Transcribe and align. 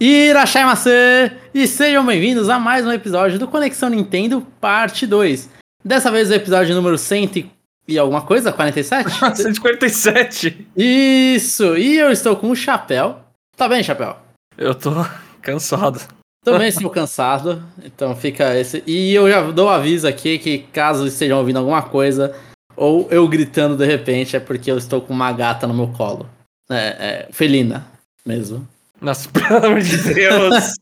Irachai 0.00 0.64
Maçã! 0.64 1.30
E 1.52 1.66
sejam 1.66 2.06
bem-vindos 2.06 2.48
a 2.48 2.58
mais 2.58 2.86
um 2.86 2.90
episódio 2.90 3.38
do 3.38 3.46
Conexão 3.46 3.90
Nintendo, 3.90 4.40
parte 4.58 5.06
2. 5.06 5.50
Dessa 5.84 6.10
vez 6.10 6.30
o 6.30 6.34
episódio 6.34 6.74
número 6.74 6.96
100 6.96 7.52
e 7.86 7.98
alguma 7.98 8.22
coisa, 8.22 8.50
47? 8.50 9.10
147. 9.36 10.68
Isso! 10.74 11.76
E 11.76 11.98
eu 11.98 12.10
estou 12.10 12.34
com 12.34 12.50
o 12.50 12.56
Chapéu. 12.56 13.18
Tá 13.54 13.68
bem, 13.68 13.82
Chapéu? 13.82 14.16
Eu 14.56 14.74
tô 14.74 14.90
cansado. 15.42 16.00
Também 16.42 16.68
estou 16.68 16.88
cansado, 16.88 17.62
então 17.84 18.16
fica 18.16 18.58
esse. 18.58 18.82
E 18.86 19.12
eu 19.12 19.28
já 19.28 19.42
dou 19.50 19.68
aviso 19.68 20.08
aqui 20.08 20.38
que 20.38 20.60
caso 20.72 21.06
estejam 21.06 21.36
ouvindo 21.36 21.58
alguma 21.58 21.82
coisa, 21.82 22.34
ou 22.74 23.06
eu 23.10 23.28
gritando 23.28 23.76
de 23.76 23.84
repente, 23.84 24.34
é 24.34 24.40
porque 24.40 24.70
eu 24.70 24.78
estou 24.78 25.02
com 25.02 25.12
uma 25.12 25.30
gata 25.30 25.66
no 25.66 25.74
meu 25.74 25.88
colo. 25.88 26.26
É, 26.70 27.26
é 27.28 27.28
felina 27.32 27.86
mesmo. 28.24 28.66
Nossa, 29.00 29.28
pelo 29.32 29.66
amor 29.66 29.80
de 29.80 29.96
Deus. 30.14 30.74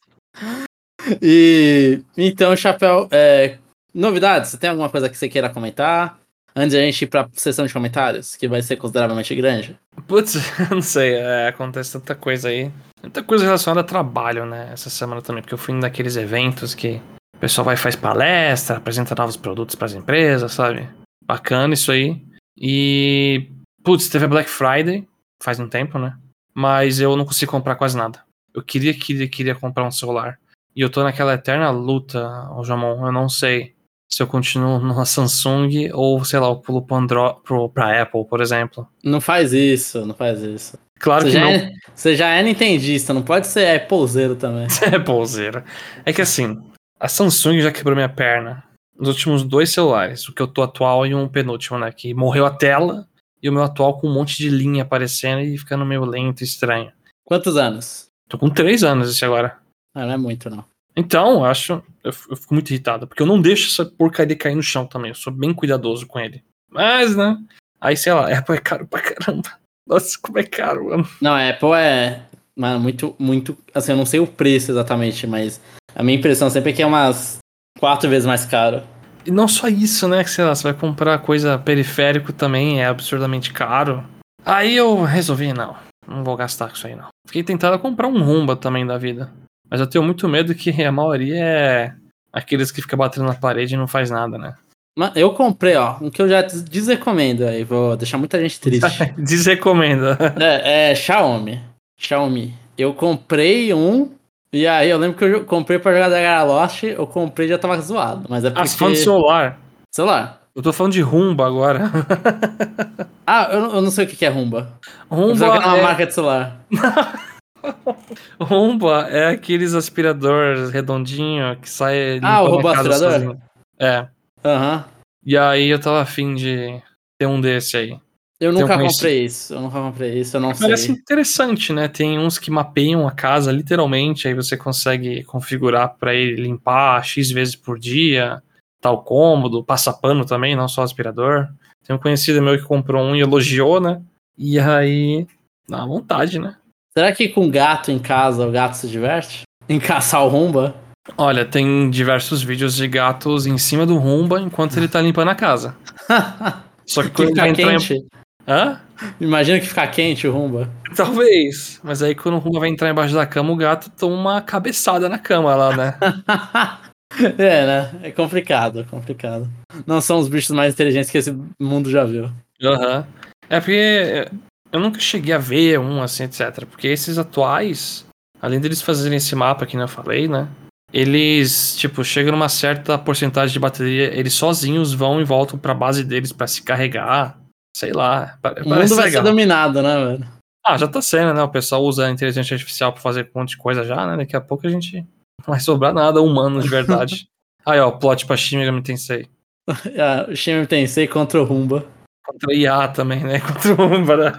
E 1.23 2.03
então, 2.17 2.57
Chapéu, 2.57 3.09
é, 3.11 3.59
novidades? 3.95 4.51
Você 4.51 4.59
tem 4.59 4.71
alguma 4.71 4.91
coisa 4.91 5.09
que 5.09 5.17
você 5.17 5.29
queira 5.29 5.49
comentar? 5.49 6.19
Antes 6.55 6.71
de 6.73 6.79
a 6.79 6.81
gente 6.81 7.03
ir 7.03 7.07
pra 7.07 7.29
sessão 7.35 7.67
de 7.67 7.73
comentários, 7.73 8.35
que 8.35 8.49
vai 8.49 8.61
ser 8.63 8.77
consideravelmente 8.77 9.35
grande. 9.35 9.79
Putz, 10.09 10.35
eu 10.59 10.75
não 10.75 10.83
sei, 10.83 11.15
é, 11.15 11.49
acontece 11.49 11.93
tanta 11.93 12.15
coisa 12.15 12.49
aí. 12.49 12.71
Muita 13.01 13.23
coisa 13.23 13.45
relacionada 13.45 13.81
a 13.81 13.85
trabalho, 13.85 14.45
né? 14.45 14.71
Essa 14.73 14.91
semana 14.91 15.23
também, 15.23 15.41
porque 15.41 15.55
eu 15.55 15.59
fui 15.59 15.73
naqueles 15.73 16.17
eventos 16.17 16.75
que 16.75 17.01
o 17.37 17.39
pessoal 17.39 17.65
vai 17.65 17.75
e 17.75 17.79
faz 17.79 17.95
palestra, 17.95 18.79
apresenta 18.79 19.15
novos 19.15 19.37
produtos 19.37 19.77
para 19.77 19.87
as 19.87 19.95
empresas, 19.95 20.53
sabe? 20.53 20.89
Bacana 21.25 21.75
isso 21.75 21.93
aí. 21.93 22.21
E, 22.61 23.49
putz, 23.85 24.09
teve 24.09 24.25
a 24.25 24.29
Black 24.29 24.51
Friday, 24.51 25.07
faz 25.41 25.61
um 25.61 25.69
tempo, 25.69 25.97
né? 25.97 26.17
Mas 26.59 26.99
eu 26.99 27.17
não 27.17 27.25
consegui 27.25 27.49
comprar 27.49 27.77
quase 27.77 27.97
nada. 27.97 28.21
Eu 28.53 28.61
queria, 28.65 28.93
queria, 28.93 29.29
queria 29.29 29.55
comprar 29.55 29.87
um 29.87 29.93
celular. 29.93 30.41
E 30.75 30.81
eu 30.81 30.91
tô 30.91 31.05
naquela 31.05 31.35
eterna 31.35 31.71
luta, 31.71 32.51
ô 32.51 32.65
Jamon. 32.65 33.07
Eu 33.07 33.13
não 33.13 33.29
sei 33.29 33.77
se 34.11 34.21
eu 34.21 34.27
continuo 34.27 34.81
na 34.83 35.05
Samsung 35.05 35.89
ou, 35.93 36.25
sei 36.25 36.41
lá, 36.41 36.49
eu 36.49 36.57
pulo 36.57 36.83
pro 36.83 36.97
Andro 36.97 37.35
pro, 37.45 37.69
pra 37.69 38.03
Apple, 38.03 38.27
por 38.27 38.41
exemplo. 38.41 38.89
Não 39.05 39.21
faz 39.21 39.53
isso, 39.53 40.05
não 40.05 40.17
faz 40.17 40.43
isso. 40.43 40.77
Claro 40.99 41.27
Você 41.27 41.31
que 41.31 41.39
não. 41.39 41.49
é, 41.49 41.73
você 41.95 42.17
já 42.17 42.31
é 42.31 42.43
nintendista, 42.43 43.15
não 43.15 43.23
pode 43.23 43.47
ser 43.47 43.77
Applezeiro 43.77 44.35
também. 44.35 44.67
É 44.93 44.99
bolseira. 44.99 45.65
É 46.05 46.13
que 46.13 46.23
assim, 46.23 46.61
a 46.99 47.07
Samsung 47.07 47.61
já 47.61 47.71
quebrou 47.71 47.95
minha 47.95 48.09
perna 48.09 48.65
nos 48.99 49.11
últimos 49.11 49.45
dois 49.45 49.71
celulares. 49.71 50.29
O 50.29 50.35
que 50.35 50.43
eu 50.43 50.49
tô 50.49 50.63
atual 50.63 51.07
e 51.07 51.15
um 51.15 51.29
penúltimo, 51.29 51.79
né? 51.79 51.93
Que 51.93 52.13
morreu 52.13 52.45
a 52.45 52.51
tela 52.51 53.07
e 53.43 53.49
o 53.49 53.53
meu 53.53 53.63
atual 53.63 53.99
com 53.99 54.09
um 54.09 54.13
monte 54.13 54.37
de 54.37 54.49
linha 54.49 54.83
aparecendo 54.83 55.41
e 55.43 55.57
ficando 55.57 55.85
meio 55.85 56.05
lento 56.05 56.41
e 56.41 56.45
estranho. 56.45 56.93
Quantos 57.25 57.57
anos? 57.57 58.07
Tô 58.29 58.39
com 58.39 58.51
três 58.51 58.83
anos 58.83 59.11
esse 59.11 59.25
agora. 59.25 59.59
Ah, 59.95 60.07
não 60.07 60.13
é 60.13 60.17
muito, 60.17 60.51
não. 60.51 60.65
Então, 60.97 61.35
eu 61.35 61.45
acho. 61.45 61.83
Eu, 62.03 62.13
eu 62.31 62.37
fico 62.37 62.55
muito 62.55 62.71
irritado. 62.71 63.07
Porque 63.07 63.23
eu 63.23 63.27
não 63.27 63.41
deixo 63.41 63.71
essa 63.71 63.91
porcaria 63.91 64.37
cair 64.37 64.55
no 64.55 64.63
chão 64.63 64.87
também. 64.87 65.11
Eu 65.11 65.15
sou 65.15 65.33
bem 65.33 65.55
cuidadoso 65.55 66.07
com 66.07 66.19
ele. 66.19 66.43
Mas, 66.71 67.17
né? 67.17 67.39
Aí, 67.81 67.97
sei 67.97 68.13
lá, 68.13 68.37
Apple 68.37 68.57
é 68.57 68.61
caro 68.61 68.87
pra 68.87 69.01
caramba. 69.01 69.51
Nossa, 69.87 70.19
como 70.21 70.39
é 70.39 70.43
caro, 70.43 70.87
mano. 70.87 71.09
Não, 71.21 71.33
a 71.33 71.49
Apple 71.49 71.73
é 71.73 72.23
mano, 72.59 72.81
muito, 72.81 73.15
muito. 73.19 73.57
Assim, 73.73 73.93
eu 73.93 73.97
não 73.97 74.05
sei 74.05 74.19
o 74.19 74.27
preço 74.27 74.73
exatamente, 74.73 75.27
mas 75.27 75.61
a 75.95 76.03
minha 76.03 76.19
impressão 76.19 76.51
sempre 76.51 76.73
é 76.73 76.75
que 76.75 76.83
é 76.83 76.87
umas 76.87 77.39
quatro 77.79 78.11
vezes 78.11 78.27
mais 78.27 78.45
caro. 78.45 78.83
E 79.27 79.31
não 79.31 79.47
só 79.49 79.69
isso, 79.69 80.09
né? 80.09 80.23
Que 80.25 80.31
sei 80.31 80.45
lá, 80.45 80.55
você 80.55 80.63
vai 80.63 80.75
comprar 80.75 81.19
coisa 81.19 81.59
periférico 81.59 82.33
também, 82.33 82.81
é 82.81 82.87
absurdamente 82.87 83.53
caro. 83.53 84.05
Aí 84.45 84.75
eu 84.77 85.03
resolvi, 85.05 85.53
não, 85.53 85.77
não 86.07 86.25
vou 86.25 86.37
gastar 86.37 86.69
com 86.69 86.75
isso 86.75 86.87
aí 86.87 86.95
não. 86.97 87.09
Fiquei 87.27 87.43
tentado 87.43 87.75
a 87.75 87.79
comprar 87.79 88.09
um 88.09 88.23
rumba 88.23 88.57
também 88.57 88.87
da 88.87 88.97
vida. 88.97 89.31
Mas 89.71 89.81
eu 89.81 89.87
tenho 89.87 90.03
muito 90.03 90.27
medo 90.29 90.55
que 90.55 90.71
a 90.83 90.91
maioria 90.93 91.37
é 91.45 91.95
aqueles 92.33 92.71
que 92.73 92.81
fica 92.81 92.97
batendo 92.97 93.27
na 93.27 93.35
parede 93.35 93.75
e 93.75 93.77
não 93.79 93.87
faz 93.87 94.11
nada, 94.11 94.39
né? 94.39 94.55
Mas 94.99 95.15
eu 95.15 95.33
comprei, 95.33 95.77
ó, 95.77 95.97
um 96.01 96.11
que 96.11 96.21
eu 96.23 96.29
já 96.29 96.43
des- 96.43 96.63
desrecomendo 96.63 97.45
aí, 97.47 97.63
vou 97.65 97.97
deixar 97.97 98.17
muita 98.19 98.41
gente 98.41 98.59
triste. 98.61 98.87
Desrecomenda. 99.19 100.17
é, 100.41 100.91
é 100.91 100.95
Xiaomi. 100.95 101.61
Xiaomi. 102.01 102.55
Eu 102.77 102.95
comprei 102.95 103.73
um, 103.75 104.11
e 104.53 104.67
aí 104.67 104.89
eu 104.91 104.99
lembro 104.99 105.17
que 105.19 105.25
eu 105.25 105.45
comprei 105.45 105.79
pra 105.79 105.93
jogar 105.93 106.09
da 106.09 106.43
Lost, 106.45 106.83
eu 106.85 107.07
comprei 107.07 107.47
e 107.47 107.51
já 107.51 107.59
tava 107.59 107.79
zoado. 107.81 108.27
Mas 108.29 108.45
é 108.45 108.49
Ah, 108.49 108.53
porque... 108.53 108.69
você 108.69 108.77
falando 108.79 108.95
de 108.95 109.01
celular. 109.01 109.59
Celular. 109.95 110.41
Eu 110.55 110.63
tô 110.63 110.73
falando 110.73 110.93
de 110.93 111.01
rumba 111.01 111.47
agora. 111.47 111.81
Ah, 113.31 113.47
eu, 113.53 113.61
não- 113.61 113.75
eu 113.75 113.83
não 113.83 113.91
sei 113.91 114.07
o 114.07 114.09
que 114.09 114.25
é 114.25 114.29
Rumba. 114.31 114.73
Rumba 115.11 115.45
é 115.45 115.51
uma 115.59 115.77
é, 115.77 115.83
marca 115.83 116.07
de 116.07 116.15
celular. 116.15 116.61
rumba 118.41 119.07
é 119.11 119.29
aqueles 119.29 119.75
aspiradores 119.75 120.71
redondinho 120.71 121.55
que 121.61 121.69
sai 121.69 122.19
Ah, 122.23 122.43
o 122.43 122.49
robô 122.53 122.69
aspirador? 122.69 123.13
sozinho. 123.13 123.43
É. 123.79 124.09
Aham. 124.45 124.85
E 125.25 125.37
aí 125.37 125.69
eu 125.69 125.79
tava 125.79 126.01
afim 126.01 126.35
de 126.35 126.81
ter 127.19 127.27
um 127.27 127.39
desse 127.39 127.77
aí. 127.77 127.99
Eu 128.41 128.53
nunca 128.53 128.77
um 128.77 128.87
comprei 128.87 129.25
isso. 129.25 129.53
Eu 129.53 129.61
nunca 129.61 129.81
comprei 129.81 130.21
isso, 130.21 130.37
eu 130.37 130.41
não 130.41 130.55
Parece 130.55 130.87
sei. 130.87 130.95
interessante, 130.95 131.73
né? 131.73 131.89
Tem 131.89 132.19
uns 132.19 132.39
que 132.39 132.51
mapeiam 132.51 133.07
a 133.07 133.11
casa 133.11 133.51
literalmente, 133.51 134.29
aí 134.29 134.35
você 134.35 134.57
consegue 134.57 135.25
configurar 135.25 135.97
pra 135.99 136.15
ele 136.15 136.43
limpar 136.43 137.03
X 137.05 137.31
vezes 137.31 137.57
por 137.57 137.79
dia, 137.79 138.41
tal 138.81 139.03
cômodo, 139.03 139.65
passa 139.65 139.93
pano 139.93 140.25
também, 140.25 140.55
não 140.55 140.69
só 140.69 140.83
aspirador. 140.83 141.49
Tem 141.85 141.97
um 141.97 141.99
conhecido 141.99 142.41
meu 142.41 142.57
que 142.57 142.65
comprou 142.65 143.03
um 143.03 143.17
e 143.17 143.21
elogiou, 143.21 143.81
né? 143.81 144.01
E 144.37 144.59
aí, 144.61 145.27
dá 145.69 145.85
vontade, 145.85 146.39
né? 146.39 146.57
Será 146.97 147.13
que 147.13 147.29
com 147.29 147.51
gato 147.51 147.91
em 147.91 147.99
casa 147.99 148.47
o 148.47 148.53
gato 148.53 148.75
se 148.75 148.89
diverte? 148.89 149.43
Em 149.69 149.81
caçar 149.81 150.25
o 150.25 150.29
Rumba? 150.29 150.77
Olha, 151.17 151.45
tem 151.45 151.91
diversos 151.91 152.43
vídeos 152.43 152.77
de 152.77 152.87
gatos 152.87 153.47
em 153.47 153.59
cima 153.59 153.85
do 153.85 153.97
Rumba 153.97 154.41
enquanto 154.41 154.77
ele 154.77 154.89
tá 154.89 155.01
limpando 155.01 155.29
a 155.29 155.35
casa. 155.35 155.77
Só 156.87 157.03
que 157.03 157.11
quando 157.11 157.31
ele 157.31 157.49
entrar 157.49 157.75
em... 157.75 158.07
Hã? 158.49 158.81
Imagina 159.21 159.61
que 159.61 159.67
fica 159.67 159.87
quente 159.87 160.27
o 160.27 160.33
Rumba. 160.33 160.71
Talvez. 160.97 161.79
Mas 161.85 162.03
aí 162.03 162.15
quando 162.15 162.37
o 162.37 162.39
Rumba 162.39 162.61
vai 162.61 162.71
entrar 162.71 162.91
embaixo 162.91 163.15
da 163.15 163.27
cama, 163.27 163.53
o 163.53 163.57
gato 163.57 163.91
toma 163.91 164.17
uma 164.17 164.41
cabeçada 164.41 165.07
na 165.07 165.19
cama 165.19 165.55
lá, 165.55 165.77
né? 165.77 165.95
é, 167.39 167.67
né? 167.67 167.91
É 168.03 168.11
complicado, 168.11 168.81
é 168.81 168.85
complicado. 168.85 169.49
Não 169.87 170.01
são 170.01 170.19
os 170.19 170.29
bichos 170.29 170.51
mais 170.51 170.73
inteligentes 170.73 171.11
que 171.11 171.19
esse 171.19 171.37
mundo 171.61 171.91
já 171.91 172.05
viu. 172.05 172.31
Aham. 172.63 173.07
É 173.51 173.61
porque 173.61 174.27
eu 174.73 174.81
nunca 174.81 174.99
cheguei 174.99 175.35
a 175.35 175.39
ver 175.39 175.79
um 175.79 176.03
assim, 176.03 176.25
etc. 176.25 176.65
Porque 176.65 176.89
esses 176.89 177.19
atuais, 177.19 178.07
além 178.41 178.61
deles 178.61 178.81
fazerem 178.81 179.19
esse 179.19 179.35
mapa 179.37 179.67
que 179.67 179.77
eu 179.77 179.89
falei, 179.89 180.27
né? 180.27 180.49
Eles, 180.91 181.77
tipo, 181.77 182.03
chegam 182.03 182.33
numa 182.33 182.49
certa 182.49 182.97
porcentagem 182.99 183.53
de 183.53 183.61
bateria, 183.61 184.19
eles 184.19 184.33
sozinhos 184.33 184.95
vão 184.95 185.21
e 185.21 185.25
voltam 185.25 185.59
pra 185.59 185.75
base 185.75 186.03
deles 186.03 186.33
pra 186.33 186.47
se 186.47 186.63
carregar. 186.63 187.39
Sei 187.79 187.93
lá. 187.93 188.37
O 188.45 188.69
mundo 188.69 188.97
vai 188.97 189.05
legal. 189.05 189.23
ser 189.23 189.23
dominado, 189.23 189.81
né, 189.81 190.05
velho? 190.05 190.27
Ah, 190.67 190.77
já 190.77 190.89
tá 190.89 191.01
sendo, 191.01 191.33
né? 191.33 191.41
O 191.45 191.49
pessoal 191.49 191.81
usa 191.85 192.07
a 192.07 192.11
inteligência 192.11 192.55
artificial 192.55 192.93
pra 192.93 193.01
fazer 193.01 193.31
um 193.33 193.39
monte 193.39 193.51
de 193.51 193.57
coisa 193.57 193.85
já, 193.85 194.05
né? 194.05 194.17
Daqui 194.17 194.35
a 194.35 194.41
pouco 194.41 194.67
a 194.67 194.71
gente 194.71 194.97
não 194.97 195.47
vai 195.47 195.61
sobrar 195.61 195.95
nada 195.95 196.21
humano 196.21 196.61
de 196.61 196.69
verdade. 196.69 197.29
Aí, 197.65 197.79
ó, 197.79 197.93
plot 197.93 198.27
pra 198.27 198.37
Shin 198.37 198.59
Megami 198.59 198.83
Tensei. 198.83 199.29
Ah, 199.97 200.27
o 200.29 200.35
Shin 200.35 200.65
Tensei 200.65 201.07
contra 201.07 201.41
o 201.41 201.45
Rumba. 201.45 201.87
Contra 202.27 202.53
IA 202.53 202.89
também, 202.89 203.23
né? 203.23 203.39
Contra 203.47 203.75
o 203.75 203.95
Umbra. 203.95 204.35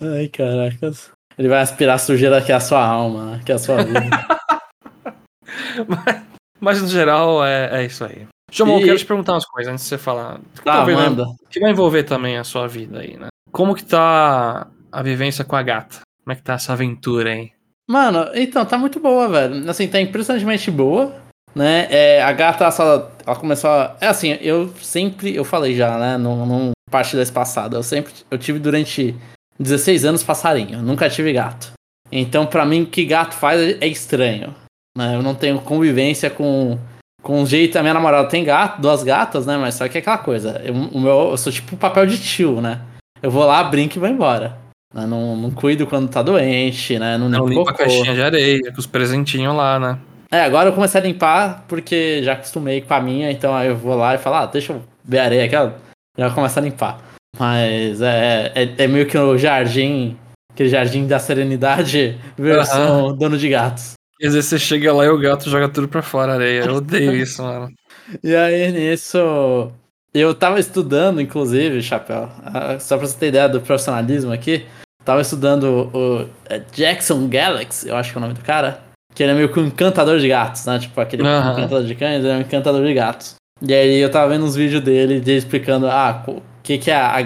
Ai, 0.00 0.28
caracas. 0.28 1.10
Ele 1.36 1.48
vai 1.48 1.60
aspirar 1.60 1.96
a 1.96 1.98
sujeira 1.98 2.40
que 2.40 2.52
é 2.52 2.54
a 2.54 2.60
sua 2.60 2.86
alma, 2.86 3.40
que 3.44 3.50
é 3.50 3.56
a 3.56 3.58
sua 3.58 3.82
vida. 3.82 4.26
mas, 5.88 6.22
mas, 6.60 6.82
no 6.82 6.88
geral 6.88 7.44
é, 7.44 7.80
é 7.80 7.86
isso 7.86 8.04
aí. 8.04 8.28
João, 8.50 8.78
E- 8.78 8.80
eu 8.82 8.86
quero 8.86 8.98
te 8.98 9.06
perguntar 9.06 9.32
umas 9.34 9.46
coisas 9.46 9.72
antes 9.72 9.84
de 9.84 9.88
você 9.90 9.98
falar. 9.98 10.38
Tá, 10.64 10.72
talvez 10.76 10.98
vai- 10.98 11.08
manda. 11.08 11.26
que 11.50 11.60
vai 11.60 11.70
envolver 11.70 12.02
também 12.04 12.36
a 12.38 12.44
sua 12.44 12.66
vida 12.66 13.00
aí, 13.00 13.16
né? 13.16 13.28
Como 13.52 13.74
que 13.74 13.84
tá 13.84 14.66
a 14.92 15.02
vivência 15.02 15.44
com 15.44 15.56
a 15.56 15.62
gata? 15.62 16.00
Como 16.24 16.32
é 16.32 16.36
que 16.36 16.42
tá 16.42 16.54
essa 16.54 16.72
aventura 16.72 17.30
aí? 17.30 17.50
Mano, 17.88 18.28
então, 18.34 18.64
tá 18.64 18.78
muito 18.78 19.00
boa, 19.00 19.28
velho. 19.28 19.68
Assim, 19.68 19.88
tá 19.88 20.00
impressionantemente 20.00 20.70
boa, 20.70 21.14
né? 21.54 21.88
É, 21.90 22.22
a 22.22 22.30
gata, 22.32 22.64
ela 22.64 22.70
só, 22.70 23.10
ela 23.26 23.36
começou 23.36 23.68
a... 23.70 23.96
É 24.00 24.06
assim, 24.06 24.38
eu 24.40 24.68
sempre, 24.80 25.34
eu 25.34 25.44
falei 25.44 25.74
já, 25.74 25.98
né, 25.98 26.16
num, 26.16 26.46
num 26.46 26.70
parte 26.90 27.16
desse 27.16 27.32
passado, 27.32 27.76
eu 27.76 27.82
sempre, 27.82 28.12
eu 28.30 28.38
tive 28.38 28.58
durante 28.60 29.16
16 29.58 30.04
anos 30.04 30.22
passarinho, 30.22 30.80
nunca 30.82 31.08
tive 31.10 31.32
gato. 31.32 31.72
Então, 32.12 32.46
pra 32.46 32.64
mim, 32.64 32.82
o 32.82 32.86
que 32.86 33.04
gato 33.04 33.34
faz 33.34 33.76
é 33.80 33.86
estranho, 33.86 34.54
né? 34.96 35.14
Eu 35.16 35.22
não 35.22 35.34
tenho 35.34 35.60
convivência 35.60 36.28
com, 36.30 36.78
com 37.22 37.42
o 37.42 37.46
jeito... 37.46 37.78
A 37.78 37.82
minha 37.82 37.94
namorada 37.94 38.28
tem 38.28 38.44
gato, 38.44 38.80
duas 38.80 39.02
gatas, 39.02 39.46
né? 39.46 39.56
Mas 39.56 39.74
só 39.74 39.88
que 39.88 39.98
é 39.98 40.00
aquela 40.00 40.18
coisa, 40.18 40.60
eu, 40.64 40.74
o 40.74 41.00
meu, 41.00 41.30
eu 41.30 41.36
sou 41.36 41.52
tipo 41.52 41.76
papel 41.76 42.06
de 42.06 42.18
tio, 42.18 42.60
né? 42.60 42.80
Eu 43.22 43.30
vou 43.30 43.44
lá, 43.44 43.62
brinco 43.64 43.96
e 43.96 44.00
vou 44.00 44.08
embora. 44.08 44.58
né? 44.94 45.06
Não, 45.06 45.36
não 45.36 45.50
cuido 45.50 45.86
quando 45.86 46.08
tá 46.08 46.22
doente, 46.22 46.98
né? 46.98 47.18
Não, 47.18 47.28
Não 47.28 47.46
limpa 47.46 47.70
a 47.70 47.74
caixinha 47.74 48.14
de 48.14 48.22
areia, 48.22 48.72
com 48.72 48.78
os 48.78 48.86
presentinhos 48.86 49.54
lá, 49.54 49.78
né? 49.78 49.98
É, 50.32 50.42
agora 50.42 50.68
eu 50.68 50.72
comecei 50.72 51.00
a 51.00 51.04
limpar 51.04 51.64
porque 51.66 52.22
já 52.22 52.34
acostumei 52.34 52.80
com 52.80 52.94
a 52.94 53.00
minha, 53.00 53.32
então 53.32 53.54
aí 53.54 53.68
eu 53.68 53.76
vou 53.76 53.96
lá 53.96 54.14
e 54.14 54.18
falo, 54.18 54.36
ah, 54.36 54.46
deixa 54.46 54.72
eu 54.72 54.82
ver 55.04 55.18
a 55.18 55.24
areia 55.24 55.44
aqui, 55.44 55.56
ó, 55.56 55.70
já 56.16 56.30
começa 56.30 56.60
a 56.60 56.62
limpar. 56.62 57.00
Mas 57.36 58.00
é, 58.00 58.52
é, 58.54 58.74
é 58.78 58.86
meio 58.86 59.06
que 59.06 59.18
o 59.18 59.36
jardim 59.36 60.16
aquele 60.52 60.68
jardim 60.68 61.06
da 61.06 61.18
serenidade 61.18 62.18
versão 62.36 63.06
uhum. 63.06 63.16
dono 63.16 63.38
de 63.38 63.48
gatos. 63.48 63.94
E 64.20 64.26
às 64.26 64.34
vezes 64.34 64.50
você 64.50 64.58
chega 64.58 64.92
lá 64.92 65.06
e 65.06 65.08
o 65.08 65.18
gato 65.18 65.48
joga 65.48 65.68
tudo 65.68 65.88
pra 65.88 66.02
fora, 66.02 66.34
areia. 66.34 66.64
Eu 66.64 66.74
odeio 66.74 67.16
isso, 67.16 67.42
mano. 67.42 67.72
E 68.22 68.36
aí, 68.36 68.70
nisso, 68.70 69.72
eu 70.12 70.34
tava 70.34 70.60
estudando, 70.60 71.20
inclusive, 71.20 71.80
Chapéu, 71.80 72.28
só 72.80 72.98
pra 72.98 73.06
você 73.06 73.16
ter 73.16 73.28
ideia 73.28 73.48
do 73.48 73.60
profissionalismo 73.60 74.32
aqui, 74.32 74.66
tava 75.04 75.22
estudando 75.22 75.90
o 75.94 76.28
é, 76.48 76.60
Jackson 76.72 77.28
Galaxy, 77.28 77.88
eu 77.88 77.96
acho 77.96 78.12
que 78.12 78.18
é 78.18 78.20
o 78.20 78.22
nome 78.22 78.34
do 78.34 78.42
cara, 78.42 78.82
que 79.14 79.22
ele 79.22 79.32
é 79.32 79.34
meio 79.34 79.52
que 79.52 79.58
um 79.58 79.66
encantador 79.66 80.18
de 80.18 80.28
gatos, 80.28 80.66
né? 80.66 80.78
Tipo, 80.78 81.00
aquele 81.00 81.22
uhum. 81.22 81.52
encantador 81.52 81.84
de 81.84 81.94
cães, 81.94 82.22
ele 82.22 82.28
é 82.28 82.36
um 82.36 82.40
encantador 82.40 82.84
de 82.84 82.92
gatos. 82.92 83.36
E 83.62 83.72
aí 83.72 83.98
eu 83.98 84.10
tava 84.10 84.32
vendo 84.32 84.44
uns 84.44 84.56
vídeos 84.56 84.82
dele, 84.82 85.20
dele 85.20 85.38
explicando, 85.38 85.86
ah, 85.86 86.24
o 86.26 86.42
que 86.62 86.76
que 86.76 86.90
a, 86.90 87.18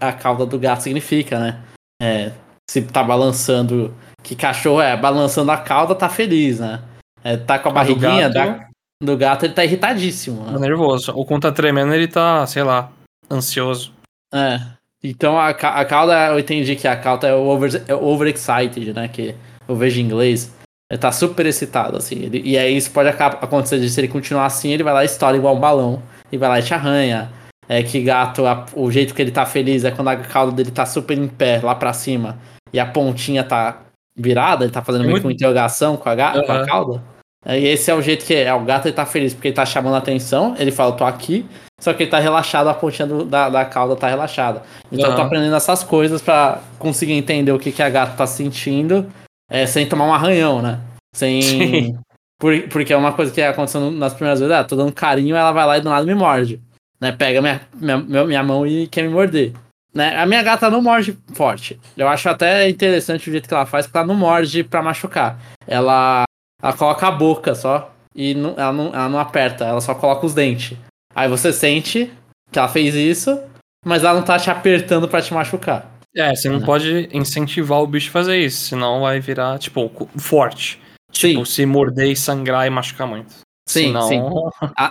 a, 0.00 0.08
a 0.08 0.12
cauda 0.12 0.46
do 0.46 0.58
gato 0.58 0.82
significa, 0.82 1.38
né? 1.38 1.60
É, 2.02 2.32
se 2.70 2.82
tá 2.82 3.02
balançando, 3.02 3.94
que 4.22 4.36
cachorro 4.36 4.80
é, 4.80 4.96
balançando 4.96 5.50
a 5.50 5.56
cauda, 5.56 5.94
tá 5.94 6.08
feliz, 6.08 6.60
né? 6.60 6.80
É, 7.22 7.36
tá 7.36 7.58
com 7.58 7.68
a 7.68 7.72
barriguinha 7.72 8.28
do 8.28 8.34
gato, 8.34 8.58
da, 8.58 8.68
do 9.02 9.16
gato, 9.16 9.44
ele 9.44 9.54
tá 9.54 9.64
irritadíssimo. 9.64 10.44
Né? 10.44 10.52
Tá 10.52 10.58
nervoso. 10.58 11.12
Ou 11.14 11.24
quando 11.24 11.42
tá 11.42 11.52
tremendo, 11.52 11.94
ele 11.94 12.08
tá, 12.08 12.46
sei 12.46 12.62
lá, 12.62 12.90
ansioso. 13.30 13.92
É. 14.32 14.60
Então 15.02 15.38
a, 15.38 15.48
a 15.48 15.84
cauda, 15.84 16.28
eu 16.28 16.38
entendi 16.38 16.76
que 16.76 16.86
a 16.86 16.96
cauda 16.96 17.28
é 17.28 17.34
o 17.34 17.46
over, 17.46 17.82
é 17.86 17.94
overexcited, 17.94 18.92
né? 18.92 19.08
Que 19.08 19.34
eu 19.66 19.74
vejo 19.74 20.00
em 20.00 20.04
inglês. 20.04 20.54
Ele 20.90 20.98
tá 20.98 21.12
super 21.12 21.46
excitado, 21.46 21.96
assim. 21.96 22.16
Ele, 22.16 22.42
e 22.44 22.58
aí 22.58 22.76
isso 22.76 22.90
pode 22.90 23.08
acontecer 23.08 23.78
de 23.78 23.88
se 23.88 24.00
ele 24.00 24.08
continuar 24.08 24.46
assim, 24.46 24.72
ele 24.72 24.82
vai 24.82 24.92
lá 24.92 25.02
e 25.02 25.06
estoura 25.06 25.36
igual 25.36 25.56
um 25.56 25.60
balão. 25.60 26.02
E 26.30 26.36
vai 26.36 26.48
lá 26.48 26.58
e 26.58 26.62
te 26.62 26.74
arranha. 26.74 27.30
É 27.68 27.82
que 27.82 28.02
gato, 28.02 28.44
a, 28.46 28.66
o 28.74 28.90
jeito 28.90 29.14
que 29.14 29.22
ele 29.22 29.30
tá 29.30 29.46
feliz 29.46 29.84
é 29.84 29.90
quando 29.90 30.08
a 30.08 30.16
cauda 30.16 30.52
dele 30.52 30.72
tá 30.72 30.84
super 30.84 31.16
em 31.16 31.28
pé, 31.28 31.60
lá 31.62 31.74
pra 31.74 31.92
cima. 31.92 32.38
E 32.72 32.80
a 32.80 32.86
pontinha 32.86 33.44
tá 33.44 33.80
virada, 34.20 34.64
ele 34.64 34.72
tá 34.72 34.82
fazendo 34.82 35.04
meio 35.04 35.18
que 35.18 35.26
uma 35.26 35.32
interrogação 35.32 35.96
com 35.96 36.08
a, 36.08 36.12
uhum. 36.12 36.42
com 36.44 36.52
a 36.52 36.66
cauda. 36.66 37.02
E 37.46 37.66
esse 37.66 37.90
é 37.90 37.94
o 37.94 38.02
jeito 38.02 38.24
que 38.24 38.34
é. 38.34 38.44
é. 38.44 38.54
O 38.54 38.64
gato 38.64 38.86
ele 38.86 38.94
tá 38.94 39.06
feliz 39.06 39.32
porque 39.32 39.48
ele 39.48 39.54
tá 39.54 39.64
chamando 39.64 39.94
a 39.94 39.98
atenção. 39.98 40.54
Ele 40.58 40.70
fala, 40.70 40.92
tô 40.92 41.04
aqui. 41.04 41.46
Só 41.80 41.94
que 41.94 42.02
ele 42.02 42.10
tá 42.10 42.18
relaxado, 42.18 42.68
a 42.68 42.74
pontinha 42.74 43.08
do, 43.08 43.24
da, 43.24 43.48
da 43.48 43.64
cauda 43.64 43.96
tá 43.96 44.06
relaxada. 44.06 44.62
Então 44.92 45.06
uhum. 45.06 45.12
eu 45.12 45.16
tô 45.16 45.22
aprendendo 45.22 45.56
essas 45.56 45.82
coisas 45.82 46.20
para 46.20 46.60
conseguir 46.78 47.14
entender 47.14 47.52
o 47.52 47.58
que, 47.58 47.72
que 47.72 47.82
a 47.82 47.88
gata 47.88 48.14
tá 48.14 48.26
sentindo 48.26 49.10
é, 49.50 49.66
sem 49.66 49.88
tomar 49.88 50.04
um 50.06 50.12
arranhão, 50.14 50.60
né? 50.60 50.78
Sem. 51.14 51.96
Por, 52.38 52.58
porque 52.68 52.90
é 52.90 52.96
uma 52.96 53.12
coisa 53.12 53.30
que 53.30 53.42
aconteceu 53.42 53.90
nas 53.90 54.14
primeiras 54.14 54.40
vezes, 54.40 54.54
ah, 54.54 54.64
tô 54.64 54.74
dando 54.74 54.94
carinho, 54.94 55.36
ela 55.36 55.52
vai 55.52 55.66
lá 55.66 55.76
e 55.76 55.82
do 55.82 55.90
nada 55.90 56.06
me 56.06 56.14
morde. 56.14 56.58
Né? 56.98 57.12
Pega 57.12 57.42
minha, 57.42 57.60
minha, 57.74 58.24
minha 58.24 58.42
mão 58.42 58.66
e 58.66 58.86
quer 58.86 59.02
me 59.02 59.10
morder. 59.10 59.52
Né? 59.92 60.16
A 60.16 60.24
minha 60.24 60.42
gata 60.42 60.70
não 60.70 60.80
morde 60.80 61.16
forte. 61.34 61.78
Eu 61.96 62.08
acho 62.08 62.28
até 62.28 62.68
interessante 62.68 63.28
o 63.28 63.32
jeito 63.32 63.48
que 63.48 63.54
ela 63.54 63.66
faz, 63.66 63.86
porque 63.86 63.98
ela 63.98 64.06
não 64.06 64.14
morde 64.14 64.62
pra 64.62 64.82
machucar. 64.82 65.38
Ela, 65.66 66.24
ela 66.62 66.72
coloca 66.72 67.08
a 67.08 67.10
boca 67.10 67.54
só 67.54 67.92
e 68.14 68.34
não, 68.34 68.54
ela, 68.56 68.72
não, 68.72 68.86
ela 68.94 69.08
não 69.08 69.18
aperta, 69.18 69.64
ela 69.64 69.80
só 69.80 69.94
coloca 69.94 70.26
os 70.26 70.34
dentes. 70.34 70.76
Aí 71.14 71.28
você 71.28 71.52
sente 71.52 72.12
que 72.50 72.58
ela 72.58 72.68
fez 72.68 72.94
isso, 72.94 73.40
mas 73.84 74.04
ela 74.04 74.14
não 74.14 74.24
tá 74.24 74.38
te 74.38 74.50
apertando 74.50 75.08
para 75.08 75.22
te 75.22 75.34
machucar. 75.34 75.90
É, 76.14 76.34
você 76.34 76.48
não 76.48 76.60
né? 76.60 76.66
pode 76.66 77.08
incentivar 77.12 77.80
o 77.80 77.86
bicho 77.86 78.08
a 78.08 78.12
fazer 78.12 78.38
isso, 78.38 78.66
senão 78.66 79.02
vai 79.02 79.20
virar, 79.20 79.58
tipo, 79.58 79.90
forte. 80.18 80.80
Sim. 81.12 81.30
Tipo, 81.30 81.46
se 81.46 81.64
morder 81.66 82.10
e 82.10 82.16
sangrar 82.16 82.66
e 82.66 82.70
machucar 82.70 83.06
muito. 83.06 83.32
Sim, 83.68 83.86
senão... 83.86 84.08
sim. 84.08 84.20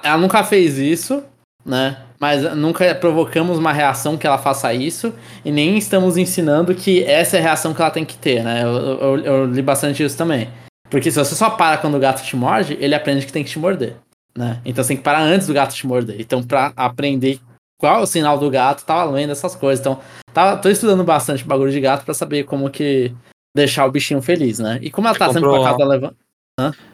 Ela 0.04 0.18
nunca 0.18 0.44
fez 0.44 0.78
isso, 0.78 1.24
né? 1.66 1.98
Mas 2.20 2.56
nunca 2.56 2.94
provocamos 2.96 3.58
uma 3.58 3.72
reação 3.72 4.18
que 4.18 4.28
ela 4.28 4.38
faça 4.38 4.74
isso 4.74 5.14
e 5.44 5.52
nem 5.52 5.78
estamos 5.78 6.18
ensinando 6.18 6.76
que 6.76 7.04
essa 7.04 7.38
é 7.38 7.40
a 7.40 7.44
reação 7.44 7.74
que 7.74 7.82
ela 7.82 7.92
tem 7.92 8.04
que 8.04 8.18
ter, 8.18 8.44
né? 8.44 8.64
Eu, 8.64 8.70
eu, 8.70 9.18
eu 9.20 9.46
li 9.46 9.62
bastante 9.62 10.04
isso 10.04 10.18
também. 10.18 10.50
Porque 10.90 11.12
se 11.12 11.18
você 11.18 11.36
só 11.36 11.52
para 11.52 11.78
quando 11.78 11.96
o 11.96 12.00
gato 12.00 12.24
te 12.24 12.36
morde, 12.36 12.78
ele 12.80 12.96
aprende 12.96 13.26
que 13.26 13.32
tem 13.32 13.44
que 13.44 13.52
te 13.52 13.60
morder, 13.60 13.96
né? 14.36 14.60
Então 14.66 14.84
você 14.84 14.90
tem 14.90 14.98
que 14.98 15.04
parar 15.04 15.22
antes 15.22 15.48
do 15.48 15.54
gato 15.54 15.74
te 15.74 15.86
morder. 15.86 16.20
Então, 16.20 16.44
pra 16.44 16.74
aprender 16.76 17.40
qual 17.80 18.00
é 18.00 18.04
o 18.04 18.08
sinal 18.08 18.38
do 18.38 18.50
gato, 18.50 18.86
tava 18.86 19.10
lendo 19.12 19.32
essas 19.32 19.56
coisas. 19.56 19.80
Então, 19.80 20.00
tava, 20.34 20.58
tô 20.58 20.68
estudando 20.68 21.04
bastante 21.04 21.44
bagulho 21.46 21.72
de 21.72 21.80
gato 21.80 22.04
para 22.04 22.14
saber 22.14 22.44
como 22.44 22.70
que 22.70 23.14
deixar 23.56 23.86
o 23.86 23.92
bichinho 23.92 24.22
feliz, 24.22 24.60
né? 24.60 24.80
E 24.82 24.90
como 24.90 25.08
ela 25.08 25.14
Você 25.14 25.20
tá 25.20 25.28
comprou... 25.28 25.54
sempre 25.54 25.64
pra 25.64 25.78
casa 25.78 25.86
levando. 25.86 26.16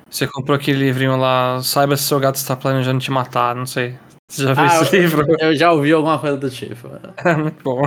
Você 0.09 0.27
comprou 0.27 0.55
aquele 0.55 0.77
livrinho 0.77 1.17
lá, 1.17 1.59
saiba 1.63 1.97
se 1.97 2.03
seu 2.03 2.19
gato 2.19 2.35
está 2.35 2.55
planejando 2.55 2.99
te 2.99 3.09
matar, 3.09 3.55
não 3.55 3.65
sei. 3.65 3.97
Você 4.29 4.43
já 4.43 4.53
viu 4.53 4.63
ah, 4.63 4.81
esse 4.81 4.95
eu, 4.95 5.01
livro? 5.01 5.25
Eu 5.39 5.55
já 5.55 5.71
ouvi 5.71 5.93
alguma 5.93 6.17
coisa 6.17 6.37
do 6.37 6.49
tipo. 6.49 6.89
É 7.23 7.35
muito 7.35 7.63
bom. 7.63 7.81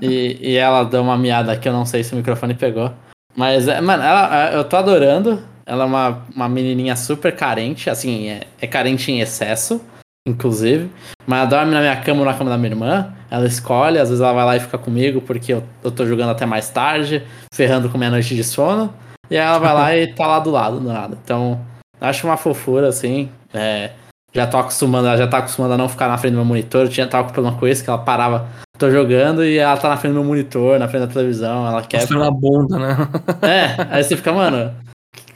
e, 0.00 0.38
e 0.40 0.56
ela 0.56 0.84
deu 0.84 1.02
uma 1.02 1.16
miada 1.16 1.52
aqui, 1.52 1.68
eu 1.68 1.72
não 1.72 1.84
sei 1.84 2.04
se 2.04 2.12
o 2.12 2.16
microfone 2.16 2.54
pegou. 2.54 2.92
Mas, 3.34 3.68
é, 3.68 3.80
mano, 3.80 4.02
ela, 4.02 4.52
eu 4.52 4.64
tô 4.64 4.76
adorando. 4.76 5.42
Ela 5.66 5.82
é 5.82 5.86
uma, 5.86 6.22
uma 6.34 6.48
menininha 6.48 6.94
super 6.94 7.34
carente, 7.34 7.90
assim, 7.90 8.28
é, 8.28 8.42
é 8.60 8.66
carente 8.68 9.10
em 9.10 9.20
excesso, 9.20 9.84
inclusive. 10.26 10.88
Mas 11.26 11.40
ela 11.40 11.48
dorme 11.48 11.72
na 11.72 11.80
minha 11.80 11.96
cama 11.96 12.20
ou 12.20 12.26
na 12.26 12.34
cama 12.34 12.50
da 12.50 12.56
minha 12.56 12.70
irmã. 12.70 13.12
Ela 13.28 13.46
escolhe, 13.46 13.98
às 13.98 14.08
vezes 14.08 14.22
ela 14.22 14.32
vai 14.32 14.44
lá 14.44 14.56
e 14.56 14.60
fica 14.60 14.78
comigo 14.78 15.20
porque 15.20 15.52
eu, 15.52 15.64
eu 15.82 15.90
tô 15.90 16.06
jogando 16.06 16.30
até 16.30 16.46
mais 16.46 16.70
tarde, 16.70 17.26
ferrando 17.52 17.90
com 17.90 17.98
minha 17.98 18.10
noite 18.10 18.36
de 18.36 18.44
sono. 18.44 18.94
E 19.28 19.36
aí 19.36 19.44
ela 19.44 19.58
vai 19.58 19.74
lá 19.74 19.96
e 19.96 20.14
tá 20.14 20.24
lá 20.24 20.38
do 20.38 20.50
lado, 20.52 20.78
do 20.78 20.88
nada. 20.88 21.18
Então, 21.22 21.60
acho 22.00 22.28
uma 22.28 22.36
fofura, 22.36 22.86
assim. 22.86 23.28
É, 23.52 23.90
já 24.36 24.46
tô 24.46 24.58
acostumando, 24.58 25.08
ela 25.08 25.16
já 25.16 25.26
tá 25.26 25.38
acostumada 25.38 25.74
a 25.74 25.78
não 25.78 25.88
ficar 25.88 26.08
na 26.08 26.18
frente 26.18 26.32
do 26.32 26.36
meu 26.36 26.44
monitor. 26.44 26.82
Eu 26.82 26.88
tinha 26.88 27.06
tava 27.06 27.26
com 27.26 27.32
problema 27.32 27.56
com 27.56 27.66
isso, 27.66 27.82
que 27.82 27.88
ela 27.88 27.98
parava, 27.98 28.46
tô 28.78 28.90
jogando 28.90 29.44
e 29.44 29.56
ela 29.56 29.76
tá 29.76 29.88
na 29.88 29.96
frente 29.96 30.12
do 30.12 30.20
meu 30.20 30.28
monitor, 30.28 30.78
na 30.78 30.86
frente 30.86 31.06
da 31.06 31.12
televisão, 31.12 31.66
ela 31.66 31.82
quer. 31.82 32.08
na 32.10 32.30
bunda, 32.30 32.78
né? 32.78 32.96
É, 33.42 33.86
aí 33.96 34.04
você 34.04 34.16
fica, 34.16 34.32
mano, 34.32 34.72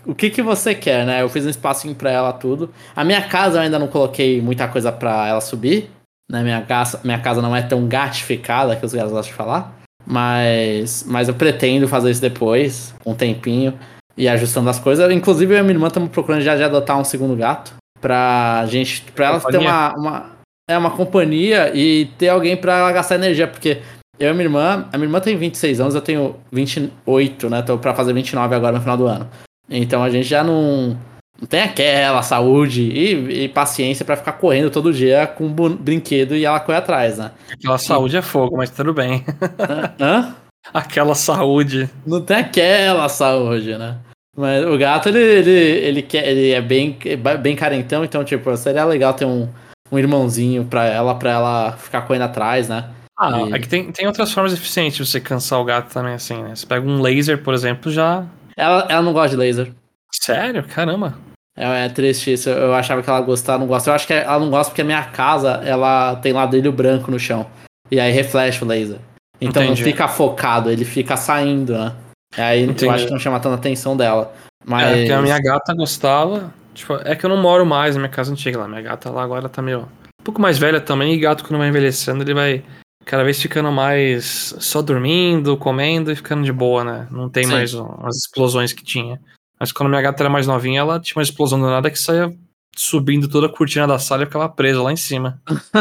o 0.04 0.14
que 0.14 0.28
que 0.30 0.42
você 0.42 0.74
quer, 0.74 1.06
né? 1.06 1.22
Eu 1.22 1.28
fiz 1.28 1.46
um 1.46 1.50
espacinho 1.50 1.94
pra 1.94 2.10
ela 2.10 2.32
tudo. 2.32 2.70
A 2.94 3.04
minha 3.04 3.22
casa 3.22 3.58
eu 3.58 3.62
ainda 3.62 3.78
não 3.78 3.88
coloquei 3.88 4.40
muita 4.40 4.68
coisa 4.68 4.92
pra 4.92 5.26
ela 5.26 5.40
subir. 5.40 5.90
Né? 6.30 6.42
Minha, 6.42 6.62
casa, 6.62 7.00
minha 7.02 7.18
casa 7.18 7.42
não 7.42 7.56
é 7.56 7.62
tão 7.62 7.88
gatificada 7.88 8.76
que 8.76 8.84
os 8.84 8.92
caras 8.92 9.10
gostam 9.10 9.32
de 9.32 9.36
falar. 9.36 9.74
Mas, 10.06 11.04
mas 11.06 11.28
eu 11.28 11.34
pretendo 11.34 11.88
fazer 11.88 12.10
isso 12.10 12.20
depois, 12.20 12.94
com 13.02 13.12
um 13.12 13.14
tempinho, 13.14 13.78
e 14.16 14.28
ajustando 14.28 14.68
as 14.70 14.78
coisas. 14.78 15.10
Inclusive, 15.10 15.54
eu 15.54 15.58
e 15.58 15.62
minha 15.62 15.74
irmã 15.74 15.88
estamos 15.88 16.10
procurando 16.10 16.42
já, 16.42 16.56
já 16.56 16.66
adotar 16.66 16.98
um 16.98 17.04
segundo 17.04 17.36
gato. 17.36 17.79
Pra 18.00 18.64
gente. 18.66 19.02
Pra 19.14 19.26
ela 19.26 19.40
ter 19.40 19.58
uma, 19.58 19.94
uma. 19.94 20.40
É 20.68 20.78
uma 20.78 20.90
companhia 20.90 21.72
e 21.74 22.06
ter 22.16 22.28
alguém 22.28 22.56
pra 22.56 22.78
ela 22.78 22.92
gastar 22.92 23.16
energia, 23.16 23.48
porque 23.48 23.82
eu 24.18 24.30
e 24.30 24.32
minha 24.32 24.44
irmã. 24.44 24.88
A 24.92 24.96
minha 24.96 25.06
irmã 25.06 25.20
tem 25.20 25.36
26 25.36 25.80
anos, 25.80 25.94
eu 25.94 26.00
tenho 26.00 26.36
28, 26.52 27.50
né? 27.50 27.62
Tô 27.62 27.76
pra 27.78 27.94
fazer 27.94 28.12
29 28.12 28.54
agora 28.54 28.76
no 28.76 28.80
final 28.80 28.96
do 28.96 29.06
ano. 29.06 29.28
Então 29.68 30.02
a 30.02 30.10
gente 30.10 30.28
já 30.28 30.44
não 30.44 30.96
não 31.40 31.46
tem 31.48 31.62
aquela 31.62 32.22
saúde 32.22 32.82
e, 32.82 33.44
e 33.44 33.48
paciência 33.48 34.04
para 34.04 34.16
ficar 34.16 34.32
correndo 34.32 34.70
todo 34.70 34.92
dia 34.92 35.26
com 35.26 35.46
um 35.46 35.74
brinquedo 35.74 36.36
e 36.36 36.44
ela 36.44 36.60
corre 36.60 36.76
atrás, 36.76 37.16
né? 37.16 37.30
Aquela 37.50 37.78
saúde 37.78 38.16
é 38.18 38.22
fogo, 38.22 38.58
mas 38.58 38.68
tudo 38.68 38.92
bem. 38.92 39.24
Hã? 39.98 40.36
Aquela 40.74 41.14
saúde. 41.14 41.88
Não 42.06 42.20
tem 42.20 42.36
aquela 42.36 43.08
saúde, 43.08 43.78
né? 43.78 43.96
Mas 44.36 44.64
o 44.64 44.78
gato, 44.78 45.08
ele, 45.08 45.18
ele, 45.18 45.50
ele, 45.50 46.02
quer, 46.02 46.28
ele 46.28 46.50
é 46.52 46.60
bem, 46.60 46.96
bem 47.40 47.56
carentão, 47.56 48.04
então, 48.04 48.24
tipo, 48.24 48.56
seria 48.56 48.84
legal 48.84 49.12
ter 49.12 49.24
um, 49.24 49.48
um 49.90 49.98
irmãozinho 49.98 50.64
pra 50.64 50.84
ela, 50.84 51.14
pra 51.14 51.30
ela 51.30 51.72
ficar 51.72 52.02
correndo 52.02 52.22
atrás, 52.22 52.68
né? 52.68 52.88
Ah, 53.18 53.42
e... 53.42 53.52
é 53.52 53.58
que 53.58 53.68
tem, 53.68 53.90
tem 53.92 54.06
outras 54.06 54.32
formas 54.32 54.52
eficientes 54.52 54.96
de 54.96 55.06
você 55.06 55.20
cansar 55.20 55.60
o 55.60 55.64
gato 55.64 55.92
também, 55.92 56.14
assim, 56.14 56.42
né? 56.42 56.54
Você 56.54 56.64
pega 56.64 56.86
um 56.86 57.02
laser, 57.02 57.42
por 57.42 57.52
exemplo, 57.52 57.90
já. 57.90 58.24
Ela, 58.56 58.86
ela 58.88 59.02
não 59.02 59.12
gosta 59.12 59.30
de 59.30 59.36
laser. 59.36 59.72
Sério? 60.12 60.64
Caramba. 60.64 61.18
É, 61.56 61.84
é 61.84 61.88
triste 61.88 62.32
isso. 62.32 62.48
Eu 62.48 62.74
achava 62.74 63.02
que 63.02 63.10
ela 63.10 63.20
gostava, 63.20 63.58
não 63.58 63.66
gosta. 63.66 63.90
Eu 63.90 63.94
acho 63.94 64.06
que 64.06 64.14
ela 64.14 64.38
não 64.38 64.48
gosta 64.50 64.70
porque 64.70 64.80
a 64.80 64.84
minha 64.84 65.04
casa, 65.04 65.60
ela 65.64 66.16
tem 66.16 66.32
ladrilho 66.32 66.72
branco 66.72 67.10
no 67.10 67.18
chão. 67.18 67.46
E 67.90 68.00
aí 68.00 68.10
reflete 68.10 68.64
o 68.64 68.66
laser. 68.66 68.98
Então 69.40 69.62
Entendi. 69.62 69.80
não 69.80 69.90
fica 69.90 70.06
focado, 70.06 70.70
ele 70.70 70.84
fica 70.84 71.16
saindo, 71.16 71.72
né? 71.72 71.94
Aí 72.36 72.62
Entendi. 72.62 72.84
eu 72.84 72.90
acho 72.90 73.04
que 73.06 73.12
não 73.12 73.18
chama 73.18 73.40
tanta 73.40 73.56
atenção 73.56 73.96
dela. 73.96 74.32
Mas... 74.64 74.98
É, 74.98 75.04
que 75.06 75.12
a 75.12 75.22
minha 75.22 75.38
gata 75.38 75.74
gostava. 75.74 76.52
Tipo, 76.74 76.94
é 77.04 77.16
que 77.16 77.24
eu 77.24 77.30
não 77.30 77.36
moro 77.36 77.66
mais 77.66 77.94
na 77.94 78.00
minha 78.00 78.10
casa 78.10 78.32
antiga 78.32 78.58
lá. 78.58 78.68
Minha 78.68 78.82
gata 78.82 79.10
lá 79.10 79.22
agora 79.22 79.48
tá 79.48 79.60
meio. 79.60 79.80
Um 80.20 80.24
pouco 80.24 80.40
mais 80.40 80.58
velha 80.58 80.80
também, 80.80 81.14
e 81.14 81.18
gato 81.18 81.44
quando 81.44 81.58
vai 81.58 81.68
envelhecendo, 81.68 82.22
ele 82.22 82.34
vai 82.34 82.62
cada 83.04 83.24
vez 83.24 83.40
ficando 83.40 83.72
mais 83.72 84.54
só 84.60 84.82
dormindo, 84.82 85.56
comendo 85.56 86.12
e 86.12 86.16
ficando 86.16 86.44
de 86.44 86.52
boa, 86.52 86.84
né? 86.84 87.08
Não 87.10 87.28
tem 87.28 87.44
Sim. 87.44 87.52
mais 87.52 87.74
as 87.74 88.16
explosões 88.16 88.72
que 88.72 88.84
tinha. 88.84 89.20
Mas 89.58 89.72
quando 89.72 89.88
minha 89.88 90.02
gata 90.02 90.22
era 90.22 90.30
mais 90.30 90.46
novinha, 90.46 90.80
ela 90.80 91.00
tinha 91.00 91.16
uma 91.16 91.22
explosão 91.22 91.58
do 91.58 91.66
nada 91.66 91.90
que 91.90 91.98
saía 91.98 92.32
subindo 92.76 93.28
toda 93.28 93.46
a 93.46 93.52
cortina 93.52 93.86
da 93.86 93.98
sala 93.98 94.22
e 94.22 94.26
ficava 94.26 94.48
presa 94.48 94.82
lá 94.82 94.92
em 94.92 94.96
cima. 94.96 95.40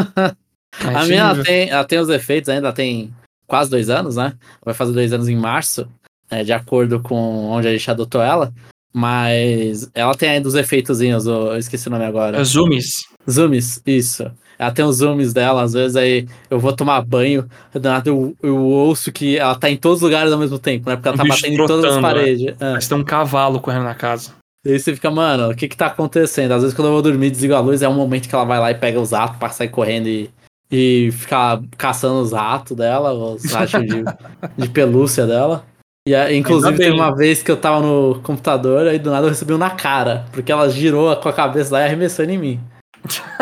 a 0.79 1.05
minha 1.05 1.21
ela 1.21 1.43
tem, 1.43 1.69
ela 1.69 1.85
tem 1.85 1.99
os 1.99 2.09
efeitos 2.09 2.49
ainda, 2.49 2.73
tem 2.73 3.13
quase 3.47 3.69
dois 3.69 3.89
anos, 3.89 4.15
né? 4.15 4.33
Vai 4.63 4.73
fazer 4.73 4.93
dois 4.93 5.13
anos 5.13 5.29
em 5.29 5.35
março, 5.35 5.87
né? 6.31 6.43
de 6.43 6.53
acordo 6.53 6.99
com 6.99 7.49
onde 7.49 7.67
a 7.67 7.71
gente 7.71 7.89
adotou 7.89 8.21
ela. 8.21 8.53
Mas 8.93 9.89
ela 9.93 10.15
tem 10.15 10.29
ainda 10.29 10.47
os 10.47 10.55
efeitozinhos, 10.55 11.27
eu 11.27 11.55
esqueci 11.57 11.87
o 11.87 11.91
nome 11.91 12.05
agora. 12.05 12.39
É 12.39 12.43
zoomies. 12.43 13.05
Zoomies, 13.29 13.81
isso. 13.85 14.29
Ela 14.57 14.71
tem 14.71 14.83
os 14.83 14.97
zooms 14.97 15.31
dela, 15.31 15.61
às 15.61 15.73
vezes 15.73 15.95
aí 15.95 16.27
eu 16.49 16.59
vou 16.59 16.73
tomar 16.73 17.01
banho, 17.01 17.47
eu, 18.05 18.35
eu 18.43 18.57
ouço 18.57 19.09
que 19.09 19.37
ela 19.37 19.55
tá 19.55 19.69
em 19.69 19.77
todos 19.77 19.99
os 19.99 20.01
lugares 20.01 20.33
ao 20.33 20.39
mesmo 20.39 20.59
tempo, 20.59 20.89
né? 20.89 20.97
Porque 20.97 21.07
ela 21.07 21.15
Um 21.15 21.19
tá 21.19 21.23
batendo 21.23 21.53
em 21.53 21.65
todas 21.65 21.85
as 21.85 21.95
né? 21.95 22.01
paredes. 22.01 22.55
É. 22.59 22.73
Mas 22.73 22.87
tem 22.87 22.97
um 22.97 23.03
cavalo 23.03 23.61
correndo 23.61 23.85
na 23.85 23.95
casa. 23.95 24.31
E 24.65 24.73
aí 24.73 24.79
você 24.79 24.93
fica, 24.93 25.09
mano, 25.09 25.51
o 25.51 25.55
que 25.55 25.69
que 25.69 25.77
tá 25.77 25.85
acontecendo? 25.85 26.51
Às 26.51 26.63
vezes 26.63 26.75
quando 26.75 26.87
eu 26.89 26.93
vou 26.93 27.01
dormir, 27.01 27.31
desligo 27.31 27.53
a 27.53 27.61
luz, 27.61 27.81
é 27.81 27.87
um 27.87 27.93
momento 27.93 28.27
que 28.27 28.35
ela 28.35 28.43
vai 28.43 28.59
lá 28.59 28.71
e 28.71 28.75
pega 28.75 28.99
os 28.99 29.11
ratos 29.11 29.37
pra 29.37 29.49
sair 29.49 29.69
correndo 29.69 30.07
e, 30.07 30.29
e 30.69 31.09
ficar 31.13 31.61
caçando 31.77 32.19
os 32.19 32.33
ratos 32.33 32.75
dela, 32.75 33.13
os 33.13 33.49
ratos 33.49 33.81
de, 33.81 34.03
de 34.57 34.69
pelúcia 34.69 35.25
dela. 35.25 35.65
E 36.09 36.15
aí, 36.15 36.35
inclusive 36.37 36.75
teve 36.75 36.89
bem. 36.89 36.99
uma 36.99 37.15
vez 37.15 37.43
que 37.43 37.51
eu 37.51 37.55
tava 37.55 37.81
no 37.81 38.19
computador, 38.23 38.87
aí 38.87 38.97
do 38.97 39.11
nada 39.11 39.27
eu 39.27 39.29
recebi 39.29 39.53
um 39.53 39.59
na 39.59 39.69
cara, 39.69 40.25
porque 40.31 40.51
ela 40.51 40.67
girou 40.67 41.15
com 41.17 41.29
a 41.29 41.33
cabeça 41.33 41.71
lá 41.73 41.81
e 41.81 41.85
arremessou 41.85 42.25
em 42.25 42.35
mim. 42.35 42.59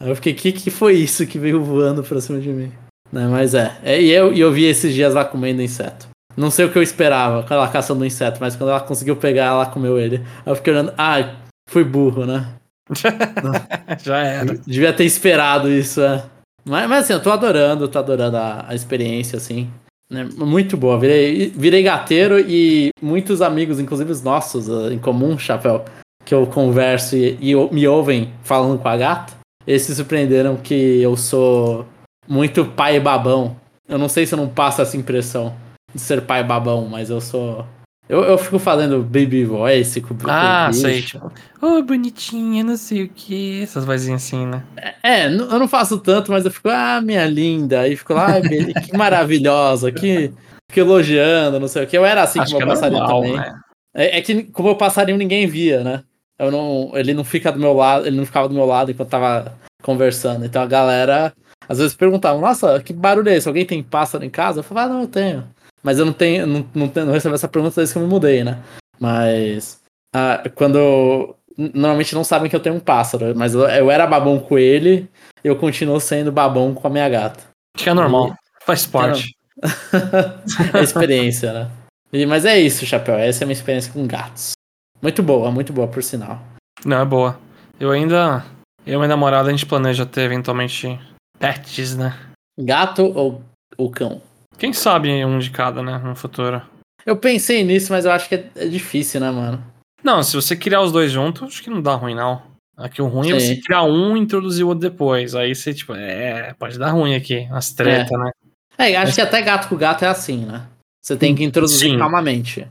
Aí 0.00 0.10
eu 0.10 0.16
fiquei, 0.16 0.34
que 0.34 0.50
que 0.50 0.72
foi 0.72 0.94
isso 0.94 1.24
que 1.24 1.38
veio 1.38 1.62
voando 1.62 2.02
pra 2.02 2.20
cima 2.20 2.40
de 2.40 2.48
mim? 2.48 2.72
Né, 3.12 3.28
mas 3.28 3.54
é, 3.54 3.78
é, 3.84 4.02
e 4.02 4.10
eu, 4.10 4.32
e 4.32 4.40
eu 4.40 4.52
vi 4.52 4.64
esses 4.64 4.92
dias 4.92 5.14
lá 5.14 5.24
comendo 5.24 5.62
inseto. 5.62 6.08
Não 6.36 6.50
sei 6.50 6.64
o 6.64 6.72
que 6.72 6.76
eu 6.76 6.82
esperava 6.82 7.44
com 7.44 7.54
ela 7.54 7.68
caçando 7.68 8.02
um 8.02 8.06
inseto, 8.06 8.38
mas 8.40 8.56
quando 8.56 8.70
ela 8.70 8.80
conseguiu 8.80 9.14
pegar, 9.14 9.44
ela 9.44 9.66
comeu 9.66 10.00
ele. 10.00 10.16
Aí 10.44 10.52
eu 10.52 10.56
fiquei 10.56 10.72
olhando, 10.72 10.92
ah, 10.98 11.36
fui 11.70 11.84
burro, 11.84 12.26
né? 12.26 12.54
Já 14.02 14.18
era. 14.18 14.58
Devia 14.66 14.92
ter 14.92 15.04
esperado 15.04 15.70
isso, 15.70 16.00
é. 16.00 16.24
Mas, 16.64 16.88
mas 16.88 17.04
assim, 17.04 17.12
eu 17.12 17.22
tô 17.22 17.30
adorando, 17.30 17.86
tô 17.86 18.00
adorando 18.00 18.36
a, 18.36 18.64
a 18.68 18.74
experiência, 18.74 19.36
assim. 19.36 19.70
Né? 20.10 20.28
Muito 20.36 20.76
boa. 20.76 20.98
Virei, 20.98 21.50
virei 21.50 21.82
gateiro 21.82 22.38
e 22.38 22.90
muitos 23.00 23.42
amigos, 23.42 23.80
inclusive 23.80 24.10
os 24.10 24.22
nossos 24.22 24.68
eh, 24.68 24.94
em 24.94 24.98
comum, 24.98 25.38
Chapéu, 25.38 25.84
que 26.24 26.34
eu 26.34 26.46
converso 26.46 27.16
e, 27.16 27.38
e 27.40 27.54
me 27.72 27.86
ouvem 27.86 28.32
falando 28.42 28.78
com 28.78 28.88
a 28.88 28.96
gata, 28.96 29.34
eles 29.66 29.82
se 29.82 29.94
surpreenderam 29.94 30.56
que 30.56 31.02
eu 31.02 31.16
sou 31.16 31.86
muito 32.28 32.64
pai 32.64 33.00
babão. 33.00 33.56
Eu 33.88 33.98
não 33.98 34.08
sei 34.08 34.26
se 34.26 34.34
eu 34.34 34.38
não 34.38 34.48
passo 34.48 34.82
essa 34.82 34.96
impressão 34.96 35.54
de 35.94 36.00
ser 36.00 36.22
pai 36.22 36.42
babão, 36.42 36.86
mas 36.86 37.10
eu 37.10 37.20
sou. 37.20 37.64
Eu, 38.08 38.22
eu 38.22 38.38
fico 38.38 38.58
fazendo 38.58 39.02
baby 39.02 39.44
voice 39.44 40.00
com 40.00 40.14
Ah, 40.28 40.68
o 40.70 40.72
sei. 40.72 41.02
Tipo, 41.02 41.32
ô, 41.60 41.82
bonitinha, 41.82 42.62
não 42.62 42.76
sei 42.76 43.02
o 43.04 43.08
que. 43.08 43.62
Essas 43.62 43.84
vozinhas 43.84 44.22
assim, 44.22 44.46
né? 44.46 44.62
É, 45.02 45.26
n- 45.28 45.38
eu 45.42 45.58
não 45.58 45.66
faço 45.66 45.98
tanto, 45.98 46.30
mas 46.30 46.44
eu 46.44 46.50
fico, 46.50 46.68
ah, 46.68 47.00
minha 47.00 47.26
linda. 47.26 47.80
Aí 47.80 47.96
fico 47.96 48.14
lá, 48.14 48.38
Beli, 48.40 48.72
que 48.74 48.96
maravilhosa, 48.96 49.90
que, 49.90 50.32
que 50.70 50.80
elogiando, 50.80 51.58
não 51.58 51.66
sei 51.68 51.82
o 51.82 51.86
que. 51.86 51.98
Eu 51.98 52.04
era 52.04 52.22
assim 52.22 52.38
Acho 52.40 52.52
com 52.52 52.58
o 52.58 52.62
é 52.62 52.64
meu 52.66 52.74
passarinho 52.74 53.00
normal, 53.00 53.20
também. 53.22 53.36
né? 53.36 53.54
É, 53.94 54.18
é 54.18 54.22
que 54.22 54.44
com 54.44 54.62
o 54.62 54.66
meu 54.66 54.76
passarinho 54.76 55.18
ninguém 55.18 55.46
via, 55.46 55.82
né? 55.82 56.04
Eu 56.38 56.50
não, 56.50 56.92
ele 56.94 57.14
não 57.14 57.24
fica 57.24 57.50
do 57.50 57.58
meu 57.58 57.72
lado, 57.72 58.06
ele 58.06 58.16
não 58.16 58.26
ficava 58.26 58.46
do 58.48 58.54
meu 58.54 58.66
lado 58.66 58.90
enquanto 58.90 59.08
tava 59.08 59.54
conversando. 59.82 60.44
Então 60.44 60.62
a 60.62 60.66
galera 60.66 61.32
às 61.68 61.78
vezes 61.78 61.94
perguntava, 61.96 62.38
nossa, 62.38 62.80
que 62.80 62.92
barulho 62.92 63.30
é 63.30 63.36
esse? 63.36 63.48
Alguém 63.48 63.64
tem 63.66 63.82
pássaro 63.82 64.22
em 64.24 64.30
casa? 64.30 64.60
Eu 64.60 64.62
falava, 64.62 64.90
ah, 64.90 64.94
não, 64.94 65.00
eu 65.02 65.08
tenho. 65.08 65.44
Mas 65.86 66.00
eu 66.00 66.04
não 66.04 66.12
tenho, 66.12 66.48
não, 66.48 66.66
não, 66.74 66.88
tenho, 66.88 67.06
não 67.06 67.12
recebo 67.12 67.36
essa 67.36 67.46
pergunta 67.46 67.76
desde 67.76 67.94
que 67.94 67.98
eu 68.00 68.02
me 68.02 68.08
mudei, 68.08 68.42
né? 68.42 68.60
Mas 68.98 69.80
ah, 70.12 70.42
quando. 70.56 71.36
Normalmente 71.56 72.12
não 72.12 72.24
sabem 72.24 72.50
que 72.50 72.56
eu 72.56 72.60
tenho 72.60 72.74
um 72.74 72.80
pássaro, 72.80 73.32
mas 73.36 73.54
eu, 73.54 73.60
eu 73.60 73.88
era 73.88 74.04
babão 74.04 74.40
com 74.40 74.58
ele 74.58 75.08
e 75.44 75.48
eu 75.48 75.54
continuo 75.54 76.00
sendo 76.00 76.32
babão 76.32 76.74
com 76.74 76.88
a 76.88 76.90
minha 76.90 77.08
gata. 77.08 77.44
Acho 77.76 77.84
que 77.84 77.88
é 77.88 77.94
normal. 77.94 78.34
Faz 78.62 78.84
parte. 78.84 79.30
é 80.74 80.82
experiência, 80.82 81.52
né? 81.52 81.70
E- 82.12 82.26
mas 82.26 82.44
é 82.44 82.58
isso, 82.58 82.84
Chapéu. 82.84 83.14
Essa 83.14 83.42
é 83.42 83.44
a 83.44 83.46
minha 83.46 83.56
experiência 83.56 83.92
com 83.92 84.06
gatos. 84.08 84.52
Muito 85.00 85.22
boa, 85.22 85.52
muito 85.52 85.72
boa, 85.72 85.86
por 85.86 86.02
sinal. 86.02 86.42
Não, 86.84 87.00
é 87.00 87.04
boa. 87.04 87.38
Eu 87.78 87.92
ainda. 87.92 88.44
Eu 88.84 88.94
e 88.94 88.96
minha 88.96 89.08
namorada, 89.08 89.48
a 89.48 89.52
gente 89.52 89.64
planeja 89.64 90.04
ter 90.04 90.22
eventualmente 90.22 90.98
pets, 91.38 91.96
né? 91.96 92.18
Gato 92.58 93.04
ou, 93.04 93.40
ou 93.78 93.88
cão? 93.88 94.20
Quem 94.58 94.72
sabe 94.72 95.24
um 95.24 95.38
de 95.38 95.50
cada, 95.50 95.82
né? 95.82 95.98
No 95.98 96.14
futuro. 96.14 96.62
Eu 97.04 97.16
pensei 97.16 97.62
nisso, 97.62 97.92
mas 97.92 98.04
eu 98.04 98.10
acho 98.10 98.28
que 98.28 98.34
é, 98.34 98.50
é 98.56 98.66
difícil, 98.66 99.20
né, 99.20 99.30
mano? 99.30 99.62
Não, 100.02 100.22
se 100.22 100.34
você 100.34 100.56
criar 100.56 100.82
os 100.82 100.92
dois 100.92 101.10
juntos, 101.10 101.42
acho 101.42 101.62
que 101.62 101.70
não 101.70 101.80
dá 101.80 101.94
ruim, 101.94 102.14
não. 102.14 102.42
Aqui 102.76 103.00
o 103.00 103.06
ruim 103.06 103.30
é 103.30 103.34
você 103.34 103.54
Sim. 103.54 103.60
criar 103.60 103.84
um 103.84 104.16
e 104.16 104.20
introduzir 104.20 104.64
o 104.64 104.68
outro 104.68 104.88
depois. 104.88 105.34
Aí 105.34 105.54
você, 105.54 105.72
tipo, 105.72 105.94
é, 105.94 106.54
pode 106.58 106.78
dar 106.78 106.90
ruim 106.90 107.14
aqui, 107.14 107.46
umas 107.50 107.72
treta, 107.72 108.16
né? 108.18 108.30
É, 108.76 108.94
acho 108.96 109.14
que 109.14 109.20
até 109.20 109.40
gato 109.40 109.68
com 109.68 109.76
gato 109.76 110.04
é 110.04 110.08
assim, 110.08 110.44
né? 110.44 110.66
Você 111.00 111.16
tem 111.16 111.34
que 111.34 111.42
introduzir 111.44 111.92
Sim. 111.92 111.98
calmamente. 111.98 112.66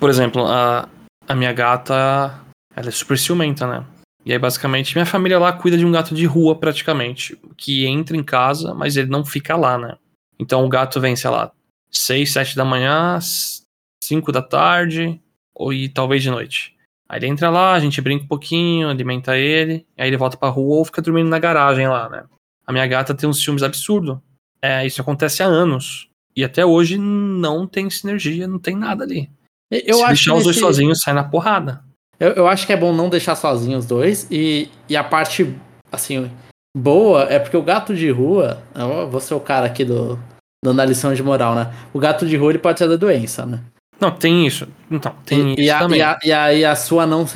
Por 0.00 0.10
exemplo, 0.10 0.44
a, 0.46 0.88
a 1.28 1.34
minha 1.34 1.52
gata, 1.52 2.40
ela 2.74 2.88
é 2.88 2.90
super 2.90 3.16
ciumenta, 3.16 3.66
né? 3.66 3.84
E 4.24 4.32
aí, 4.32 4.38
basicamente, 4.38 4.96
minha 4.96 5.06
família 5.06 5.38
lá 5.38 5.52
cuida 5.52 5.78
de 5.78 5.86
um 5.86 5.92
gato 5.92 6.14
de 6.14 6.26
rua, 6.26 6.56
praticamente, 6.56 7.38
que 7.56 7.86
entra 7.86 8.16
em 8.16 8.24
casa, 8.24 8.74
mas 8.74 8.96
ele 8.96 9.08
não 9.08 9.24
fica 9.24 9.54
lá, 9.54 9.78
né? 9.78 9.96
Então 10.38 10.64
o 10.64 10.68
gato 10.68 11.00
vem, 11.00 11.16
sei 11.16 11.30
lá, 11.30 11.50
6, 11.90 12.32
7 12.32 12.56
da 12.56 12.64
manhã, 12.64 13.18
5 14.02 14.30
da 14.32 14.42
tarde, 14.42 15.20
ou 15.54 15.72
e 15.72 15.88
talvez 15.88 16.22
de 16.22 16.30
noite. 16.30 16.74
Aí 17.08 17.18
ele 17.18 17.26
entra 17.28 17.48
lá, 17.50 17.72
a 17.74 17.80
gente 17.80 18.00
brinca 18.00 18.24
um 18.24 18.28
pouquinho, 18.28 18.88
alimenta 18.88 19.36
ele, 19.36 19.86
aí 19.96 20.08
ele 20.08 20.16
volta 20.16 20.36
pra 20.36 20.48
rua 20.48 20.76
ou 20.76 20.84
fica 20.84 21.00
dormindo 21.00 21.28
na 21.28 21.38
garagem 21.38 21.86
lá, 21.88 22.08
né? 22.08 22.24
A 22.66 22.72
minha 22.72 22.86
gata 22.86 23.14
tem 23.14 23.28
uns 23.28 23.42
ciúmes 23.42 23.62
absurdos. 23.62 24.18
É, 24.60 24.84
isso 24.84 25.00
acontece 25.00 25.42
há 25.42 25.46
anos. 25.46 26.08
E 26.34 26.44
até 26.44 26.66
hoje 26.66 26.98
não 26.98 27.66
tem 27.66 27.88
sinergia, 27.88 28.46
não 28.48 28.58
tem 28.58 28.74
nada 28.76 29.04
ali. 29.04 29.30
Eu 29.70 29.98
Se 29.98 30.02
acho 30.02 30.06
deixar 30.08 30.30
que 30.32 30.36
os 30.38 30.44
dois 30.44 30.56
nesse- 30.56 30.60
sozinhos, 30.66 31.00
sai 31.00 31.14
na 31.14 31.24
porrada. 31.24 31.82
Eu, 32.18 32.30
eu 32.32 32.48
acho 32.48 32.66
que 32.66 32.72
é 32.72 32.76
bom 32.76 32.92
não 32.92 33.08
deixar 33.08 33.36
sozinhos 33.36 33.84
os 33.84 33.88
dois. 33.88 34.26
E, 34.30 34.68
e 34.88 34.96
a 34.96 35.04
parte, 35.04 35.54
assim, 35.92 36.30
boa 36.76 37.24
é 37.30 37.38
porque 37.38 37.56
o 37.56 37.62
gato 37.62 37.94
de 37.94 38.10
rua. 38.10 38.62
Eu 38.74 39.08
vou 39.08 39.20
ser 39.20 39.34
o 39.34 39.40
cara 39.40 39.66
aqui 39.66 39.84
do. 39.84 40.18
Dando 40.64 40.80
a 40.80 40.84
lição 40.84 41.14
de 41.14 41.22
moral, 41.22 41.54
né? 41.54 41.72
O 41.92 41.98
gato 41.98 42.26
de 42.26 42.36
rua 42.36 42.50
ele 42.50 42.58
pode 42.58 42.78
ter 42.78 42.88
da 42.88 42.96
doença, 42.96 43.46
né? 43.46 43.60
Não, 44.00 44.10
tem 44.10 44.46
isso. 44.46 44.68
Então, 44.90 45.14
tem 45.24 45.50
e, 45.50 45.52
isso 45.52 45.62
e, 45.62 45.70
a, 45.70 45.78
também. 45.78 45.98
e, 45.98 46.02
a, 46.02 46.18
e 46.24 46.32
aí 46.32 46.64
a 46.64 46.76
sua 46.76 47.06
não 47.06 47.26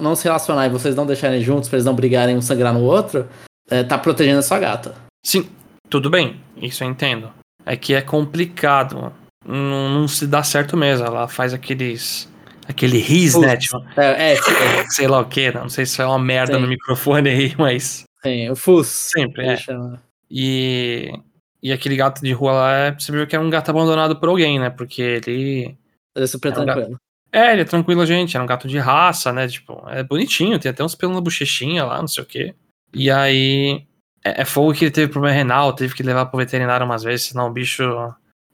não 0.00 0.16
se 0.16 0.24
relacionar 0.24 0.66
e 0.66 0.70
vocês 0.70 0.96
não 0.96 1.06
deixarem 1.06 1.40
juntos 1.40 1.68
pra 1.68 1.76
eles 1.76 1.84
não 1.84 1.94
brigarem 1.94 2.36
um 2.36 2.42
sangrar 2.42 2.74
no 2.74 2.80
outro, 2.80 3.28
é, 3.70 3.84
tá 3.84 3.96
protegendo 3.96 4.38
a 4.38 4.42
sua 4.42 4.58
gata. 4.58 4.94
Sim, 5.24 5.48
tudo 5.88 6.10
bem, 6.10 6.40
isso 6.56 6.82
eu 6.82 6.88
entendo. 6.88 7.30
É 7.64 7.76
que 7.76 7.94
é 7.94 8.00
complicado. 8.00 9.12
Não, 9.46 9.88
não 9.90 10.08
se 10.08 10.26
dá 10.26 10.42
certo 10.42 10.76
mesmo. 10.76 11.06
Ela 11.06 11.28
faz 11.28 11.52
aqueles. 11.54 12.28
Aquele 12.66 12.98
ris, 12.98 13.34
né? 13.34 13.56
Tipo, 13.56 13.82
É, 13.96 14.32
é, 14.32 14.34
é 14.34 14.84
sei 14.90 15.06
lá 15.06 15.20
o 15.20 15.24
que, 15.24 15.52
não 15.52 15.68
sei 15.68 15.86
se 15.86 16.00
é 16.02 16.06
uma 16.06 16.18
merda 16.18 16.54
Sim. 16.54 16.60
no 16.60 16.66
microfone 16.66 17.28
aí, 17.28 17.54
mas. 17.56 18.07
Tem, 18.22 18.50
o 18.50 18.56
Fus. 18.56 18.86
Sempre, 18.86 19.46
é. 19.46 19.56
chama. 19.56 20.02
E. 20.30 21.12
E 21.60 21.72
aquele 21.72 21.96
gato 21.96 22.22
de 22.22 22.32
rua 22.32 22.52
lá, 22.52 22.72
é, 22.72 22.92
você 22.92 23.10
viu 23.10 23.26
que 23.26 23.34
é 23.34 23.40
um 23.40 23.50
gato 23.50 23.70
abandonado 23.70 24.14
por 24.16 24.28
alguém, 24.28 24.58
né? 24.58 24.70
Porque 24.70 25.02
ele. 25.02 25.76
Ele 26.14 26.24
é 26.24 26.26
super 26.26 26.52
É 26.52 26.58
um 26.60 26.64
gato. 26.64 26.76
tranquilo. 26.76 27.00
É, 27.32 27.52
ele 27.52 27.62
é 27.62 27.64
tranquilo, 27.64 28.06
gente. 28.06 28.36
Era 28.36 28.44
um 28.44 28.46
gato 28.46 28.68
de 28.68 28.78
raça, 28.78 29.32
né? 29.32 29.48
Tipo, 29.48 29.82
é 29.88 30.02
bonitinho, 30.02 30.58
tem 30.58 30.70
até 30.70 30.84
uns 30.84 30.94
pelos 30.94 31.14
na 31.14 31.20
bochechinha 31.20 31.84
lá, 31.84 31.98
não 31.98 32.08
sei 32.08 32.22
o 32.22 32.26
quê. 32.26 32.54
E 32.94 33.10
aí. 33.10 33.84
É, 34.24 34.42
é 34.42 34.44
fogo 34.44 34.72
que 34.72 34.84
ele 34.84 34.92
teve 34.92 35.10
problema 35.10 35.34
renal, 35.34 35.72
teve 35.72 35.94
que 35.94 36.02
levar 36.02 36.26
pro 36.26 36.38
veterinário 36.38 36.86
umas 36.86 37.02
vezes, 37.02 37.26
senão 37.26 37.48
o 37.48 37.52
bicho 37.52 37.82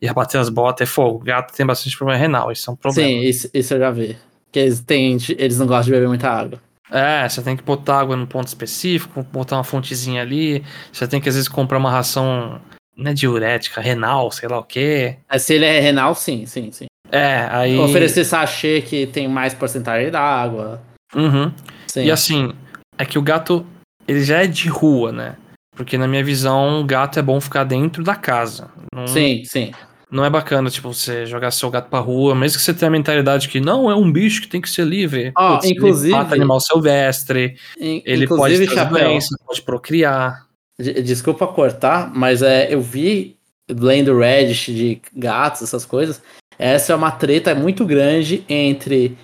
ia 0.00 0.12
bater 0.12 0.38
as 0.38 0.48
botas. 0.48 0.88
É 0.88 0.90
fogo. 0.90 1.16
O 1.16 1.24
gato 1.24 1.54
tem 1.54 1.66
bastante 1.66 1.96
problema 1.96 2.18
renal, 2.18 2.52
isso 2.52 2.70
é 2.70 2.72
um 2.72 2.76
problema. 2.76 3.08
Sim, 3.08 3.20
isso, 3.20 3.50
isso 3.52 3.74
eu 3.74 3.78
já 3.78 3.90
vi. 3.90 4.16
Que 4.50 4.60
eles, 4.60 4.80
têm, 4.80 5.18
eles 5.36 5.58
não 5.58 5.66
gostam 5.66 5.86
de 5.86 5.90
beber 5.92 6.08
muita 6.08 6.30
água. 6.30 6.60
É, 6.90 7.28
você 7.28 7.42
tem 7.42 7.56
que 7.56 7.62
botar 7.62 8.00
água 8.00 8.16
num 8.16 8.26
ponto 8.26 8.46
específico, 8.46 9.22
botar 9.32 9.56
uma 9.56 9.64
fontezinha 9.64 10.22
ali. 10.22 10.64
Você 10.92 11.08
tem 11.08 11.20
que 11.20 11.28
às 11.28 11.34
vezes 11.34 11.48
comprar 11.48 11.78
uma 11.78 11.90
ração, 11.90 12.60
né, 12.96 13.14
diurética, 13.14 13.80
renal, 13.80 14.30
sei 14.30 14.48
lá 14.48 14.58
o 14.58 14.64
quê. 14.64 15.16
É, 15.28 15.38
se 15.38 15.54
ele 15.54 15.64
é 15.64 15.80
renal, 15.80 16.14
sim, 16.14 16.46
sim, 16.46 16.70
sim. 16.70 16.86
É, 17.10 17.48
aí. 17.50 17.78
Oferecer 17.78 18.24
sachê 18.24 18.82
que 18.82 19.06
tem 19.06 19.28
mais 19.28 19.54
porcentagem 19.54 20.10
d'água. 20.10 20.82
Uhum. 21.14 21.52
Sim. 21.86 22.04
E 22.04 22.10
assim, 22.10 22.52
é 22.98 23.04
que 23.04 23.18
o 23.18 23.22
gato, 23.22 23.66
ele 24.06 24.22
já 24.24 24.42
é 24.42 24.46
de 24.46 24.68
rua, 24.68 25.12
né? 25.12 25.36
Porque 25.76 25.98
na 25.98 26.06
minha 26.06 26.22
visão, 26.22 26.80
o 26.80 26.84
gato 26.84 27.18
é 27.18 27.22
bom 27.22 27.40
ficar 27.40 27.64
dentro 27.64 28.02
da 28.04 28.14
casa. 28.14 28.70
Não, 28.94 29.06
Sim, 29.06 29.42
sim. 29.44 29.72
Não 30.14 30.24
é 30.24 30.30
bacana, 30.30 30.70
tipo, 30.70 30.92
você 30.94 31.26
jogar 31.26 31.50
seu 31.50 31.68
gato 31.70 31.90
pra 31.90 31.98
rua, 31.98 32.34
mesmo 32.34 32.56
que 32.58 32.64
você 32.64 32.72
tenha 32.72 32.88
a 32.88 32.92
mentalidade 32.92 33.48
que 33.48 33.60
não, 33.60 33.90
é 33.90 33.94
um 33.96 34.10
bicho 34.10 34.40
que 34.42 34.48
tem 34.48 34.60
que 34.60 34.70
ser 34.70 34.86
livre. 34.86 35.32
Ó, 35.36 35.54
Putz, 35.56 35.64
ele 35.66 35.74
inclusive- 35.74 36.12
mata 36.12 36.34
animal 36.34 36.60
silvestre, 36.60 37.56
In- 37.80 38.02
ele 38.06 38.26
pode 38.28 38.56
ter 38.66 38.88
doenças, 38.88 39.38
pode 39.46 39.62
procriar. 39.62 40.46
de- 40.80 41.02
desculpa 41.02 41.46
cortar, 41.46 42.10
mas 42.14 42.42
é, 42.42 42.72
eu 42.72 42.80
vi 42.80 43.36
lendo 43.68 44.18
Reddit 44.18 44.74
de 44.74 45.00
gatos, 45.16 45.62
essas 45.62 45.84
coisas. 45.84 46.20
Essa 46.58 46.92
é 46.92 46.96
uma 46.96 47.10
treta 47.10 47.54
muito 47.54 47.84
grande 47.84 48.44
entre 48.48 49.16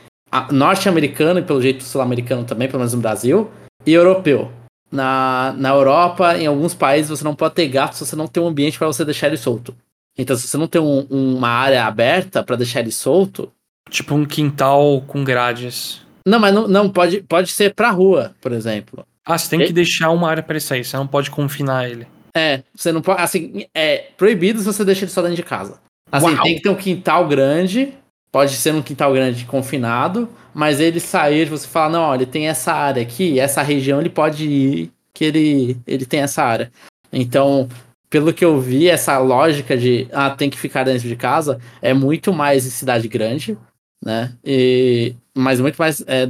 norte-americano 0.50 1.40
e 1.40 1.42
pelo 1.42 1.60
jeito 1.60 1.82
sul-americano 1.84 2.44
também, 2.44 2.68
pelo 2.68 2.78
menos 2.80 2.94
no 2.94 3.00
Brasil, 3.00 3.50
e 3.86 3.92
europeu. 3.92 4.50
Na, 4.90 5.54
na 5.56 5.68
Europa, 5.70 6.36
em 6.36 6.46
alguns 6.46 6.74
países, 6.74 7.10
você 7.10 7.22
não 7.22 7.34
pode 7.34 7.54
ter 7.54 7.68
gato 7.68 7.94
se 7.96 8.04
você 8.04 8.16
não 8.16 8.26
tem 8.26 8.42
um 8.42 8.48
ambiente 8.48 8.76
para 8.78 8.88
você 8.88 9.04
deixar 9.04 9.28
ele 9.28 9.36
solto. 9.36 9.74
Então, 10.20 10.36
se 10.36 10.46
você 10.46 10.56
não 10.58 10.66
tem 10.66 10.80
um- 10.80 11.06
uma 11.10 11.48
área 11.48 11.84
aberta 11.86 12.42
para 12.42 12.56
deixar 12.56 12.80
ele 12.80 12.92
solto, 12.92 13.50
Tipo 13.88 14.14
um 14.14 14.24
quintal 14.24 15.00
com 15.08 15.24
grades. 15.24 16.02
Não, 16.24 16.38
mas 16.38 16.54
não, 16.54 16.68
não 16.68 16.88
pode, 16.88 17.22
pode 17.22 17.50
ser 17.50 17.74
pra 17.74 17.90
rua, 17.90 18.36
por 18.40 18.52
exemplo. 18.52 19.04
Ah, 19.26 19.36
você 19.36 19.50
tem 19.50 19.62
E- 19.62 19.66
que 19.66 19.72
deixar 19.72 20.10
uma 20.10 20.28
área 20.30 20.44
pra 20.44 20.52
ele 20.52 20.60
sair, 20.60 20.84
você 20.84 20.96
não 20.96 21.08
pode 21.08 21.28
confinar 21.28 21.90
ele. 21.90 22.06
É, 22.36 22.62
você 22.72 22.92
não 22.92 23.02
pode. 23.02 23.20
Assim, 23.20 23.64
é 23.74 24.10
proibido 24.16 24.60
se 24.60 24.64
você 24.64 24.84
deixa 24.84 25.04
ele 25.04 25.10
só 25.10 25.22
dentro 25.22 25.34
de 25.36 25.42
casa. 25.42 25.80
Assim, 26.12 26.26
Uau. 26.34 26.42
tem 26.44 26.54
que 26.54 26.62
ter 26.62 26.68
um 26.68 26.76
quintal 26.76 27.26
grande. 27.26 27.92
Pode 28.30 28.52
ser 28.52 28.72
um 28.72 28.82
quintal 28.82 29.12
grande 29.12 29.44
confinado. 29.44 30.28
Mas 30.54 30.78
ele 30.78 31.00
sair, 31.00 31.46
você 31.48 31.66
fala, 31.66 31.90
não, 31.90 32.14
ele 32.14 32.26
tem 32.26 32.46
essa 32.46 32.72
área 32.72 33.02
aqui, 33.02 33.40
essa 33.40 33.60
região 33.62 33.98
ele 34.00 34.10
pode 34.10 34.46
ir, 34.46 34.92
que 35.12 35.24
ele, 35.24 35.76
ele 35.84 36.06
tem 36.06 36.20
essa 36.20 36.44
área. 36.44 36.70
Então, 37.12 37.68
pelo 38.10 38.32
que 38.34 38.44
eu 38.44 38.60
vi, 38.60 38.88
essa 38.90 39.16
lógica 39.18 39.76
de 39.78 40.08
ah, 40.12 40.30
tem 40.30 40.50
que 40.50 40.58
ficar 40.58 40.82
dentro 40.84 41.06
de 41.08 41.14
casa 41.16 41.58
é 41.80 41.94
muito 41.94 42.32
mais 42.32 42.66
em 42.66 42.70
cidade 42.70 43.06
grande, 43.08 43.56
né? 44.04 44.34
E, 44.44 45.14
mas 45.34 45.60
muito 45.60 45.76
mais. 45.76 46.02
É, 46.06 46.28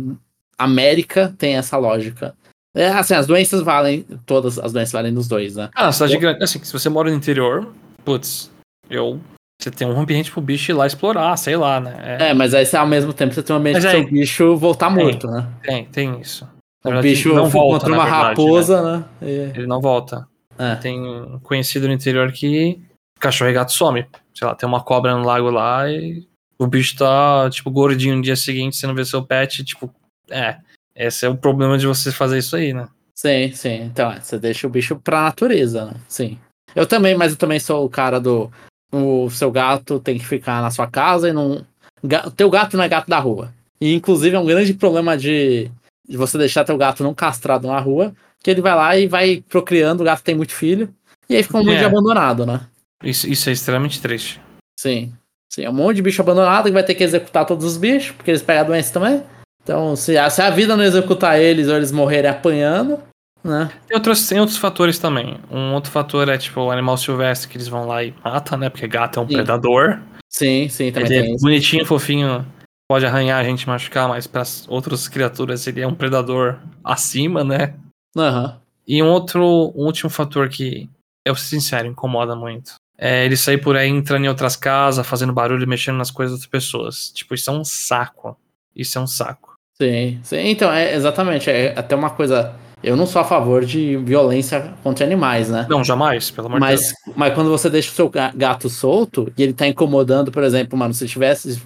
América 0.58 1.34
tem 1.38 1.56
essa 1.56 1.76
lógica. 1.78 2.34
É, 2.74 2.88
assim, 2.88 3.14
as 3.14 3.26
doenças 3.26 3.62
valem, 3.62 4.02
todas 4.26 4.58
as 4.58 4.72
doenças 4.72 4.92
valem 4.92 5.10
nos 5.10 5.26
dois, 5.26 5.56
né? 5.56 5.70
Ah, 5.74 5.90
cidade 5.90 6.14
Eu- 6.14 6.20
grande, 6.20 6.44
assim, 6.44 6.62
se 6.62 6.72
você 6.72 6.88
mora 6.88 7.10
no 7.10 7.16
interior, 7.16 7.72
putz, 8.04 8.50
eu. 8.88 9.18
Você 9.60 9.70
tem 9.70 9.86
um 9.88 9.98
ambiente 9.98 10.30
pro 10.30 10.40
bicho 10.40 10.70
ir 10.70 10.74
lá 10.74 10.86
explorar, 10.86 11.36
sei 11.36 11.56
lá, 11.56 11.80
né? 11.80 12.16
É, 12.20 12.34
mas 12.34 12.54
aí 12.54 12.64
ao 12.76 12.86
mesmo 12.86 13.12
tempo 13.12 13.34
você 13.34 13.42
tem 13.42 13.54
um 13.54 13.58
ambiente 13.58 13.74
Mas 13.76 13.84
aí- 13.86 14.02
seu 14.02 14.10
bicho 14.10 14.56
voltar 14.56 14.88
morto, 14.88 15.26
né? 15.26 15.46
Tem, 15.62 15.84
tem 15.86 16.20
isso. 16.20 16.44
Na 16.84 16.90
O 16.90 16.94
verdade, 16.94 17.08
bicho 17.08 17.34
não 17.34 17.48
volta, 17.48 17.76
encontra 17.86 17.92
uma 17.92 18.04
verdade, 18.04 18.28
raposa, 18.40 18.82
né? 18.98 19.04
E- 19.20 19.52
Ele 19.58 19.66
não 19.66 19.80
volta. 19.80 20.26
É. 20.60 20.76
Tem 20.76 21.00
um 21.00 21.38
conhecido 21.40 21.88
no 21.88 21.94
interior 21.94 22.30
que 22.32 22.80
cachorro 23.18 23.50
e 23.50 23.54
gato 23.54 23.72
some. 23.72 24.06
Sei 24.34 24.46
lá, 24.46 24.54
tem 24.54 24.68
uma 24.68 24.82
cobra 24.82 25.16
no 25.16 25.24
lago 25.24 25.50
lá 25.50 25.90
e 25.90 26.26
o 26.58 26.66
bicho 26.66 26.96
tá, 26.96 27.48
tipo, 27.50 27.70
gordinho 27.70 28.16
no 28.16 28.22
dia 28.22 28.36
seguinte, 28.36 28.76
você 28.76 28.86
não 28.86 28.94
vê 28.94 29.04
seu 29.04 29.24
pet, 29.24 29.64
tipo, 29.64 29.90
é. 30.30 30.58
Esse 30.94 31.24
é 31.24 31.28
o 31.28 31.36
problema 31.36 31.78
de 31.78 31.86
você 31.86 32.12
fazer 32.12 32.38
isso 32.38 32.54
aí, 32.54 32.74
né? 32.74 32.86
Sim, 33.14 33.52
sim. 33.52 33.82
Então, 33.82 34.10
é, 34.10 34.20
você 34.20 34.38
deixa 34.38 34.66
o 34.66 34.70
bicho 34.70 34.96
pra 34.96 35.22
natureza, 35.22 35.86
né? 35.86 35.94
Sim. 36.06 36.38
Eu 36.74 36.86
também, 36.86 37.16
mas 37.16 37.32
eu 37.32 37.38
também 37.38 37.58
sou 37.58 37.84
o 37.84 37.88
cara 37.88 38.20
do. 38.20 38.50
O 38.92 39.30
seu 39.30 39.50
gato 39.50 40.00
tem 40.00 40.18
que 40.18 40.26
ficar 40.26 40.60
na 40.60 40.70
sua 40.70 40.86
casa 40.86 41.28
e 41.28 41.32
não. 41.32 41.64
O 42.02 42.30
teu 42.30 42.50
gato 42.50 42.76
não 42.76 42.84
é 42.84 42.88
gato 42.88 43.08
da 43.08 43.18
rua. 43.18 43.52
E, 43.80 43.94
inclusive, 43.94 44.36
é 44.36 44.38
um 44.38 44.46
grande 44.46 44.74
problema 44.74 45.16
de, 45.16 45.70
de 46.08 46.16
você 46.16 46.36
deixar 46.36 46.64
teu 46.64 46.76
gato 46.76 47.02
não 47.02 47.14
castrado 47.14 47.66
na 47.66 47.78
rua, 47.78 48.14
que 48.42 48.50
ele 48.50 48.60
vai 48.60 48.74
lá 48.74 48.96
e 48.96 49.06
vai 49.06 49.44
procriando, 49.48 50.02
o 50.02 50.06
gato 50.06 50.22
tem 50.22 50.34
muito 50.34 50.52
filho, 50.52 50.92
e 51.28 51.36
aí 51.36 51.42
fica 51.42 51.58
um 51.58 51.64
monte 51.64 51.78
de 51.78 51.84
É. 51.84 51.86
abandonado, 51.86 52.46
né? 52.46 52.60
Isso, 53.02 53.28
isso 53.28 53.48
é 53.48 53.52
extremamente 53.52 54.00
triste. 54.00 54.40
Sim. 54.78 55.12
Sim, 55.52 55.64
é 55.64 55.70
um 55.70 55.74
monte 55.74 55.96
de 55.96 56.02
bicho 56.02 56.22
abandonado 56.22 56.66
que 56.66 56.70
vai 56.72 56.84
ter 56.84 56.94
que 56.94 57.02
executar 57.02 57.44
todos 57.44 57.64
os 57.64 57.76
bichos, 57.76 58.12
porque 58.12 58.30
eles 58.30 58.42
pegam 58.42 58.62
a 58.62 58.66
doença 58.66 58.92
também. 58.92 59.22
Então, 59.62 59.96
se 59.96 60.16
a, 60.16 60.30
se 60.30 60.40
a 60.40 60.48
vida 60.50 60.76
não 60.76 60.84
executar 60.84 61.38
eles 61.40 61.68
ou 61.68 61.76
eles 61.76 61.90
morrerem 61.92 62.30
apanhando, 62.30 63.00
né? 63.42 63.70
Tem 63.86 63.96
outros, 63.96 64.26
tem 64.28 64.38
outros 64.38 64.58
fatores 64.58 64.98
também. 64.98 65.38
Um 65.50 65.72
outro 65.74 65.90
fator 65.90 66.28
é, 66.28 66.38
tipo, 66.38 66.60
o 66.60 66.70
animal 66.70 66.96
silvestre 66.96 67.48
que 67.48 67.56
eles 67.56 67.68
vão 67.68 67.86
lá 67.86 68.02
e 68.04 68.14
matam, 68.24 68.58
né? 68.58 68.68
Porque 68.70 68.86
gato 68.86 69.18
é 69.18 69.22
um 69.22 69.26
Sim. 69.26 69.34
predador. 69.34 70.00
Sim, 70.28 70.68
sim, 70.68 70.92
também 70.92 71.10
Ele 71.10 71.20
tem 71.22 71.30
é 71.32 71.34
isso. 71.34 71.44
bonitinho, 71.44 71.84
fofinho, 71.84 72.46
pode 72.88 73.04
arranhar 73.04 73.40
a 73.40 73.44
gente, 73.44 73.66
machucar, 73.68 74.08
mas 74.08 74.26
para 74.26 74.44
outras 74.68 75.08
criaturas 75.08 75.66
ele 75.66 75.80
é 75.80 75.86
um 75.86 75.94
predador 75.94 76.58
acima, 76.84 77.42
né? 77.42 77.74
Aham. 78.16 78.58
E 78.86 79.02
um 79.02 79.08
outro, 79.08 79.42
um 79.76 79.84
último 79.84 80.10
fator 80.10 80.48
que, 80.48 80.88
eu 81.24 81.34
ser 81.36 81.46
sincero, 81.46 81.86
incomoda 81.86 82.34
muito. 82.34 82.74
É 82.98 83.24
ele 83.24 83.36
sair 83.36 83.58
por 83.58 83.76
aí 83.76 83.88
entrando 83.88 84.24
em 84.24 84.28
outras 84.28 84.56
casas, 84.56 85.06
fazendo 85.06 85.32
barulho 85.32 85.62
e 85.62 85.66
mexendo 85.66 85.96
nas 85.96 86.10
coisas 86.10 86.38
das 86.38 86.46
pessoas. 86.46 87.10
Tipo, 87.10 87.34
isso 87.34 87.50
é 87.50 87.52
um 87.52 87.64
saco. 87.64 88.36
Isso 88.74 88.98
é 88.98 89.00
um 89.00 89.06
saco. 89.06 89.54
Sim, 89.80 90.20
sim. 90.22 90.36
Então, 90.48 90.70
é 90.70 90.94
exatamente. 90.94 91.48
É 91.50 91.72
até 91.78 91.94
uma 91.96 92.10
coisa. 92.10 92.54
Eu 92.82 92.96
não 92.96 93.06
sou 93.06 93.20
a 93.20 93.24
favor 93.24 93.64
de 93.64 93.96
violência 93.98 94.74
contra 94.82 95.04
animais, 95.04 95.48
né? 95.48 95.66
Não, 95.68 95.84
jamais, 95.84 96.30
pelo 96.30 96.48
amor 96.48 96.60
de 96.60 96.66
Deus. 96.66 96.92
Mas, 97.06 97.16
mas 97.16 97.34
quando 97.34 97.50
você 97.50 97.70
deixa 97.70 97.90
o 97.90 97.94
seu 97.94 98.08
ga- 98.08 98.32
gato 98.34 98.68
solto 98.68 99.32
e 99.36 99.42
ele 99.42 99.52
tá 99.52 99.66
incomodando, 99.66 100.32
por 100.32 100.42
exemplo, 100.42 100.78
mano, 100.78 100.92
se 100.94 101.06
tivesse, 101.06 101.62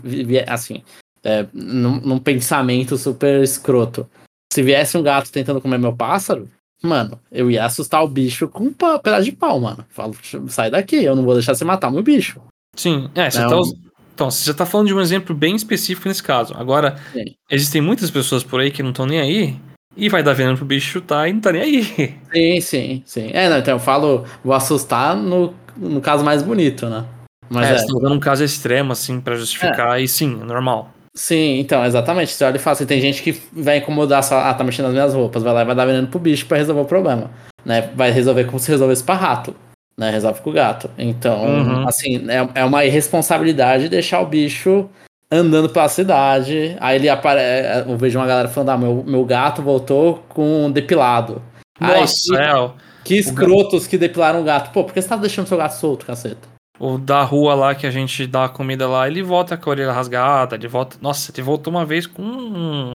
assim, 0.46 0.82
é, 1.22 1.46
num, 1.52 2.00
num 2.00 2.18
pensamento 2.18 2.96
super 2.96 3.42
escroto, 3.42 4.08
se 4.54 4.62
viesse 4.62 4.96
um 4.96 5.02
gato 5.02 5.32
tentando 5.32 5.60
comer 5.60 5.78
meu 5.78 5.92
pássaro, 5.92 6.48
mano, 6.80 7.18
eu 7.32 7.50
ia 7.50 7.64
assustar 7.64 8.04
o 8.04 8.08
bicho 8.08 8.46
com 8.46 8.66
um 8.66 8.72
pedaço 8.72 9.24
de 9.24 9.32
pau, 9.32 9.58
mano. 9.58 9.84
Falo, 9.88 10.14
sai 10.46 10.70
daqui, 10.70 11.02
eu 11.02 11.16
não 11.16 11.24
vou 11.24 11.34
deixar 11.34 11.56
você 11.56 11.64
matar 11.64 11.90
meu 11.90 12.04
bicho. 12.04 12.40
Sim, 12.76 13.10
é, 13.16 13.28
você 13.28 13.40
Não. 13.40 13.62
tá. 13.62 13.78
Então, 14.14 14.30
você 14.30 14.44
já 14.46 14.54
tá 14.54 14.64
falando 14.64 14.86
de 14.86 14.94
um 14.94 15.00
exemplo 15.00 15.34
bem 15.34 15.56
específico 15.56 16.06
nesse 16.06 16.22
caso. 16.22 16.54
Agora, 16.56 16.96
Sim. 17.12 17.24
existem 17.50 17.82
muitas 17.82 18.12
pessoas 18.12 18.44
por 18.44 18.60
aí 18.60 18.70
que 18.70 18.80
não 18.80 18.90
estão 18.90 19.06
nem 19.06 19.20
aí 19.20 19.56
e 19.96 20.08
vai 20.08 20.22
dar 20.22 20.34
veneno 20.34 20.56
pro 20.56 20.64
bicho 20.64 20.86
chutar 20.86 21.28
e 21.28 21.32
não 21.32 21.40
tá 21.40 21.50
nem 21.50 21.62
aí. 21.62 21.84
Sim, 22.32 22.60
sim, 22.60 23.02
sim. 23.04 23.30
É, 23.32 23.48
não, 23.48 23.58
então 23.58 23.74
eu 23.74 23.80
falo, 23.80 24.24
vou 24.44 24.54
assustar 24.54 25.16
no, 25.16 25.52
no 25.76 26.00
caso 26.00 26.22
mais 26.22 26.44
bonito, 26.44 26.88
né? 26.88 27.04
Mas 27.50 27.66
é, 27.66 27.72
é, 27.72 27.78
você 27.78 27.86
tá 27.88 27.96
usando 27.96 28.14
um 28.14 28.20
caso 28.20 28.44
extremo, 28.44 28.92
assim, 28.92 29.20
pra 29.20 29.34
justificar, 29.34 30.00
e 30.00 30.06
sim, 30.06 30.38
é 30.40 30.44
normal. 30.44 30.93
Sim, 31.14 31.58
então, 31.58 31.84
exatamente. 31.84 32.32
Você 32.32 32.44
olha 32.44 32.56
e 32.56 32.58
fala 32.58 32.72
assim, 32.74 32.86
tem 32.86 33.00
gente 33.00 33.22
que 33.22 33.32
vai 33.52 33.78
incomodar, 33.78 34.22
só, 34.22 34.38
ah, 34.38 34.54
tá 34.54 34.64
mexendo 34.64 34.86
nas 34.86 34.94
minhas 34.94 35.14
roupas, 35.14 35.42
vai 35.42 35.52
lá 35.52 35.62
e 35.62 35.64
vai 35.64 35.74
dar 35.74 35.86
veneno 35.86 36.08
pro 36.08 36.18
bicho 36.18 36.46
pra 36.46 36.56
resolver 36.58 36.82
o 36.82 36.84
problema, 36.84 37.30
né? 37.64 37.90
Vai 37.94 38.10
resolver 38.10 38.44
como 38.44 38.58
se 38.58 38.70
resolvesse 38.70 39.02
pra 39.04 39.14
rato, 39.14 39.54
né? 39.96 40.10
Resolve 40.10 40.40
com 40.40 40.50
o 40.50 40.52
gato. 40.52 40.90
Então, 40.98 41.42
Uhum. 41.44 41.88
assim, 41.88 42.24
é, 42.28 42.60
é 42.60 42.64
uma 42.64 42.84
irresponsabilidade 42.84 43.88
deixar 43.88 44.20
o 44.20 44.26
bicho 44.26 44.88
andando 45.30 45.68
pela 45.68 45.88
cidade, 45.88 46.76
aí 46.80 46.96
ele 46.96 47.08
aparece, 47.08 47.88
eu 47.88 47.96
vejo 47.96 48.18
uma 48.18 48.26
galera 48.26 48.48
falando, 48.48 48.68
ah, 48.70 48.78
meu, 48.78 49.02
meu 49.06 49.24
gato 49.24 49.62
voltou 49.62 50.22
com 50.28 50.66
um 50.66 50.70
depilado. 50.70 51.42
Ai, 51.80 52.00
Nossa, 52.00 52.14
que- 52.28 52.36
é, 52.36 52.54
ó, 52.54 52.70
Que 53.04 53.16
escrotos 53.18 53.86
que 53.86 53.98
depilaram 53.98 54.40
o 54.40 54.44
gato. 54.44 54.70
Pô, 54.72 54.82
por 54.84 54.94
que 54.94 55.02
você 55.02 55.08
tá 55.08 55.16
deixando 55.16 55.46
seu 55.46 55.58
gato 55.58 55.72
solto, 55.72 56.06
caceta? 56.06 56.53
O 56.78 56.98
da 56.98 57.22
rua 57.22 57.54
lá 57.54 57.74
que 57.74 57.86
a 57.86 57.90
gente 57.90 58.26
dá 58.26 58.46
a 58.46 58.48
comida 58.48 58.88
lá, 58.88 59.06
ele 59.06 59.22
volta 59.22 59.56
com 59.56 59.70
a 59.70 59.72
orelha 59.72 59.92
rasgada, 59.92 60.56
ele 60.56 60.68
volta. 60.68 60.96
Nossa, 61.00 61.30
ele 61.32 61.42
voltou 61.42 61.72
uma 61.72 61.84
vez 61.86 62.06
com 62.06 62.22
um- 62.22 62.90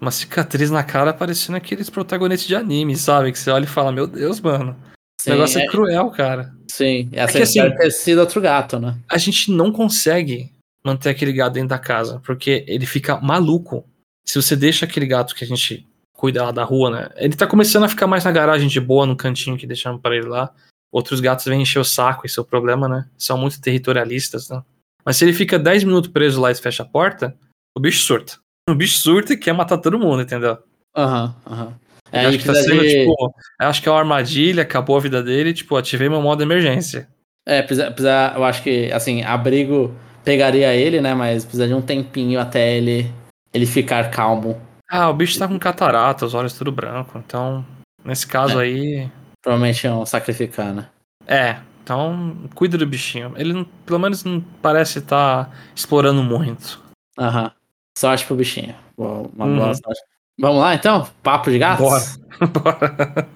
uma 0.00 0.10
cicatriz 0.10 0.70
na 0.70 0.82
cara, 0.84 1.12
parecendo 1.12 1.56
aqueles 1.56 1.88
protagonistas 1.90 2.46
de 2.46 2.54
anime, 2.56 2.96
sabe? 2.96 3.32
Que 3.32 3.38
você 3.38 3.50
olha 3.50 3.64
e 3.64 3.68
fala, 3.68 3.90
meu 3.92 4.06
Deus, 4.06 4.40
mano. 4.40 4.76
Esse 5.20 5.30
negócio 5.30 5.58
é, 5.58 5.64
é, 5.64 5.66
cruel, 5.66 6.10
cara. 6.10 6.52
sim, 6.70 7.08
é 7.12 7.22
assim, 7.22 7.40
assim- 7.40 7.60
deve 7.62 7.76
ter 7.76 7.90
sido 7.90 8.18
outro 8.18 8.40
gato, 8.40 8.78
né? 8.78 8.98
A 9.10 9.16
gente 9.16 9.50
não 9.50 9.72
consegue 9.72 10.50
manter 10.84 11.08
aquele 11.10 11.32
gato 11.32 11.54
dentro 11.54 11.70
da 11.70 11.78
casa, 11.78 12.20
porque 12.24 12.64
ele 12.68 12.84
fica 12.84 13.18
maluco. 13.20 13.84
Se 14.26 14.40
você 14.40 14.54
deixa 14.54 14.84
aquele 14.84 15.06
gato 15.06 15.34
que 15.34 15.44
a 15.44 15.46
gente 15.46 15.86
cuida 16.12 16.44
lá 16.44 16.50
da 16.50 16.64
rua, 16.64 16.90
né? 16.90 17.08
Ele 17.16 17.34
tá 17.34 17.46
começando 17.46 17.84
a 17.84 17.88
ficar 17.88 18.06
mais 18.06 18.24
na 18.24 18.32
garagem 18.32 18.68
de 18.68 18.80
boa, 18.80 19.06
no 19.06 19.16
cantinho 19.16 19.56
que 19.56 19.66
deixamos 19.66 20.00
para 20.02 20.14
ele 20.16 20.26
lá. 20.26 20.50
Outros 20.94 21.18
gatos 21.18 21.44
vêm 21.46 21.60
encher 21.60 21.80
o 21.80 21.84
saco, 21.84 22.24
esse 22.24 22.38
é 22.38 22.42
o 22.42 22.44
problema, 22.44 22.88
né? 22.88 23.04
São 23.18 23.36
muito 23.36 23.60
territorialistas, 23.60 24.48
né? 24.48 24.62
Mas 25.04 25.16
se 25.16 25.24
ele 25.24 25.32
fica 25.32 25.58
10 25.58 25.82
minutos 25.82 26.08
preso 26.08 26.40
lá 26.40 26.52
e 26.52 26.54
fecha 26.54 26.84
a 26.84 26.86
porta, 26.86 27.36
o 27.76 27.80
bicho 27.80 28.04
surta. 28.04 28.34
O 28.70 28.76
bicho 28.76 28.96
surta 28.98 29.32
e 29.32 29.36
quer 29.36 29.52
matar 29.52 29.78
todo 29.78 29.98
mundo, 29.98 30.22
entendeu? 30.22 30.56
Aham, 30.96 31.34
aham. 31.44 31.74
É, 32.12 32.26
acho 32.26 32.38
que 32.38 32.44
tá 32.44 32.54
sendo, 32.54 32.80
de- 32.82 32.90
tipo, 33.00 33.34
acho 33.58 33.82
que 33.82 33.88
é 33.88 33.90
uma 33.92 33.98
armadilha, 33.98 34.62
acabou 34.62 34.96
a 34.96 35.00
vida 35.00 35.20
dele, 35.20 35.52
tipo, 35.52 35.76
ativei 35.76 36.08
meu 36.08 36.22
modo 36.22 36.44
emergência. 36.44 37.08
É, 37.44 37.60
precisa, 37.60 37.86
precisa- 37.90 38.32
eu 38.36 38.44
acho 38.44 38.62
que, 38.62 38.92
assim, 38.92 39.22
abrigo 39.24 39.92
pegaria 40.22 40.72
ele, 40.76 41.00
né? 41.00 41.12
Mas 41.12 41.42
precisa 41.44 41.66
de 41.66 41.74
um 41.74 41.82
tempinho 41.82 42.38
até 42.38 42.76
ele, 42.76 43.12
ele 43.52 43.66
ficar 43.66 44.10
calmo. 44.12 44.62
Ah, 44.88 45.10
o 45.10 45.14
bicho 45.14 45.36
tá 45.40 45.48
com 45.48 45.58
catarata, 45.58 46.24
os 46.24 46.34
olhos 46.34 46.52
tudo 46.52 46.70
branco, 46.70 47.18
então, 47.18 47.66
nesse 48.04 48.26
caso 48.28 48.60
É. 48.60 48.62
aí, 48.62 49.10
Provavelmente 49.44 49.84
iam 49.84 50.04
sacrificar, 50.06 50.72
né? 50.74 50.88
É, 51.28 51.56
então 51.82 52.36
cuida 52.54 52.76
do 52.78 52.86
bichinho. 52.86 53.32
Ele 53.36 53.52
não- 53.52 53.64
pelo 53.86 53.98
menos 54.00 54.24
não 54.24 54.40
parece 54.62 54.98
estar 54.98 55.54
explorando 55.76 56.22
muito. 56.22 56.82
Aham. 57.18 57.52
Sorte 57.96 58.24
pro 58.26 58.34
bichinho. 58.34 58.74
Uma 58.96 59.44
Uhum. 59.44 59.56
boa 59.58 59.74
sorte. 59.74 60.00
Vamos 60.40 60.58
lá, 60.60 60.74
então? 60.74 61.06
Papo 61.22 61.50
de 61.50 61.58
gatos? 61.58 61.84
Bora. 61.86 62.04
Bora. 62.50 63.26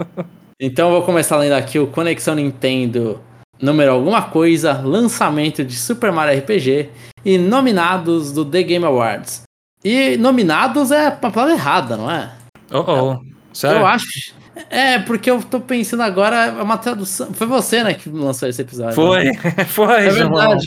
Então 0.59 0.89
eu 0.89 0.95
vou 0.97 1.03
começar 1.05 1.37
lendo 1.37 1.53
aqui 1.53 1.79
o 1.79 1.87
Conexão 1.87 2.35
Nintendo 2.35 3.23
número 3.61 3.93
alguma 3.93 4.23
coisa, 4.23 4.81
lançamento 4.81 5.65
de 5.65 5.77
Super 5.77 6.11
Mario 6.13 6.39
RPG 6.39 6.91
e 7.25 7.37
nominados 7.39 8.33
do 8.33 8.45
The 8.45 8.63
Game 8.63 8.85
Awards. 8.85 9.43
E 9.85 10.17
nominados 10.17 10.91
é 10.91 11.07
a 11.09 11.11
palavra 11.13 11.53
errada, 11.55 11.97
não 11.97 12.11
é? 12.11 12.33
Oh, 12.73 12.79
oh. 13.13 13.19
Sério? 13.53 13.81
Eu 13.81 13.87
acho. 13.87 14.07
É, 14.71 14.99
porque 15.01 15.31
eu 15.31 15.43
tô 15.43 15.61
pensando 15.61 16.03
agora, 16.03 16.47
é 16.47 16.63
uma 16.63 16.79
tradução. 16.79 17.33
Foi 17.33 17.47
você, 17.47 17.83
né, 17.85 17.95
que 17.95 18.09
lançou 18.09 18.49
esse 18.49 18.63
episódio. 18.63 18.95
Foi, 18.95 19.33
foi, 19.69 20.07
É 20.07 20.11
João. 20.11 20.31
verdade. 20.35 20.67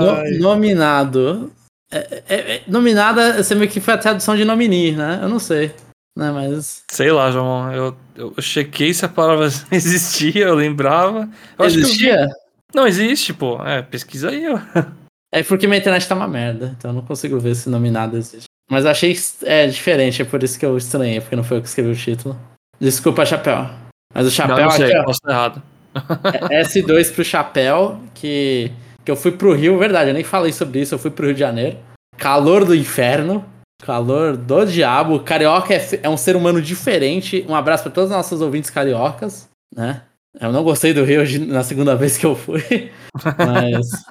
No- 0.00 0.38
nominado. 0.48 1.52
É, 1.92 2.22
é- 2.28 2.54
é- 2.56 2.62
nominada, 2.66 3.42
você 3.42 3.54
meio 3.54 3.70
que 3.70 3.80
foi 3.80 3.94
a 3.94 3.98
tradução 3.98 4.36
de 4.36 4.44
nomini, 4.44 4.92
né? 4.92 5.20
Eu 5.22 5.28
não 5.28 5.38
sei. 5.38 5.72
Né, 6.16 6.30
mas. 6.30 6.82
Sei 6.90 7.10
lá, 7.10 7.30
João. 7.30 7.72
Eu, 7.72 7.96
eu 8.16 8.34
chequei 8.40 8.92
se 8.94 9.04
a 9.04 9.08
palavra 9.08 9.48
existia, 9.70 10.46
eu 10.46 10.54
lembrava. 10.54 11.20
Eu 11.22 11.28
que 11.56 11.62
eu 11.62 11.66
Existia? 11.66 12.28
Não 12.74 12.86
existe, 12.86 13.32
pô. 13.32 13.62
É, 13.64 13.82
pesquisa 13.82 14.30
aí, 14.30 14.46
ó. 14.48 14.58
É 15.32 15.42
porque 15.42 15.66
minha 15.66 15.78
internet 15.78 16.06
tá 16.06 16.14
uma 16.14 16.28
merda, 16.28 16.74
então 16.78 16.90
eu 16.90 16.94
não 16.94 17.02
consigo 17.02 17.38
ver 17.40 17.54
se 17.56 17.68
nominado 17.68 18.16
existe. 18.16 18.44
Mas 18.70 18.86
achei 18.86 19.16
é, 19.42 19.66
diferente, 19.66 20.22
é 20.22 20.24
por 20.24 20.42
isso 20.42 20.58
que 20.58 20.64
eu 20.64 20.76
estranhei, 20.78 21.20
porque 21.20 21.34
não 21.36 21.42
foi 21.44 21.56
eu 21.58 21.62
que 21.62 21.68
escrevi 21.68 21.90
o 21.90 21.96
título. 21.96 22.38
Desculpa, 22.84 23.24
Chapéu. 23.24 23.66
Mas 24.12 24.26
o 24.26 24.30
Chapéu 24.30 24.56
não, 24.56 24.64
não 24.64 24.70
sei, 24.70 24.94
aqui, 24.94 25.10
ó, 25.24 25.30
errado. 25.30 25.62
é 26.50 26.62
S2 26.62 27.14
pro 27.14 27.24
Chapéu, 27.24 27.98
que, 28.12 28.70
que 29.02 29.10
eu 29.10 29.16
fui 29.16 29.32
pro 29.32 29.54
Rio, 29.54 29.78
verdade, 29.78 30.10
eu 30.10 30.14
nem 30.14 30.22
falei 30.22 30.52
sobre 30.52 30.80
isso, 30.80 30.94
eu 30.94 30.98
fui 30.98 31.10
pro 31.10 31.24
Rio 31.24 31.32
de 31.32 31.40
Janeiro. 31.40 31.78
Calor 32.18 32.66
do 32.66 32.74
inferno, 32.74 33.42
calor 33.82 34.36
do 34.36 34.66
diabo. 34.66 35.20
Carioca 35.20 35.72
é, 35.72 36.00
é 36.02 36.08
um 36.10 36.16
ser 36.18 36.36
humano 36.36 36.60
diferente. 36.60 37.42
Um 37.48 37.54
abraço 37.54 37.84
para 37.84 37.92
todos 37.92 38.10
os 38.10 38.16
nossos 38.16 38.42
ouvintes 38.42 38.68
cariocas, 38.68 39.48
né? 39.74 40.02
Eu 40.38 40.52
não 40.52 40.62
gostei 40.62 40.92
do 40.92 41.04
Rio 41.04 41.22
na 41.46 41.62
segunda 41.62 41.96
vez 41.96 42.18
que 42.18 42.26
eu 42.26 42.36
fui, 42.36 42.92
mas 43.38 44.04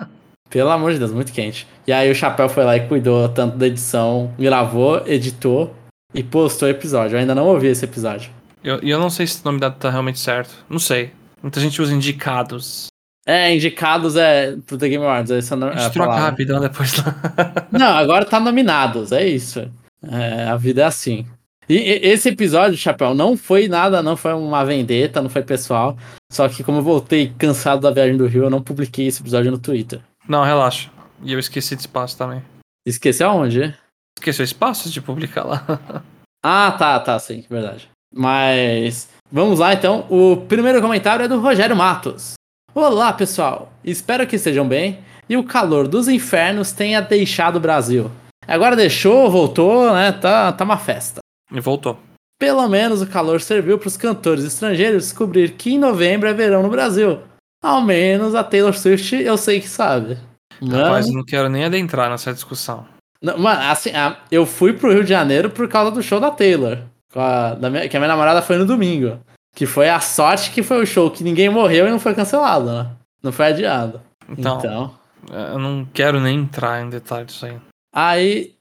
pelo 0.50 0.72
amor 0.72 0.94
de 0.94 0.98
Deus, 0.98 1.12
muito 1.12 1.32
quente. 1.32 1.68
E 1.86 1.94
aí 1.94 2.10
o 2.10 2.16
Chapéu 2.16 2.50
foi 2.50 2.64
lá 2.64 2.76
e 2.76 2.88
cuidou 2.88 3.30
tanto 3.30 3.56
da 3.56 3.68
edição, 3.68 4.34
gravou, 4.40 5.06
editou 5.06 5.76
e 6.12 6.24
postou 6.24 6.68
o 6.68 6.72
episódio. 6.72 7.16
Eu 7.16 7.20
ainda 7.20 7.36
não 7.36 7.46
ouvi 7.46 7.68
esse 7.68 7.86
episódio. 7.86 8.32
E 8.64 8.68
eu, 8.68 8.80
eu 8.80 9.00
não 9.00 9.10
sei 9.10 9.28
se 9.28 9.42
o 9.42 9.46
nome 9.46 9.60
dado 9.60 9.78
tá 9.78 9.90
realmente 9.90 10.20
certo. 10.20 10.54
Não 10.70 10.80
sei. 10.80 11.12
Muita 11.42 11.60
gente 11.60 11.82
usa 11.82 11.94
indicados. 11.94 12.88
É, 13.26 13.54
indicados 13.54 14.16
é 14.16 14.56
pro 14.66 14.78
The 14.78 14.90
Game 14.90 15.04
Awards. 15.04 15.32
Essa 15.32 15.56
A 15.56 15.70
é 15.70 15.72
gente 15.72 15.82
a 15.86 15.90
troca 15.90 16.16
rapidão 16.16 16.60
depois 16.60 16.96
lá. 16.98 17.16
Não, 17.72 17.88
agora 17.98 18.26
tá 18.26 18.40
nominados, 18.40 19.12
é 19.12 19.26
isso. 19.28 19.70
É, 20.04 20.46
a 20.46 20.56
vida 20.58 20.82
é 20.82 20.86
assim. 20.86 21.26
E, 21.70 21.76
e- 21.76 22.08
esse 22.08 22.28
episódio, 22.30 22.78
Chapéu, 22.78 23.14
não 23.16 23.38
foi 23.38 23.70
nada, 23.70 24.04
não 24.04 24.18
foi 24.18 24.34
uma 24.34 24.66
vendetta, 24.66 25.22
não 25.22 25.30
foi 25.30 25.42
pessoal. 25.42 25.98
Só 26.30 26.50
que 26.50 26.62
como 26.64 26.80
eu 26.80 26.84
voltei 26.84 27.34
cansado 27.38 27.82
da 27.82 27.92
viagem 27.92 28.18
do 28.18 28.28
Rio, 28.28 28.44
eu 28.44 28.50
não 28.50 28.62
publiquei 28.62 29.08
esse 29.08 29.22
episódio 29.22 29.50
no 29.52 29.58
Twitter. 29.58 30.02
Não, 30.28 30.44
relaxa. 30.44 30.90
E 31.24 31.32
eu 31.32 31.40
esqueci 31.40 31.76
de 31.76 31.82
espaço 31.84 32.18
também. 32.18 32.44
Esqueceu 32.86 33.30
aonde? 33.30 33.74
Esqueceu 34.18 34.44
espaço 34.44 34.90
de 34.90 35.02
publicar 35.02 35.44
lá. 35.44 35.66
Ah, 36.46 36.74
tá, 36.74 37.00
tá, 37.00 37.18
sim, 37.20 37.46
verdade. 37.50 37.90
Mas 38.14 39.10
vamos 39.32 39.60
lá 39.60 39.74
então. 39.74 40.06
O 40.10 40.38
primeiro 40.38 40.82
comentário 40.82 41.26
é 41.26 41.28
do 41.28 41.40
Rogério 41.40 41.76
Matos. 41.76 42.34
Olá, 42.74 43.12
pessoal. 43.14 43.72
Espero 43.84 44.26
que 44.28 44.36
estejam 44.36 44.68
bem 44.68 45.00
e 45.28 45.38
o 45.38 45.44
calor 45.44 45.88
dos 45.88 46.08
infernos 46.08 46.72
tenha 46.72 47.02
deixado 47.02 47.58
o 47.58 47.60
Brasil. 47.60 48.12
Agora 48.48 48.76
deixou, 48.76 49.30
voltou, 49.30 49.92
né? 49.94 50.12
Tá, 50.12 50.52
tá 50.52 50.64
uma 50.64 50.78
festa. 50.78 51.20
E 51.52 51.60
voltou. 51.60 51.98
Pelo 52.40 52.68
menos 52.68 53.02
o 53.02 53.08
calor 53.08 53.40
serviu 53.42 53.78
para 53.78 53.88
os 53.88 53.98
cantores 53.98 54.44
estrangeiros 54.44 55.04
descobrir 55.04 55.52
que 55.52 55.74
em 55.74 55.80
novembro 55.80 56.28
é 56.28 56.34
verão 56.34 56.62
no 56.62 56.70
Brasil. 56.70 57.20
Ao 57.64 57.82
menos 57.82 58.36
a 58.36 58.44
Taylor 58.44 58.74
Swift 58.74 59.16
eu 59.16 59.38
sei 59.38 59.62
que 59.62 59.70
sabe. 59.70 60.18
Mano, 60.62 61.08
eu 61.08 61.14
não 61.14 61.24
quero 61.24 61.50
nem 61.50 61.64
adentrar 61.64 62.10
nessa 62.10 62.34
discussão. 62.34 62.86
não, 63.22 63.38
mano, 63.38 63.62
assim, 63.70 63.92
eu 64.30 64.46
fui 64.46 64.74
pro 64.74 64.92
Rio 64.92 65.04
de 65.04 65.10
Janeiro 65.10 65.50
por 65.50 65.68
causa 65.68 65.92
do 65.92 66.04
show 66.04 66.20
da 66.20 66.32
Taylor. 66.32 66.80
A- 67.20 67.56
minha- 67.70 67.88
que 67.88 67.96
a 67.96 68.00
minha 68.00 68.08
namorada 68.10 68.42
foi 68.42 68.58
no 68.58 68.66
domingo. 68.66 69.20
Que 69.56 69.66
foi 69.66 69.88
a 69.90 70.00
sorte 70.00 70.50
que 70.52 70.64
foi 70.64 70.82
o 70.82 70.86
show 70.86 71.12
que 71.12 71.24
ninguém 71.24 71.48
morreu 71.50 71.88
e 71.88 71.92
não 71.92 72.00
foi 72.00 72.16
cancelado, 72.16 72.66
né? 72.72 72.88
Não 73.22 73.32
foi 73.32 73.48
adiado. 73.48 74.02
Então, 74.30 74.58
então 74.58 74.92
eu 75.32 75.60
não 75.60 75.86
quero 75.94 76.20
nem 76.20 76.40
entrar 76.40 76.82
em 76.82 76.90
detalhes 76.90 77.44
aí. 77.44 77.58
Aí. 77.94 78.54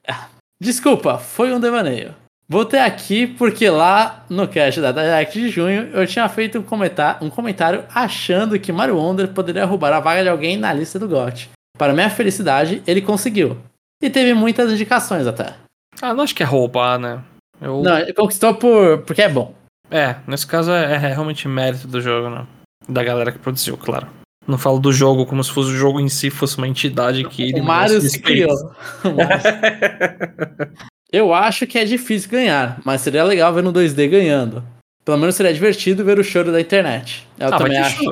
Desculpa, 0.61 1.19
foi 1.19 1.53
um 1.53 1.59
devaneio. 1.59 2.15
Voltei 2.49 2.79
aqui 2.81 3.27
porque 3.27 3.69
lá 3.71 4.25
no 4.29 4.47
cast 4.47 4.81
da 4.81 4.93
Direct 4.93 5.41
de 5.41 5.49
junho 5.49 5.89
eu 5.93 6.07
tinha 6.07 6.29
feito 6.29 6.59
um 6.59 6.63
comentário, 6.63 7.27
um 7.27 7.31
comentário 7.31 7.85
achando 7.95 8.59
que 8.61 8.71
Mario 8.71 8.97
Wonder 8.97 9.29
poderia 9.29 9.65
roubar 9.65 9.93
a 9.95 10.01
vaga 10.01 10.23
de 10.23 10.29
alguém 10.29 10.57
na 10.59 10.73
lista 10.73 10.99
do 10.99 11.09
GOT. 11.09 11.49
Para 11.79 11.95
minha 11.95 12.11
felicidade, 12.11 12.83
ele 12.87 13.01
conseguiu. 13.01 13.57
E 14.03 14.11
teve 14.11 14.35
muitas 14.35 14.71
indicações 14.71 15.27
até. 15.27 15.55
Ah, 16.01 16.13
não 16.13 16.23
acho 16.23 16.35
que 16.35 16.43
é 16.43 16.47
roubar, 16.47 16.99
né? 16.99 17.21
Eu... 17.63 17.83
Não, 17.83 18.13
conquistou 18.15 18.55
por 18.55 18.99
porque 18.99 19.23
é 19.23 19.29
bom. 19.29 19.55
É, 19.91 20.17
nesse 20.27 20.47
caso 20.47 20.73
é, 20.73 20.95
é 20.95 20.97
realmente 20.97 21.47
mérito 21.47 21.87
do 21.87 22.01
jogo, 22.01 22.29
né? 22.31 22.47
Da 22.89 23.05
galera 23.05 23.31
que 23.31 23.39
produziu, 23.39 23.77
claro. 23.77 24.09
Não 24.47 24.59
falo 24.59 24.81
do 24.81 24.93
jogo 24.93 25.25
como 25.25 25.43
se 25.45 25.53
fosse 25.53 25.71
o 25.71 25.77
jogo 25.77 26.01
em 26.01 26.09
si 26.09 26.29
fosse 26.29 26.59
uma 26.59 26.67
entidade 26.67 27.25
que 27.25 27.43
ele 27.43 27.61
O 27.61 27.65
Mario 27.65 28.01
se 28.01 28.21
criou. 28.21 28.55
Eu 31.13 31.33
acho 31.33 31.67
que 31.67 31.79
é 31.79 31.85
difícil 31.85 32.31
ganhar, 32.31 32.81
mas 32.85 33.03
seria 33.03 33.23
legal 33.23 33.53
ver 33.53 33.63
no 33.63 33.73
2D 33.73 34.09
ganhando. 34.09 34.65
Pelo 35.05 35.19
menos 35.19 35.35
seria 35.35 35.53
divertido 35.53 36.05
ver 36.05 36.19
o 36.19 36.25
choro 36.25 36.51
da 36.51 36.61
internet. 36.61 37.27
Eu 37.39 37.49
Ah, 37.49 37.59
também 37.59 37.77
acho. 37.79 38.03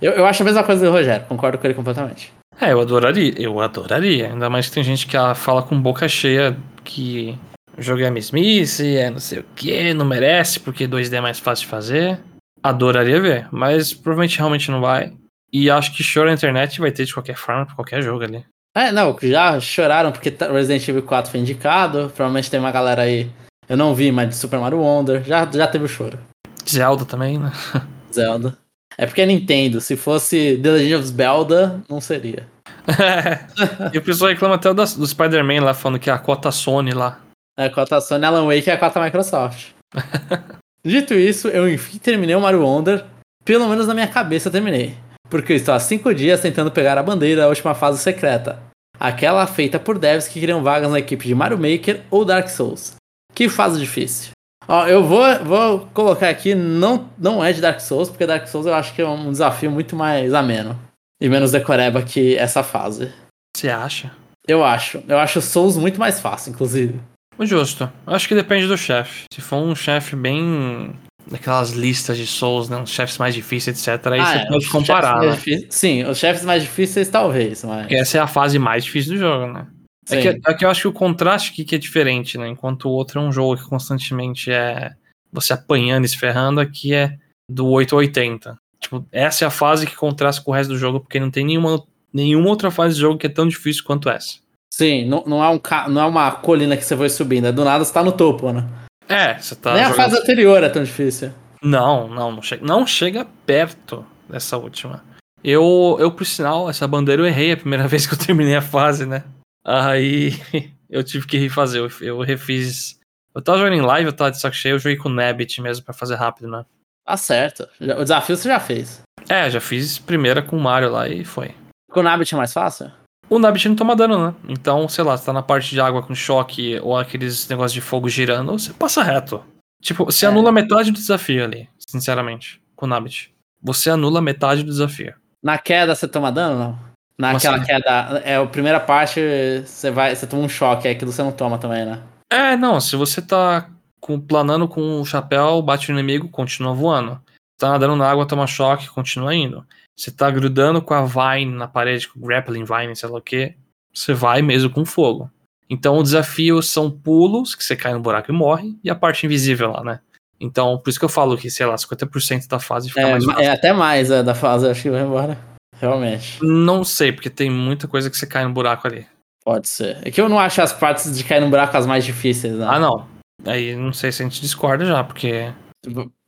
Eu, 0.00 0.12
eu 0.12 0.26
acho 0.26 0.42
a 0.42 0.46
mesma 0.46 0.64
coisa 0.64 0.84
do 0.84 0.90
Rogério, 0.90 1.24
concordo 1.26 1.56
com 1.56 1.66
ele 1.66 1.74
completamente. 1.74 2.32
É, 2.60 2.72
eu 2.72 2.80
adoraria, 2.80 3.32
eu 3.36 3.60
adoraria. 3.60 4.28
Ainda 4.28 4.50
mais 4.50 4.66
que 4.66 4.72
tem 4.72 4.82
gente 4.82 5.06
que 5.06 5.16
fala 5.36 5.62
com 5.62 5.80
boca 5.80 6.08
cheia 6.08 6.56
que 6.84 7.38
o 7.76 7.82
jogo 7.82 8.02
é 8.02 8.10
mesmice, 8.10 8.96
é 8.96 9.10
não 9.10 9.18
sei 9.18 9.40
o 9.40 9.44
que, 9.54 9.94
não 9.94 10.04
merece, 10.04 10.60
porque 10.60 10.86
2D 10.86 11.14
é 11.14 11.20
mais 11.20 11.38
fácil 11.38 11.64
de 11.64 11.70
fazer. 11.70 12.20
Adoraria 12.62 13.20
ver, 13.20 13.48
mas 13.50 13.92
provavelmente 13.92 14.38
realmente 14.38 14.70
não 14.70 14.80
vai. 14.80 15.12
E 15.52 15.70
acho 15.70 15.94
que 15.94 16.02
choro 16.02 16.28
na 16.28 16.34
internet 16.34 16.80
vai 16.80 16.90
ter 16.90 17.04
de 17.04 17.12
qualquer 17.12 17.36
forma 17.36 17.66
pra 17.66 17.74
qualquer 17.74 18.02
jogo 18.02 18.24
ali. 18.24 18.44
É, 18.74 18.90
não, 18.90 19.16
já 19.20 19.60
choraram 19.60 20.10
porque 20.10 20.30
tá- 20.30 20.50
Resident 20.50 20.86
Evil 20.88 21.02
4 21.02 21.30
foi 21.30 21.40
indicado. 21.40 22.10
Provavelmente 22.14 22.50
tem 22.50 22.58
uma 22.58 22.70
galera 22.70 23.02
aí. 23.02 23.30
Eu 23.68 23.76
não 23.76 23.94
vi, 23.94 24.10
mas 24.10 24.30
de 24.30 24.36
Super 24.36 24.58
Mario 24.58 24.78
Wonder. 24.78 25.22
Já, 25.24 25.46
já 25.50 25.66
teve 25.66 25.84
o 25.84 25.88
choro. 25.88 26.18
Zelda 26.66 27.04
também, 27.04 27.38
né? 27.38 27.52
Zelda. 28.12 28.56
É 28.96 29.06
porque 29.06 29.20
é 29.20 29.26
Nintendo. 29.26 29.80
Se 29.80 29.96
fosse 29.96 30.58
The 30.62 30.70
Legend 30.70 30.94
of 30.94 31.06
Zelda, 31.08 31.82
não 31.88 32.00
seria. 32.00 32.48
e 33.92 33.98
o 33.98 34.02
pessoal 34.02 34.30
reclama 34.30 34.54
até 34.54 34.72
do, 34.72 34.84
do 34.84 35.06
Spider-Man 35.06 35.62
lá, 35.62 35.74
falando 35.74 35.98
que 35.98 36.08
é 36.08 36.12
a 36.12 36.18
cota 36.18 36.50
Sony 36.50 36.92
lá. 36.92 37.20
É 37.56 37.66
a 37.66 37.70
cota 37.70 38.00
Sony 38.00 38.24
Alan 38.24 38.46
Wake 38.46 38.70
é 38.70 38.72
a 38.72 38.78
cota 38.78 39.02
Microsoft. 39.02 39.72
Dito 40.84 41.14
isso, 41.14 41.48
eu 41.48 41.68
enfim 41.68 41.98
terminei 41.98 42.34
o 42.34 42.40
Mario 42.40 42.62
Wonder. 42.62 43.04
Pelo 43.44 43.68
menos 43.68 43.86
na 43.86 43.94
minha 43.94 44.08
cabeça 44.08 44.48
eu 44.48 44.52
terminei. 44.52 44.96
Porque 45.28 45.52
eu 45.52 45.56
estou 45.56 45.74
há 45.74 45.80
5 45.80 46.14
dias 46.14 46.40
tentando 46.40 46.70
pegar 46.70 46.98
a 46.98 47.02
bandeira 47.02 47.42
da 47.42 47.48
última 47.48 47.74
fase 47.74 47.98
secreta. 47.98 48.62
Aquela 48.98 49.46
feita 49.46 49.78
por 49.78 49.98
devs 49.98 50.28
que 50.28 50.40
queriam 50.40 50.62
vagas 50.62 50.90
na 50.90 50.98
equipe 50.98 51.26
de 51.26 51.34
Mario 51.34 51.58
Maker 51.58 52.02
ou 52.10 52.24
Dark 52.24 52.48
Souls. 52.48 52.94
Que 53.34 53.48
fase 53.48 53.80
difícil. 53.80 54.32
Ó, 54.68 54.86
eu 54.86 55.02
vou, 55.04 55.22
vou 55.44 55.88
colocar 55.92 56.28
aqui, 56.28 56.54
não, 56.54 57.10
não 57.18 57.44
é 57.44 57.52
de 57.52 57.60
Dark 57.60 57.80
Souls, 57.80 58.08
porque 58.08 58.26
Dark 58.26 58.46
Souls 58.46 58.66
eu 58.66 58.74
acho 58.74 58.94
que 58.94 59.02
é 59.02 59.08
um 59.08 59.30
desafio 59.30 59.70
muito 59.70 59.96
mais 59.96 60.32
ameno. 60.32 60.78
E 61.20 61.28
menos 61.28 61.52
decoreba 61.52 62.02
que 62.02 62.36
essa 62.36 62.62
fase. 62.62 63.12
Você 63.56 63.68
acha? 63.68 64.12
Eu 64.46 64.64
acho. 64.64 65.02
Eu 65.08 65.18
acho 65.18 65.40
Souls 65.40 65.76
muito 65.76 65.98
mais 65.98 66.20
fácil, 66.20 66.50
inclusive. 66.50 67.00
Justo. 67.40 67.90
Acho 68.06 68.28
que 68.28 68.34
depende 68.34 68.66
do 68.66 68.76
chefe. 68.76 69.24
Se 69.32 69.40
for 69.40 69.56
um 69.56 69.74
chefe 69.74 70.14
bem. 70.14 70.92
daquelas 71.30 71.70
listas 71.70 72.16
de 72.18 72.26
Souls, 72.26 72.68
né? 72.68 72.76
Uns 72.76 72.90
chefes 72.90 73.18
mais 73.18 73.34
difíceis, 73.34 73.86
etc. 73.86 74.06
Aí 74.08 74.20
Ah, 74.20 74.26
você 74.26 74.38
é, 74.38 74.46
pode 74.46 74.68
comparar, 74.68 75.20
né? 75.20 75.38
Sim, 75.70 76.04
os 76.04 76.18
chefes 76.18 76.44
mais 76.44 76.62
difíceis 76.62 77.08
talvez, 77.08 77.64
mas. 77.64 77.80
Porque 77.82 77.94
essa 77.96 78.18
é 78.18 78.20
a 78.20 78.26
fase 78.26 78.58
mais 78.58 78.84
difícil 78.84 79.14
do 79.14 79.18
jogo, 79.18 79.52
né? 79.52 79.66
É 80.10 80.20
que, 80.20 80.28
é 80.48 80.54
que 80.54 80.64
eu 80.64 80.70
acho 80.70 80.82
que 80.82 80.88
o 80.88 80.92
contraste 80.92 81.52
aqui 81.52 81.64
que 81.64 81.76
é 81.76 81.78
diferente, 81.78 82.36
né? 82.36 82.48
Enquanto 82.48 82.86
o 82.86 82.90
outro 82.90 83.20
é 83.20 83.22
um 83.22 83.30
jogo 83.32 83.56
que 83.56 83.68
constantemente 83.68 84.50
é 84.50 84.90
você 85.32 85.52
apanhando 85.52 86.04
e 86.04 86.08
se 86.08 86.18
ferrando, 86.18 86.60
aqui 86.60 86.92
é 86.92 87.16
do 87.48 87.68
8 87.68 87.94
ao 87.94 88.00
80. 88.00 88.58
Tipo, 88.80 89.06
essa 89.12 89.44
é 89.44 89.48
a 89.48 89.50
fase 89.50 89.86
que 89.86 89.94
contrasta 89.94 90.42
com 90.42 90.50
o 90.50 90.54
resto 90.54 90.70
do 90.70 90.78
jogo, 90.78 90.98
porque 91.00 91.20
não 91.20 91.30
tem 91.30 91.44
nenhuma, 91.46 91.82
nenhuma 92.12 92.48
outra 92.48 92.68
fase 92.70 92.96
do 92.96 93.00
jogo 93.00 93.16
que 93.18 93.26
é 93.26 93.30
tão 93.30 93.46
difícil 93.46 93.84
quanto 93.84 94.08
essa. 94.10 94.41
Sim, 94.74 95.04
não, 95.06 95.22
não, 95.26 95.44
é 95.44 95.48
um, 95.50 95.58
ca- 95.58 95.86
não 95.88 96.00
é 96.00 96.06
uma 96.06 96.30
colina 96.32 96.76
que 96.76 96.82
você 96.84 96.96
foi 96.96 97.10
subindo, 97.10 97.46
é 97.46 97.52
do 97.52 97.62
nada 97.64 97.84
você 97.84 97.92
tá 97.92 98.02
no 98.02 98.12
topo, 98.12 98.50
né? 98.52 98.66
É, 99.08 99.38
você 99.38 99.54
tá. 99.54 99.74
Nem 99.74 99.82
a 99.84 99.90
jogando- 99.90 99.96
fase 100.10 100.22
anterior 100.22 100.62
é 100.64 100.68
tão 100.70 100.82
difícil. 100.82 101.30
Não, 101.62 102.08
não, 102.08 102.32
não 102.32 102.42
chega, 102.42 102.64
não 102.66 102.86
chega 102.86 103.26
perto 103.44 104.04
dessa 104.28 104.56
última. 104.56 105.04
Eu, 105.44 105.96
eu, 106.00 106.10
por 106.10 106.24
sinal, 106.24 106.70
essa 106.70 106.88
bandeira 106.88 107.20
eu 107.22 107.26
errei 107.26 107.52
a 107.52 107.56
primeira 107.56 107.86
vez 107.88 108.06
que 108.06 108.14
eu 108.14 108.18
terminei 108.18 108.56
a 108.56 108.62
fase, 108.62 109.04
né? 109.04 109.24
Aí 109.64 110.32
eu 110.88 111.04
tive 111.04 111.26
que 111.26 111.36
refazer, 111.36 111.82
eu, 111.82 111.90
eu 112.06 112.20
refiz. 112.22 112.98
Eu 113.34 113.42
tava 113.42 113.58
jogando 113.58 113.74
em 113.76 113.80
live, 113.82 114.06
eu 114.08 114.12
tava 114.16 114.30
de 114.30 114.40
saco 114.40 114.56
cheio, 114.56 114.74
eu 114.74 114.78
joguei 114.78 114.96
com 114.96 115.08
o 115.08 115.12
Nabbit 115.12 115.60
mesmo 115.60 115.84
pra 115.84 115.92
fazer 115.94 116.14
rápido, 116.16 116.48
né? 116.48 116.64
Tá 117.04 117.16
certo. 117.16 117.68
O 117.80 118.02
desafio 118.02 118.36
você 118.36 118.48
já 118.48 118.60
fez. 118.60 119.02
É, 119.28 119.50
já 119.50 119.60
fiz 119.60 119.98
primeira 119.98 120.40
com 120.42 120.56
o 120.56 120.60
Mario 120.60 120.90
lá 120.90 121.08
e 121.08 121.24
foi. 121.24 121.54
Com 121.90 122.00
o 122.00 122.02
Nabbit 122.02 122.34
é 122.34 122.38
mais 122.38 122.52
fácil? 122.52 122.90
O 123.32 123.38
Nabbit 123.38 123.66
não 123.66 123.74
toma 123.74 123.96
dano, 123.96 124.26
né? 124.26 124.34
Então, 124.46 124.86
sei 124.90 125.02
lá, 125.02 125.16
você 125.16 125.24
tá 125.24 125.32
na 125.32 125.40
parte 125.40 125.70
de 125.70 125.80
água 125.80 126.02
com 126.02 126.14
choque 126.14 126.78
ou 126.82 126.98
aqueles 126.98 127.48
negócios 127.48 127.72
de 127.72 127.80
fogo 127.80 128.06
girando, 128.06 128.52
você 128.52 128.74
passa 128.74 129.02
reto. 129.02 129.42
Tipo, 129.82 130.04
você 130.04 130.26
É. 130.26 130.28
anula 130.28 130.52
metade 130.52 130.90
do 130.90 130.98
desafio 130.98 131.42
ali, 131.42 131.66
sinceramente, 131.78 132.60
com 132.76 132.84
o 132.84 132.88
Nabbit. 132.90 133.32
Você 133.62 133.88
anula 133.88 134.20
metade 134.20 134.62
do 134.62 134.68
desafio. 134.70 135.14
Na 135.42 135.56
queda 135.56 135.94
você 135.94 136.06
toma 136.06 136.30
dano 136.30 136.58
não? 136.58 136.78
Naquela 137.18 137.58
queda. 137.64 138.20
É 138.22 138.36
a 138.36 138.44
primeira 138.44 138.78
parte, 138.78 139.18
você 139.64 139.90
vai. 139.90 140.14
Você 140.14 140.26
toma 140.26 140.42
um 140.42 140.48
choque, 140.48 140.86
é 140.86 140.90
aquilo 140.90 141.10
você 141.10 141.22
não 141.22 141.32
toma 141.32 141.56
também, 141.56 141.86
né? 141.86 142.02
É, 142.30 142.54
não, 142.54 142.80
se 142.82 142.96
você 142.96 143.22
tá 143.22 143.66
com, 143.98 144.20
planando 144.20 144.68
com 144.68 145.00
o 145.00 145.06
chapéu, 145.06 145.62
bate 145.62 145.90
no 145.90 145.98
inimigo, 145.98 146.28
continua 146.28 146.74
voando. 146.74 147.18
Tá 147.58 147.70
nadando 147.70 147.96
na 147.96 148.10
água, 148.10 148.26
toma 148.26 148.46
choque, 148.46 148.90
continua 148.90 149.34
indo. 149.34 149.64
Você 149.96 150.10
tá 150.10 150.30
grudando 150.30 150.80
com 150.82 150.94
a 150.94 151.04
Vine 151.04 151.52
na 151.54 151.68
parede, 151.68 152.08
com 152.08 152.18
o 152.18 152.22
Grappling 152.26 152.64
Vine, 152.64 152.96
sei 152.96 153.08
lá 153.08 153.18
o 153.18 153.22
que, 153.22 153.54
você 153.92 154.12
vai 154.14 154.40
mesmo 154.42 154.70
com 154.70 154.84
fogo. 154.84 155.30
Então 155.68 155.96
o 155.98 156.02
desafio 156.02 156.60
são 156.62 156.90
pulos, 156.90 157.54
que 157.54 157.62
você 157.64 157.76
cai 157.76 157.92
no 157.92 158.00
buraco 158.00 158.30
e 158.30 158.34
morre, 158.34 158.76
e 158.82 158.90
a 158.90 158.94
parte 158.94 159.26
invisível 159.26 159.70
lá, 159.72 159.82
né? 159.84 160.00
Então, 160.40 160.76
por 160.78 160.90
isso 160.90 160.98
que 160.98 161.04
eu 161.04 161.08
falo 161.08 161.36
que, 161.38 161.48
sei 161.50 161.64
lá, 161.66 161.76
50% 161.76 162.48
da 162.48 162.58
fase 162.58 162.88
fica 162.88 163.00
É, 163.02 163.12
mais 163.12 163.24
ma- 163.24 163.34
fácil. 163.34 163.48
é 163.48 163.52
até 163.52 163.72
mais 163.72 164.10
é, 164.10 164.22
da 164.24 164.34
fase, 164.34 164.68
acho 164.68 164.82
que 164.82 164.90
vai 164.90 165.02
embora. 165.02 165.38
Realmente. 165.80 166.38
Não 166.42 166.82
sei, 166.82 167.12
porque 167.12 167.30
tem 167.30 167.48
muita 167.48 167.86
coisa 167.86 168.10
que 168.10 168.16
você 168.16 168.26
cai 168.26 168.44
no 168.44 168.52
buraco 168.52 168.86
ali. 168.88 169.06
Pode 169.44 169.68
ser. 169.68 169.98
É 170.02 170.10
que 170.10 170.20
eu 170.20 170.28
não 170.28 170.38
acho 170.40 170.60
as 170.60 170.72
partes 170.72 171.16
de 171.16 171.22
cair 171.24 171.40
no 171.40 171.48
buraco 171.48 171.76
as 171.76 171.86
mais 171.86 172.04
difíceis, 172.04 172.54
né? 172.54 172.66
Ah, 172.68 172.78
não. 172.80 173.06
Aí 173.44 173.76
não 173.76 173.92
sei 173.92 174.10
se 174.10 174.22
a 174.22 174.26
gente 174.28 174.40
discorda 174.40 174.84
já, 174.84 175.02
porque 175.04 175.52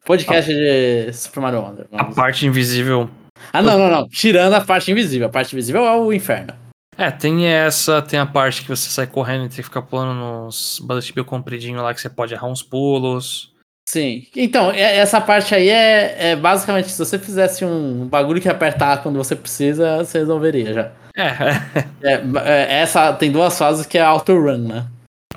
Podcast 0.05 0.53
de 0.53 1.13
Super 1.13 1.41
Mario 1.41 1.61
Wonder. 1.61 1.87
a 1.93 2.05
parte 2.05 2.47
invisível. 2.47 3.09
Ah, 3.53 3.63
não, 3.63 3.79
não, 3.79 3.91
não. 3.91 4.09
Tirando 4.09 4.55
a 4.55 4.61
parte 4.61 4.91
invisível. 4.91 5.27
A 5.29 5.31
parte 5.31 5.53
invisível 5.55 5.85
é 5.85 5.97
o 5.97 6.13
inferno. 6.13 6.53
É, 6.97 7.11
tem 7.11 7.47
essa, 7.47 8.01
tem 8.01 8.19
a 8.21 8.27
parte 8.27 8.63
que 8.63 8.69
você 8.69 8.89
sai 8.89 9.07
correndo 9.07 9.45
e 9.47 9.49
tem 9.49 9.57
que 9.57 9.63
ficar 9.65 9.83
pulando 9.83 10.15
nos 10.15 10.81
bullet 10.85 11.13
bill 11.13 11.25
compridinho 11.25 11.83
lá 11.83 11.93
que 11.93 12.01
você 12.01 12.09
pode 12.09 12.35
errar 12.35 12.47
uns 12.47 12.63
pulos. 12.63 13.53
Sim. 13.89 14.27
Então, 14.35 14.71
é- 14.71 14.97
essa 14.97 15.21
parte 15.21 15.55
aí 15.55 15.69
é, 15.69 16.31
é 16.31 16.37
basicamente 16.37 16.91
se 16.91 16.99
você 16.99 17.19
fizesse 17.19 17.65
um 17.65 18.07
bagulho 18.07 18.41
que 18.41 18.49
apertar 18.49 19.03
quando 19.03 19.17
você 19.17 19.35
precisa, 19.37 19.99
você 19.99 20.19
resolveria 20.19 20.73
já. 20.73 20.93
É, 21.17 21.31
É, 22.03 22.15
é, 22.45 22.81
essa 22.81 23.13
tem 23.13 23.31
duas 23.33 23.59
fases 23.59 23.87
que 23.87 23.99
é 23.99 24.03
auto-run, 24.03 24.59
né? 24.69 24.87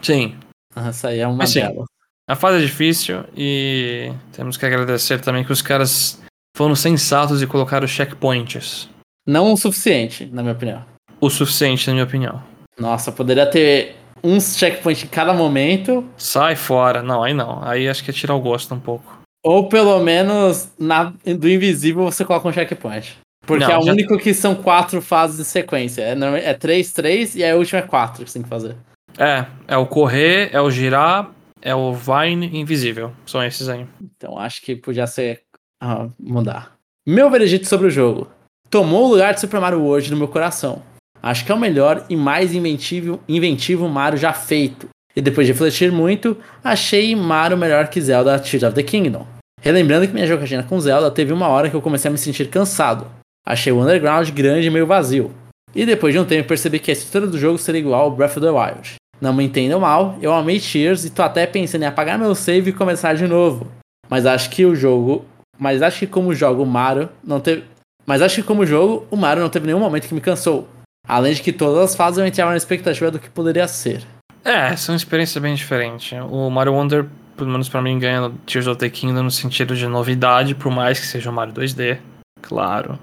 sim. 0.01 0.35
Essa 0.75 1.07
aí 1.07 1.19
é 1.19 1.27
uma 1.27 1.37
Mas 1.37 1.49
sim. 1.49 1.61
delas. 1.61 1.85
A 2.29 2.35
fase 2.35 2.57
é 2.57 2.65
difícil 2.67 3.23
e 3.35 4.11
temos 4.31 4.57
que 4.57 4.65
agradecer 4.65 5.19
também 5.21 5.43
que 5.43 5.51
os 5.51 5.61
caras 5.63 6.21
foram 6.57 6.75
sensatos 6.75 7.41
e 7.41 7.47
colocaram 7.47 7.85
checkpoints. 7.87 8.89
Não 9.25 9.53
o 9.53 9.57
suficiente, 9.57 10.25
na 10.33 10.41
minha 10.41 10.53
opinião. 10.55 10.83
O 11.21 11.29
suficiente, 11.29 11.85
na 11.87 11.93
minha 11.93 12.05
opinião. 12.05 12.41
Nossa, 12.79 13.11
poderia 13.11 13.45
ter 13.45 13.95
uns 14.23 14.57
checkpoints 14.57 15.03
em 15.03 15.07
cada 15.07 15.33
momento, 15.33 16.03
Sai 16.17 16.55
fora. 16.55 17.03
Não, 17.03 17.23
aí 17.23 17.33
não. 17.33 17.63
Aí 17.63 17.87
acho 17.87 18.03
que 18.03 18.09
é 18.09 18.13
tirar 18.13 18.33
o 18.35 18.41
gosto 18.41 18.73
um 18.73 18.79
pouco. 18.79 19.17
ou 19.45 19.69
pelo 19.69 19.99
menos 19.99 20.71
na, 20.79 21.13
do 21.39 21.47
invisível 21.49 22.03
você 22.03 22.25
coloca 22.25 22.47
um 22.47 22.51
checkpoint. 22.53 23.17
Porque 23.45 23.63
Não, 23.63 23.71
é 23.71 23.77
o 23.77 23.81
já- 23.83 23.91
único 23.93 24.17
que 24.17 24.33
são 24.33 24.55
quatro 24.55 25.01
fases 25.01 25.37
de 25.37 25.45
sequência. 25.45 26.01
É, 26.01 26.15
é 26.49 26.53
três, 26.53 26.91
três 26.91 27.35
e 27.35 27.45
a 27.45 27.55
última 27.55 27.79
é 27.79 27.83
quatro 27.83 28.23
que 28.25 28.29
você 28.29 28.39
tem 28.39 28.43
que 28.43 28.49
fazer. 28.49 28.75
É, 29.17 29.45
é 29.67 29.77
o 29.77 29.85
correr, 29.85 30.49
é 30.51 30.59
o 30.59 30.69
girar, 30.69 31.31
é 31.61 31.73
o 31.73 31.93
Vine 31.93 32.59
invisível. 32.59 33.11
São 33.25 33.41
esses 33.43 33.69
aí. 33.69 33.85
Então 34.01 34.37
acho 34.37 34.61
que 34.61 34.75
podia 34.75 35.07
ser. 35.07 35.43
Ah, 35.81 36.07
mudar. 36.19 36.73
Meu 37.07 37.29
veredito 37.29 37.67
sobre 37.67 37.87
o 37.87 37.91
jogo. 37.91 38.27
Tomou 38.69 39.05
o 39.05 39.11
lugar 39.11 39.33
de 39.33 39.39
Super 39.39 39.59
Mario 39.61 39.81
World 39.81 40.11
no 40.11 40.17
meu 40.17 40.27
coração. 40.27 40.81
Acho 41.21 41.45
que 41.45 41.51
é 41.51 41.55
o 41.55 41.59
melhor 41.59 42.05
e 42.09 42.15
mais 42.15 42.53
inventivo, 42.53 43.19
inventivo 43.27 43.87
Mario 43.87 44.19
já 44.19 44.33
feito. 44.33 44.89
E 45.15 45.21
depois 45.21 45.47
de 45.47 45.53
refletir 45.53 45.91
muito, 45.91 46.37
achei 46.63 47.15
Mario 47.15 47.57
melhor 47.57 47.87
que 47.87 48.01
Zelda 48.01 48.37
Tears 48.39 48.63
of 48.63 48.75
the 48.75 48.83
Kingdom. 48.83 49.25
Relembrando 49.61 50.07
que 50.07 50.13
minha 50.13 50.27
jogatina 50.27 50.63
com 50.63 50.79
Zelda 50.79 51.09
teve 51.09 51.33
uma 51.33 51.47
hora 51.47 51.69
que 51.69 51.75
eu 51.75 51.81
comecei 51.81 52.09
a 52.09 52.11
me 52.11 52.17
sentir 52.17 52.49
cansado. 52.49 53.07
Achei 53.45 53.71
o 53.71 53.81
Underground 53.81 54.29
grande 54.29 54.67
e 54.67 54.69
meio 54.69 54.85
vazio. 54.85 55.31
E 55.73 55.85
depois 55.85 56.13
de 56.13 56.19
um 56.19 56.25
tempo 56.25 56.47
percebi 56.47 56.79
que 56.79 56.91
a 56.91 56.93
estrutura 56.93 57.27
do 57.27 57.37
jogo 57.37 57.57
seria 57.57 57.79
igual 57.79 58.01
ao 58.01 58.11
Breath 58.11 58.37
of 58.37 58.41
the 58.41 58.49
Wild. 58.49 58.95
Não 59.19 59.33
me 59.33 59.43
entendam 59.43 59.79
mal, 59.79 60.17
eu 60.21 60.31
amei 60.31 60.59
Tears 60.59 61.03
e 61.03 61.09
tô 61.09 61.23
até 61.23 61.47
pensando 61.47 61.83
em 61.83 61.87
apagar 61.87 62.19
meu 62.19 62.35
save 62.35 62.69
e 62.69 62.73
começar 62.73 63.15
de 63.15 63.27
novo. 63.27 63.67
Mas 64.09 64.25
acho 64.25 64.49
que 64.49 64.65
o 64.65 64.75
jogo. 64.75 65.25
Mas 65.59 65.81
acho 65.81 65.99
que 65.99 66.07
como 66.07 66.33
jogo 66.33 66.63
o 66.63 66.65
Mario 66.65 67.09
não 67.23 67.39
teve. 67.39 67.63
Mas 68.05 68.21
acho 68.21 68.35
que 68.35 68.43
como 68.43 68.65
jogo, 68.65 69.05
o 69.11 69.15
Mario 69.17 69.43
não 69.43 69.49
teve 69.49 69.65
nenhum 69.67 69.79
momento 69.79 70.07
que 70.07 70.13
me 70.13 70.21
cansou. 70.21 70.67
Além 71.07 71.33
de 71.33 71.41
que 71.41 71.51
todas 71.53 71.83
as 71.91 71.95
fases 71.95 72.17
eu 72.17 72.25
entrava 72.25 72.51
na 72.51 72.57
expectativa 72.57 73.09
do 73.11 73.19
que 73.19 73.29
poderia 73.29 73.67
ser. 73.67 74.03
É, 74.43 74.75
são 74.75 74.95
experiências 74.95 75.41
bem 75.41 75.55
diferentes. 75.55 76.17
O 76.29 76.49
Mario 76.49 76.73
Wonder, 76.73 77.05
pelo 77.35 77.49
menos 77.49 77.67
pra 77.69 77.81
mim, 77.81 77.97
ganha 77.99 78.31
Tears 78.45 78.67
of 78.67 78.77
the 78.77 78.89
Kingdom 78.89 79.23
no 79.23 79.31
sentido 79.31 79.75
de 79.75 79.87
novidade, 79.87 80.53
por 80.55 80.71
mais 80.71 80.99
que 80.99 81.05
seja 81.05 81.29
um 81.29 81.33
Mario 81.33 81.53
2D, 81.53 81.97
claro. 82.41 82.97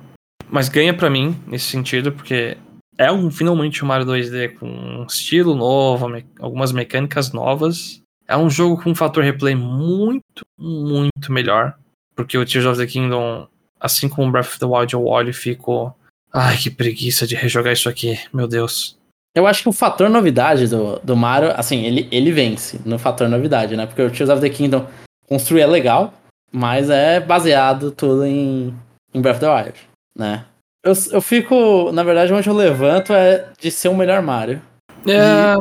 Mas 0.48 0.68
ganha 0.68 0.94
pra 0.94 1.10
mim 1.10 1.36
nesse 1.46 1.66
sentido, 1.66 2.12
porque 2.12 2.56
é 2.96 3.10
um, 3.10 3.30
finalmente 3.30 3.84
um 3.84 3.88
Mario 3.88 4.06
2D 4.06 4.54
com 4.58 4.66
um 4.66 5.04
estilo 5.04 5.54
novo, 5.54 6.08
me- 6.08 6.24
algumas 6.40 6.72
mecânicas 6.72 7.32
novas. 7.32 8.00
É 8.28 8.36
um 8.36 8.48
jogo 8.48 8.82
com 8.82 8.90
um 8.90 8.94
fator 8.94 9.22
replay 9.22 9.54
muito, 9.54 10.42
muito 10.58 11.30
melhor. 11.32 11.74
Porque 12.14 12.38
o 12.38 12.44
Tears 12.46 12.66
of 12.66 12.78
the 12.78 12.86
Kingdom, 12.86 13.46
assim 13.80 14.08
como 14.08 14.28
o 14.28 14.30
Breath 14.30 14.46
of 14.48 14.58
the 14.58 14.66
Wild, 14.66 14.94
eu 14.94 15.06
olho 15.06 15.30
e 15.30 15.34
fico. 15.34 15.94
Ai, 16.32 16.56
que 16.56 16.70
preguiça 16.70 17.26
de 17.26 17.34
rejogar 17.36 17.72
isso 17.72 17.88
aqui, 17.88 18.18
meu 18.32 18.48
Deus. 18.48 18.96
Eu 19.36 19.46
acho 19.46 19.62
que 19.62 19.68
o 19.68 19.72
fator 19.72 20.08
novidade 20.08 20.68
do, 20.68 20.98
do 21.00 21.16
Mario, 21.16 21.52
assim, 21.56 21.84
ele, 21.84 22.08
ele 22.10 22.30
vence 22.32 22.80
no 22.84 22.98
fator 22.98 23.28
novidade, 23.28 23.76
né? 23.76 23.86
Porque 23.86 24.02
o 24.02 24.10
Tears 24.10 24.30
of 24.30 24.40
the 24.40 24.48
Kingdom 24.48 24.86
construir 25.28 25.62
é 25.62 25.66
legal, 25.66 26.14
mas 26.52 26.88
é 26.90 27.18
baseado 27.20 27.90
tudo 27.90 28.24
em, 28.24 28.74
em 29.12 29.20
Breath 29.20 29.36
of 29.36 29.40
the 29.44 29.52
Wild, 29.54 29.74
né? 30.16 30.44
Eu, 30.84 30.92
eu 31.12 31.20
fico, 31.22 31.90
na 31.92 32.02
verdade, 32.04 32.32
onde 32.32 32.48
eu 32.48 32.54
levanto 32.54 33.12
é 33.12 33.48
de 33.60 33.70
ser 33.70 33.88
o 33.88 33.96
melhor 33.96 34.20
Mario. 34.22 34.60
É, 35.08 35.54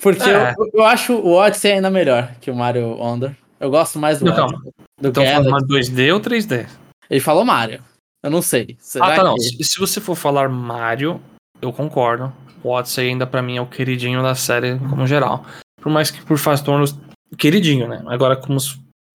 Porque 0.00 0.22
É. 0.30 0.54
eu, 0.56 0.70
eu 0.74 0.84
acho 0.84 1.12
o 1.14 1.32
Odyssey 1.34 1.72
ainda 1.72 1.90
melhor 1.90 2.32
que 2.40 2.50
o 2.50 2.54
Mario 2.54 2.96
Wonder. 2.96 3.32
Eu 3.60 3.70
gosto 3.70 3.98
mais 3.98 4.18
do 4.18 4.24
Não. 4.24 4.48
Do 4.48 5.08
Então 5.08 5.22
que 5.22 5.30
falando. 5.30 5.50
Mario 5.50 5.66
2D 5.68 6.12
ou 6.14 6.20
3D? 6.20 6.66
Ele 7.08 7.20
falou 7.20 7.44
Mario. 7.44 7.82
Eu 8.22 8.30
não 8.30 8.42
sei. 8.42 8.76
Será 8.80 9.06
ah, 9.06 9.16
tá, 9.16 9.24
não. 9.24 9.34
que- 9.34 9.42
Se, 9.42 9.64
se 9.64 9.78
você 9.78 10.00
for 10.00 10.14
falar 10.16 10.48
Mario, 10.48 11.20
eu 11.60 11.72
concordo. 11.72 12.32
O 12.62 12.70
Odyssey 12.70 13.08
ainda 13.08 13.26
pra 13.26 13.40
mim 13.42 13.56
é 13.56 13.60
o 13.60 13.66
queridinho 13.66 14.22
da 14.22 14.34
série 14.34 14.78
como 14.78 15.06
geral. 15.06 15.44
Por 15.80 15.90
mais 15.90 16.10
que 16.10 16.20
por 16.22 16.36
faz 16.38 16.60
tornos 16.60 16.94
queridinho, 17.38 17.88
né? 17.88 18.02
Agora, 18.06 18.36
como 18.36 18.58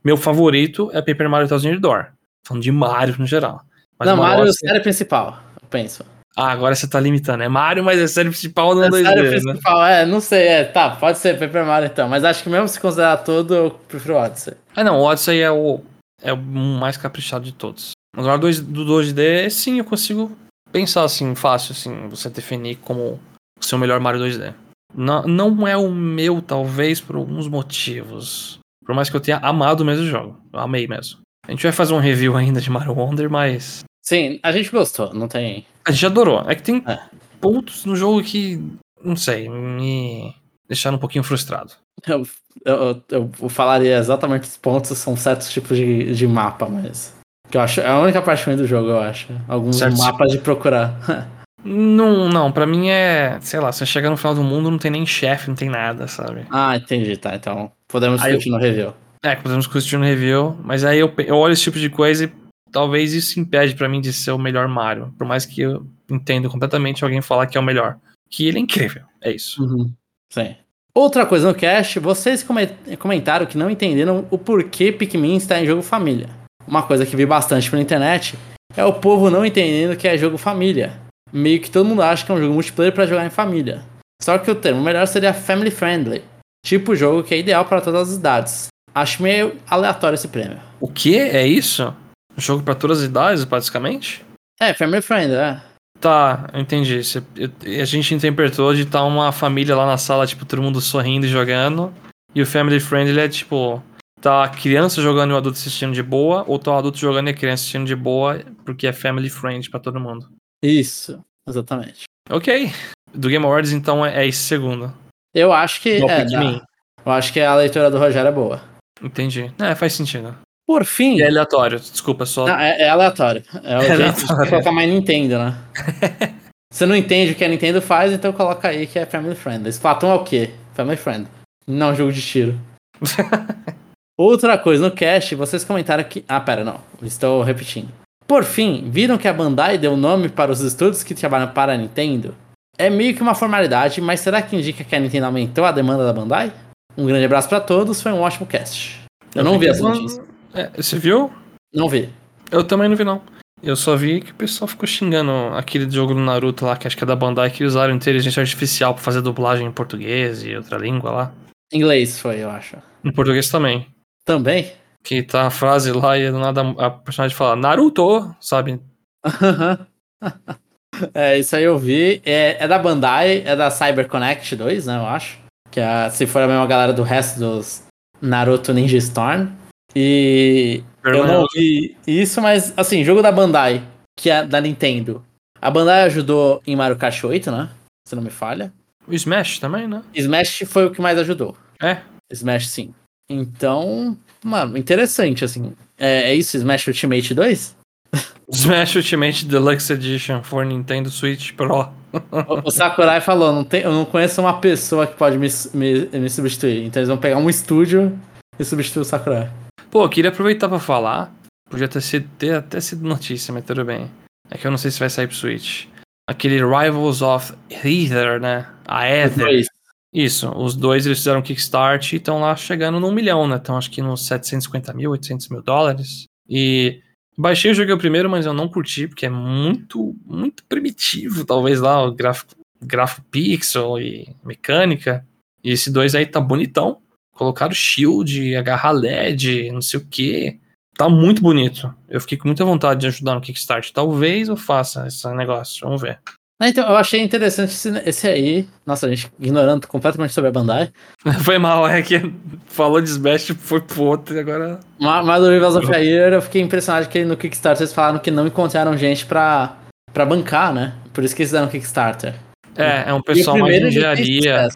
meu 0.03 0.17
favorito 0.17 0.89
é 0.93 1.01
Paper 1.01 1.29
Mario 1.29 1.47
Thousand 1.47 1.77
Door. 1.79 2.08
Falando 2.47 2.63
de 2.63 2.71
Mario 2.71 3.15
no 3.19 3.25
geral. 3.25 3.62
Mas 3.99 4.10
Não, 4.10 4.17
Mario 4.17 4.39
é 4.39 4.43
Odyssey- 4.43 4.67
série 4.67 4.79
principal, 4.79 5.39
eu 5.62 5.67
penso. 5.69 6.03
Ah, 6.37 6.51
agora 6.51 6.75
você 6.75 6.87
tá 6.87 6.99
limitando. 6.99 7.43
É 7.43 7.47
Mario, 7.49 7.83
mas 7.83 7.97
é 7.99 8.07
série 8.07 8.29
principal 8.29 8.75
não 8.75 8.83
É 8.83 8.89
2D, 8.89 9.03
série 9.05 9.21
né? 9.21 9.29
principal, 9.29 9.85
é, 9.85 10.05
não 10.05 10.19
sei, 10.19 10.47
é, 10.47 10.63
tá, 10.65 10.89
pode 10.97 11.17
ser 11.17 11.39
Paper 11.39 11.65
Mario 11.65 11.87
então, 11.87 12.09
mas 12.09 12.23
acho 12.25 12.43
que 12.43 12.49
mesmo 12.49 12.67
se 12.67 12.79
considerar 12.79 13.17
todo, 13.17 13.53
eu 13.55 13.71
prefiro 13.87 14.15
Odyssey. 14.15 14.53
Ah, 14.75 14.83
não. 14.83 14.99
O 14.99 15.03
Odyssey 15.05 15.39
é 15.41 15.49
o, 15.51 15.81
é 16.21 16.33
o 16.33 16.37
mais 16.37 16.97
caprichado 16.97 17.45
de 17.45 17.53
todos. 17.53 17.91
Agora, 18.17 18.37
dois- 18.37 18.59
do 18.59 18.83
2D, 18.85 19.49
sim, 19.49 19.77
eu 19.79 19.85
consigo 19.85 20.31
pensar 20.71 21.03
assim, 21.03 21.33
fácil, 21.35 21.71
assim, 21.71 22.07
você 22.09 22.29
definir 22.29 22.75
como 22.77 23.19
o 23.59 23.63
seu 23.63 23.77
melhor 23.77 23.99
Mario 24.01 24.19
2D. 24.21 24.53
Não, 24.93 25.23
não 25.23 25.67
é 25.67 25.75
o 25.77 25.89
meu, 25.91 26.41
talvez, 26.41 26.99
por 27.01 27.15
alguns 27.17 27.47
motivos. 27.47 28.59
Por 28.85 28.93
mais 28.95 29.09
que 29.09 29.15
eu 29.15 29.21
tenha 29.21 29.37
amado 29.37 29.81
o 29.81 29.85
mesmo 29.85 30.05
jogo. 30.05 30.37
Eu 30.53 30.59
amei 30.59 30.87
mesmo. 30.87 31.19
A 31.47 31.51
gente 31.51 31.63
vai 31.63 31.71
fazer 31.71 31.93
um 31.93 31.99
review 31.99 32.35
ainda 32.35 32.59
de 32.61 32.69
Mario 32.69 32.93
Wonder, 32.93 33.29
mas. 33.29 33.83
Sim, 34.07 34.39
a 34.43 34.51
gente 34.51 34.69
gostou, 34.69 35.13
não 35.13 35.27
tem. 35.27 35.65
A 35.85 35.91
gente 35.91 36.05
adorou. 36.05 36.43
É 36.47 36.55
que 36.55 36.61
tem 36.63 36.83
É. 36.87 36.99
pontos 37.41 37.85
no 37.85 37.95
jogo 37.95 38.21
que, 38.23 38.61
não 39.03 39.15
sei, 39.15 39.49
me 39.49 40.33
deixaram 40.67 40.97
um 40.97 40.99
pouquinho 40.99 41.23
frustrado. 41.23 41.71
Eu, 42.07 42.25
eu, 42.63 43.01
eu, 43.09 43.31
eu 43.41 43.49
falaria 43.49 43.97
exatamente 43.97 44.43
os 44.43 44.57
pontos, 44.57 44.95
são 44.97 45.15
certos 45.17 45.49
tipos 45.49 45.75
de, 45.77 46.13
de 46.13 46.27
mapa, 46.27 46.67
mas. 46.69 47.15
Que 47.49 47.57
eu 47.57 47.61
acho. 47.61 47.81
É 47.81 47.87
a 47.87 47.99
única 47.99 48.21
parte 48.21 48.45
ruim 48.45 48.55
do 48.57 48.67
jogo, 48.67 48.89
eu 48.89 48.99
acho. 49.01 49.27
Alguns 49.47 49.77
Certo. 49.77 49.97
mapas 49.97 50.31
de 50.31 50.37
procurar. 50.39 50.93
Não, 51.67 52.29
não, 52.29 52.51
pra 52.51 52.67
mim 52.67 52.89
é. 52.89 53.39
Sei 53.41 53.59
lá, 53.59 53.71
você 53.71 53.87
chega 53.87 54.07
no 54.07 54.15
final 54.15 54.35
do 54.35 54.43
mundo, 54.43 54.69
não 54.69 54.77
tem 54.77 54.91
nem 54.91 55.03
chefe, 55.03 55.47
não 55.47 55.55
tem 55.55 55.67
nada, 55.67 56.07
sabe? 56.07 56.45
ah, 56.51 56.75
entendi, 56.77 57.17
tá. 57.17 57.33
Então 57.35 57.71
podemos 57.87 58.21
Aí 58.21 58.33
eu- 58.33 58.37
discutir 58.37 58.51
no 58.55 58.59
review. 58.61 58.93
É, 59.23 59.35
podemos 59.35 59.65
discutir 59.65 59.97
no 59.97 60.05
review, 60.05 60.55
mas 60.63 60.83
aí 60.85 60.99
eu, 60.99 61.11
eu 61.25 61.35
olho 61.35 61.53
esse 61.53 61.63
tipo 61.63 61.79
de 61.79 61.89
coisa 61.89 62.25
e 62.25 62.31
talvez 62.75 63.13
isso 63.13 63.39
impede 63.39 63.73
pra 63.73 63.88
mim 63.88 64.01
de 64.01 64.11
ser 64.11 64.31
o 64.31 64.38
melhor 64.38 64.67
Mario. 64.67 65.13
Por 65.17 65.25
mais 65.25 65.45
que 65.45 65.61
eu 65.61 65.88
entendo 66.11 66.49
completamente 66.49 67.05
alguém 67.05 67.21
falar 67.21 67.47
que 67.47 67.57
é 67.57 67.61
o 67.61 67.63
melhor. 67.63 67.97
Que 68.29 68.49
ele 68.49 68.57
é 68.57 68.61
incrível, 68.61 69.03
é 69.21 69.31
isso. 69.31 69.63
Uhum. 69.63 69.93
Sim. 70.29 70.57
Outra 70.93 71.25
coisa 71.25 71.47
no 71.47 71.55
cast, 71.55 71.97
vocês 72.01 72.43
come- 72.43 72.67
comentaram 72.99 73.45
que 73.45 73.57
não 73.57 73.69
entenderam 73.69 74.27
o 74.29 74.38
porquê 74.38 74.91
Pikmin 74.91 75.38
está 75.38 75.57
em 75.57 75.65
jogo 75.65 75.81
família. 75.81 76.27
Uma 76.67 76.83
coisa 76.83 77.05
que 77.05 77.15
vi 77.15 77.25
bastante 77.25 77.69
pela 77.69 77.81
internet 77.81 78.38
é 78.75 78.83
o 78.83 78.91
povo 78.91 79.29
não 79.29 79.45
entendendo 79.45 79.95
que 79.95 80.05
é 80.05 80.17
jogo 80.17 80.38
família. 80.38 80.99
Meio 81.31 81.61
que 81.61 81.71
todo 81.71 81.85
mundo 81.88 82.01
acha 82.01 82.25
que 82.25 82.31
é 82.31 82.35
um 82.35 82.41
jogo 82.41 82.53
multiplayer 82.53 82.93
para 82.93 83.05
jogar 83.05 83.25
em 83.25 83.29
família. 83.29 83.83
Só 84.21 84.38
que 84.38 84.51
o 84.51 84.55
termo 84.55 84.81
melhor 84.81 85.07
seria 85.07 85.33
family 85.33 85.71
friendly, 85.71 86.23
tipo 86.65 86.93
jogo 86.93 87.23
que 87.23 87.33
é 87.33 87.39
ideal 87.39 87.63
para 87.63 87.79
todas 87.79 88.09
as 88.09 88.17
idades. 88.17 88.67
Acho 88.93 89.23
meio 89.23 89.55
aleatório 89.69 90.15
esse 90.15 90.27
prêmio. 90.27 90.59
O 90.81 90.89
que 90.89 91.17
é 91.17 91.47
isso? 91.47 91.93
Um 92.37 92.41
jogo 92.41 92.63
pra 92.63 92.75
todas 92.75 92.99
as 92.99 93.05
idades, 93.05 93.43
basicamente? 93.43 94.25
É, 94.59 94.73
family 94.73 95.01
friendly, 95.01 95.35
é. 95.35 95.61
Tá, 95.99 96.49
eu 96.53 96.59
entendi. 96.59 97.03
Você- 97.03 97.23
eu- 97.35 97.49
a 97.81 97.85
gente 97.85 98.13
interpretou 98.13 98.73
de 98.73 98.81
estar 98.83 99.03
uma 99.03 99.31
família 99.31 99.75
lá 99.75 99.85
na 99.85 99.97
sala, 99.97 100.27
tipo, 100.27 100.45
todo 100.45 100.61
mundo 100.61 100.81
sorrindo 100.81 101.25
e 101.25 101.29
jogando. 101.29 101.93
E 102.33 102.41
o 102.41 102.45
family 102.45 102.79
friendly 102.81 103.19
é 103.19 103.29
tipo, 103.29 103.81
tá 104.21 104.43
a 104.43 104.49
criança 104.49 105.01
jogando 105.01 105.31
e 105.31 105.33
o 105.33 105.37
adulto 105.37 105.57
assistindo 105.57 105.93
de 105.93 106.03
boa, 106.03 106.43
ou 106.47 106.59
tá 106.59 106.71
o 106.71 106.77
adulto 106.77 106.97
jogando 106.97 107.27
e 107.27 107.31
a 107.31 107.33
criança 107.33 107.61
assistindo 107.61 107.85
de 107.85 107.95
boa, 107.95 108.41
porque 108.65 108.85
é 108.87 108.91
family 108.93 109.29
friendly 109.29 109.69
pra 109.69 109.79
todo 109.79 109.99
mundo. 109.99 110.27
Isso, 110.61 111.19
exatamente. 111.47 112.03
Ok. 112.29 112.71
Do 113.13 113.29
Game 113.29 113.45
Awards, 113.45 113.71
então, 113.71 114.05
é, 114.05 114.23
é 114.23 114.27
esse 114.27 114.39
segundo. 114.39 114.93
Eu 115.33 115.53
acho 115.53 115.81
que. 115.81 115.89
É, 116.03 116.25
dá. 116.25 116.61
eu 117.05 117.11
acho 117.11 117.31
que 117.31 117.39
a 117.39 117.55
leitura 117.55 117.89
do 117.89 117.97
Rogério 117.97 118.27
é 118.27 118.31
boa. 118.31 118.61
Entendi. 119.01 119.51
É, 119.59 119.73
faz 119.75 119.93
sentido. 119.93 120.35
Por 120.67 120.84
fim. 120.84 121.21
É 121.21 121.28
aleatório, 121.28 121.80
desculpa, 121.80 122.25
só. 122.25 122.47
Não, 122.47 122.60
é, 122.60 122.82
é 122.82 122.89
aleatório. 122.89 123.43
É 123.63 123.78
o 123.78 123.82
É 123.84 123.88
jeito 123.88 123.93
aleatório. 123.93 124.43
de 124.43 124.49
colocar 124.49 124.71
mais 124.71 124.89
Nintendo, 124.89 125.38
né? 125.38 125.58
Você 126.73 126.86
não 126.86 126.95
entende 126.95 127.32
o 127.32 127.36
que 127.36 127.45
a 127.45 127.47
Nintendo 127.47 127.82
faz, 127.82 128.12
então 128.12 128.34
coloca 128.34 128.67
aí 128.67 128.86
que 128.88 128.99
é 128.99 129.06
Family 129.06 129.36
Friend. 129.36 129.69
Splatoon 129.69 130.12
é 130.12 130.15
o 130.15 130.23
quê? 130.23 130.49
Family 130.73 130.97
Friend. 130.97 131.28
Não 131.67 131.95
jogo 131.95 132.12
de 132.12 132.21
tiro. 132.21 132.60
Outra 134.17 134.58
coisa, 134.58 134.84
no 134.84 134.91
cast, 134.91 135.36
vocês 135.36 135.63
comentaram 135.63 136.04
que. 136.04 136.25
Ah, 136.28 136.39
pera, 136.39 136.63
não. 136.63 136.80
Estou 137.01 137.43
repetindo. 137.43 137.89
Por 138.28 138.43
fim, 138.43 138.89
viram 138.89 139.17
que 139.17 139.28
a 139.28 139.34
Bandai 139.34 139.78
deu 139.78 139.95
nome 139.95 140.30
para 140.30 140.51
os 140.51 140.62
estúdios 140.62 141.04
que 141.04 141.13
trabalham 141.13 141.49
para 141.49 141.73
a 141.73 141.78
Nintendo? 141.78 142.36
É 142.78 142.89
meio 142.89 143.15
que 143.15 143.21
uma 143.21 143.36
formalidade, 143.36 144.01
mas 144.01 144.19
será 144.19 144.41
que 144.41 144.56
indica 144.56 144.84
que 144.84 144.95
a 144.95 144.99
Nintendo 144.99 145.28
aumentou 145.28 145.63
a 145.63 145.71
demanda 145.71 146.06
da 146.06 146.12
Bandai? 146.12 146.51
Um 146.97 147.06
grande 147.06 147.25
abraço 147.25 147.47
para 147.47 147.62
todos, 147.62 148.01
foi 148.01 148.12
um 148.12 148.21
ótimo 148.21 148.47
cast. 148.47 148.99
Eu 149.34 149.43
não 149.43 149.60
vi 149.60 149.67
essa 149.67 149.84
notícia. 149.84 150.23
É, 150.55 150.69
você 150.81 150.97
viu? 150.97 151.31
Não 151.73 151.89
vi. 151.89 152.09
Eu 152.49 152.63
também 152.63 152.87
não 152.87 152.95
vi, 152.95 153.03
não. 153.03 153.21
Eu 153.61 153.75
só 153.75 153.95
vi 153.95 154.21
que 154.21 154.31
o 154.31 154.35
pessoal 154.35 154.67
ficou 154.67 154.87
xingando 154.87 155.31
aquele 155.53 155.89
jogo 155.89 156.13
do 156.13 156.19
Naruto 156.19 156.65
lá, 156.65 156.77
que 156.77 156.87
acho 156.87 156.95
que 156.95 157.03
é 157.03 157.07
da 157.07 157.15
Bandai, 157.15 157.49
que 157.49 157.65
usaram 157.65 157.93
inteligência 157.93 158.39
artificial 158.41 158.93
pra 158.93 159.03
fazer 159.03 159.21
dublagem 159.21 159.67
em 159.67 159.71
português 159.71 160.43
e 160.43 160.55
outra 160.55 160.77
língua 160.77 161.11
lá. 161.11 161.33
Inglês 161.73 162.19
foi, 162.19 162.41
eu 162.43 162.49
acho. 162.49 162.77
Em 163.03 163.11
português 163.11 163.49
também. 163.49 163.87
Também? 164.23 164.71
Que 165.03 165.21
tá 165.23 165.47
a 165.47 165.51
frase 165.51 165.91
lá 165.91 166.17
e 166.17 166.31
do 166.31 166.39
nada 166.39 166.61
a 166.77 166.89
personagem 166.89 167.35
fala 167.35 167.55
Naruto, 167.55 168.33
sabe? 168.39 168.79
é, 171.13 171.37
isso 171.37 171.55
aí 171.55 171.63
eu 171.63 171.77
vi. 171.77 172.21
É, 172.25 172.63
é 172.63 172.67
da 172.67 172.79
Bandai, 172.79 173.43
é 173.45 173.55
da 173.55 173.69
CyberConnect 173.69 174.55
2, 174.55 174.85
né, 174.85 174.97
eu 174.97 175.05
acho. 175.05 175.37
Que 175.69 175.81
é, 175.81 176.09
se 176.11 176.25
for 176.25 176.41
a 176.41 176.47
mesma 176.47 176.65
galera 176.65 176.93
do 176.93 177.03
resto 177.03 177.39
dos 177.39 177.83
Naruto 178.21 178.73
Ninja 178.73 178.97
Storm. 178.97 179.49
E 179.95 180.84
eu 181.03 181.25
não 181.25 181.45
vi 181.53 181.95
isso, 182.05 182.41
mas 182.41 182.73
assim, 182.75 183.03
jogo 183.03 183.21
da 183.21 183.31
Bandai, 183.31 183.81
que 184.17 184.29
é 184.29 184.45
da 184.45 184.60
Nintendo. 184.60 185.23
A 185.62 185.71
Bandai 185.71 186.03
ajudou 186.03 186.62
em 186.67 186.75
Mario 186.75 186.97
Kart 186.97 187.23
8, 187.23 187.51
né? 187.51 187.69
Se 188.08 188.15
não 188.15 188.21
me 188.21 188.29
falha. 188.29 188.73
O 189.08 189.13
Smash 189.13 189.60
também, 189.60 189.88
né? 189.88 190.03
Smash 190.13 190.63
foi 190.67 190.86
o 190.86 190.91
que 190.91 191.01
mais 191.01 191.17
ajudou. 191.17 191.55
É. 191.81 192.01
Smash 192.31 192.67
sim. 192.67 192.93
Então, 193.29 194.17
mano, 194.43 194.77
interessante, 194.77 195.45
assim. 195.45 195.73
É, 195.97 196.31
é 196.31 196.36
isso, 196.36 196.58
Smash 196.58 196.88
Ultimate 196.88 197.34
2? 197.34 197.75
Smash 198.49 198.95
Ultimate 198.95 199.45
Deluxe 199.45 199.93
Edition 199.93 200.43
for 200.43 200.65
Nintendo 200.65 201.10
Switch 201.10 201.53
Pro. 201.53 201.89
O, 202.13 202.67
o 202.67 202.71
Sakurai 202.71 203.21
falou, 203.21 203.51
não 203.51 203.63
tem, 203.63 203.81
eu 203.81 203.91
não 203.91 204.05
conheço 204.05 204.41
uma 204.41 204.60
pessoa 204.60 205.08
que 205.08 205.15
pode 205.15 205.38
me, 205.38 205.47
me, 205.73 206.05
me 206.19 206.29
substituir. 206.29 206.86
Então 206.86 207.01
eles 207.01 207.10
vão 207.10 207.17
pegar 207.17 207.38
um 207.38 207.49
estúdio 207.49 208.17
e 208.58 208.63
substituir 208.63 209.01
o 209.01 209.05
Sakurai. 209.05 209.49
Pô, 209.95 210.10
queria 210.10 210.29
aproveitar 210.29 210.67
pra 210.67 210.77
falar. 210.77 211.34
Podia 211.69 211.88
ter, 211.88 212.01
sido, 212.01 212.29
ter 212.38 212.53
até 212.55 212.81
sido 212.81 213.08
notícia, 213.08 213.53
mas 213.53 213.63
tudo 213.63 213.86
bem. 213.86 214.12
É 214.51 214.58
que 214.58 214.67
eu 214.67 214.71
não 214.71 214.77
sei 214.77 214.91
se 214.91 214.99
vai 214.99 215.10
sair 215.10 215.25
pro 215.25 215.38
Switch. 215.38 215.88
Aquele 216.29 216.58
Rivals 216.58 217.21
of 217.21 217.53
Ether, 217.69 218.41
né? 218.41 218.69
A 218.86 219.08
Ether. 219.08 219.45
Dois. 219.45 219.67
Isso, 220.13 220.51
os 220.51 220.75
dois 220.75 221.05
eles 221.05 221.19
fizeram 221.19 221.41
Kickstart 221.41 222.12
e 222.12 222.17
estão 222.17 222.41
lá 222.41 222.58
chegando 222.58 222.99
num 222.99 223.13
milhão, 223.13 223.47
né? 223.47 223.55
Estão 223.55 223.77
acho 223.77 223.89
que 223.89 224.01
nos 224.01 224.27
750 224.27 224.91
mil, 224.91 225.12
800 225.12 225.47
mil 225.47 225.62
dólares. 225.62 226.25
E 226.45 227.01
baixei 227.38 227.71
o 227.71 227.73
jogo 227.73 227.93
o 227.93 227.97
primeiro, 227.97 228.29
mas 228.29 228.45
eu 228.45 228.53
não 228.53 228.67
curti, 228.67 229.08
porque 229.08 229.27
é 229.27 229.29
muito, 229.29 230.13
muito 230.25 230.65
primitivo, 230.65 231.45
talvez 231.45 231.79
lá, 231.79 232.03
o 232.03 232.13
gráfico, 232.13 232.53
gráfico 232.84 233.25
pixel 233.31 233.97
e 233.97 234.36
mecânica. 234.43 235.25
E 235.63 235.71
esse 235.71 235.89
dois 235.89 236.15
aí 236.15 236.25
tá 236.25 236.41
bonitão. 236.41 237.01
Colocaram 237.35 237.73
shield, 237.73 238.55
agarrar 238.55 238.93
LED, 238.93 239.69
não 239.71 239.81
sei 239.81 239.99
o 239.99 240.05
que. 240.05 240.59
Tá 240.97 241.09
muito 241.09 241.41
bonito. 241.41 241.93
Eu 242.07 242.21
fiquei 242.21 242.37
com 242.37 242.47
muita 242.47 242.63
vontade 242.63 243.01
de 243.01 243.07
ajudar 243.07 243.35
no 243.35 243.41
Kickstart. 243.41 243.91
Talvez 243.91 244.47
eu 244.47 244.55
faça 244.55 245.05
esse 245.05 245.27
negócio, 245.33 245.85
vamos 245.85 246.01
ver. 246.01 246.19
Então, 246.63 246.87
eu 246.87 246.95
achei 246.95 247.21
interessante 247.21 247.71
esse, 247.71 247.89
esse 248.05 248.27
aí. 248.27 248.67
Nossa, 248.85 249.05
a 249.05 249.09
gente 249.09 249.29
ignorando 249.37 249.85
completamente 249.87 250.33
sobre 250.33 250.47
a 250.47 250.53
Bandai. 250.53 250.89
Foi 251.43 251.57
mal, 251.57 251.85
é 251.85 252.01
que 252.01 252.33
falou 252.65 253.01
de 253.01 253.09
Smash, 253.09 253.53
foi 253.59 253.81
pro 253.81 254.03
outro 254.03 254.33
e 254.33 254.39
agora. 254.39 254.79
Mas, 254.97 255.25
mas 255.25 255.43
o 255.43 255.49
Rivals 255.49 255.75
of 255.75 255.85
Fire, 255.85 256.33
eu 256.33 256.41
fiquei 256.41 256.61
impressionado 256.61 257.09
que 257.09 257.25
no 257.25 257.35
Kickstarter 257.35 257.81
eles 257.81 257.93
falaram 257.93 258.19
que 258.19 258.31
não 258.31 258.47
encontraram 258.47 258.97
gente 258.97 259.25
pra, 259.25 259.75
pra 260.13 260.25
bancar, 260.25 260.73
né? 260.73 260.93
Por 261.11 261.25
isso 261.25 261.35
que 261.35 261.41
eles 261.41 261.49
fizeram 261.49 261.67
Kickstarter. 261.67 262.35
É, 262.77 263.09
é 263.09 263.13
um 263.13 263.21
pessoal 263.21 263.57
mais 263.57 263.77
de 263.77 263.87
engenharia. 263.87 264.69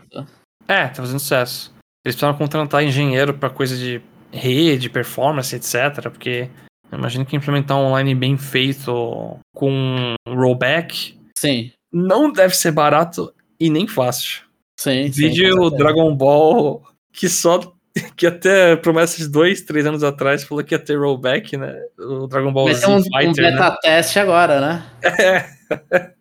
É, 0.67 0.87
tá 0.87 0.95
fazendo 0.95 1.19
sucesso. 1.19 1.73
Eles 2.05 2.15
precisaram 2.15 2.37
contratar 2.37 2.83
engenheiro 2.83 3.33
pra 3.33 3.49
coisa 3.49 3.75
de 3.75 4.01
rede, 4.31 4.89
performance, 4.89 5.55
etc. 5.55 6.09
Porque 6.09 6.49
eu 6.91 6.97
imagino 6.97 7.25
que 7.25 7.35
implementar 7.35 7.77
um 7.77 7.85
online 7.87 8.15
bem 8.15 8.37
feito 8.37 9.37
com 9.53 10.13
rollback 10.27 11.17
Sim, 11.37 11.71
não 11.91 12.31
deve 12.31 12.55
ser 12.55 12.71
barato 12.71 13.33
e 13.59 13.69
nem 13.69 13.87
fácil. 13.87 14.43
sim. 14.79 15.09
Vídeo 15.09 15.61
o. 15.61 15.69
Dragon 15.69 16.13
Ball 16.15 16.83
que 17.13 17.29
só. 17.29 17.73
Que 18.15 18.27
até 18.27 18.75
promessa 18.77 19.17
de 19.17 19.27
dois, 19.27 19.63
três 19.63 19.85
anos 19.85 20.03
atrás 20.03 20.43
falou 20.43 20.63
que 20.63 20.73
ia 20.73 20.79
ter 20.79 20.97
rollback, 20.97 21.57
né? 21.57 21.75
O 21.97 22.27
Dragon 22.27 22.53
Ball 22.53 22.65
Vai 22.65 22.75
Z 22.75 22.81
ter 22.81 22.91
um, 22.91 22.95
um 22.97 23.03
Fighter, 23.03 23.43
né? 23.43 23.51
beta 23.51 23.77
teste 23.81 24.19
agora, 24.19 24.61
né? 24.61 24.85
É. 25.19 26.13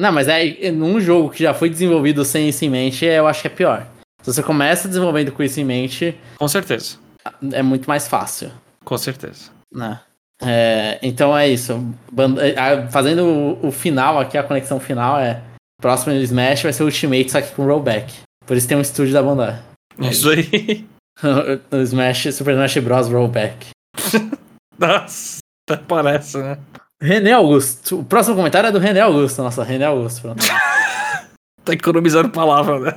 Não, 0.00 0.12
mas 0.12 0.28
é 0.28 0.70
num 0.70 0.98
jogo 1.00 1.28
que 1.28 1.42
já 1.42 1.52
foi 1.52 1.68
desenvolvido 1.68 2.24
sem 2.24 2.48
isso 2.48 2.64
em 2.64 2.70
mente, 2.70 3.04
eu 3.04 3.26
acho 3.26 3.42
que 3.42 3.48
é 3.48 3.50
pior. 3.50 3.86
Se 4.22 4.32
você 4.32 4.42
começa 4.42 4.88
desenvolvendo 4.88 5.32
com 5.32 5.42
isso 5.42 5.60
em 5.60 5.64
mente, 5.64 6.18
Com 6.38 6.48
certeza. 6.48 6.96
é 7.52 7.62
muito 7.62 7.88
mais 7.88 8.06
fácil, 8.06 8.50
Com 8.84 8.96
certeza. 8.98 9.50
né? 9.72 10.00
É, 10.42 10.98
então 11.02 11.36
é 11.36 11.48
isso. 11.48 11.72
É, 12.38 12.86
Fazendo 12.88 13.24
o, 13.24 13.66
o 13.68 13.70
final 13.72 14.18
aqui, 14.18 14.38
a 14.38 14.42
conexão 14.42 14.80
final 14.80 15.18
é. 15.18 15.42
Próximo 15.80 16.14
Smash 16.14 16.62
vai 16.62 16.72
ser 16.72 16.82
Ultimate, 16.82 17.30
só 17.30 17.40
que 17.40 17.54
com 17.54 17.64
rollback. 17.64 18.12
Por 18.46 18.56
isso 18.56 18.68
tem 18.68 18.76
um 18.76 18.82
estúdio 18.82 19.12
da 19.14 19.22
Bandai. 19.22 19.58
É 19.98 20.08
isso 20.08 20.28
aí. 20.30 20.86
o 21.70 21.76
Smash, 21.76 22.34
Super 22.34 22.52
Smash 22.52 22.78
Bros. 22.78 23.08
Rollback. 23.08 23.68
Nossa, 24.78 25.38
parece, 25.88 26.38
né? 26.38 26.58
René 27.02 27.32
Augusto. 27.32 28.00
O 28.00 28.04
próximo 28.04 28.36
comentário 28.36 28.68
é 28.68 28.72
do 28.72 28.78
René 28.78 29.00
Augusto. 29.00 29.42
Nossa, 29.42 29.62
René 29.64 29.86
Augusto. 29.86 30.34
Tá 31.62 31.74
economizando 31.74 32.30
palavra, 32.30 32.80
né? 32.80 32.92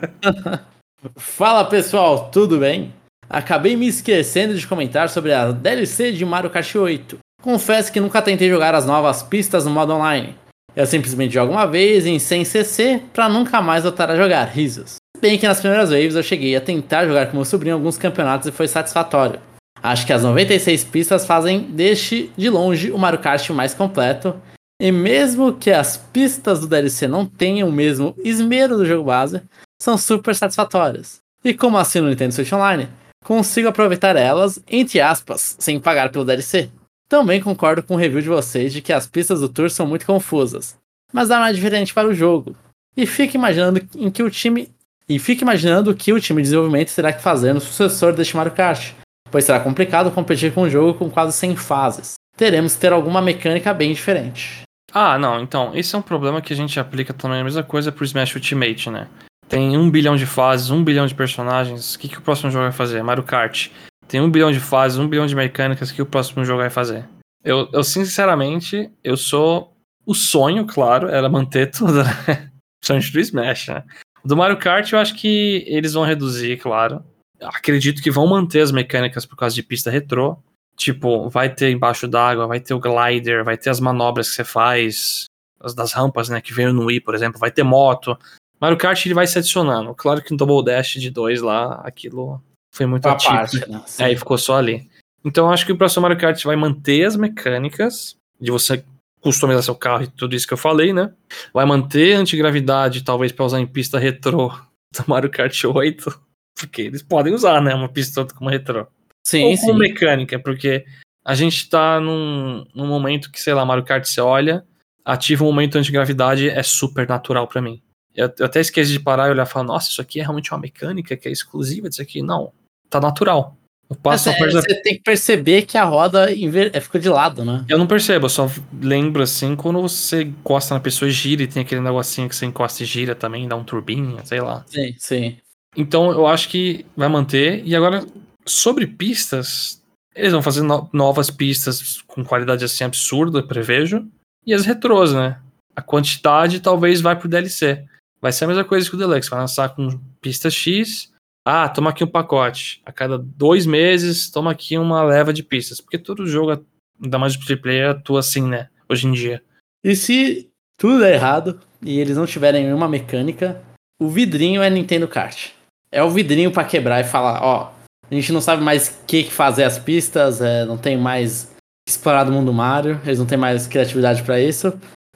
Fala 1.18 1.66
pessoal, 1.66 2.30
tudo 2.32 2.60
bem? 2.60 2.94
Acabei 3.30 3.76
me 3.76 3.88
esquecendo 3.88 4.56
de 4.56 4.66
comentar 4.66 5.10
sobre 5.10 5.34
a 5.34 5.52
DLC 5.52 6.14
de 6.14 6.24
Mario 6.24 6.50
Kart 6.50 6.76
8. 6.76 7.18
Confesso 7.42 7.92
que 7.92 8.00
nunca 8.00 8.22
tentei 8.22 8.50
jogar 8.50 8.74
as 8.74 8.86
novas 8.86 9.22
pistas 9.22 9.66
no 9.66 9.72
modo 9.72 9.94
online. 9.94 10.36
Eu 10.74 10.86
simplesmente 10.86 11.34
jogo 11.34 11.52
uma 11.52 11.66
vez 11.66 12.06
em 12.06 12.18
100 12.18 12.46
cc 12.46 13.02
pra 13.12 13.28
nunca 13.28 13.62
mais 13.62 13.84
voltar 13.84 14.10
a 14.10 14.16
jogar, 14.16 14.46
risos. 14.46 14.96
Bem 15.20 15.38
que 15.38 15.48
nas 15.48 15.60
primeiras 15.60 15.90
waves 15.90 16.16
eu 16.16 16.24
cheguei 16.24 16.56
a 16.56 16.62
tentar 16.62 17.06
jogar 17.06 17.28
com 17.28 17.36
meu 17.36 17.46
sobrinho 17.46 17.76
alguns 17.76 17.98
campeonatos 17.98 18.48
e 18.48 18.52
foi 18.52 18.68
satisfatório. 18.68 19.42
Acho 19.82 20.06
que 20.06 20.14
as 20.14 20.24
96 20.24 20.86
pistas 20.86 21.26
fazem 21.26 21.60
deste, 21.60 22.32
de 22.38 22.50
longe, 22.50 22.92
o 22.92 22.98
Mario 22.98 23.20
Kart 23.20 23.50
mais 23.50 23.74
completo. 23.74 24.36
E 24.82 24.92
mesmo 24.92 25.54
que 25.54 25.72
as 25.72 25.98
pistas 25.98 26.62
do 26.62 26.68
DLC 26.68 27.08
não 27.08 27.26
tenham 27.26 27.68
o 27.68 27.72
mesmo 27.72 28.16
esmero 28.24 28.78
do 28.78 28.86
jogo 28.86 29.04
base, 29.04 29.42
são 29.82 29.98
super 29.98 30.36
satisfatórias. 30.36 31.22
E 31.44 31.54
como 31.54 31.78
assino 31.78 32.08
o 32.08 32.10
Nintendo 32.10 32.34
Switch 32.34 32.54
Online, 32.54 32.90
consigo 33.24 33.68
aproveitar 33.68 34.16
elas, 34.16 34.62
entre 34.68 35.02
aspas, 35.02 35.56
sem 35.60 35.80
pagar 35.80 36.10
pelo 36.10 36.26
DLC. 36.26 36.70
Também 37.10 37.42
concordo 37.42 37.84
com 37.84 37.96
o 37.96 37.98
review 37.98 38.22
de 38.22 38.30
vocês 38.30 38.72
de 38.74 38.82
que 38.82 38.94
as 38.94 39.06
pistas 39.06 39.42
do 39.42 39.50
Tour 39.50 39.70
são 39.70 39.86
muito 39.86 40.06
confusas, 40.06 40.78
mas 41.12 41.28
dá 41.28 41.40
mais 41.40 41.56
diferente 41.56 41.94
para 41.94 42.08
o 42.08 42.14
jogo. 42.14 42.56
E 42.96 43.06
fique 43.06 43.38
imaginando 43.38 43.82
em 43.96 44.10
que 44.10 44.24
o 44.24 44.30
time 44.30 44.70
e 45.08 45.20
fique 45.20 45.44
imaginando 45.44 45.92
o 45.92 45.96
que 45.96 46.14
o 46.14 46.20
time 46.20 46.42
de 46.42 46.46
desenvolvimento 46.46 46.96
terá 46.96 47.12
que 47.12 47.22
fazer 47.22 47.54
no 47.54 47.60
sucessor 47.60 48.14
deste 48.14 48.36
Mario 48.38 48.54
Kart, 48.54 48.94
pois 49.30 49.44
será 49.44 49.60
complicado 49.60 50.12
competir 50.12 50.54
com 50.54 50.62
um 50.62 50.70
jogo 50.70 50.98
com 50.98 51.10
quase 51.10 51.34
100 51.38 51.56
fases. 51.58 52.14
Teremos 52.38 52.76
que 52.76 52.82
ter 52.82 52.94
alguma 52.94 53.22
mecânica 53.22 53.74
bem 53.74 53.94
diferente. 53.94 54.64
Ah, 54.92 55.18
não, 55.18 55.42
então, 55.42 55.76
esse 55.76 55.94
é 55.94 55.98
um 55.98 56.02
problema 56.02 56.42
que 56.42 56.54
a 56.54 56.56
gente 56.56 56.80
aplica 56.80 57.14
também 57.14 57.42
a 57.42 57.44
mesma 57.44 57.64
coisa 57.64 57.92
pro 57.92 58.06
Smash 58.06 58.36
Ultimate, 58.36 58.90
né? 58.90 59.08
Tem 59.48 59.78
um 59.78 59.90
bilhão 59.90 60.16
de 60.16 60.26
fases, 60.26 60.70
um 60.70 60.84
bilhão 60.84 61.06
de 61.06 61.16
personagens. 61.16 61.96
O 61.96 62.00
que, 62.00 62.10
que 62.10 62.18
o 62.18 62.22
próximo 62.22 62.50
jogo 62.50 62.64
vai 62.64 62.72
fazer? 62.72 63.04
Mario 63.04 63.24
Kart. 63.24 63.70
Tem 64.08 64.22
um 64.22 64.30
bilhão 64.30 64.52
de 64.52 64.60
fases, 64.60 64.98
um 64.98 65.08
bilhão 65.08 65.26
de 65.26 65.36
mecânicas. 65.36 65.90
O 65.90 65.94
que 65.94 66.02
o 66.02 66.06
próximo 66.06 66.44
jogo 66.44 66.62
vai 66.62 66.70
fazer? 66.70 67.08
Eu, 67.44 67.70
eu 67.72 67.84
sinceramente, 67.84 68.92
eu 69.04 69.18
sou. 69.18 69.74
O 70.06 70.14
sonho, 70.14 70.66
claro, 70.66 71.08
era 71.08 71.30
manter 71.30 71.68
tudo, 71.72 72.04
né? 72.04 72.50
Principalmente 72.80 73.14
do 73.14 73.20
Smash, 73.20 73.68
né? 73.68 73.84
Do 74.26 74.38
Mario 74.38 74.58
Kart, 74.58 74.92
eu 74.92 75.00
acho 75.00 75.16
que 75.16 75.64
eles 75.68 75.94
vão 75.94 76.04
reduzir, 76.04 76.58
claro. 76.58 77.04
Acredito 77.42 78.02
que 78.02 78.12
vão 78.12 78.28
manter 78.28 78.62
as 78.62 78.72
mecânicas 78.72 79.26
por 79.26 79.36
causa 79.36 79.54
de 79.54 79.64
pista 79.64 79.90
retrô. 79.90 80.38
Tipo, 80.76 81.30
vai 81.30 81.54
ter 81.54 81.72
embaixo 81.72 82.08
d'água, 82.08 82.48
vai 82.48 82.60
ter 82.60 82.74
o 82.74 82.80
glider, 82.80 83.44
vai 83.44 83.58
ter 83.58 83.70
as 83.70 83.80
manobras 83.80 84.30
que 84.30 84.36
você 84.36 84.44
faz, 84.44 85.26
as 85.60 85.74
das 85.74 85.94
rampas, 85.94 86.30
né, 86.30 86.42
que 86.42 86.54
veio 86.54 86.74
no 86.74 86.86
Wii, 86.86 87.02
por 87.02 87.14
exemplo, 87.14 87.40
vai 87.40 87.52
ter 87.52 87.64
moto. 87.64 88.18
Mario 88.64 88.78
Kart 88.78 89.06
ele 89.06 89.14
vai 89.14 89.28
se 89.28 89.38
adicionando. 89.38 89.94
Claro 89.94 90.22
que 90.24 90.32
no 90.32 90.38
Double 90.38 90.64
Dash 90.64 90.94
de 90.94 91.10
2 91.10 91.42
lá, 91.42 91.82
aquilo 91.84 92.42
foi 92.74 92.86
muito 92.86 93.06
A 93.06 93.12
atípico. 93.12 93.36
parte, 93.36 93.70
né? 93.70 93.84
É, 94.00 94.14
e 94.14 94.16
ficou 94.16 94.38
só 94.38 94.56
ali. 94.56 94.90
Então 95.22 95.52
acho 95.52 95.66
que 95.66 95.74
o 95.74 95.78
próximo 95.78 96.04
Mario 96.04 96.18
Kart 96.18 96.42
vai 96.46 96.56
manter 96.56 97.04
as 97.04 97.18
mecânicas 97.18 98.16
de 98.40 98.52
você 98.52 98.82
customizar 99.20 99.64
seu 99.64 99.76
carro 99.76 100.04
e 100.04 100.08
tudo 100.08 100.34
isso 100.34 100.48
que 100.48 100.54
eu 100.54 100.58
falei, 100.58 100.94
né? 100.94 101.12
Vai 101.54 101.66
manter 101.66 102.16
a 102.16 102.20
antigravidade, 102.20 103.04
talvez 103.04 103.34
pra 103.34 103.44
usar 103.44 103.60
em 103.60 103.68
pista 103.68 104.00
retrô 104.00 104.48
do 104.48 105.04
Mario 105.08 105.30
Kart 105.30 105.62
8. 105.62 106.22
Porque 106.58 106.84
eles 106.84 107.04
podem 107.04 107.34
usar, 107.34 107.62
né? 107.62 107.76
Uma 107.76 107.90
pista 107.90 108.26
como 108.34 108.50
retrô. 108.50 108.88
Sim, 109.28 109.44
Ou 109.44 109.58
sim. 109.58 109.68
com 109.68 109.74
mecânica, 109.74 110.40
porque 110.40 110.86
a 111.26 111.36
gente 111.36 111.70
tá 111.70 112.00
num, 112.00 112.66
num 112.74 112.88
momento 112.88 113.30
que, 113.30 113.42
sei 113.42 113.54
lá, 113.54 113.66
Mario 113.66 113.84
Kart 113.84 114.06
você 114.06 114.22
olha, 114.22 114.66
ativa 115.04 115.44
um 115.44 115.48
momento 115.48 115.78
antigravidade, 115.78 116.50
é 116.50 116.64
super 116.64 117.06
natural 117.06 117.46
pra 117.46 117.62
mim. 117.62 117.83
Eu, 118.16 118.32
eu 118.38 118.46
até 118.46 118.60
esqueci 118.60 118.92
de 118.92 119.00
parar 119.00 119.28
e 119.28 119.32
olhar 119.32 119.46
e 119.46 119.50
falar, 119.50 119.66
nossa, 119.66 119.90
isso 119.90 120.02
aqui 120.02 120.20
é 120.20 120.24
realmente 120.24 120.52
uma 120.54 120.60
mecânica 120.60 121.18
que 121.18 121.28
é 121.28 121.32
exclusiva 121.32 121.90
disso 121.90 122.02
aqui. 122.02 122.22
Não, 122.22 122.52
tá 122.90 123.00
natural. 123.00 123.58
Eu 123.90 123.96
passo 123.96 124.30
Mas, 124.30 124.42
a 124.42 124.48
é, 124.48 124.62
você 124.62 124.82
tem 124.82 124.96
que 124.96 125.04
perceber 125.04 125.64
que 125.64 125.78
a 125.78 125.84
roda 125.84 126.32
inver... 126.34 126.72
é, 126.74 126.80
ficou 126.80 127.00
de 127.00 127.10
lado, 127.10 127.44
né? 127.44 127.66
Eu 127.68 127.78
não 127.78 127.86
percebo, 127.86 128.26
eu 128.26 128.30
só 128.30 128.50
lembro 128.82 129.22
assim 129.22 129.56
quando 129.56 129.82
você 129.82 130.24
encosta 130.24 130.74
na 130.74 130.80
pessoa 130.80 131.10
e 131.10 131.12
gira 131.12 131.44
e 131.44 131.48
tem 131.48 131.62
aquele 131.62 131.82
negocinho 131.82 132.30
que 132.30 132.36
você 132.36 132.46
encosta 132.46 132.82
e 132.82 132.86
gira 132.86 133.14
também, 133.14 133.48
dá 133.48 133.56
um 133.56 133.64
turbinho, 133.64 134.18
sei 134.24 134.40
lá. 134.40 134.64
Sim, 134.68 134.96
sim. 134.98 135.38
Então 135.76 136.12
eu 136.12 136.26
acho 136.26 136.50
que 136.50 136.86
vai 136.96 137.10
manter. 137.10 137.62
E 137.66 137.76
agora, 137.76 138.06
sobre 138.46 138.88
pistas, 138.88 139.82
eles 140.16 140.32
vão 140.32 140.42
fazer 140.42 140.62
no- 140.62 140.90
novas 140.94 141.30
pistas 141.30 142.02
com 142.08 142.24
qualidade 142.24 142.64
assim 142.64 142.84
absurda, 142.84 143.44
prevejo. 143.44 144.08
E 144.46 144.54
as 144.54 144.66
retrôs, 144.66 145.14
né? 145.14 145.40
A 145.76 145.82
quantidade 145.82 146.60
talvez 146.60 147.02
vai 147.02 147.16
pro 147.16 147.28
DLC. 147.30 147.84
Vai 148.24 148.32
ser 148.32 148.46
a 148.46 148.48
mesma 148.48 148.64
coisa 148.64 148.90
que 148.90 148.96
o 148.96 148.98
Deluxe. 148.98 149.30
Vai 149.30 149.42
lançar 149.42 149.76
com 149.76 150.00
pista 150.22 150.50
X. 150.50 151.12
Ah, 151.46 151.68
toma 151.68 151.90
aqui 151.90 152.06
um 152.06 152.08
pacote. 152.08 152.82
A 152.86 152.92
cada 152.94 153.18
dois 153.18 153.66
meses, 153.66 154.30
toma 154.32 154.50
aqui 154.50 154.78
uma 154.78 155.04
leva 155.04 155.34
de 155.34 155.44
pistas. 155.44 155.82
Porque 155.82 155.98
todo 155.98 156.26
jogo, 156.26 156.66
ainda 157.04 157.20
mais 157.20 157.36
o 157.36 157.40
multiplayer, 157.40 157.90
atua 157.90 158.22
assim, 158.22 158.48
né? 158.48 158.70
Hoje 158.88 159.08
em 159.08 159.12
dia. 159.12 159.44
E 159.84 159.94
se 159.94 160.50
tudo 160.78 161.00
der 161.00 161.16
errado 161.16 161.60
e 161.82 162.00
eles 162.00 162.16
não 162.16 162.26
tiverem 162.26 162.64
nenhuma 162.64 162.88
mecânica, 162.88 163.62
o 164.02 164.08
vidrinho 164.08 164.62
é 164.62 164.70
Nintendo 164.70 165.06
Kart. 165.06 165.50
É 165.92 166.02
o 166.02 166.10
vidrinho 166.10 166.50
pra 166.50 166.64
quebrar 166.64 167.02
e 167.02 167.04
falar, 167.04 167.44
ó, 167.44 167.74
a 168.10 168.16
gente 168.16 168.32
não 168.32 168.40
sabe 168.40 168.64
mais 168.64 168.88
o 168.88 169.06
que, 169.06 169.26
fazer 169.26 169.66
as 169.66 169.78
pistas, 169.78 170.40
é, 170.40 170.64
não 170.64 170.78
tem 170.78 170.96
mais 170.98 171.54
explorar 171.86 172.24
do 172.24 172.32
mundo 172.32 172.54
Mario, 172.54 173.02
eles 173.04 173.20
não 173.20 173.26
têm 173.26 173.38
mais 173.38 173.68
criatividade 173.68 174.24
pra 174.24 174.40
isso. 174.40 174.74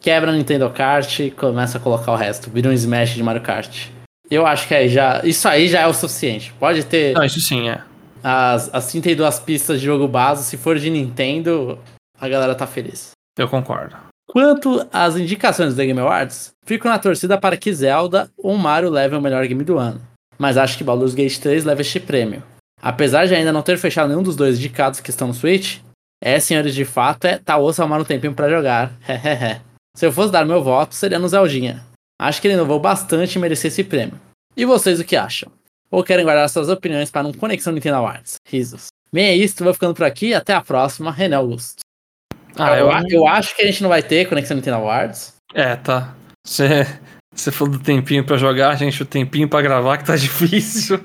Quebra 0.07 0.31
Nintendo 0.31 0.69
Kart 0.69 1.19
e 1.19 1.29
começa 1.29 1.77
a 1.77 1.81
colocar 1.81 2.13
o 2.13 2.15
resto, 2.15 2.49
vira 2.49 2.69
um 2.69 2.71
Smash 2.71 3.09
de 3.09 3.21
Mario 3.21 3.41
Kart. 3.41 3.89
Eu 4.31 4.45
acho 4.45 4.65
que 4.65 4.73
aí 4.73 4.87
já, 4.87 5.19
isso 5.25 5.45
aí 5.49 5.67
já 5.67 5.81
é 5.81 5.85
o 5.85 5.93
suficiente. 5.93 6.53
Pode 6.57 6.85
ter 6.85 7.13
Não, 7.13 7.25
isso 7.25 7.41
sim, 7.41 7.67
é. 7.67 7.81
as, 8.23 8.73
as 8.73 8.89
32 8.89 9.37
pistas 9.41 9.81
de 9.81 9.85
jogo 9.85 10.07
base, 10.07 10.45
se 10.45 10.55
for 10.55 10.79
de 10.79 10.89
Nintendo, 10.89 11.77
a 12.17 12.29
galera 12.29 12.55
tá 12.55 12.65
feliz. 12.65 13.11
Eu 13.37 13.49
concordo. 13.49 13.97
Quanto 14.29 14.87
às 14.93 15.17
indicações 15.17 15.73
do 15.73 15.75
The 15.75 15.87
Game 15.87 15.99
Awards, 15.99 16.53
fico 16.65 16.87
na 16.87 16.97
torcida 16.97 17.37
para 17.37 17.57
que 17.57 17.73
Zelda 17.73 18.31
ou 18.37 18.55
Mario 18.55 18.89
levem 18.89 19.19
o 19.19 19.21
melhor 19.21 19.45
game 19.45 19.65
do 19.65 19.77
ano. 19.77 20.01
Mas 20.39 20.55
acho 20.55 20.77
que 20.77 20.85
Baldur's 20.85 21.15
Gate 21.15 21.37
3 21.37 21.65
leva 21.65 21.81
este 21.81 21.99
prêmio. 21.99 22.41
Apesar 22.81 23.27
de 23.27 23.35
ainda 23.35 23.51
não 23.51 23.61
ter 23.61 23.77
fechado 23.77 24.07
nenhum 24.07 24.23
dos 24.23 24.37
dois 24.37 24.57
indicados 24.57 25.01
que 25.01 25.09
estão 25.09 25.27
no 25.27 25.33
Switch, 25.33 25.79
é, 26.23 26.39
senhores, 26.39 26.73
de 26.73 26.85
fato, 26.85 27.25
é 27.25 27.37
tá 27.37 27.57
osso 27.57 27.81
arrumar 27.81 27.99
um 27.99 28.05
tempinho 28.05 28.33
pra 28.33 28.49
jogar. 28.49 28.93
Se 29.97 30.05
eu 30.05 30.11
fosse 30.11 30.31
dar 30.31 30.45
meu 30.45 30.63
voto, 30.63 30.93
seria 30.93 31.17
no 31.17 31.27
Zeldinha. 31.27 31.83
Acho 32.21 32.39
que 32.39 32.47
ele 32.47 32.53
inovou 32.53 32.79
bastante 32.79 33.35
e 33.35 33.39
merecia 33.39 33.67
esse 33.67 33.83
prêmio. 33.83 34.13
E 34.55 34.63
vocês 34.63 34.99
o 34.99 35.03
que 35.03 35.15
acham? 35.15 35.51
Ou 35.89 36.03
querem 36.03 36.23
guardar 36.23 36.47
suas 36.51 36.69
opiniões 36.69 37.09
para 37.09 37.25
um 37.25 37.33
Conexão 37.33 37.73
Nintendo 37.73 37.95
Awards? 37.97 38.35
Risos. 38.47 38.89
Bem, 39.11 39.25
é 39.25 39.35
isso, 39.35 39.63
vou 39.63 39.73
ficando 39.73 39.95
por 39.95 40.05
aqui. 40.05 40.35
Até 40.35 40.53
a 40.53 40.61
próxima. 40.61 41.11
René 41.11 41.35
Augusto. 41.35 41.79
Ah, 42.55 42.77
eu, 42.77 42.91
eu, 43.09 43.27
acho 43.27 43.55
que 43.55 43.63
a 43.63 43.65
gente 43.65 43.81
não 43.81 43.89
vai 43.89 44.03
ter 44.03 44.29
Conexão 44.29 44.55
Nintendo 44.55 44.77
Awards. 44.77 45.33
É, 45.55 45.75
tá. 45.75 46.15
Você 46.45 46.85
você 47.33 47.51
falou 47.51 47.73
do 47.73 47.79
tempinho 47.79 48.23
pra 48.23 48.37
jogar, 48.37 48.75
gente, 48.75 49.01
o 49.01 49.05
tempinho 49.05 49.49
pra 49.49 49.63
gravar 49.63 49.97
que 49.97 50.05
tá 50.05 50.15
difícil. 50.17 50.99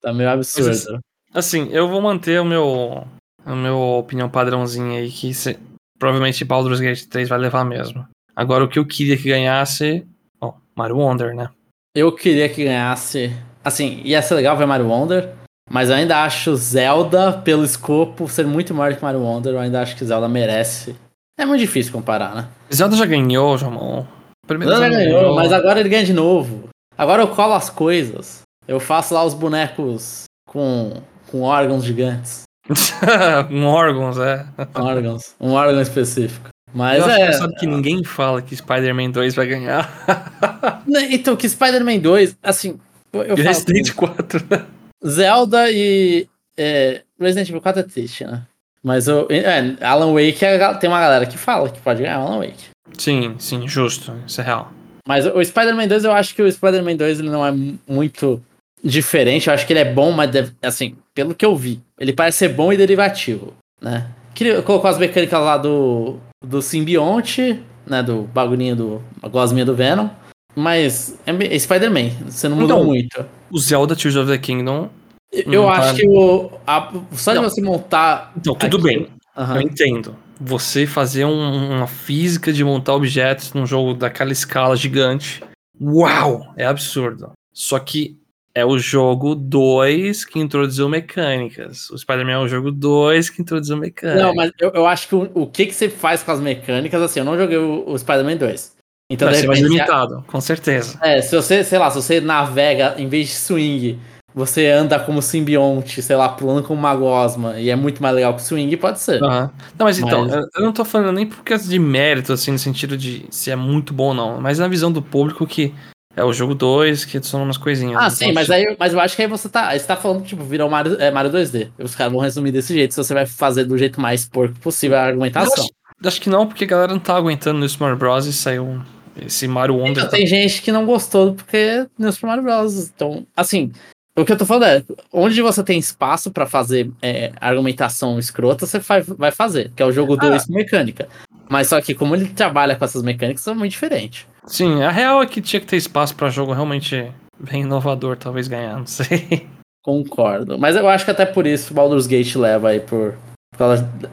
Tá 0.00 0.12
meio 0.12 0.30
absurdo. 0.30 0.68
Mas 0.68 0.86
Assim, 1.32 1.68
eu 1.70 1.88
vou 1.88 2.00
manter 2.02 2.40
o 2.40 2.44
meu 2.44 3.06
a 3.44 3.54
minha 3.54 3.74
opinião 3.74 4.28
padrãozinha 4.28 4.98
aí 5.00 5.10
que 5.10 5.32
cê- 5.32 5.58
provavelmente 5.96 6.44
Baldur's 6.44 6.80
Gate 6.80 7.04
3 7.06 7.28
vai 7.28 7.38
levar 7.38 7.64
mesmo. 7.64 8.04
Agora 8.34 8.64
o 8.64 8.68
que 8.68 8.78
eu 8.78 8.86
queria 8.86 9.16
que 9.16 9.28
ganhasse, 9.28 10.06
ó, 10.40 10.54
Mario 10.74 10.96
Wonder, 10.96 11.34
né? 11.34 11.50
Eu 11.94 12.12
queria 12.12 12.48
que 12.48 12.64
ganhasse. 12.64 13.34
Assim, 13.64 14.00
ia 14.04 14.22
ser 14.22 14.34
legal 14.34 14.56
ver 14.56 14.66
Mario 14.66 14.88
Wonder. 14.88 15.30
Mas 15.70 15.88
eu 15.88 15.96
ainda 15.96 16.24
acho 16.24 16.56
Zelda, 16.56 17.32
pelo 17.32 17.64
escopo, 17.64 18.28
ser 18.28 18.46
muito 18.46 18.74
maior 18.74 18.94
que 18.94 19.02
Mario 19.02 19.20
Wonder. 19.20 19.54
Eu 19.54 19.58
ainda 19.58 19.80
acho 19.80 19.96
que 19.96 20.04
Zelda 20.04 20.28
merece. 20.28 20.96
É 21.38 21.46
muito 21.46 21.60
difícil 21.60 21.92
comparar, 21.92 22.34
né? 22.34 22.48
Zelda 22.72 22.96
já 22.96 23.06
ganhou, 23.06 23.56
Jamon. 23.56 24.04
Primeiro 24.46 24.72
Zelda 24.74 24.90
Zelda 24.90 25.04
ganhou, 25.04 25.34
mas 25.34 25.52
agora 25.52 25.80
ele 25.80 25.88
ganha 25.88 26.04
de 26.04 26.12
novo. 26.12 26.68
Agora 26.96 27.22
eu 27.22 27.28
colo 27.28 27.54
as 27.54 27.70
coisas. 27.70 28.42
Eu 28.66 28.78
faço 28.78 29.14
lá 29.14 29.24
os 29.24 29.34
bonecos 29.34 30.24
com, 30.46 31.02
com 31.30 31.42
órgãos 31.42 31.84
gigantes. 31.84 32.42
um 33.50 33.66
órgãos, 33.66 34.18
é. 34.18 34.46
Órgãos. 34.74 35.34
Um 35.40 35.52
órgão 35.52 35.80
específico. 35.80 36.48
Mas 36.74 36.98
eu 36.98 37.04
acho 37.04 37.14
é. 37.14 37.20
engraçado 37.22 37.54
que 37.54 37.66
ninguém 37.66 38.02
fala 38.04 38.40
que 38.42 38.56
Spider-Man 38.56 39.10
2 39.10 39.34
vai 39.34 39.46
ganhar. 39.46 39.90
Então, 41.10 41.36
que 41.36 41.48
Spider-Man 41.48 41.98
2, 41.98 42.36
assim. 42.42 42.78
Eu, 43.12 43.36
e 43.38 43.42
Resident 43.42 43.88
assim, 43.88 43.96
4, 43.96 44.44
né? 44.50 44.64
Zelda 45.06 45.70
e 45.70 46.26
é, 46.56 47.02
Resident 47.18 47.48
Evil 47.48 47.60
4 47.60 47.80
é 47.80 47.84
triste, 47.84 48.24
né? 48.24 48.42
Mas 48.82 49.06
o 49.08 49.26
é, 49.30 49.76
Alan 49.84 50.12
Wake 50.12 50.44
é 50.44 50.74
tem 50.74 50.88
uma 50.90 51.00
galera 51.00 51.26
que 51.26 51.38
fala 51.38 51.68
que 51.68 51.80
pode 51.80 52.02
ganhar 52.02 52.16
Alan 52.16 52.38
Wake. 52.38 52.64
Sim, 52.98 53.36
sim, 53.38 53.66
justo. 53.68 54.12
Isso 54.26 54.40
é 54.40 54.44
real. 54.44 54.72
Mas 55.06 55.26
o 55.26 55.42
Spider-Man 55.44 55.88
2, 55.88 56.04
eu 56.04 56.12
acho 56.12 56.34
que 56.34 56.42
o 56.42 56.50
Spider-Man 56.50 56.96
2 56.96 57.20
ele 57.20 57.30
não 57.30 57.44
é 57.44 57.50
mu- 57.50 57.78
muito 57.88 58.42
diferente. 58.82 59.48
Eu 59.48 59.54
acho 59.54 59.66
que 59.66 59.72
ele 59.72 59.80
é 59.80 59.92
bom, 59.92 60.10
mas 60.12 60.30
deve- 60.30 60.52
assim, 60.62 60.96
pelo 61.14 61.34
que 61.34 61.44
eu 61.44 61.54
vi, 61.56 61.80
ele 61.98 62.12
parece 62.12 62.38
ser 62.38 62.48
bom 62.48 62.72
e 62.72 62.76
derivativo, 62.76 63.52
né? 63.80 64.06
Queria- 64.34 64.62
Colocou 64.62 64.90
as 64.90 64.98
mecânicas 64.98 65.40
lá 65.40 65.56
do, 65.58 66.18
do 66.42 66.60
simbionte, 66.62 67.62
né? 67.86 68.02
Do 68.02 68.22
bagulhinho 68.22 68.76
do. 68.76 69.02
a 69.22 69.28
gosminha 69.28 69.64
do 69.64 69.74
Venom. 69.74 70.08
Mas 70.54 71.18
é, 71.26 71.54
é 71.54 71.58
Spider-Man, 71.58 72.10
você 72.28 72.48
não 72.48 72.56
mudou 72.56 72.76
Então, 72.78 72.84
muito. 72.86 73.24
O 73.50 73.58
Zelda 73.58 73.96
Tears 73.96 74.16
of 74.16 74.30
the 74.30 74.36
Kingdom. 74.38 74.90
Eu 75.32 75.62
Hum, 75.64 75.68
acho 75.70 75.88
tá. 75.88 75.94
que 75.94 76.06
o, 76.06 76.50
a- 76.66 76.92
só 77.12 77.32
de 77.32 77.38
Não. 77.40 77.48
você 77.48 77.62
montar. 77.62 78.32
Então, 78.36 78.54
tudo 78.54 78.76
aquilo- 78.76 78.82
bem. 78.82 79.08
Aham. 79.34 79.56
Eu 79.56 79.62
entendo. 79.62 80.14
Você 80.38 80.86
fazer 80.86 81.24
um- 81.24 81.76
uma 81.78 81.86
física 81.86 82.52
de 82.52 82.62
montar 82.62 82.94
objetos 82.94 83.54
num 83.54 83.64
jogo 83.64 83.94
daquela 83.94 84.30
escala 84.32 84.76
gigante. 84.76 85.42
Uau! 85.80 86.52
É 86.56 86.66
absurdo. 86.66 87.32
Só 87.54 87.78
que 87.78 88.18
é 88.54 88.64
o 88.64 88.78
jogo 88.78 89.34
2 89.34 90.24
que 90.24 90.38
introduziu 90.38 90.88
mecânicas. 90.88 91.88
O 91.90 91.96
Spider-Man 91.98 92.32
é 92.32 92.38
o 92.38 92.48
jogo 92.48 92.70
2 92.70 93.30
que 93.30 93.40
introduziu 93.40 93.76
mecânicas. 93.76 94.22
Não, 94.22 94.34
mas 94.34 94.50
eu, 94.60 94.70
eu 94.74 94.86
acho 94.86 95.08
que 95.08 95.14
o, 95.14 95.30
o 95.34 95.46
que, 95.46 95.66
que 95.66 95.74
você 95.74 95.88
faz 95.88 96.22
com 96.22 96.30
as 96.32 96.40
mecânicas, 96.40 97.00
assim, 97.00 97.20
eu 97.20 97.24
não 97.24 97.36
joguei 97.36 97.56
o, 97.58 97.84
o 97.88 97.98
Spider-Man 97.98 98.36
2. 98.36 98.72
Então, 99.10 99.28
Vai 99.28 99.36
ser 99.36 99.46
mais 99.46 99.58
repente, 99.58 99.74
limitado, 99.74 100.24
com 100.26 100.40
certeza. 100.40 100.98
é, 101.02 101.20
se 101.20 101.34
você, 101.36 101.62
sei 101.64 101.78
lá, 101.78 101.90
se 101.90 101.96
você 101.96 102.20
navega, 102.20 102.94
em 102.96 103.08
vez 103.08 103.28
de 103.28 103.34
swing, 103.34 103.98
você 104.34 104.68
anda 104.68 104.98
como 104.98 105.20
simbionte, 105.20 106.00
sei 106.00 106.16
lá, 106.16 106.30
pulando 106.30 106.62
como 106.66 106.78
uma 106.80 106.94
gosma, 106.96 107.60
e 107.60 107.68
é 107.68 107.76
muito 107.76 108.02
mais 108.02 108.14
legal 108.14 108.34
que 108.34 108.42
swing, 108.42 108.74
pode 108.78 109.00
ser. 109.00 109.22
Aham. 109.22 109.50
Não, 109.78 109.84
mas 109.84 109.98
então, 109.98 110.22
Mas- 110.22 110.32
eu- 110.32 110.48
eu 110.56 110.62
não 110.62 110.72
tô 110.72 110.84
falando 110.84 111.12
nem 111.14 111.26
por 111.26 111.42
causa 111.44 111.68
de 111.68 111.78
mérito, 111.78 112.32
assim, 112.32 112.52
no 112.52 112.58
sentido 112.58 112.96
de 112.96 113.26
se 113.30 113.50
é 113.50 113.56
muito 113.56 113.92
bom 113.92 114.08
ou 114.08 114.14
não, 114.14 114.40
mas 114.40 114.58
na 114.58 114.68
visão 114.68 114.90
do 114.90 115.02
público 115.02 115.46
que 115.46 115.74
é 116.16 116.22
o 116.24 116.32
jogo 116.32 116.54
2 116.54 117.04
que 117.04 117.16
adiciona 117.16 117.44
umas 117.44 117.56
coisinhas. 117.56 117.96
Ah, 117.96 118.06
Então, 118.06 118.10
sim, 118.10 118.32
mas 118.32 118.50
aí 118.50 118.76
mas 118.78 118.92
eu 118.92 119.00
acho 119.00 119.16
que 119.16 119.22
aí 119.22 119.28
você 119.28 119.48
tá. 119.48 119.72
Você 119.76 119.86
tá 119.86 119.96
falando, 119.96 120.24
tipo, 120.24 120.42
virar 120.44 120.66
um 120.66 120.70
Mario, 120.70 120.96
é, 121.00 121.10
Mario 121.10 121.30
2D. 121.30 121.68
Os 121.78 121.94
caras 121.94 122.12
vão 122.12 122.20
resumir 122.22 122.52
desse 122.52 122.74
jeito, 122.74 122.92
se 122.94 123.02
você 123.02 123.14
vai 123.14 123.26
fazer 123.26 123.64
do 123.64 123.76
jeito 123.78 124.00
mais 124.00 124.26
porco 124.26 124.58
possível 124.60 124.98
a 124.98 125.02
argumentação. 125.02 125.52
acho, 125.64 125.68
acho 126.04 126.20
que 126.20 126.28
não, 126.30 126.46
porque 126.46 126.64
a 126.64 126.66
galera 126.66 126.92
não 126.92 127.00
tá 127.00 127.16
aguentando 127.16 127.58
no 127.60 127.68
Super 127.68 127.96
Bros. 127.96 128.26
e 128.26 128.32
saiu 128.32 128.82
esse 129.24 129.46
Mario 129.48 129.76
Wonder. 129.76 129.90
Então, 129.92 130.04
tá- 130.04 130.10
tem 130.16 130.26
gente 130.26 130.62
que 130.62 130.72
não 130.72 130.84
gostou 130.86 131.34
porque 131.34 131.86
no 131.98 132.12
Super 132.12 132.26
Mario 132.28 132.42
Bros. 132.44 132.90
Então, 132.94 133.26
assim, 133.36 133.70
o 134.18 134.24
que 134.24 134.32
eu 134.32 134.36
tô 134.36 134.44
falando 134.44 134.64
é, 134.64 134.82
onde 135.12 135.40
você 135.40 135.62
tem 135.64 135.78
espaço 135.78 136.30
pra 136.30 136.44
fazer 136.46 136.90
é, 137.00 137.32
argumentação 137.40 138.18
escrota, 138.18 138.66
você 138.66 138.78
vai, 138.78 139.00
vai 139.02 139.30
fazer, 139.30 139.70
que 139.74 139.82
é 139.82 139.86
o 139.86 139.92
jogo 139.92 140.16
2 140.16 140.44
com 140.46 140.52
mecânica. 140.54 141.08
Mas 141.48 141.68
só 141.68 141.80
que 141.80 141.94
como 141.94 142.14
ele 142.14 142.26
trabalha 142.28 142.76
com 142.76 142.84
essas 142.84 143.02
mecânicas, 143.02 143.46
é 143.46 143.54
muito 143.54 143.72
diferente. 143.72 144.26
Sim, 144.46 144.82
a 144.82 144.90
real 144.90 145.22
é 145.22 145.26
que 145.26 145.40
tinha 145.40 145.60
que 145.60 145.66
ter 145.66 145.76
espaço 145.76 146.14
pra 146.16 146.28
jogo 146.30 146.52
realmente 146.52 147.10
bem 147.38 147.62
inovador, 147.62 148.16
talvez 148.16 148.48
ganhar, 148.48 148.76
não 148.78 148.86
sei. 148.86 149.46
Concordo. 149.84 150.58
Mas 150.58 150.76
eu 150.76 150.88
acho 150.88 151.04
que 151.04 151.10
até 151.10 151.26
por 151.26 151.46
isso 151.46 151.74
Baldur's 151.74 152.06
Gate 152.06 152.36
leva 152.36 152.68
aí 152.70 152.80
por. 152.80 153.16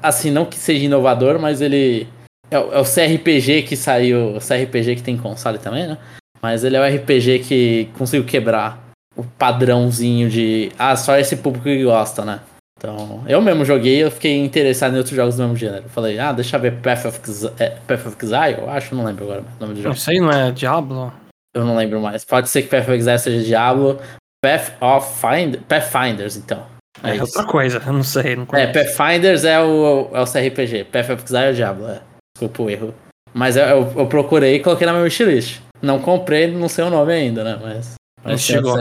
assim, 0.02 0.32
não 0.32 0.46
que 0.46 0.56
seja 0.56 0.86
inovador, 0.86 1.40
mas 1.40 1.62
ele. 1.62 2.08
É, 2.52 2.58
o- 2.58 2.74
é 2.74 2.84
CRPG 2.84 3.62
que 3.64 3.76
saiu. 3.76 4.36
O 4.36 4.40
CRPG 4.42 4.96
que 4.96 5.04
tem 5.04 5.16
console 5.18 5.60
também, 5.60 5.88
né? 5.88 5.98
Mas 6.42 6.64
ele 6.64 6.76
é 6.76 6.80
o 6.80 6.84
RPG 6.84 7.40
que 7.40 7.90
conseguiu 7.98 8.26
quebrar 8.26 8.80
o 9.16 9.24
padrãozinho 9.24 10.30
de. 10.30 10.72
Ah, 10.80 10.96
só 10.96 11.16
esse 11.18 11.36
público 11.38 11.66
que 11.66 11.84
gosta, 11.84 12.26
né? 12.26 12.40
Então, 12.80 13.22
eu 13.28 13.42
mesmo 13.42 13.66
joguei 13.66 14.02
eu 14.02 14.10
fiquei 14.10 14.38
interessado 14.38 14.94
em 14.94 14.98
outros 14.98 15.14
jogos 15.14 15.36
do 15.36 15.44
mesmo 15.44 15.58
gênero. 15.58 15.90
Falei, 15.90 16.18
ah, 16.18 16.32
deixa 16.32 16.56
eu 16.56 16.62
ver 16.62 16.78
Path 16.78 17.06
of, 17.06 17.20
Exile, 17.28 17.54
é, 17.60 17.72
Path 17.86 18.06
of 18.06 18.18
Exile, 18.24 18.58
eu 18.58 18.70
acho, 18.70 18.96
não 18.96 19.04
lembro 19.04 19.26
agora 19.26 19.42
o 19.42 19.60
nome 19.60 19.74
do 19.74 19.82
jogo. 19.82 19.96
Isso 19.96 20.10
aí 20.10 20.18
não 20.18 20.32
é 20.32 20.50
Diablo? 20.52 21.14
Eu 21.54 21.66
não 21.66 21.76
lembro 21.76 22.00
mais. 22.00 22.24
Pode 22.24 22.48
ser 22.48 22.62
que 22.62 22.70
Path 22.70 22.84
of 22.84 22.94
Exile 22.94 23.20
seja 23.20 23.46
Diablo. 23.46 24.00
Path 24.42 24.82
of 24.82 25.20
Find... 25.20 25.58
Pathfinders, 25.68 26.38
então. 26.38 26.66
É, 27.04 27.18
é 27.18 27.22
outra 27.22 27.44
coisa, 27.44 27.82
eu 27.86 27.92
não 27.92 28.04
sei, 28.04 28.38
não 28.38 28.46
conheço. 28.46 28.70
É, 28.70 28.84
Pathfinders 28.84 29.44
é 29.44 29.60
o, 29.60 30.10
é 30.14 30.22
o 30.22 30.26
CRPG. 30.26 30.86
Path 30.86 31.10
of 31.10 31.24
Exile 31.26 31.44
é 31.44 31.52
o 31.52 31.56
Diablo, 31.56 31.90
é. 31.90 32.02
Desculpa 32.34 32.64
o 32.64 32.70
erro. 32.70 32.96
Mas 33.34 33.58
eu, 33.58 33.64
eu, 33.64 33.94
eu 33.98 34.08
procurei 34.08 34.56
e 34.56 34.60
coloquei 34.62 34.88
na 34.88 34.94
minha 34.94 35.04
wishlist. 35.04 35.60
Não 35.82 36.00
comprei, 36.00 36.48
não 36.48 36.70
sei 36.70 36.86
o 36.86 36.90
nome 36.90 37.12
ainda, 37.12 37.44
né? 37.44 37.60
Mas. 37.62 37.96
mas 38.24 38.40
instigou. 38.40 38.78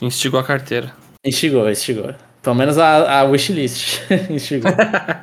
Instigou 0.00 0.40
a 0.40 0.44
carteira. 0.44 0.92
Instigou, 1.24 1.70
instigou. 1.70 2.14
Pelo 2.42 2.56
menos 2.56 2.78
a, 2.78 3.20
a 3.20 3.24
wishlist 3.24 4.00
instigou. 4.30 4.72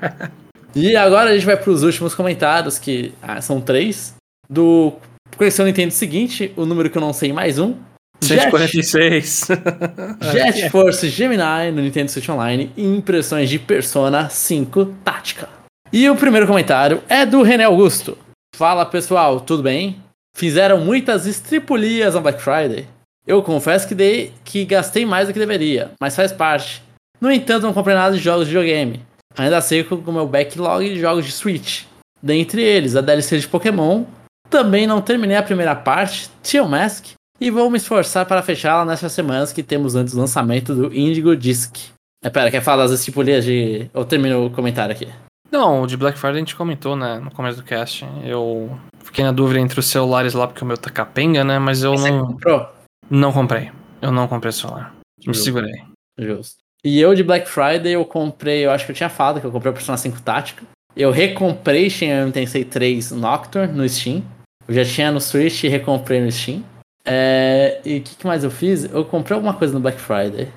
e 0.76 0.95
agora 0.95 1.32
a 1.32 1.34
gente 1.34 1.45
vai 1.45 1.57
para 1.57 1.72
os 1.72 1.84
últimos 1.84 2.13
comentários, 2.13 2.78
que 2.78 3.13
ah, 3.22 3.41
são 3.41 3.59
três. 3.59 4.15
Do 4.49 4.93
coleção 5.36 5.65
Nintendo 5.65 5.91
seguinte, 5.91 6.53
o 6.55 6.65
número 6.65 6.89
que 6.89 6.97
eu 6.97 7.01
não 7.01 7.13
sei 7.13 7.34
mais 7.34 7.59
um. 7.59 7.76
146. 8.22 9.47
Jet, 10.22 10.53
Jet 10.53 10.70
Force 10.70 11.07
Gemini 11.09 11.72
no 11.72 11.82
Nintendo 11.82 12.09
Switch 12.09 12.30
Online 12.30 12.72
e 12.76 12.84
impressões 12.84 13.49
de 13.49 13.59
Persona 13.59 14.30
5 14.30 14.86
Tática. 15.03 15.49
E 15.91 16.09
o 16.09 16.15
primeiro 16.15 16.47
comentário 16.47 17.01
é 17.07 17.26
do 17.26 17.41
René 17.41 17.63
Augusto. 17.63 18.18
Fala 18.55 18.86
pessoal, 18.86 19.39
tudo 19.39 19.63
bem? 19.63 20.01
Fizeram 20.36 20.80
muitas 20.80 21.26
estripulias 21.26 22.15
na 22.15 22.22
Black 22.22 22.41
Friday. 22.41 22.88
Eu 23.26 23.43
confesso 23.43 23.88
que 23.88 23.95
dei 23.95 24.34
que 24.43 24.65
gastei 24.65 25.05
mais 25.05 25.28
do 25.28 25.34
que 25.34 25.39
deveria, 25.39 25.91
mas 25.99 26.15
faz 26.15 26.32
parte. 26.32 26.82
No 27.20 27.32
entanto, 27.32 27.63
não 27.63 27.74
comprei 27.74 27.95
nada 27.95 28.15
de 28.15 28.22
jogos 28.22 28.47
de 28.47 28.53
videogame. 28.53 29.01
Ainda 29.38 29.61
seco 29.61 29.97
com 29.97 30.11
o 30.11 30.13
meu 30.13 30.28
backlog 30.28 30.88
de 30.88 30.99
jogos 30.99 31.26
de 31.26 31.32
Switch. 31.32 31.84
Dentre 32.22 32.61
eles, 32.61 32.95
a 32.95 33.01
DLC 33.01 33.39
de 33.39 33.47
Pokémon. 33.47 34.03
Também 34.49 34.88
não 34.88 35.01
terminei 35.01 35.36
a 35.36 35.43
primeira 35.43 35.76
parte, 35.76 36.30
Tio 36.41 36.68
Mask, 36.68 37.07
e 37.39 37.51
vou 37.51 37.70
me 37.70 37.78
esforçar 37.78 38.26
para 38.26 38.41
fechá-la 38.41 38.86
nessas 38.86 39.11
semanas 39.11 39.51
que 39.51 39.61
temos 39.61 39.93
antes 39.93 40.13
do 40.13 40.20
lançamento 40.22 40.74
do 40.74 40.95
Indigo 40.95 41.36
Disc. 41.36 41.78
É, 42.24 42.30
pera, 42.30 42.49
quer 42.49 42.61
falar 42.61 42.84
das 42.84 42.99
estipulias 42.99 43.43
de. 43.43 43.89
Ou 43.93 44.05
termino 44.05 44.45
o 44.45 44.49
comentário 44.49 44.95
aqui? 44.95 45.07
Não, 45.51 45.82
o 45.82 45.88
de 45.88 45.95
Black 45.95 46.18
Friday 46.18 46.38
a 46.38 46.39
gente 46.39 46.55
comentou, 46.55 46.95
né, 46.95 47.20
no 47.20 47.30
começo 47.32 47.57
do 47.57 47.63
cast. 47.63 48.05
Eu 48.24 48.78
fiquei 49.03 49.24
na 49.24 49.32
dúvida 49.32 49.59
entre 49.59 49.80
os 49.80 49.86
celulares 49.86 50.34
lá, 50.34 50.47
porque 50.47 50.63
o 50.63 50.68
meu 50.68 50.78
tá 50.78 50.89
capenga, 50.89 51.43
né, 51.43 51.59
mas 51.59 51.84
eu 51.84 51.91
Você 51.97 52.09
não. 52.09 52.28
comprou? 52.28 52.68
Não 53.09 53.32
comprei. 53.32 53.72
Eu 54.01 54.11
não 54.11 54.28
comprei 54.28 54.51
celular. 54.51 54.93
Me 55.20 55.26
Justo. 55.34 55.43
segurei. 55.43 55.74
Justo. 56.18 56.57
E 56.88 57.02
eu 57.02 57.14
de 57.14 57.22
Black 57.22 57.50
Friday 57.50 57.92
eu 57.92 58.06
comprei, 58.06 58.66
eu 58.66 58.72
acho 58.72 58.86
que 58.86 58.94
eu 58.94 58.96
tinha 58.96 59.10
falado 59.10 59.42
que 59.42 59.46
eu 59.46 59.52
comprei 59.52 59.70
o 59.70 59.74
Persona 59.74 59.98
5 59.98 60.22
Tática. 60.22 60.64
Eu 60.96 61.12
recomprei 61.12 61.90
Shin 61.90 62.08
Megami 62.08 62.32
Tensei 62.32 62.64
3 62.64 63.12
Nocturne 63.12 63.74
no 63.74 63.88
Steam. 63.90 64.24
Eu 64.66 64.74
já 64.74 64.86
tinha 64.86 65.12
no 65.12 65.20
Switch 65.20 65.66
e 65.66 65.68
recomprei 65.68 66.22
no 66.22 66.32
Steam. 66.32 66.64
É... 67.04 67.82
E 67.84 67.98
o 67.98 68.02
que, 68.02 68.16
que, 68.16 68.26
mais 68.26 68.46
eu 68.46 68.50
fiz? 68.50 68.86
Eu 68.86 69.04
comprei 69.04 69.36
alguma 69.36 69.54
coisa 69.54 69.74
no 69.74 69.82
Black 69.82 70.00
Friday. 70.00 70.48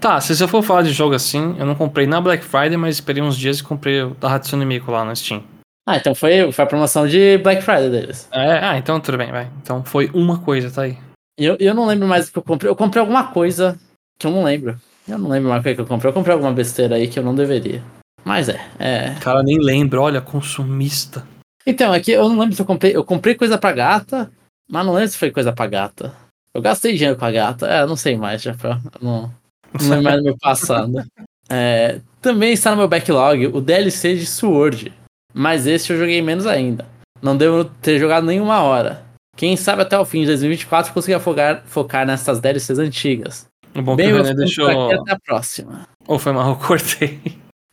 Tá, 0.00 0.20
se 0.20 0.40
eu 0.40 0.46
for 0.46 0.62
falar 0.62 0.82
de 0.82 0.92
jogo 0.92 1.16
assim, 1.16 1.56
eu 1.58 1.66
não 1.66 1.74
comprei 1.74 2.06
na 2.06 2.20
Black 2.20 2.44
Friday, 2.44 2.76
mas 2.76 2.94
esperei 2.94 3.20
uns 3.20 3.36
dias 3.36 3.58
e 3.58 3.64
comprei 3.64 4.02
o 4.02 4.10
da 4.10 4.32
Hatsune 4.32 4.64
Miku 4.64 4.92
lá 4.92 5.04
no 5.04 5.16
Steam. 5.16 5.42
Ah, 5.84 5.96
então 5.96 6.14
foi, 6.14 6.52
foi 6.52 6.64
a 6.64 6.68
promoção 6.68 7.08
de 7.08 7.38
Black 7.38 7.60
Friday 7.60 7.90
deles. 7.90 8.28
É, 8.30 8.60
ah, 8.64 8.78
então 8.78 9.00
tudo 9.00 9.18
bem, 9.18 9.32
vai. 9.32 9.50
Então 9.60 9.82
foi 9.82 10.12
uma 10.14 10.38
coisa, 10.38 10.70
tá 10.70 10.82
aí. 10.82 10.96
Eu, 11.36 11.56
eu 11.58 11.74
não 11.74 11.86
lembro 11.86 12.06
mais 12.06 12.28
o 12.28 12.32
que 12.32 12.38
eu 12.38 12.42
comprei. 12.42 12.70
Eu 12.70 12.76
comprei 12.76 13.00
alguma 13.00 13.32
coisa 13.32 13.76
que 14.16 14.28
eu 14.28 14.30
não 14.30 14.44
lembro. 14.44 14.78
Eu 15.08 15.18
não 15.18 15.28
lembro 15.28 15.48
mais 15.48 15.60
o 15.60 15.62
que 15.62 15.80
eu 15.80 15.86
comprei. 15.86 16.08
Eu 16.10 16.14
comprei 16.14 16.32
alguma 16.34 16.52
besteira 16.52 16.96
aí 16.96 17.08
que 17.08 17.18
eu 17.18 17.22
não 17.22 17.34
deveria. 17.34 17.82
Mas 18.24 18.48
é, 18.48 18.60
é. 18.78 19.14
Cara, 19.20 19.42
nem 19.42 19.58
lembro, 19.58 20.02
olha, 20.02 20.20
consumista. 20.20 21.26
Então, 21.64 21.92
aqui 21.92 22.12
eu 22.12 22.28
não 22.28 22.38
lembro 22.38 22.54
se 22.54 22.62
eu 22.62 22.66
comprei. 22.66 22.96
Eu 22.96 23.04
comprei 23.04 23.34
coisa 23.34 23.56
pra 23.56 23.72
gata, 23.72 24.30
mas 24.68 24.84
não 24.84 24.92
lembro 24.92 25.08
se 25.08 25.18
foi 25.18 25.30
coisa 25.30 25.52
pra 25.52 25.66
gata. 25.66 26.12
Eu 26.52 26.60
gastei 26.60 26.94
dinheiro 26.94 27.16
com 27.16 27.24
a 27.24 27.30
gata. 27.30 27.66
É, 27.66 27.86
não 27.86 27.96
sei 27.96 28.16
mais, 28.16 28.42
já. 28.42 28.54
Não, 29.00 29.32
não 29.80 29.88
lembro 29.88 30.02
mais 30.02 30.16
do 30.18 30.24
meu 30.24 30.36
passado. 30.38 30.92
É, 31.48 32.00
também 32.20 32.52
está 32.52 32.72
no 32.72 32.78
meu 32.78 32.88
backlog 32.88 33.46
o 33.46 33.60
DLC 33.60 34.16
de 34.16 34.26
Sword. 34.26 34.92
Mas 35.32 35.64
esse 35.64 35.92
eu 35.92 35.96
joguei 35.96 36.20
menos 36.20 36.44
ainda. 36.44 36.84
Não 37.22 37.36
devo 37.36 37.64
ter 37.64 38.00
jogado 38.00 38.26
nenhuma 38.26 38.62
hora. 38.62 39.04
Quem 39.36 39.56
sabe 39.56 39.82
até 39.82 39.96
o 39.96 40.04
fim 40.04 40.22
de 40.22 40.26
2024 40.26 40.92
consiga 40.92 41.20
focar, 41.20 41.62
focar 41.66 42.04
nessas 42.04 42.40
DLCs 42.40 42.80
antigas. 42.80 43.46
Bom 43.82 43.96
Bem, 43.96 44.08
que 44.08 44.12
o 44.12 44.16
René 44.16 44.34
deixou. 44.34 44.66
Até 44.68 45.12
a 45.12 45.18
próxima. 45.18 45.86
Ou 46.06 46.16
oh, 46.16 46.18
foi 46.18 46.32
mal, 46.32 46.50
eu 46.50 46.56
cortei. 46.56 47.20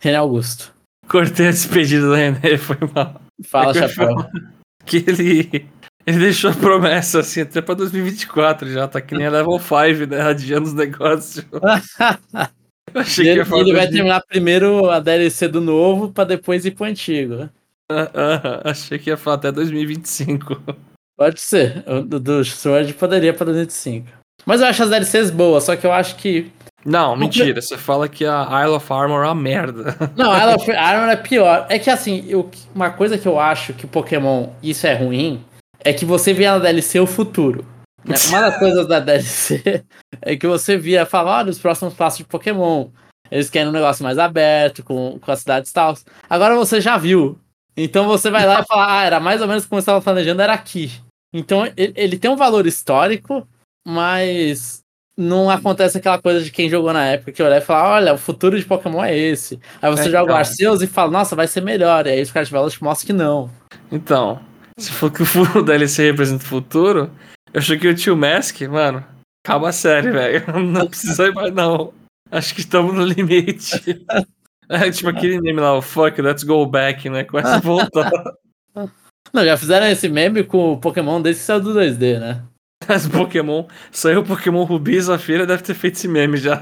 René 0.01 0.17
Augusto. 0.17 0.73
Cortei 1.07 1.47
a 1.47 1.51
despedida 1.51 2.07
do 2.07 2.13
René, 2.13 2.57
foi 2.57 2.77
mal. 2.93 3.21
Fala, 3.45 3.71
é 3.71 3.87
Chapéu. 3.87 4.25
Que 4.85 4.97
ele. 5.07 5.67
Ele 6.05 6.19
deixou 6.19 6.51
a 6.51 6.53
promessa 6.53 7.21
assim 7.21 7.41
até 7.41 7.61
pra 7.61 7.75
2024 7.75 8.69
já, 8.69 8.87
tá 8.87 8.99
que 8.99 9.15
nem 9.15 9.25
a 9.25 9.31
Level 9.31 9.57
5, 9.57 10.09
né? 10.09 10.21
Adiando 10.21 10.67
os 10.67 10.73
negócios. 10.73 11.45
Eu 12.93 13.01
achei 13.01 13.25
ele, 13.25 13.33
que 13.33 13.39
ia 13.39 13.45
falar 13.45 13.61
ele 13.61 13.73
vai 13.73 13.87
terminar 13.87 14.21
primeiro 14.27 14.89
a 14.89 14.99
DLC 14.99 15.47
do 15.47 15.61
novo 15.61 16.11
pra 16.11 16.25
depois 16.25 16.65
ir 16.65 16.71
pro 16.71 16.85
antigo. 16.85 17.49
Achei 18.63 18.99
que 18.99 19.09
ia 19.09 19.17
falar 19.17 19.37
até 19.37 19.51
2025. 19.51 20.61
Pode 21.17 21.39
ser. 21.39 21.83
O 21.87 22.01
do, 22.01 22.19
do 22.19 22.43
Sword 22.43 22.93
poderia 22.93 23.33
pra 23.33 23.45
2025. 23.45 24.22
Mas 24.45 24.61
eu 24.61 24.67
acho 24.67 24.83
as 24.83 24.89
DLCs 24.89 25.29
boas, 25.29 25.63
só 25.63 25.75
que 25.75 25.85
eu 25.85 25.91
acho 25.91 26.15
que. 26.15 26.51
Não, 26.85 27.15
mentira. 27.15 27.61
Você 27.61 27.77
fala 27.77 28.09
que 28.09 28.25
a 28.25 28.61
Isle 28.65 28.75
of 28.75 28.91
Armor 28.91 29.23
é 29.23 29.27
uma 29.27 29.35
merda. 29.35 29.95
Não, 30.17 30.31
a 30.31 30.39
Isle 30.39 30.55
of 30.55 30.71
Armor 30.71 31.09
é 31.09 31.15
pior. 31.15 31.65
É 31.69 31.79
que 31.79 31.89
assim, 31.89 32.25
eu, 32.27 32.49
uma 32.75 32.89
coisa 32.89 33.17
que 33.17 33.25
eu 33.25 33.39
acho 33.39 33.73
que 33.73 33.87
Pokémon, 33.87 34.49
isso 34.61 34.85
é 34.85 34.93
ruim, 34.93 35.43
é 35.79 35.93
que 35.93 36.03
você 36.03 36.33
vê 36.33 36.45
na 36.45 36.59
DLC 36.59 36.99
o 36.99 37.07
futuro. 37.07 37.65
Né? 38.03 38.15
Uma 38.27 38.41
das 38.41 38.59
coisas 38.59 38.85
da 38.85 38.99
DLC 38.99 39.83
é 40.21 40.35
que 40.35 40.45
você 40.45 40.77
via 40.77 41.05
falar, 41.05 41.39
olha, 41.39 41.51
os 41.51 41.59
próximos 41.59 41.93
passos 41.93 42.17
de 42.17 42.25
Pokémon. 42.25 42.89
Eles 43.31 43.49
querem 43.49 43.69
um 43.69 43.73
negócio 43.73 44.03
mais 44.03 44.19
aberto, 44.19 44.83
com, 44.83 45.17
com 45.19 45.31
as 45.31 45.39
cidades 45.39 45.71
e 45.71 45.73
tal. 45.73 45.95
Agora 46.29 46.55
você 46.55 46.81
já 46.81 46.97
viu. 46.97 47.39
Então 47.75 48.07
você 48.07 48.29
vai 48.29 48.45
lá 48.45 48.59
e 48.61 48.65
fala, 48.65 48.99
ah, 48.99 49.03
era 49.03 49.19
mais 49.19 49.41
ou 49.41 49.47
menos 49.47 49.65
como 49.65 49.77
eu 49.77 49.81
estava 49.81 50.01
planejando, 50.01 50.41
era 50.41 50.53
aqui. 50.53 50.91
Então 51.33 51.65
ele, 51.75 51.93
ele 51.95 52.17
tem 52.19 52.29
um 52.29 52.35
valor 52.35 52.67
histórico, 52.67 53.47
mas 53.85 54.83
não 55.17 55.49
acontece 55.49 55.97
aquela 55.97 56.19
coisa 56.21 56.43
de 56.43 56.51
quem 56.51 56.69
jogou 56.69 56.91
na 56.91 57.05
época 57.05 57.31
que 57.31 57.43
olha 57.43 57.57
e 57.57 57.61
fala, 57.61 57.95
olha, 57.95 58.13
o 58.13 58.17
futuro 58.17 58.57
de 58.57 58.65
Pokémon 58.65 59.03
é 59.03 59.15
esse. 59.15 59.59
Aí 59.81 59.91
você 59.91 60.07
é, 60.07 60.11
joga 60.11 60.23
então. 60.23 60.35
o 60.35 60.37
Arceus 60.37 60.81
e 60.81 60.87
fala, 60.87 61.11
nossa, 61.11 61.35
vai 61.35 61.47
ser 61.47 61.61
melhor. 61.61 62.07
E 62.07 62.11
aí 62.11 62.21
os 62.21 62.31
caras 62.31 62.49
de 62.49 62.77
te 62.77 62.83
mostram 62.83 63.07
que 63.07 63.13
não. 63.13 63.49
Então, 63.91 64.41
se 64.77 64.91
for 64.91 65.11
que 65.11 65.21
o 65.21 65.61
DLC 65.63 66.11
representa 66.11 66.43
o 66.43 66.47
futuro, 66.47 67.11
eu 67.53 67.59
achei 67.59 67.77
que 67.77 67.87
o 67.87 67.95
Tio 67.95 68.17
Mask, 68.17 68.61
mano, 68.61 69.05
acaba 69.45 69.69
a 69.69 69.73
série, 69.73 70.11
velho. 70.11 70.43
Não 70.63 70.87
precisa 70.87 71.27
ir 71.27 71.33
mais, 71.33 71.53
não. 71.53 71.93
Acho 72.31 72.55
que 72.55 72.61
estamos 72.61 72.93
no 72.93 73.05
limite. 73.05 73.81
É 74.69 74.89
tipo 74.89 75.09
aquele 75.09 75.41
meme 75.41 75.59
lá, 75.59 75.77
o 75.77 75.81
fuck, 75.81 76.19
let's 76.21 76.41
go 76.41 76.65
back, 76.65 77.09
né? 77.09 77.25
Começa 77.25 77.57
a 77.57 77.59
voltar. 77.59 78.09
Não, 79.33 79.43
já 79.43 79.57
fizeram 79.57 79.87
esse 79.87 80.07
meme 80.07 80.41
com 80.41 80.71
o 80.71 80.79
Pokémon 80.79 81.21
desde 81.21 81.41
que 81.41 81.45
saiu 81.45 81.59
do 81.59 81.73
2D, 81.73 82.17
né? 82.17 82.43
As 82.87 83.07
Pokémon. 83.07 83.65
Saiu 83.91 84.21
o 84.21 84.25
Pokémon 84.25 84.63
Rubi 84.63 84.95
e 84.95 85.01
Zafira 85.01 85.45
deve 85.45 85.63
ter 85.63 85.73
feito 85.73 85.95
esse 85.95 86.07
meme 86.07 86.37
já. 86.37 86.59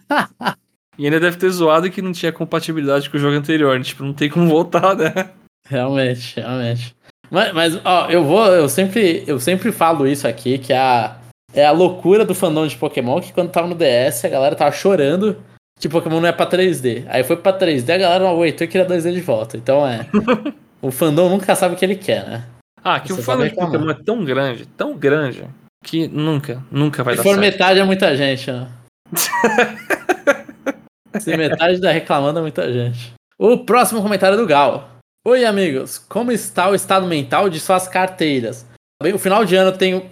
e 0.98 1.04
ainda 1.04 1.20
deve 1.20 1.36
ter 1.36 1.50
zoado 1.50 1.90
que 1.90 2.02
não 2.02 2.12
tinha 2.12 2.32
compatibilidade 2.32 3.08
com 3.08 3.16
o 3.16 3.20
jogo 3.20 3.36
anterior. 3.36 3.78
Né? 3.78 3.84
Tipo, 3.84 4.04
não 4.04 4.12
tem 4.12 4.28
como 4.28 4.48
voltar, 4.48 4.94
né? 4.94 5.30
Realmente, 5.68 6.40
realmente. 6.40 6.94
Mas, 7.30 7.52
mas 7.52 7.80
ó, 7.84 8.08
eu 8.10 8.24
vou. 8.24 8.44
Eu 8.46 8.68
sempre, 8.68 9.22
eu 9.26 9.38
sempre 9.38 9.70
falo 9.70 10.06
isso 10.06 10.26
aqui, 10.26 10.58
que 10.58 10.72
é 10.72 10.78
a, 10.78 11.16
é 11.54 11.64
a 11.64 11.70
loucura 11.70 12.24
do 12.24 12.34
fandom 12.34 12.66
de 12.66 12.76
Pokémon, 12.76 13.20
que 13.20 13.32
quando 13.32 13.50
tava 13.50 13.68
no 13.68 13.74
DS, 13.74 14.24
a 14.24 14.28
galera 14.28 14.56
tava 14.56 14.72
chorando 14.72 15.36
que 15.80 15.88
Pokémon 15.88 16.20
não 16.20 16.28
é 16.28 16.32
pra 16.32 16.46
3D. 16.46 17.04
Aí 17.08 17.24
foi 17.24 17.36
pra 17.36 17.58
3D, 17.58 17.88
a 17.90 17.98
galera 17.98 18.24
não 18.24 18.30
aguentou 18.30 18.66
e 18.66 18.68
queria 18.68 18.86
2D 18.86 19.12
de 19.12 19.20
volta. 19.20 19.56
Então 19.56 19.86
é. 19.86 20.06
o 20.82 20.90
fandom 20.90 21.30
nunca 21.30 21.54
sabe 21.54 21.74
o 21.74 21.78
que 21.78 21.84
ele 21.84 21.96
quer, 21.96 22.28
né? 22.28 22.44
Ah, 22.82 23.00
que 23.00 23.12
Você 23.12 23.20
o 23.20 23.24
fã 23.24 23.36
de 23.36 23.54
Pokémon 23.54 23.90
é 23.90 23.94
tão 23.94 24.24
grande, 24.24 24.66
tão 24.66 24.96
grande, 24.96 25.44
que 25.84 26.08
nunca, 26.08 26.62
nunca 26.70 27.04
vai 27.04 27.14
Se 27.14 27.18
dar 27.18 27.22
certo. 27.22 27.34
Se 27.34 27.36
for 27.40 27.40
metade 27.40 27.80
é 27.80 27.84
muita 27.84 28.16
gente, 28.16 28.50
né? 28.50 28.68
Se 31.20 31.36
metade 31.36 31.80
tá 31.80 31.90
reclamando 31.90 32.38
é 32.38 32.42
muita 32.42 32.72
gente. 32.72 33.12
O 33.38 33.58
próximo 33.58 34.02
comentário 34.02 34.34
é 34.34 34.36
do 34.36 34.46
Gal. 34.46 34.88
Oi, 35.26 35.44
amigos. 35.44 35.98
Como 35.98 36.32
está 36.32 36.68
o 36.68 36.74
estado 36.74 37.06
mental 37.06 37.50
de 37.50 37.60
suas 37.60 37.88
carteiras? 37.88 38.66
Bem, 39.02 39.12
o 39.12 39.18
final 39.18 39.44
de 39.44 39.56
ano 39.56 39.70
eu 39.70 39.76
tenho. 39.76 40.10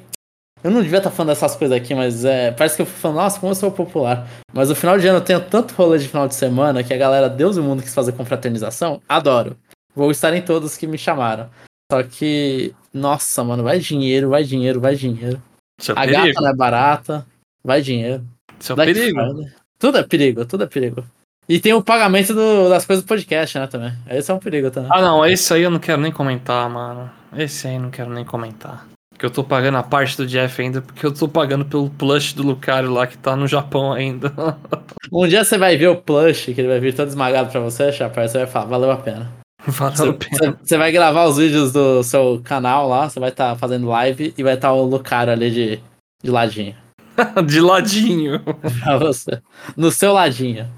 Eu 0.63 0.71
não 0.71 0.83
devia 0.83 0.99
estar 0.99 1.11
tá 1.11 1.17
falando 1.17 1.29
dessas 1.29 1.55
coisas 1.55 1.77
aqui, 1.77 1.95
mas 1.95 2.25
é, 2.25 2.51
parece 2.51 2.75
que 2.75 2.83
eu 2.83 2.87
fui 2.87 3.01
falando, 3.01 3.19
nossa, 3.19 3.39
como 3.39 3.53
eu 3.53 3.55
sou 3.55 3.71
popular. 3.71 4.27
Mas 4.53 4.71
o 4.71 4.75
final 4.75 4.99
de 4.99 5.07
ano 5.07 5.19
eu 5.19 5.25
tenho 5.25 5.41
tanto 5.41 5.75
rolê 5.75 5.99
de 5.99 6.09
final 6.09 6.27
de 6.27 6.35
semana 6.35 6.83
que 6.83 6.93
a 6.93 6.97
galera 6.97 7.29
Deus 7.29 7.57
e 7.57 7.61
o 7.61 7.63
mundo 7.63 7.83
quis 7.83 7.95
fazer 7.95 8.13
confraternização. 8.13 9.01
Adoro. 9.09 9.57
Vou 9.95 10.11
estar 10.11 10.35
em 10.35 10.43
todos 10.43 10.77
que 10.77 10.87
me 10.87 10.99
chamaram. 10.99 11.49
Só 11.91 12.03
que, 12.03 12.75
nossa, 12.93 13.43
mano, 13.43 13.63
vai 13.63 13.79
dinheiro, 13.79 14.29
vai 14.29 14.45
dinheiro, 14.45 14.81
vai 14.81 14.95
dinheiro. 14.95 15.41
Isso 15.81 15.93
é 15.93 15.95
a 15.97 16.01
perigo. 16.01 16.27
gata 16.27 16.41
não 16.41 16.49
é 16.51 16.55
barata. 16.55 17.27
vai 17.65 17.81
dinheiro. 17.83 18.25
Isso 18.61 18.73
é 18.73 18.77
Black 18.77 18.93
perigo. 18.95 19.19
Friday. 19.21 19.53
Tudo 19.79 19.99
é 19.99 20.03
perigo, 20.03 20.45
tudo 20.45 20.65
é 20.65 20.67
perigo. 20.67 21.05
E 21.49 21.59
tem 21.59 21.73
o 21.73 21.83
pagamento 21.83 22.35
do- 22.35 22.69
das 22.69 22.85
coisas 22.85 23.03
do 23.05 23.09
podcast, 23.09 23.59
né, 23.59 23.67
também. 23.67 23.93
Esse 24.11 24.31
é 24.31 24.35
um 24.35 24.39
perigo 24.39 24.71
também. 24.71 24.91
Ah, 24.93 25.01
não, 25.01 25.25
esse 25.25 25.53
aí 25.55 25.63
eu 25.63 25.71
não 25.71 25.79
quero 25.79 26.01
nem 26.01 26.13
comentar, 26.13 26.69
mano. 26.69 27.11
Esse 27.37 27.69
aí 27.69 27.77
eu 27.77 27.81
não 27.81 27.91
quero 27.91 28.11
nem 28.11 28.25
comentar. 28.25 28.87
Porque 29.11 29.25
eu 29.25 29.31
tô 29.31 29.43
pagando 29.43 29.79
a 29.79 29.83
parte 29.83 30.17
do 30.17 30.27
Jeff 30.27 30.61
ainda, 30.61 30.83
porque 30.83 31.05
eu 31.07 31.13
tô 31.13 31.27
pagando 31.27 31.65
pelo 31.65 31.89
plush 31.91 32.35
do 32.35 32.43
Lucario 32.43 32.91
lá 32.93 33.07
que 33.07 33.17
tá 33.17 33.35
no 33.35 33.47
Japão 33.49 33.93
ainda. 33.93 34.31
Um 35.11 35.27
dia 35.27 35.43
você 35.43 35.57
vai 35.57 35.75
ver 35.77 35.89
o 35.89 35.97
plush, 35.97 36.53
que 36.53 36.61
ele 36.61 36.69
vai 36.69 36.79
vir 36.81 36.95
todo 36.95 37.09
esmagado 37.09 37.51
pra 37.51 37.61
você, 37.61 37.91
Chapéu, 37.91 38.29
você 38.29 38.39
vai 38.39 38.47
falar, 38.47 38.67
valeu 38.67 38.91
a 38.91 38.97
pena. 38.99 39.33
Você, 40.63 40.77
vai 40.79 40.91
gravar 40.93 41.25
os 41.27 41.37
vídeos 41.37 41.73
do 41.73 42.03
seu 42.03 42.41
canal 42.45 42.89
lá, 42.89 43.09
você 43.09 43.21
vai 43.21 43.29
estar 43.31 43.57
fazendo 43.57 43.87
live 43.89 44.33
e 44.37 44.43
vai 44.43 44.55
estar 44.55 44.73
o 44.73 44.83
Lucario 44.85 45.33
ali 45.33 45.51
de, 45.51 45.81
de 46.23 46.31
ladinho. 46.31 46.75
De 47.47 47.61
ladinho. 47.61 48.41
Pra 48.85 48.97
você. 48.97 49.41
No 49.77 49.91
seu 49.91 50.13
ladinho. 50.13 50.69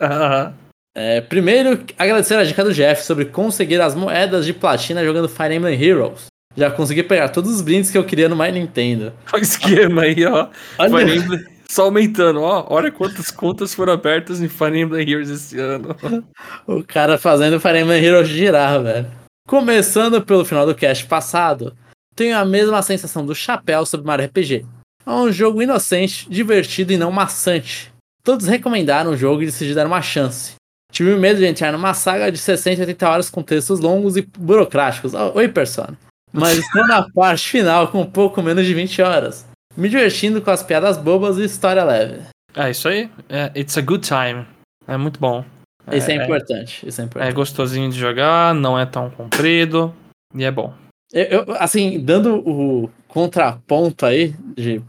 Ah, 0.00 0.52
É, 0.96 1.20
primeiro, 1.20 1.84
agradecer 1.98 2.34
a 2.36 2.44
dica 2.44 2.62
do 2.64 2.72
Jeff 2.72 3.02
sobre 3.04 3.24
conseguir 3.26 3.80
as 3.80 3.94
moedas 3.94 4.46
de 4.46 4.52
platina 4.52 5.04
jogando 5.04 5.28
Fire 5.28 5.54
Emblem 5.54 5.80
Heroes. 5.82 6.26
Já 6.56 6.70
consegui 6.70 7.02
pegar 7.02 7.30
todos 7.30 7.52
os 7.52 7.60
brindes 7.60 7.90
que 7.90 7.98
eu 7.98 8.04
queria 8.04 8.28
no 8.28 8.36
My 8.36 8.50
Nintendo. 8.52 9.12
Olha 9.32 9.40
o 9.40 9.42
esquema 9.44 10.02
aí, 10.02 10.24
ó. 10.24 10.48
Olha- 10.78 10.98
Fire 11.06 11.18
Emblem 11.18 11.44
só 11.74 11.84
aumentando, 11.84 12.40
ó. 12.40 12.66
Olha 12.70 12.90
quantas 12.90 13.30
contas 13.30 13.74
foram 13.74 13.92
abertas 13.92 14.40
em 14.40 14.48
Fire 14.48 14.78
Emblem 14.78 15.08
Heroes 15.08 15.28
esse 15.28 15.58
ano. 15.58 15.94
O 16.66 16.82
cara 16.84 17.18
fazendo 17.18 17.60
Fire 17.60 17.80
Emblem 17.80 18.02
Heroes 18.02 18.28
girar, 18.28 18.82
velho. 18.82 19.10
Começando 19.46 20.22
pelo 20.22 20.44
final 20.44 20.64
do 20.64 20.74
cast 20.74 21.04
passado, 21.06 21.76
tenho 22.14 22.38
a 22.38 22.44
mesma 22.44 22.80
sensação 22.80 23.26
do 23.26 23.34
chapéu 23.34 23.84
sobre 23.84 24.06
Mario 24.06 24.26
RPG. 24.26 24.64
É 25.04 25.10
um 25.10 25.30
jogo 25.30 25.60
inocente, 25.60 26.30
divertido 26.30 26.92
e 26.92 26.96
não 26.96 27.10
maçante. 27.10 27.92
Todos 28.22 28.46
recomendaram 28.46 29.10
o 29.10 29.16
jogo 29.16 29.42
e 29.42 29.46
decidi 29.46 29.74
dar 29.74 29.86
uma 29.86 30.00
chance. 30.00 30.54
Tive 30.90 31.16
medo 31.16 31.40
de 31.40 31.46
entrar 31.46 31.72
numa 31.72 31.92
saga 31.92 32.30
de 32.30 32.38
60 32.38 32.80
e 32.80 32.80
80 32.82 33.08
horas 33.08 33.30
com 33.30 33.42
textos 33.42 33.80
longos 33.80 34.16
e 34.16 34.22
burocráticos. 34.22 35.12
Oi, 35.12 35.48
Persona. 35.48 35.98
Mas 36.32 36.58
estou 36.58 36.86
na 36.86 37.04
parte 37.12 37.50
final 37.50 37.88
com 37.88 38.00
um 38.00 38.10
pouco 38.10 38.40
menos 38.40 38.64
de 38.64 38.72
20 38.72 39.02
horas. 39.02 39.44
Me 39.76 39.88
divertindo 39.88 40.40
com 40.40 40.50
as 40.50 40.62
piadas 40.62 40.96
bobas 40.96 41.38
e 41.38 41.44
história 41.44 41.82
leve. 41.84 42.22
É 42.54 42.70
isso 42.70 42.88
aí. 42.88 43.10
É, 43.28 43.50
it's 43.58 43.76
a 43.76 43.80
good 43.80 44.06
time. 44.06 44.46
É 44.86 44.96
muito 44.96 45.18
bom. 45.18 45.44
Isso 45.92 46.10
é, 46.10 46.14
importante. 46.14 46.86
Isso 46.86 47.00
é 47.00 47.04
importante. 47.04 47.30
É 47.30 47.32
gostosinho 47.32 47.90
de 47.90 47.98
jogar, 47.98 48.54
não 48.54 48.78
é 48.78 48.86
tão 48.86 49.10
comprido 49.10 49.94
e 50.34 50.44
é 50.44 50.50
bom. 50.50 50.72
Eu, 51.12 51.24
eu, 51.24 51.44
assim, 51.58 52.00
dando 52.00 52.36
o 52.36 52.90
contraponto 53.08 54.06
aí 54.06 54.34
de 54.56 54.80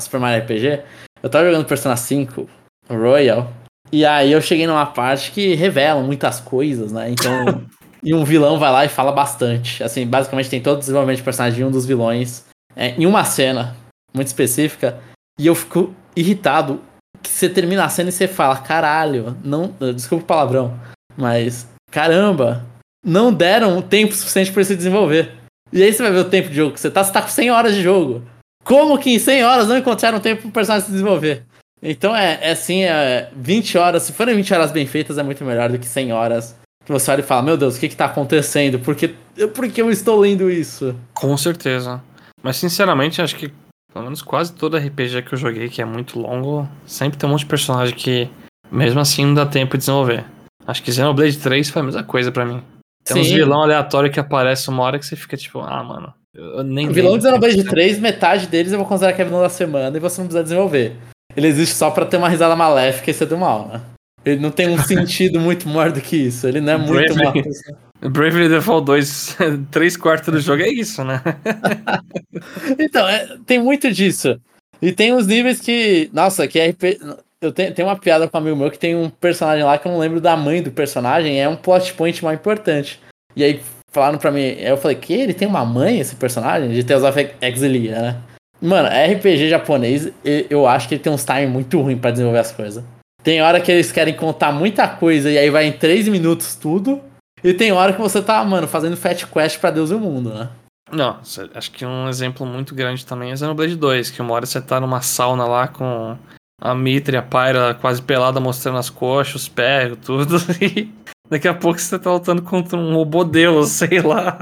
Super 0.00 0.20
Mario 0.20 0.42
RPG, 0.44 0.82
eu 1.22 1.28
tava 1.28 1.46
jogando 1.46 1.66
Persona 1.66 1.96
5 1.96 2.48
Royal, 2.88 3.52
e 3.90 4.04
aí 4.04 4.32
eu 4.32 4.40
cheguei 4.40 4.66
numa 4.66 4.86
parte 4.86 5.30
que 5.30 5.54
revela 5.54 6.02
muitas 6.02 6.40
coisas, 6.40 6.92
né? 6.92 7.10
Então. 7.10 7.64
e 8.02 8.14
um 8.14 8.24
vilão 8.24 8.58
vai 8.58 8.70
lá 8.70 8.84
e 8.84 8.88
fala 8.88 9.12
bastante. 9.12 9.82
Assim, 9.82 10.06
basicamente 10.06 10.50
tem 10.50 10.62
todo 10.62 10.76
o 10.76 10.80
desenvolvimento 10.80 11.18
de 11.18 11.22
personagem 11.22 11.58
de 11.58 11.64
um 11.64 11.70
dos 11.70 11.86
vilões 11.86 12.44
é, 12.76 12.90
em 12.90 13.06
uma 13.06 13.24
cena 13.24 13.74
muito 14.14 14.28
específica, 14.28 14.98
e 15.38 15.46
eu 15.46 15.54
fico 15.54 15.94
irritado 16.14 16.80
que 17.22 17.30
você 17.30 17.48
termina 17.48 17.84
a 17.84 17.88
cena 17.88 18.10
e 18.10 18.12
você 18.12 18.28
fala, 18.28 18.56
caralho, 18.58 19.36
não. 19.42 19.74
Desculpa 19.94 20.24
o 20.24 20.26
palavrão, 20.26 20.78
mas 21.16 21.66
caramba, 21.90 22.64
não 23.04 23.32
deram 23.32 23.80
tempo 23.82 24.14
suficiente 24.14 24.52
ele 24.54 24.64
se 24.64 24.76
desenvolver. 24.76 25.32
E 25.72 25.82
aí 25.82 25.92
você 25.92 26.02
vai 26.02 26.12
ver 26.12 26.18
o 26.18 26.30
tempo 26.30 26.48
de 26.48 26.56
jogo 26.56 26.74
que 26.74 26.80
você 26.80 26.90
tá, 26.90 27.02
você 27.02 27.12
tá 27.12 27.22
com 27.22 27.28
100 27.28 27.50
horas 27.50 27.74
de 27.74 27.82
jogo. 27.82 28.22
Como 28.62 28.98
que 28.98 29.10
em 29.10 29.18
100 29.18 29.44
horas 29.44 29.68
não 29.68 29.76
encontraram 29.76 30.20
tempo 30.20 30.42
pro 30.42 30.50
personagem 30.50 30.86
se 30.86 30.92
desenvolver? 30.92 31.42
Então 31.82 32.14
é, 32.14 32.38
é 32.40 32.50
assim, 32.52 32.84
é 32.84 33.30
20 33.36 33.76
horas, 33.76 34.02
se 34.04 34.12
forem 34.12 34.36
20 34.36 34.54
horas 34.54 34.72
bem 34.72 34.86
feitas, 34.86 35.18
é 35.18 35.22
muito 35.22 35.44
melhor 35.44 35.70
do 35.70 35.78
que 35.78 35.86
100 35.86 36.12
horas 36.12 36.56
que 36.84 36.92
você 36.92 37.10
olha 37.10 37.20
e 37.20 37.24
fala, 37.24 37.42
meu 37.42 37.56
Deus, 37.56 37.76
o 37.76 37.80
que 37.80 37.88
que 37.88 37.96
tá 37.96 38.04
acontecendo? 38.04 38.78
Por 38.78 38.94
que, 38.94 39.08
por 39.54 39.68
que 39.68 39.80
eu 39.80 39.90
estou 39.90 40.20
lendo 40.20 40.50
isso? 40.50 40.94
Com 41.14 41.36
certeza. 41.36 42.02
Mas 42.42 42.56
sinceramente, 42.56 43.22
acho 43.22 43.36
que 43.36 43.50
pelo 43.94 44.06
menos 44.06 44.20
quase 44.20 44.52
todo 44.52 44.76
RPG 44.76 45.22
que 45.22 45.34
eu 45.34 45.38
joguei, 45.38 45.68
que 45.68 45.80
é 45.80 45.84
muito 45.84 46.18
longo, 46.18 46.68
sempre 46.84 47.16
tem 47.16 47.28
um 47.28 47.30
monte 47.30 47.42
de 47.42 47.46
personagem 47.46 47.94
que 47.94 48.28
mesmo 48.70 48.98
assim 48.98 49.24
não 49.24 49.34
dá 49.34 49.46
tempo 49.46 49.74
de 49.74 49.78
desenvolver. 49.78 50.24
Acho 50.66 50.82
que 50.82 50.90
Xenoblade 50.90 51.38
3 51.38 51.70
foi 51.70 51.80
a 51.80 51.84
mesma 51.84 52.02
coisa 52.02 52.32
pra 52.32 52.44
mim. 52.44 52.60
Tem 53.04 53.22
uns 53.22 53.28
Sim. 53.28 53.36
vilão 53.36 53.62
aleatório 53.62 54.10
que 54.10 54.18
aparece 54.18 54.68
uma 54.68 54.82
hora 54.82 54.98
que 54.98 55.06
você 55.06 55.14
fica 55.14 55.36
tipo, 55.36 55.60
ah, 55.60 55.84
mano, 55.84 56.12
eu 56.34 56.64
nem 56.64 56.88
O 56.88 56.92
vilão 56.92 57.16
de 57.16 57.22
Xenoblade 57.22 57.56
tempo. 57.58 57.70
3, 57.70 58.00
metade 58.00 58.48
deles 58.48 58.72
eu 58.72 58.78
vou 58.78 58.86
considerar 58.86 59.12
que 59.12 59.22
é 59.22 59.24
vilão 59.24 59.40
da 59.40 59.48
semana 59.48 59.96
e 59.96 60.00
você 60.00 60.20
não 60.20 60.26
precisa 60.26 60.42
desenvolver. 60.42 60.96
Ele 61.36 61.46
existe 61.46 61.76
só 61.76 61.90
pra 61.90 62.04
ter 62.04 62.16
uma 62.16 62.28
risada 62.28 62.56
maléfica 62.56 63.10
e 63.10 63.14
ser 63.14 63.26
do 63.26 63.38
mal, 63.38 63.68
né? 63.68 63.80
Ele 64.24 64.40
não 64.40 64.50
tem 64.50 64.68
um 64.68 64.78
sentido 64.82 65.38
muito 65.40 65.68
maior 65.68 65.92
do 65.92 66.00
que 66.00 66.16
isso. 66.16 66.46
Ele 66.46 66.60
não 66.60 66.72
é 66.72 66.76
muito 66.76 67.14
Bravely. 67.14 67.42
mal. 67.42 68.10
Bravely 68.10 68.48
Default 68.48 68.84
2, 68.86 69.36
3 69.70 69.96
quartos 69.96 70.32
do 70.32 70.40
jogo 70.40 70.62
é 70.62 70.68
isso, 70.68 71.04
né? 71.04 71.22
Então, 72.78 73.08
é, 73.08 73.36
tem 73.46 73.58
muito 73.58 73.90
disso. 73.92 74.38
E 74.82 74.92
tem 74.92 75.14
uns 75.14 75.26
níveis 75.26 75.60
que. 75.60 76.10
Nossa, 76.12 76.46
que 76.46 76.60
RP. 76.60 76.98
Eu 77.40 77.52
tenho, 77.52 77.74
tenho 77.74 77.88
uma 77.88 77.96
piada 77.96 78.26
com 78.26 78.38
um 78.38 78.40
amigo 78.40 78.56
meu 78.56 78.70
que 78.70 78.78
tem 78.78 78.96
um 78.96 79.10
personagem 79.10 79.64
lá 79.64 79.76
que 79.76 79.86
eu 79.86 79.92
não 79.92 79.98
lembro 79.98 80.20
da 80.20 80.34
mãe 80.36 80.62
do 80.62 80.70
personagem, 80.70 81.40
é 81.40 81.48
um 81.48 81.56
plot 81.56 81.92
point 81.92 82.24
mais 82.24 82.38
importante. 82.38 83.00
E 83.36 83.44
aí 83.44 83.60
falaram 83.94 84.18
pra 84.18 84.30
mim, 84.30 84.40
eu 84.58 84.76
falei, 84.76 84.96
que 84.96 85.12
ele 85.12 85.32
tem 85.32 85.46
uma 85.46 85.64
mãe, 85.64 86.00
esse 86.00 86.16
personagem? 86.16 86.70
De 86.70 86.82
Tales 86.82 87.04
of 87.04 87.30
Exilia, 87.40 88.00
né? 88.00 88.16
Mano, 88.60 88.88
RPG 88.88 89.48
japonês, 89.48 90.10
eu 90.24 90.66
acho 90.66 90.88
que 90.88 90.94
ele 90.94 91.02
tem 91.02 91.12
uns 91.12 91.24
timing 91.24 91.52
muito 91.52 91.80
ruim 91.80 91.96
pra 91.96 92.10
desenvolver 92.10 92.38
as 92.38 92.50
coisas. 92.50 92.82
Tem 93.24 93.40
hora 93.40 93.58
que 93.58 93.72
eles 93.72 93.90
querem 93.90 94.14
contar 94.14 94.52
muita 94.52 94.86
coisa 94.86 95.30
e 95.30 95.38
aí 95.38 95.48
vai 95.48 95.64
em 95.64 95.72
3 95.72 96.08
minutos 96.08 96.54
tudo. 96.54 97.00
E 97.42 97.54
tem 97.54 97.72
hora 97.72 97.94
que 97.94 98.00
você 98.00 98.22
tá, 98.22 98.44
mano, 98.44 98.68
fazendo 98.68 98.96
fat 98.98 99.26
quest 99.26 99.58
pra 99.58 99.70
Deus 99.70 99.90
e 99.90 99.94
o 99.94 99.98
mundo, 99.98 100.32
né? 100.32 100.50
Não, 100.92 101.18
acho 101.54 101.70
que 101.72 101.86
um 101.86 102.08
exemplo 102.08 102.46
muito 102.46 102.74
grande 102.74 103.04
também 103.04 103.32
é 103.32 103.36
Xenoblade 103.36 103.76
2, 103.76 104.10
que 104.10 104.20
uma 104.20 104.34
hora 104.34 104.44
você 104.44 104.60
tá 104.60 104.78
numa 104.78 105.00
sauna 105.00 105.46
lá 105.46 105.66
com 105.66 106.16
a 106.60 106.74
Mitra 106.74 107.16
e 107.16 107.18
a 107.18 107.22
Pyra 107.22 107.74
quase 107.74 108.02
pelada 108.02 108.38
mostrando 108.40 108.78
as 108.78 108.90
coxas, 108.90 109.42
os 109.42 109.48
pés, 109.48 109.96
tudo, 110.04 110.36
e 110.60 110.88
daqui 111.28 111.48
a 111.48 111.54
pouco 111.54 111.80
você 111.80 111.98
tá 111.98 112.12
lutando 112.12 112.42
contra 112.42 112.78
um 112.78 112.94
robô 112.94 113.24
deus, 113.24 113.70
sei 113.72 114.00
lá. 114.02 114.38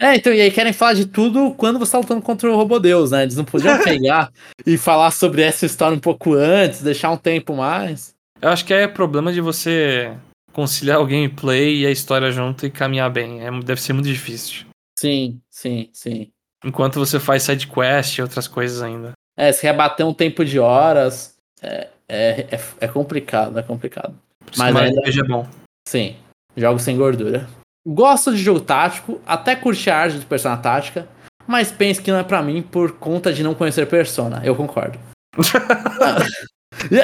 É, 0.00 0.14
então, 0.14 0.32
e 0.32 0.40
aí 0.40 0.50
querem 0.50 0.72
falar 0.72 0.92
de 0.92 1.06
tudo 1.06 1.52
quando 1.56 1.78
você 1.78 1.92
tá 1.92 1.98
lutando 1.98 2.22
contra 2.22 2.48
o 2.48 2.54
Robô 2.54 2.78
Deus, 2.78 3.10
né? 3.10 3.24
Eles 3.24 3.34
não 3.34 3.44
podiam 3.44 3.76
pegar 3.82 4.30
e 4.64 4.78
falar 4.78 5.10
sobre 5.10 5.42
essa 5.42 5.66
história 5.66 5.96
um 5.96 6.00
pouco 6.00 6.34
antes, 6.34 6.82
deixar 6.82 7.10
um 7.10 7.16
tempo 7.16 7.56
mais. 7.56 8.14
Eu 8.40 8.50
acho 8.50 8.64
que 8.64 8.72
é 8.72 8.86
problema 8.86 9.32
de 9.32 9.40
você 9.40 10.16
conciliar 10.52 11.00
o 11.00 11.06
gameplay 11.06 11.82
e 11.82 11.86
a 11.86 11.90
história 11.90 12.30
junto 12.30 12.66
e 12.66 12.70
caminhar 12.70 13.10
bem. 13.10 13.44
É, 13.44 13.50
deve 13.62 13.80
ser 13.80 13.92
muito 13.92 14.08
difícil. 14.08 14.66
Sim, 14.98 15.40
sim, 15.50 15.90
sim. 15.92 16.30
Enquanto 16.64 16.98
você 16.98 17.20
faz 17.20 17.44
side 17.44 17.66
quest 17.66 18.18
e 18.18 18.22
outras 18.22 18.48
coisas 18.48 18.82
ainda. 18.82 19.12
É, 19.36 19.52
se 19.52 19.60
quer 19.60 19.76
bater 19.76 20.04
um 20.04 20.14
tempo 20.14 20.44
de 20.44 20.58
horas, 20.58 21.36
é, 21.62 21.88
é, 22.08 22.46
é, 22.50 22.60
é 22.80 22.88
complicado, 22.88 23.58
é 23.58 23.62
complicado. 23.62 24.16
Mas 24.56 24.72
Mario 24.74 24.88
ainda- 24.88 25.00
RPG 25.02 25.20
é 25.20 25.24
bom. 25.24 25.48
Sim, 25.86 26.16
jogo 26.56 26.78
sem 26.80 26.96
gordura. 26.96 27.48
Gosto 27.86 28.32
de 28.32 28.38
jogo 28.42 28.60
tático, 28.60 29.20
até 29.26 29.54
curti 29.54 29.88
a 29.90 29.98
arte 29.98 30.18
de 30.18 30.26
Persona 30.26 30.56
Tática, 30.56 31.08
mas 31.46 31.70
penso 31.70 32.02
que 32.02 32.10
não 32.10 32.18
é 32.18 32.24
pra 32.24 32.42
mim 32.42 32.60
por 32.60 32.92
conta 32.98 33.32
de 33.32 33.42
não 33.42 33.54
conhecer 33.54 33.86
Persona. 33.86 34.42
Eu 34.44 34.56
concordo. 34.56 34.98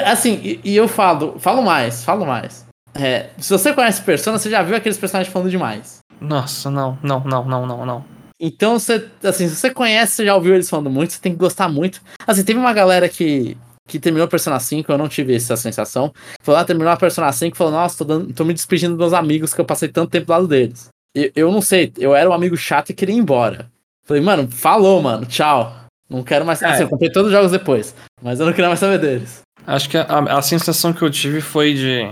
Assim, 0.05 0.39
e, 0.43 0.59
e 0.63 0.75
eu 0.75 0.87
falo, 0.87 1.37
falo 1.39 1.61
mais, 1.61 2.03
falo 2.03 2.25
mais. 2.25 2.65
É, 2.93 3.29
se 3.37 3.49
você 3.49 3.73
conhece 3.73 4.01
Persona, 4.01 4.37
você 4.39 4.49
já 4.49 4.61
viu 4.63 4.75
aqueles 4.75 4.97
personagens 4.97 5.31
falando 5.31 5.49
demais. 5.49 5.99
Nossa, 6.21 6.71
não, 6.71 6.97
não, 7.03 7.19
não, 7.21 7.45
não, 7.45 7.65
não, 7.65 7.85
não. 7.85 8.05
Então, 8.39 8.79
você, 8.79 9.05
assim, 9.23 9.47
se 9.47 9.55
você 9.55 9.69
conhece, 9.69 10.13
você 10.13 10.25
já 10.25 10.35
ouviu 10.35 10.53
eles 10.55 10.69
falando 10.69 10.89
muito, 10.89 11.13
você 11.13 11.19
tem 11.21 11.31
que 11.33 11.37
gostar 11.37 11.67
muito. 11.69 12.01
Assim, 12.25 12.43
teve 12.43 12.59
uma 12.59 12.73
galera 12.73 13.07
que, 13.09 13.57
que 13.87 13.99
terminou 13.99 14.27
Persona 14.27 14.59
5, 14.59 14.91
eu 14.91 14.97
não 14.97 15.07
tive 15.09 15.35
essa 15.35 15.55
sensação. 15.57 16.11
Falou, 16.41 16.59
ah, 16.59 16.65
terminou 16.65 16.91
a 16.91 16.97
Persona 16.97 17.31
5 17.31 17.55
e 17.55 17.57
falou, 17.57 17.73
nossa, 17.73 17.97
tô, 17.97 18.03
dando- 18.05 18.33
tô 18.33 18.43
me 18.45 18.53
despedindo 18.53 18.91
dos 18.95 18.99
meus 18.99 19.13
amigos 19.13 19.53
que 19.53 19.59
eu 19.61 19.65
passei 19.65 19.89
tanto 19.89 20.11
tempo 20.11 20.25
do 20.27 20.31
lado 20.31 20.47
deles. 20.47 20.87
E, 21.15 21.31
eu 21.35 21.51
não 21.51 21.61
sei, 21.61 21.91
eu 21.97 22.15
era 22.15 22.29
um 22.29 22.33
amigo 22.33 22.55
chato 22.57 22.89
e 22.89 22.93
queria 22.93 23.15
ir 23.15 23.19
embora. 23.19 23.67
Falei, 24.05 24.21
mano, 24.21 24.49
falou, 24.49 25.01
mano, 25.01 25.25
tchau. 25.25 25.73
Não 26.09 26.21
quero 26.23 26.45
mais. 26.45 26.61
É. 26.61 26.67
Assim, 26.67 26.83
eu 26.83 26.89
comprei 26.89 27.09
todos 27.11 27.27
os 27.27 27.33
jogos 27.33 27.51
depois, 27.51 27.95
mas 28.21 28.39
eu 28.39 28.45
não 28.45 28.53
queria 28.53 28.67
mais 28.67 28.79
saber 28.79 28.99
deles. 28.99 29.41
Acho 29.67 29.89
que 29.89 29.97
a, 29.97 30.03
a 30.37 30.41
sensação 30.41 30.93
que 30.93 31.01
eu 31.01 31.09
tive 31.09 31.41
foi 31.41 31.73
de. 31.73 32.11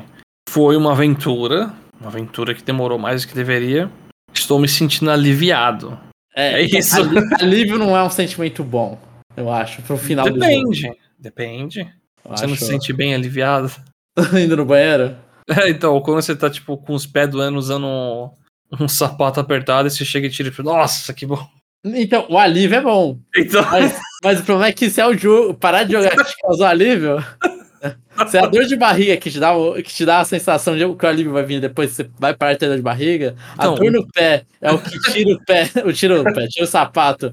Foi 0.50 0.76
uma 0.76 0.92
aventura. 0.92 1.72
Uma 2.00 2.10
aventura 2.10 2.54
que 2.54 2.64
demorou 2.64 2.98
mais 3.00 3.22
do 3.22 3.28
que 3.28 3.36
deveria. 3.36 3.90
Estou 4.34 4.60
me 4.60 4.68
sentindo 4.68 5.12
aliviado. 5.12 5.98
É 6.36 6.62
isso. 6.62 6.98
ali- 7.00 7.20
Alívio 7.40 7.78
não 7.78 7.96
é 7.96 8.04
um 8.04 8.10
sentimento 8.10 8.64
bom, 8.64 9.00
eu 9.38 9.52
acho, 9.52 9.82
pro 9.84 9.98
final. 9.98 10.30
Depende. 10.30 10.92
Depende. 11.20 11.80
Eu 12.26 12.32
Você 12.32 12.46
não 12.48 12.54
acho. 12.54 12.66
se 12.66 12.72
sente 12.72 12.92
bem 12.92 13.14
aliviado? 13.14 13.72
Indo 14.34 14.58
no 14.58 14.66
banheiro? 14.66 15.16
É, 15.50 15.70
então, 15.70 16.00
quando 16.02 16.22
você 16.22 16.36
tá, 16.36 16.50
tipo, 16.50 16.78
com 16.78 16.94
os 16.94 17.06
pés 17.06 17.30
doendo, 17.30 17.58
usando 17.58 17.86
um, 17.86 18.30
um 18.82 18.88
sapato 18.88 19.40
apertado, 19.40 19.88
e 19.88 19.92
você 19.92 20.04
chega 20.06 20.26
e 20.28 20.30
tira 20.30 20.50
e 20.50 20.52
fala, 20.52 20.78
nossa, 20.78 21.14
que 21.14 21.26
bom. 21.26 21.46
Então, 21.86 22.26
o 22.30 22.38
alívio 22.38 22.78
é 22.78 22.82
bom. 22.82 23.20
Então, 23.36 23.62
Mas, 23.70 23.94
Mas 24.24 24.40
o 24.40 24.44
problema 24.44 24.68
é 24.70 24.74
que 24.74 24.90
se 24.90 25.02
é 25.02 25.08
o 25.08 25.18
jogo, 25.18 25.54
parar 25.54 25.84
de 25.84 25.92
jogar 25.94 26.12
te 26.24 26.36
causou 26.42 26.66
alívio, 26.66 27.18
se 28.30 28.38
é 28.38 28.42
a 28.42 28.46
dor 28.46 28.64
de 28.64 28.76
barriga 28.78 29.18
que 29.18 29.30
te 29.30 29.40
dá, 29.40 29.52
que 29.76 29.84
te 29.94 30.06
dá 30.06 30.20
a 30.22 30.26
sensação 30.26 30.78
de 30.78 30.96
que 30.96 31.06
o 31.06 31.10
alívio 31.10 31.34
vai 31.34 31.44
vir 31.44 31.60
depois, 31.60 31.92
você 31.92 32.10
vai 32.18 32.34
parar 32.34 32.54
de 32.54 32.60
ter 32.60 32.68
dor 32.68 32.78
de 32.78 32.82
barriga, 32.82 33.36
Então- 33.56 33.74
a 33.74 33.78
dor 33.78 33.92
no 33.92 34.08
pé 34.08 34.46
é 34.62 34.72
o 34.72 34.80
que 34.80 34.98
tira 35.12 35.34
o 35.36 35.40
pé, 35.46 35.70
o 35.86 35.92
tira 35.92 36.22
o 36.22 36.24
pé, 36.24 36.48
tira 36.48 36.64
o 36.64 36.68
sapato, 36.68 37.32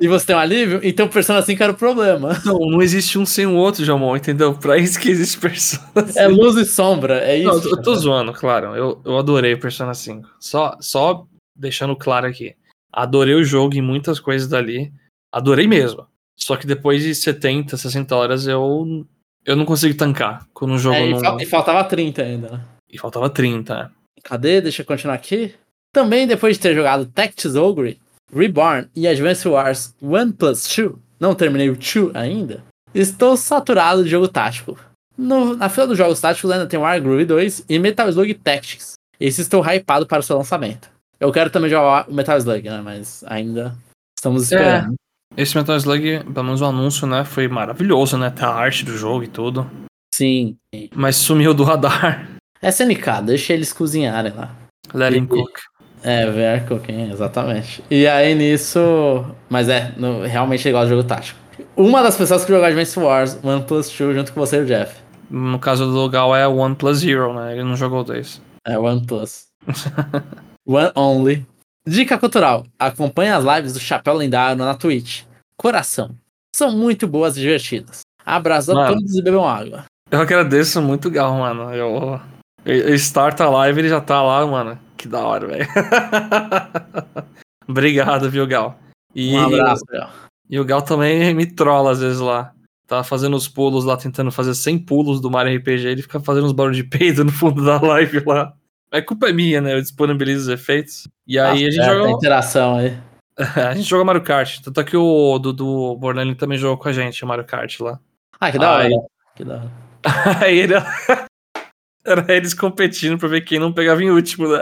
e 0.00 0.08
você 0.08 0.26
tem 0.26 0.36
um 0.36 0.38
alívio, 0.38 0.80
então 0.82 1.06
Persona 1.06 1.42
5 1.42 1.62
era 1.62 1.72
o 1.72 1.76
problema. 1.76 2.40
Não, 2.46 2.58
não 2.60 2.80
existe 2.82 3.18
um 3.18 3.26
sem 3.26 3.44
o 3.46 3.54
outro, 3.54 3.84
Jamon, 3.84 4.16
entendeu? 4.16 4.54
Pra 4.54 4.78
isso 4.78 4.98
que 4.98 5.10
existe 5.10 5.36
Persona 5.38 6.06
5. 6.06 6.18
É 6.18 6.26
luz 6.28 6.56
e 6.56 6.64
sombra, 6.64 7.18
é 7.20 7.36
isso. 7.36 7.48
Não, 7.48 7.54
eu 7.56 7.60
tô- 7.62 7.68
eu 7.76 7.82
tô 7.82 7.94
zoando, 7.96 8.32
claro. 8.32 8.74
Eu, 8.74 9.02
eu 9.04 9.18
adorei 9.18 9.54
Persona 9.56 9.92
5. 9.92 10.26
Só, 10.40 10.76
só 10.80 11.24
deixando 11.54 11.94
claro 11.94 12.26
aqui. 12.26 12.54
Adorei 12.90 13.34
o 13.34 13.44
jogo 13.44 13.74
e 13.76 13.82
muitas 13.82 14.18
coisas 14.18 14.48
dali. 14.48 14.90
Adorei 15.32 15.66
mesmo. 15.66 16.06
Só 16.36 16.56
que 16.56 16.66
depois 16.66 17.02
de 17.02 17.14
70, 17.14 17.76
60 17.76 18.16
horas 18.16 18.46
eu, 18.46 19.06
eu 19.44 19.54
não 19.56 19.64
consigo 19.66 19.94
tancar. 19.96 20.46
Quando 20.54 20.72
o 20.74 20.78
jogo 20.78 20.96
É, 20.96 21.08
e, 21.08 21.12
não. 21.20 21.40
e 21.40 21.46
faltava 21.46 21.84
30 21.84 22.22
ainda, 22.22 22.48
né? 22.50 22.60
E 22.90 22.98
faltava 22.98 23.28
30. 23.28 23.74
né? 23.74 23.90
Cadê? 24.24 24.60
Deixa 24.60 24.82
eu 24.82 24.86
continuar 24.86 25.14
aqui. 25.14 25.54
Também 25.92 26.26
depois 26.26 26.56
de 26.56 26.62
ter 26.62 26.74
jogado 26.74 27.06
Tactics 27.06 27.54
Ogre, 27.56 28.00
Reborn 28.32 28.88
e 28.94 29.06
Advance 29.08 29.46
Wars 29.48 29.94
1 30.00 30.32
Plus 30.32 30.66
2, 30.76 30.92
não 31.18 31.34
terminei 31.34 31.68
o 31.68 31.74
2 31.76 32.14
ainda, 32.14 32.62
estou 32.94 33.36
saturado 33.36 34.04
de 34.04 34.10
jogo 34.10 34.28
tático. 34.28 34.78
No- 35.18 35.56
na 35.56 35.68
fila 35.68 35.88
dos 35.88 35.98
jogos 35.98 36.20
táticos 36.20 36.50
ainda 36.50 36.66
tem 36.66 36.78
Wargroove 36.80 37.24
2 37.24 37.64
e 37.68 37.78
Metal 37.78 38.08
Slug 38.08 38.32
Tactics. 38.34 38.94
Esse 39.18 39.42
estou 39.42 39.62
hypado 39.62 40.06
para 40.06 40.20
o 40.20 40.22
seu 40.22 40.36
lançamento. 40.38 40.88
Eu 41.18 41.30
quero 41.32 41.50
também 41.50 41.68
jogar 41.68 42.08
o 42.08 42.14
Metal 42.14 42.38
Slug, 42.38 42.66
né? 42.68 42.80
Mas 42.82 43.22
ainda 43.26 43.76
estamos 44.18 44.44
esperando. 44.44 44.94
Esse 45.36 45.56
Metal 45.56 45.76
Slug, 45.76 46.24
pelo 46.32 46.44
menos 46.44 46.60
o 46.60 46.66
anúncio, 46.66 47.06
né? 47.06 47.24
Foi 47.24 47.48
maravilhoso, 47.48 48.18
né? 48.18 48.30
Tá 48.30 48.48
a 48.48 48.54
arte 48.54 48.84
do 48.84 48.96
jogo 48.96 49.24
e 49.24 49.28
tudo. 49.28 49.70
Sim. 50.12 50.56
Mas 50.94 51.16
sumiu 51.16 51.54
do 51.54 51.64
radar. 51.64 52.28
SNK, 52.62 53.22
deixa 53.24 53.52
eles 53.52 53.72
cozinharem 53.72 54.32
lá. 54.32 54.54
Let 54.92 55.14
him 55.14 55.26
cook. 55.26 55.60
É, 56.02 56.26
VR 56.26 56.66
Cooking, 56.66 57.10
exatamente. 57.10 57.84
E 57.90 58.06
aí 58.06 58.34
nisso. 58.34 59.24
Mas 59.48 59.68
é, 59.68 59.92
no, 59.96 60.22
realmente 60.22 60.66
é 60.66 60.70
igual 60.70 60.84
ao 60.84 60.88
jogo 60.88 61.04
tático. 61.04 61.38
Uma 61.76 62.02
das 62.02 62.16
pessoas 62.16 62.44
que 62.44 62.50
jogou 62.50 62.66
Advance 62.66 62.98
Wars, 62.98 63.38
One 63.42 63.62
Plus 63.62 63.90
2, 63.96 64.16
junto 64.16 64.32
com 64.32 64.40
você 64.40 64.56
e 64.58 64.60
o 64.60 64.66
Jeff. 64.66 64.94
No 65.30 65.58
caso 65.58 65.90
do 65.90 66.08
Gal 66.08 66.34
é 66.34 66.48
One 66.48 66.74
Plus 66.74 66.98
Zero, 66.98 67.34
né? 67.34 67.52
Ele 67.52 67.64
não 67.64 67.76
jogou 67.76 68.02
dois. 68.02 68.40
É, 68.66 68.78
One 68.78 69.06
Plus. 69.06 69.46
One 70.66 70.90
Only. 70.94 71.46
Dica 71.86 72.18
cultural: 72.18 72.66
acompanhe 72.78 73.30
as 73.30 73.44
lives 73.44 73.72
do 73.72 73.80
Chapéu 73.80 74.14
Lendário 74.14 74.56
na 74.56 74.74
Twitch. 74.74 75.22
Coração. 75.56 76.14
São 76.54 76.72
muito 76.72 77.06
boas 77.06 77.36
e 77.36 77.40
divertidas. 77.40 78.00
Abraço 78.24 78.76
a 78.78 78.88
todos 78.88 79.14
e 79.14 79.22
bebam 79.22 79.48
água. 79.48 79.84
Eu 80.10 80.20
agradeço 80.20 80.82
muito, 80.82 81.10
Gal, 81.10 81.34
mano. 81.38 81.72
Eu, 81.74 82.20
eu 82.64 82.94
starta 82.96 83.44
a 83.44 83.50
live 83.50 83.80
ele 83.80 83.88
já 83.88 84.00
tá 84.00 84.22
lá, 84.22 84.46
mano. 84.46 84.78
Que 84.96 85.08
da 85.08 85.20
hora, 85.20 85.46
velho. 85.46 85.66
Obrigado, 87.68 88.30
viu, 88.30 88.46
Gal? 88.46 88.78
E, 89.14 89.34
Um 89.34 89.46
abraço, 89.46 89.84
Léo. 89.90 90.08
e 90.48 90.58
o 90.60 90.64
Gal 90.64 90.82
também 90.82 91.34
me 91.34 91.46
trola 91.46 91.92
às 91.92 92.00
vezes 92.00 92.20
lá. 92.20 92.52
Tá 92.86 93.04
fazendo 93.04 93.36
os 93.36 93.46
pulos 93.46 93.84
lá, 93.84 93.96
tentando 93.96 94.32
fazer 94.32 94.54
100 94.54 94.80
pulos 94.80 95.20
do 95.20 95.30
Mario 95.30 95.56
RPG. 95.58 95.86
Ele 95.86 96.02
fica 96.02 96.18
fazendo 96.20 96.46
uns 96.46 96.52
barulhos 96.52 96.76
de 96.76 96.84
peido 96.84 97.24
no 97.24 97.30
fundo 97.30 97.64
da 97.64 97.80
live 97.80 98.20
lá. 98.26 98.52
A 98.92 99.00
culpa 99.02 99.28
é 99.28 99.32
minha, 99.32 99.60
né? 99.60 99.74
Eu 99.74 99.80
disponibilizo 99.80 100.42
os 100.42 100.48
efeitos. 100.48 101.06
E 101.26 101.38
aí 101.38 101.64
a 101.66 101.70
gente 101.70 101.80
É, 101.80 101.88
tem 101.88 101.94
joga. 101.98 102.10
interação 102.10 102.76
aí. 102.76 102.96
A 103.70 103.74
gente 103.74 103.88
joga 103.88 104.04
Mario 104.04 104.22
Kart. 104.22 104.60
Tanto 104.60 104.80
é 104.80 104.84
que 104.84 104.96
o 104.96 105.38
Dudu 105.38 105.96
Bornelli 105.96 106.34
também 106.34 106.58
jogou 106.58 106.76
com 106.76 106.88
a 106.88 106.92
gente, 106.92 107.24
o 107.24 107.26
Mario 107.26 107.44
Kart 107.44 107.80
lá. 107.80 107.98
Ah, 108.38 108.50
que 108.52 108.58
da 108.58 108.70
hora. 108.72 108.84
Ai. 108.84 108.90
Que 109.34 109.44
da 109.44 109.54
hora. 109.54 109.70
Aí 110.44 110.58
ele... 110.58 110.74
Era 112.04 112.24
eles 112.34 112.52
competindo 112.54 113.16
pra 113.18 113.28
ver 113.28 113.42
quem 113.42 113.58
não 113.58 113.72
pegava 113.72 114.02
em 114.02 114.10
último, 114.10 114.48
né? 114.48 114.58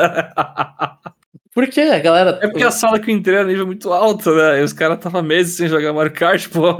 Por 1.54 1.66
quê? 1.68 1.98
Galera. 2.00 2.38
É 2.42 2.48
porque 2.48 2.64
a 2.64 2.70
sala 2.70 2.98
que 2.98 3.10
eu 3.10 3.14
entrei 3.16 3.36
era 3.38 3.46
nível 3.46 3.66
muito 3.66 3.92
alto, 3.92 4.34
né? 4.34 4.60
E 4.60 4.64
os 4.64 4.72
caras 4.72 4.98
estavam 4.98 5.22
meses 5.22 5.56
sem 5.56 5.68
jogar 5.68 5.92
Mario 5.92 6.12
Kart, 6.12 6.48
pô. 6.48 6.76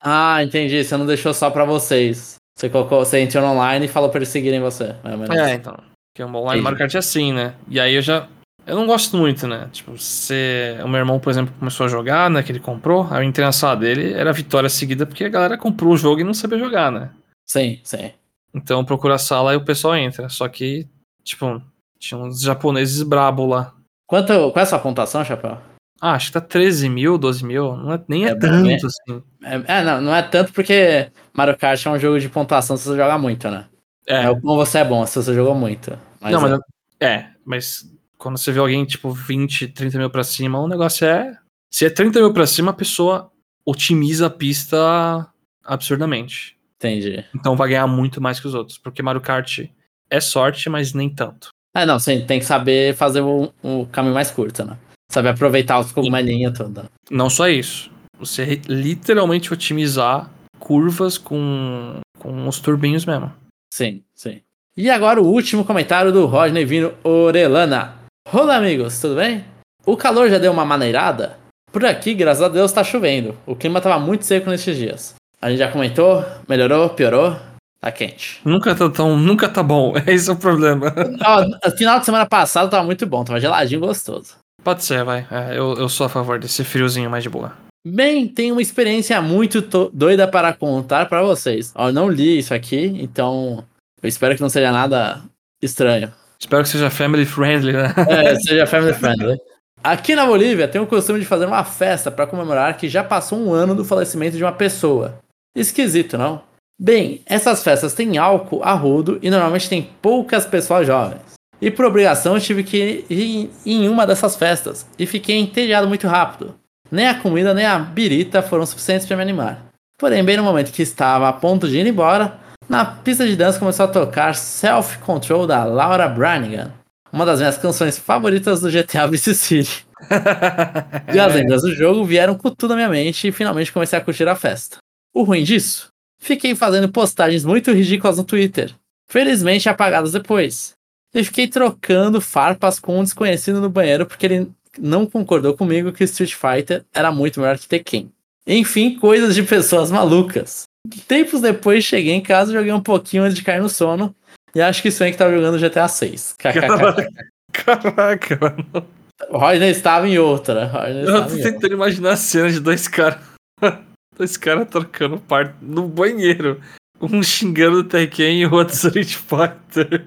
Ah, 0.00 0.42
entendi. 0.42 0.82
Você 0.82 0.96
não 0.96 1.06
deixou 1.06 1.32
só 1.32 1.50
pra 1.50 1.64
vocês. 1.64 2.36
Você 2.56 2.68
colocou, 2.68 3.04
você 3.04 3.20
entrou 3.20 3.44
online 3.44 3.86
e 3.86 3.88
falou 3.88 4.08
pra 4.10 4.18
eles 4.18 4.28
seguirem 4.28 4.60
você. 4.60 4.94
mais 5.04 5.66
ou 5.66 5.87
menos. 6.26 6.38
É. 6.38 6.42
Porque 6.42 6.58
o 6.58 6.60
online 6.60 6.76
Kart 6.76 6.94
é 6.94 6.98
assim, 6.98 7.32
né? 7.32 7.54
E 7.68 7.78
aí 7.78 7.94
eu 7.94 8.02
já. 8.02 8.26
Eu 8.66 8.76
não 8.76 8.86
gosto 8.86 9.16
muito, 9.16 9.46
né? 9.46 9.68
Tipo, 9.72 9.96
você. 9.96 10.78
O 10.84 10.88
meu 10.88 10.98
irmão, 10.98 11.18
por 11.18 11.30
exemplo, 11.30 11.54
começou 11.58 11.86
a 11.86 11.88
jogar, 11.88 12.28
né? 12.30 12.42
Que 12.42 12.52
ele 12.52 12.60
comprou. 12.60 13.06
Aí 13.10 13.20
eu 13.20 13.28
entrei 13.28 13.44
na 13.46 13.52
sala 13.52 13.76
dele, 13.76 14.12
era 14.12 14.32
vitória 14.32 14.68
seguida, 14.68 15.06
porque 15.06 15.24
a 15.24 15.28
galera 15.28 15.56
comprou 15.56 15.92
o 15.92 15.96
jogo 15.96 16.20
e 16.20 16.24
não 16.24 16.34
sabia 16.34 16.58
jogar, 16.58 16.92
né? 16.92 17.10
Sim, 17.46 17.80
sim. 17.82 18.12
Então 18.54 18.84
procura 18.84 19.14
a 19.14 19.18
sala 19.18 19.54
e 19.54 19.56
o 19.56 19.64
pessoal 19.64 19.96
entra. 19.96 20.28
Só 20.28 20.48
que, 20.48 20.86
tipo, 21.24 21.62
tinha 21.98 22.20
uns 22.20 22.40
japoneses 22.40 23.02
brabo 23.02 23.46
lá. 23.46 23.72
Quanto, 24.06 24.28
qual 24.28 24.56
é 24.56 24.62
a 24.62 24.66
sua 24.66 24.78
pontuação, 24.78 25.24
Chapéu? 25.24 25.58
Ah, 26.00 26.12
acho 26.12 26.28
que 26.28 26.32
tá 26.34 26.40
13 26.40 26.88
mil, 26.88 27.18
12 27.18 27.44
mil. 27.44 27.76
Não 27.76 27.92
é, 27.92 28.00
nem 28.06 28.26
é, 28.26 28.30
É 28.30 28.34
tanto, 28.34 28.66
né? 28.66 28.76
assim. 28.76 29.22
É, 29.42 29.78
é, 29.78 29.84
não, 29.84 30.00
não 30.00 30.14
é 30.14 30.22
tanto 30.22 30.52
porque 30.52 31.10
Mario 31.32 31.56
Kart 31.56 31.84
é 31.84 31.90
um 31.90 31.98
jogo 31.98 32.20
de 32.20 32.28
pontuação 32.28 32.76
se 32.76 32.84
você 32.84 32.96
joga 32.96 33.18
muito, 33.18 33.50
né? 33.50 33.66
É, 34.08 34.24
É, 34.24 34.30
o 34.30 34.40
como 34.40 34.56
você 34.56 34.78
é 34.78 34.84
bom, 34.84 35.04
se 35.06 35.14
você 35.22 35.34
jogou 35.34 35.54
muito. 35.54 35.96
Mas 36.20 36.32
não, 36.32 36.46
é, 36.46 36.50
mas 36.50 36.60
é, 37.00 37.26
mas 37.44 37.92
quando 38.16 38.38
você 38.38 38.50
vê 38.50 38.58
alguém 38.58 38.84
tipo 38.84 39.10
20, 39.10 39.68
30 39.68 39.98
mil 39.98 40.10
pra 40.10 40.24
cima, 40.24 40.58
o 40.58 40.66
negócio 40.66 41.06
é. 41.06 41.38
Se 41.70 41.84
é 41.84 41.90
30 41.90 42.20
mil 42.20 42.32
pra 42.32 42.46
cima, 42.46 42.70
a 42.70 42.74
pessoa 42.74 43.30
otimiza 43.64 44.26
a 44.26 44.30
pista 44.30 45.28
absurdamente. 45.64 46.56
entendi. 46.76 47.24
Então 47.34 47.54
vai 47.54 47.68
ganhar 47.68 47.86
muito 47.86 48.20
mais 48.20 48.40
que 48.40 48.46
os 48.46 48.54
outros. 48.54 48.78
Porque 48.78 49.02
Mario 49.02 49.20
Kart 49.20 49.66
é 50.10 50.20
sorte, 50.20 50.68
mas 50.70 50.94
nem 50.94 51.10
tanto. 51.10 51.50
É, 51.76 51.84
não, 51.84 51.98
sim, 51.98 52.24
tem 52.24 52.38
que 52.40 52.46
saber 52.46 52.96
fazer 52.96 53.20
o, 53.20 53.52
o 53.62 53.86
caminho 53.92 54.14
mais 54.14 54.30
curto, 54.30 54.64
né? 54.64 54.76
Saber 55.12 55.28
aproveitar 55.28 55.78
os 55.78 55.92
cogumelinhos 55.92 56.56
tudo. 56.56 56.84
Não 57.10 57.28
só 57.28 57.48
isso. 57.48 57.90
Você 58.18 58.60
literalmente 58.66 59.52
otimizar 59.52 60.30
curvas 60.58 61.16
com, 61.18 62.00
com 62.18 62.48
os 62.48 62.58
turbinhos 62.58 63.04
mesmo. 63.04 63.32
Sim, 63.70 64.02
sim. 64.14 64.40
E 64.76 64.88
agora 64.90 65.20
o 65.20 65.26
último 65.26 65.64
comentário 65.64 66.12
do 66.12 66.26
Rodney 66.26 66.64
Vino 66.64 66.94
Orelana. 67.02 67.94
Olá, 68.32 68.56
amigos, 68.56 69.00
tudo 69.00 69.16
bem? 69.16 69.44
O 69.84 69.96
calor 69.96 70.28
já 70.28 70.38
deu 70.38 70.52
uma 70.52 70.64
maneirada? 70.64 71.38
Por 71.72 71.84
aqui, 71.84 72.14
graças 72.14 72.42
a 72.42 72.48
Deus, 72.48 72.72
tá 72.72 72.82
chovendo. 72.82 73.36
O 73.46 73.54
clima 73.54 73.80
tava 73.80 73.98
muito 73.98 74.24
seco 74.24 74.50
nesses 74.50 74.76
dias. 74.76 75.14
A 75.40 75.50
gente 75.50 75.58
já 75.58 75.70
comentou, 75.70 76.24
melhorou, 76.48 76.90
piorou, 76.90 77.36
tá 77.80 77.92
quente. 77.92 78.40
Nunca 78.44 78.74
tá 78.74 78.88
tão. 78.90 79.16
Nunca 79.16 79.48
tá 79.48 79.62
bom. 79.62 79.94
Esse 80.06 80.30
é 80.30 80.32
o 80.32 80.36
problema. 80.36 80.94
Ó, 81.24 81.70
final 81.76 81.98
de 81.98 82.06
semana 82.06 82.26
passada 82.26 82.68
tava 82.68 82.84
muito 82.84 83.06
bom, 83.06 83.24
tava 83.24 83.40
geladinho 83.40 83.80
gostoso. 83.80 84.36
Pode 84.64 84.84
ser, 84.84 85.04
vai. 85.04 85.26
É, 85.30 85.56
eu, 85.56 85.74
eu 85.74 85.88
sou 85.88 86.06
a 86.06 86.08
favor 86.08 86.38
desse 86.38 86.64
friozinho 86.64 87.10
mais 87.10 87.22
de 87.22 87.30
boa. 87.30 87.52
Bem, 87.86 88.26
tenho 88.28 88.54
uma 88.54 88.62
experiência 88.62 89.20
muito 89.22 89.62
to- 89.62 89.90
doida 89.92 90.26
para 90.28 90.52
contar 90.52 91.08
para 91.08 91.22
vocês. 91.22 91.72
Eu 91.76 91.92
não 91.92 92.08
li 92.08 92.38
isso 92.38 92.52
aqui, 92.52 92.86
então 93.00 93.64
eu 94.02 94.08
espero 94.08 94.34
que 94.34 94.40
não 94.42 94.48
seja 94.48 94.70
nada 94.72 95.22
estranho. 95.62 96.12
Espero 96.40 96.62
que 96.62 96.68
seja 96.68 96.90
family 96.90 97.24
friendly, 97.24 97.72
né? 97.72 97.94
É, 98.08 98.34
seja 98.36 98.66
family 98.66 98.94
friendly. 98.94 99.36
Aqui 99.82 100.14
na 100.14 100.26
Bolívia 100.26 100.66
tem 100.68 100.80
o 100.80 100.86
costume 100.86 101.20
de 101.20 101.26
fazer 101.26 101.46
uma 101.46 101.64
festa 101.64 102.10
para 102.10 102.26
comemorar 102.26 102.76
que 102.76 102.88
já 102.88 103.02
passou 103.02 103.38
um 103.38 103.52
ano 103.52 103.74
do 103.74 103.84
falecimento 103.84 104.36
de 104.36 104.42
uma 104.44 104.52
pessoa. 104.52 105.18
Esquisito, 105.56 106.18
não? 106.18 106.42
Bem, 106.80 107.22
essas 107.26 107.62
festas 107.62 107.94
têm 107.94 108.18
álcool 108.18 108.62
a 108.62 108.72
rodo 108.72 109.18
e 109.22 109.30
normalmente 109.30 109.68
tem 109.68 109.88
poucas 110.02 110.44
pessoas 110.46 110.86
jovens. 110.86 111.22
E 111.60 111.70
por 111.70 111.84
obrigação 111.84 112.34
eu 112.34 112.40
tive 112.40 112.62
que 112.62 113.04
ir 113.10 113.50
em 113.66 113.88
uma 113.88 114.06
dessas 114.06 114.36
festas 114.36 114.86
e 114.96 115.06
fiquei 115.06 115.36
entediado 115.38 115.88
muito 115.88 116.06
rápido. 116.06 116.54
Nem 116.90 117.06
a 117.06 117.20
comida 117.20 117.52
nem 117.52 117.66
a 117.66 117.78
birita 117.78 118.42
foram 118.42 118.64
suficientes 118.64 119.06
para 119.06 119.16
me 119.16 119.22
animar. 119.22 119.66
Porém, 119.98 120.24
bem 120.24 120.36
no 120.36 120.42
momento 120.42 120.72
que 120.72 120.82
estava 120.82 121.28
a 121.28 121.32
ponto 121.32 121.68
de 121.68 121.78
ir 121.78 121.86
embora, 121.86 122.38
na 122.68 122.84
pista 122.84 123.26
de 123.26 123.34
dança 123.34 123.58
começou 123.58 123.84
a 123.84 123.88
tocar 123.88 124.34
Self 124.34 124.98
Control 124.98 125.46
da 125.46 125.64
Laura 125.64 126.06
Branigan, 126.08 126.72
uma 127.12 127.26
das 127.26 127.40
minhas 127.40 127.58
canções 127.58 127.98
favoritas 127.98 128.60
do 128.60 128.70
GTA 128.70 129.06
Vice 129.06 129.34
City. 129.34 129.86
E 131.12 131.18
as 131.18 131.34
lembranças 131.34 131.70
do 131.70 131.74
jogo 131.74 132.04
vieram 132.04 132.36
com 132.36 132.50
tudo 132.50 132.70
na 132.70 132.76
minha 132.76 132.88
mente 132.88 133.26
e 133.26 133.32
finalmente 133.32 133.72
comecei 133.72 133.98
a 133.98 134.02
curtir 134.02 134.28
a 134.28 134.36
festa. 134.36 134.76
O 135.12 135.24
ruim 135.24 135.42
disso? 135.42 135.88
Fiquei 136.20 136.54
fazendo 136.54 136.88
postagens 136.88 137.44
muito 137.44 137.72
ridículas 137.72 138.18
no 138.18 138.24
Twitter, 138.24 138.72
felizmente 139.10 139.68
apagadas 139.68 140.12
depois. 140.12 140.74
E 141.14 141.24
fiquei 141.24 141.48
trocando 141.48 142.20
farpas 142.20 142.78
com 142.78 143.00
um 143.00 143.02
desconhecido 143.02 143.60
no 143.60 143.70
banheiro 143.70 144.06
porque 144.06 144.26
ele 144.26 144.50
não 144.80 145.06
concordou 145.06 145.54
comigo 145.54 145.92
que 145.92 146.04
Street 146.04 146.34
Fighter 146.34 146.84
era 146.94 147.10
muito 147.10 147.40
melhor 147.40 147.58
que 147.58 147.68
Tekken. 147.68 148.10
Enfim, 148.46 148.98
coisas 148.98 149.34
de 149.34 149.42
pessoas 149.42 149.90
malucas. 149.90 150.64
Tempos 151.06 151.40
depois 151.40 151.84
cheguei 151.84 152.14
em 152.14 152.22
casa, 152.22 152.52
joguei 152.52 152.72
um 152.72 152.80
pouquinho 152.80 153.24
antes 153.24 153.36
de 153.36 153.42
cair 153.42 153.60
no 153.60 153.68
sono. 153.68 154.14
E 154.54 154.60
acho 154.60 154.80
que 154.80 154.90
Swank 154.90 155.16
tava 155.16 155.32
jogando 155.32 155.58
GTA 155.58 155.86
6. 155.86 156.34
KKK. 156.38 157.08
Caraca, 157.52 158.38
mano. 158.40 158.86
Rodney 159.30 159.70
estava 159.70 160.08
em 160.08 160.18
outra. 160.18 160.66
Rodney 160.66 161.00
Eu 161.02 161.06
tô 161.06 161.12
em 161.12 161.22
outra. 161.22 161.42
tentando 161.42 161.74
imaginar 161.74 162.12
a 162.12 162.16
cena 162.16 162.50
de 162.50 162.60
dois 162.60 162.88
caras 162.88 163.18
Esse 164.18 164.38
cara 164.38 164.64
trocando 164.64 165.18
parte 165.18 165.54
no 165.60 165.86
banheiro. 165.86 166.60
Um 167.00 167.22
xingando 167.22 167.78
o 167.78 167.84
Tekken 167.84 168.40
e 168.40 168.46
o 168.46 168.54
outro 168.54 168.74
Street 168.74 169.14
Fighter. 169.14 170.06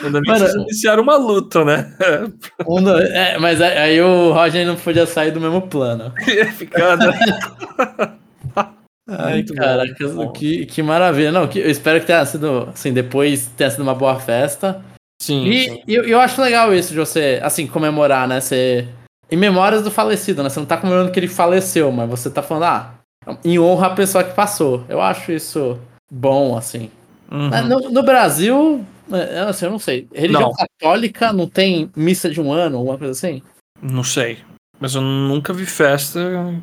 Vocês 0.00 0.54
iniciaram 0.54 1.02
uma 1.02 1.16
luta, 1.16 1.64
né? 1.64 1.94
É, 3.12 3.38
mas 3.38 3.60
aí 3.60 4.00
o 4.00 4.32
Roger 4.32 4.66
não 4.66 4.76
podia 4.76 5.06
sair 5.06 5.30
do 5.30 5.40
mesmo 5.40 5.62
plano. 5.62 6.12
Ia 6.26 6.52
ficar, 6.52 6.96
né? 6.96 7.06
Ai, 9.06 9.34
Muito 9.34 9.54
caraca, 9.54 10.08
bom. 10.08 10.32
que, 10.32 10.64
que 10.64 10.82
maravilha. 10.82 11.30
Não, 11.30 11.46
que, 11.46 11.58
eu 11.58 11.70
espero 11.70 12.00
que 12.00 12.06
tenha 12.06 12.24
sido, 12.24 12.70
assim, 12.72 12.92
depois 12.92 13.46
tenha 13.56 13.70
sido 13.70 13.82
uma 13.82 13.94
boa 13.94 14.18
festa. 14.18 14.82
Sim, 15.20 15.44
E 15.44 15.64
sim. 15.68 15.82
eu, 15.86 16.04
eu 16.04 16.20
acho 16.20 16.40
legal 16.40 16.74
isso 16.74 16.90
de 16.90 16.98
você, 16.98 17.38
assim, 17.42 17.66
comemorar, 17.66 18.26
né? 18.26 18.40
Você. 18.40 18.88
Em 19.30 19.36
memórias 19.36 19.82
do 19.82 19.90
falecido, 19.90 20.42
né? 20.42 20.48
Você 20.48 20.58
não 20.58 20.66
tá 20.66 20.76
comemorando 20.76 21.10
que 21.10 21.18
ele 21.20 21.28
faleceu, 21.28 21.92
mas 21.92 22.08
você 22.08 22.30
tá 22.30 22.42
falando, 22.42 22.64
ah, 22.64 22.94
em 23.44 23.58
honra 23.58 23.88
à 23.88 23.90
pessoa 23.90 24.24
que 24.24 24.34
passou. 24.34 24.84
Eu 24.88 25.00
acho 25.00 25.32
isso 25.32 25.78
bom, 26.10 26.56
assim. 26.56 26.90
Uhum. 27.30 27.50
No, 27.68 27.90
no 27.90 28.02
Brasil, 28.02 28.84
assim, 29.48 29.66
eu 29.66 29.70
não 29.70 29.78
sei. 29.78 30.08
Religião 30.12 30.42
Não. 30.42 30.52
católica 30.52 31.32
não 31.32 31.48
tem 31.48 31.90
missa 31.96 32.30
de 32.30 32.40
um 32.40 32.52
ano, 32.52 32.78
alguma 32.78 32.98
coisa 32.98 33.12
assim? 33.12 33.42
Não 33.82 34.04
sei. 34.04 34.38
Mas 34.80 34.94
eu 34.94 35.00
nunca 35.00 35.52
vi 35.52 35.66
festa 35.66 36.20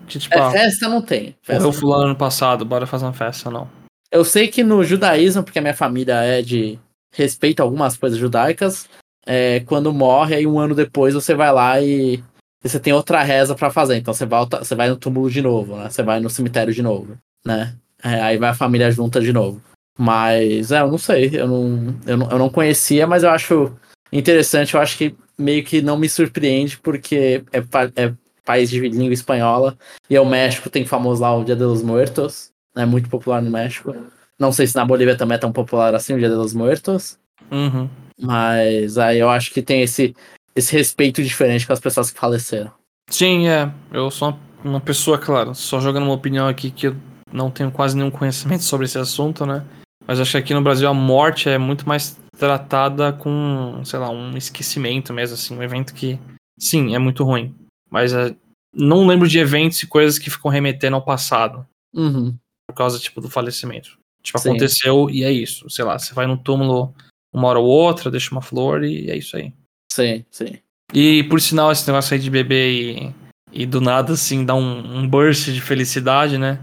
que, 0.07 0.19
tipo, 0.19 0.35
É, 0.35 0.39
ah, 0.39 0.51
festa 0.51 0.87
não 0.87 1.01
tem. 1.01 1.35
Festa 1.41 1.63
morreu 1.63 1.79
fulano 1.79 2.03
ano 2.05 2.15
passado, 2.15 2.65
bora 2.65 2.85
fazer 2.85 3.05
uma 3.05 3.13
festa, 3.13 3.49
não. 3.49 3.69
Eu 4.11 4.25
sei 4.25 4.47
que 4.47 4.63
no 4.63 4.83
judaísmo, 4.83 5.43
porque 5.43 5.59
a 5.59 5.61
minha 5.61 5.73
família 5.73 6.15
é 6.15 6.41
de 6.41 6.77
respeito 7.13 7.61
a 7.61 7.63
algumas 7.63 7.95
coisas 7.97 8.19
judaicas, 8.19 8.89
é, 9.25 9.61
quando 9.61 9.93
morre, 9.93 10.35
aí 10.35 10.47
um 10.47 10.59
ano 10.59 10.75
depois 10.75 11.13
você 11.13 11.33
vai 11.33 11.51
lá 11.51 11.79
e, 11.79 12.21
e 12.63 12.69
você 12.69 12.79
tem 12.79 12.91
outra 12.93 13.23
reza 13.23 13.55
pra 13.55 13.71
fazer. 13.71 13.95
Então 13.97 14.13
você 14.13 14.25
volta, 14.25 14.59
você 14.59 14.75
vai 14.75 14.89
no 14.89 14.97
túmulo 14.97 15.29
de 15.29 15.41
novo, 15.41 15.77
né? 15.77 15.89
Você 15.89 16.03
vai 16.03 16.19
no 16.19 16.29
cemitério 16.29 16.73
de 16.73 16.81
novo, 16.81 17.17
né? 17.45 17.75
É, 18.03 18.21
aí 18.21 18.37
vai 18.37 18.49
a 18.49 18.55
família 18.55 18.91
junta 18.91 19.21
de 19.21 19.31
novo. 19.31 19.61
Mas, 19.97 20.71
é, 20.71 20.81
eu 20.81 20.87
não 20.89 20.97
sei, 20.97 21.29
eu 21.33 21.47
não, 21.47 21.95
eu 22.05 22.17
não, 22.17 22.31
eu 22.31 22.39
não 22.39 22.49
conhecia, 22.49 23.05
mas 23.05 23.23
eu 23.23 23.29
acho 23.29 23.71
interessante, 24.11 24.73
eu 24.73 24.81
acho 24.81 24.97
que 24.97 25.15
meio 25.37 25.63
que 25.63 25.81
não 25.81 25.97
me 25.97 26.07
surpreende, 26.09 26.77
porque 26.77 27.43
é, 27.51 27.59
é 27.95 28.13
país 28.43 28.69
de 28.69 28.79
língua 28.79 29.13
espanhola, 29.13 29.77
e 30.09 30.15
é 30.15 30.21
o 30.21 30.25
México 30.25 30.69
tem 30.69 30.85
famoso 30.85 31.21
lá 31.21 31.35
o 31.35 31.43
Dia 31.43 31.55
de 31.55 31.63
los 31.63 31.83
Muertos, 31.83 32.51
é 32.75 32.85
muito 32.85 33.09
popular 33.09 33.41
no 33.41 33.51
México. 33.51 33.95
Não 34.39 34.51
sei 34.51 34.65
se 34.65 34.75
na 34.75 34.85
Bolívia 34.85 35.15
também 35.15 35.35
é 35.35 35.39
tão 35.39 35.51
popular 35.51 35.93
assim 35.93 36.13
o 36.13 36.19
Dia 36.19 36.29
de 36.29 36.35
los 36.35 36.53
Muertos, 36.53 37.17
Uhum. 37.51 37.89
mas 38.19 38.97
aí 38.97 39.19
eu 39.19 39.29
acho 39.29 39.51
que 39.51 39.61
tem 39.61 39.81
esse, 39.81 40.15
esse 40.55 40.75
respeito 40.75 41.21
diferente 41.21 41.67
com 41.67 41.73
as 41.73 41.79
pessoas 41.79 42.09
que 42.11 42.19
faleceram. 42.19 42.71
Sim, 43.09 43.47
é. 43.49 43.71
Eu 43.91 44.09
sou 44.09 44.29
uma, 44.29 44.39
uma 44.63 44.79
pessoa, 44.81 45.17
claro, 45.17 45.53
só 45.53 45.79
jogando 45.79 46.03
uma 46.03 46.13
opinião 46.13 46.47
aqui 46.47 46.71
que 46.71 46.87
eu 46.87 46.95
não 47.31 47.51
tenho 47.51 47.71
quase 47.71 47.95
nenhum 47.95 48.11
conhecimento 48.11 48.63
sobre 48.65 48.85
esse 48.85 48.97
assunto, 48.97 49.45
né? 49.45 49.63
Mas 50.11 50.19
acho 50.19 50.31
que 50.31 50.37
aqui 50.37 50.53
no 50.53 50.61
Brasil 50.61 50.89
a 50.89 50.93
morte 50.93 51.47
é 51.47 51.57
muito 51.57 51.87
mais 51.87 52.19
tratada 52.37 53.13
com, 53.13 53.81
sei 53.85 53.97
lá, 53.97 54.09
um 54.09 54.35
esquecimento 54.35 55.13
mesmo, 55.13 55.35
assim, 55.35 55.55
um 55.55 55.63
evento 55.63 55.93
que, 55.93 56.19
sim, 56.59 56.93
é 56.93 56.99
muito 56.99 57.23
ruim. 57.23 57.55
Mas 57.89 58.11
é, 58.11 58.35
não 58.75 59.07
lembro 59.07 59.25
de 59.25 59.39
eventos 59.39 59.81
e 59.81 59.87
coisas 59.87 60.19
que 60.19 60.29
ficam 60.29 60.51
remetendo 60.51 60.97
ao 60.97 61.01
passado 61.05 61.65
Uhum. 61.93 62.37
por 62.67 62.75
causa, 62.75 62.99
tipo, 62.99 63.21
do 63.21 63.29
falecimento. 63.29 63.97
Tipo, 64.21 64.37
Sim. 64.39 64.49
aconteceu 64.49 65.09
e 65.09 65.23
é 65.23 65.31
isso. 65.31 65.69
Sei 65.69 65.85
lá, 65.85 65.97
você 65.97 66.13
vai 66.13 66.27
no 66.27 66.37
túmulo 66.37 66.93
uma 67.33 67.47
hora 67.47 67.59
ou 67.59 67.65
outra, 67.67 68.11
deixa 68.11 68.31
uma 68.35 68.41
flor 68.41 68.83
e 68.83 69.09
é 69.09 69.15
isso 69.15 69.37
aí. 69.37 69.53
Sim, 69.93 70.25
sim. 70.29 70.57
E 70.93 71.23
por 71.23 71.39
sinal, 71.39 71.71
esse 71.71 71.87
negócio 71.87 72.13
aí 72.13 72.19
de 72.19 72.29
beber 72.29 72.69
e, 72.69 73.15
e 73.53 73.65
do 73.65 73.79
nada, 73.79 74.11
assim, 74.11 74.43
dar 74.43 74.55
um, 74.55 74.97
um 75.03 75.07
burst 75.07 75.45
de 75.53 75.61
felicidade, 75.61 76.37
né? 76.37 76.59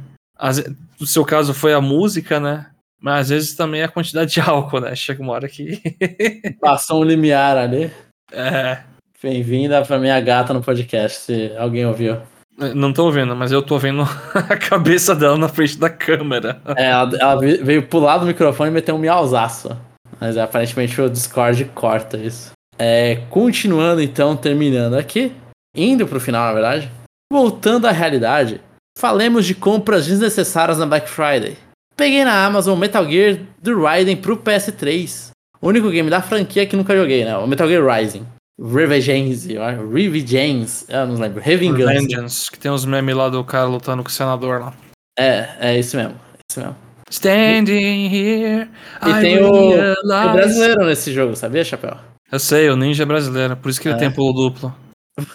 Ve- 0.53 0.76
no 1.01 1.07
seu 1.07 1.24
caso 1.24 1.55
foi 1.55 1.72
a 1.72 1.80
música, 1.80 2.38
né? 2.38 2.66
Mas 3.01 3.20
às 3.22 3.28
vezes 3.28 3.55
também 3.55 3.80
é 3.80 3.84
a 3.84 3.88
quantidade 3.88 4.32
de 4.32 4.40
álcool, 4.42 4.80
né? 4.80 4.94
Chega 4.94 5.22
uma 5.22 5.32
hora 5.32 5.49
que. 5.49 5.80
Passou 6.61 7.01
um 7.01 7.05
limiar 7.05 7.57
ali. 7.57 7.90
é. 8.32 8.78
Bem-vinda 9.20 9.82
pra 9.84 9.99
minha 9.99 10.20
gata 10.20 10.55
no 10.55 10.62
podcast, 10.62 11.18
se 11.22 11.53
alguém 11.59 11.84
ouviu. 11.84 12.18
Não 12.57 12.92
tô 12.92 13.11
vendo, 13.11 13.34
mas 13.34 13.51
eu 13.51 13.61
tô 13.61 13.76
vendo 13.76 14.03
a 14.32 14.57
cabeça 14.57 15.12
dela 15.12 15.36
na 15.36 15.49
frente 15.49 15.76
da 15.76 15.90
câmera. 15.90 16.61
É, 16.76 16.84
ela, 16.90 17.11
ela 17.20 17.34
ve- 17.40 17.57
veio 17.57 17.82
pular 17.84 18.18
do 18.18 18.26
microfone 18.26 18.70
e 18.70 18.74
meter 18.74 18.92
um 18.92 18.99
miauzaço. 18.99 19.76
Mas 20.20 20.36
aparentemente 20.36 21.01
o 21.01 21.11
Discord 21.11 21.64
corta 21.74 22.16
isso. 22.16 22.53
É, 22.78 23.16
continuando 23.28 24.01
então, 24.01 24.36
terminando 24.36 24.94
aqui. 24.94 25.32
Indo 25.74 26.07
pro 26.07 26.20
final, 26.20 26.46
na 26.46 26.53
verdade. 26.53 26.88
Voltando 27.32 27.86
à 27.88 27.90
realidade. 27.90 28.61
Falemos 28.96 29.46
de 29.46 29.55
compras 29.57 30.07
desnecessárias 30.07 30.78
na 30.78 30.86
Black 30.86 31.09
Friday. 31.09 31.57
Peguei 31.99 32.24
na 32.24 32.46
Amazon 32.46 32.78
Metal 32.78 33.05
Gear 33.11 33.40
do 33.61 33.82
Raiden 33.82 34.16
pro 34.16 34.36
PS3. 34.36 35.30
O 35.61 35.66
único 35.68 35.90
game 35.90 36.09
da 36.09 36.22
franquia 36.22 36.64
que 36.64 36.76
nunca 36.76 36.96
joguei, 36.96 37.24
né? 37.24 37.36
O 37.36 37.46
Metal 37.49 37.66
Gear 37.68 37.84
Rising. 37.84 38.24
Revengeance. 38.61 39.53
Revengeance, 39.92 40.86
eu 40.88 41.07
não 41.09 41.16
lembro. 41.16 41.40
Revingança. 41.42 41.92
Vengeance, 41.92 42.51
que 42.51 42.59
tem 42.59 42.70
uns 42.70 42.84
memes 42.84 43.16
lá 43.16 43.28
do 43.28 43.42
cara 43.44 43.66
lutando 43.66 44.03
com 44.05 44.09
o 44.09 44.12
senador 44.12 44.61
lá. 44.61 44.74
É, 45.18 45.49
é 45.59 45.78
isso 45.78 45.96
mesmo. 45.96 46.14
Isso 46.49 46.61
mesmo. 46.61 46.76
Standing 47.11 48.07
here. 48.14 48.68
E 49.05 49.11
I 49.11 49.20
tem 49.20 49.42
o, 49.42 49.70
o 49.72 50.32
brasileiro 50.32 50.84
nesse 50.86 51.12
jogo, 51.12 51.34
sabia, 51.34 51.64
Chapéu? 51.64 51.96
Eu 52.30 52.38
sei, 52.38 52.68
o 52.70 52.76
ninja 52.76 53.03
é 53.03 53.07
brasileiro, 53.07 53.57
por 53.57 53.70
isso 53.70 53.80
que 53.80 53.88
ele 53.88 53.96
É. 53.96 53.99
tem 53.99 54.11
pulo 54.11 54.32
duplo. 54.32 54.74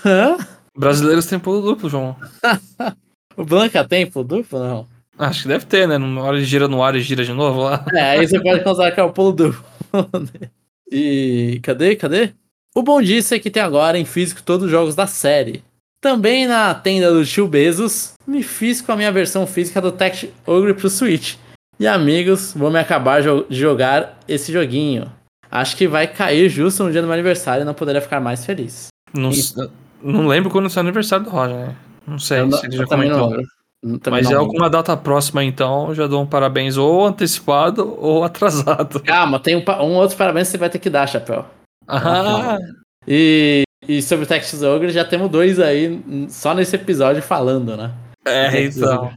Hã? 0.06 0.38
Brasileiros 0.78 1.26
têm 1.26 1.40
pulo 1.40 1.62
duplo, 1.62 1.90
João. 1.90 2.16
O 3.36 3.44
Blanca 3.44 3.84
tem 3.84 4.06
pulo 4.06 4.24
duplo? 4.24 4.60
Não. 4.60 4.88
Acho 5.18 5.44
que 5.44 5.48
deve 5.48 5.66
ter, 5.66 5.88
né? 5.88 5.98
Numa 5.98 6.22
hora 6.24 6.38
ele 6.38 6.46
gira 6.46 6.68
no 6.68 6.84
ar 6.84 6.96
e 6.96 7.02
gira 7.02 7.24
de 7.24 7.34
novo 7.34 7.62
lá. 7.62 7.86
É, 7.94 8.02
aí 8.02 8.28
você 8.28 8.40
pode 8.42 8.64
considerar 8.64 8.92
que 8.92 9.00
é 9.00 9.04
o 9.04 9.12
pulo 9.12 9.32
duplo. 9.32 9.64
e 10.92 11.60
cadê, 11.64 11.96
cadê? 11.96 12.32
O 12.76 12.82
bom 12.82 13.02
disso 13.02 13.36
é 13.36 13.40
que 13.40 13.52
tem 13.52 13.62
agora 13.62 13.98
em 14.00 14.06
físico 14.06 14.42
todos 14.42 14.66
os 14.66 14.72
jogos 14.72 14.96
da 14.96 15.06
série. 15.06 15.64
Também 16.02 16.48
na 16.48 16.74
tenda 16.74 17.14
do 17.14 17.24
tio 17.26 17.48
Bezos, 17.48 18.14
me 18.28 18.44
fiz 18.44 18.82
com 18.82 18.92
a 18.92 18.96
minha 18.96 19.12
versão 19.12 19.46
física 19.48 19.80
do 19.80 19.92
Tech 19.92 20.34
Ogre 20.46 20.74
pro 20.74 20.90
Switch. 20.90 21.36
E 21.80 21.88
amigos, 21.88 22.54
vou 22.56 22.72
me 22.72 22.80
acabar 22.80 23.22
de 23.22 23.28
jogar 23.56 24.20
esse 24.28 24.52
joguinho. 24.52 25.12
Acho 25.50 25.78
que 25.78 25.88
vai 25.88 26.08
cair 26.08 26.50
justo 26.50 26.84
no 26.84 26.92
dia 26.92 27.02
do 27.02 27.06
meu 27.08 27.14
aniversário 27.14 27.62
e 27.62 27.66
não 27.66 27.74
poderia 27.74 28.02
ficar 28.02 28.20
mais 28.20 28.44
feliz. 28.46 28.88
Não, 29.14 29.30
não 30.02 30.28
lembro 30.28 30.50
quando 30.50 30.68
é 30.68 30.76
o 30.76 30.80
aniversário 30.80 31.26
do 31.26 31.32
Roger, 31.32 31.56
né? 31.56 31.76
Não 32.08 32.18
sei 32.20 32.42
Eu 32.42 32.52
se 32.52 32.66
ele 32.66 32.76
já 32.78 32.86
também 32.88 33.10
não 33.10 33.20
comentou. 33.20 33.38
lembro. 33.38 33.54
Mas 34.10 34.32
é 34.32 34.36
alguma 34.36 34.70
data 34.70 34.96
próxima, 34.96 35.44
então, 35.44 35.94
já 35.94 36.08
dou 36.08 36.22
um 36.22 36.26
parabéns 36.26 36.78
ou 36.78 37.06
antecipado 37.06 37.96
ou 38.00 38.24
atrasado. 38.24 39.02
Calma, 39.02 39.40
tem 39.40 39.56
um, 39.58 39.64
um 39.82 39.96
outro 39.96 40.16
parabéns 40.18 40.48
que 40.48 40.52
você 40.52 40.58
vai 40.58 40.70
ter 40.70 40.80
que 40.80 40.90
dar, 40.90 41.08
Chapéu. 41.08 41.46
Ah, 41.88 42.58
E, 43.08 43.64
e 43.88 44.02
sobre 44.02 44.24
o 44.24 44.28
Texas 44.28 44.64
Ogre, 44.64 44.90
já 44.90 45.04
temos 45.04 45.30
dois 45.30 45.60
aí 45.60 46.02
só 46.30 46.54
nesse 46.54 46.76
episódio 46.76 47.22
falando, 47.22 47.76
né? 47.76 47.92
é, 48.26 48.64
então. 48.64 49.12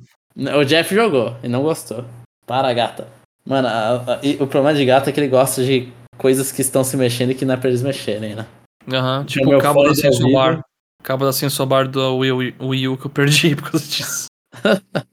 O 0.59 0.64
Jeff 0.64 0.93
jogou 0.95 1.37
e 1.43 1.49
não 1.49 1.62
gostou. 1.62 2.05
Para, 2.47 2.73
gata. 2.75 3.07
Mano, 3.47 3.69
a- 3.69 4.03
a- 4.14 4.19
e 4.23 4.35
o 4.41 4.47
problema 4.47 4.75
de 4.77 4.85
gato 4.85 5.09
é 5.09 5.12
que 5.12 5.21
ele 5.21 5.29
gosta 5.29 5.64
de 5.64 5.89
coisas 6.19 6.51
que 6.51 6.61
estão 6.61 6.83
se 6.83 6.97
mexendo 6.97 7.31
e 7.31 7.35
que 7.35 7.45
não 7.45 7.55
é 7.55 7.57
pra 7.57 7.69
eles 7.71 7.83
mexerem, 7.83 8.35
né? 8.35 8.45
Aham, 8.93 9.25
tipo 9.25 9.49
meu 9.49 9.59
o 9.59 9.62
cabo 9.62 9.83
da 9.85 9.95
Sensobar. 9.95 10.61
Cabo 11.03 11.25
da 11.25 11.33
Sensobar 11.33 11.87
do 11.89 12.17
Wii, 12.19 12.55
Wii 12.61 12.89
U 12.89 12.97
que 12.97 13.07
eu 13.07 13.11
perdi 13.11 13.55
por 13.57 13.71
causa 13.71 13.87
disso. 13.87 14.27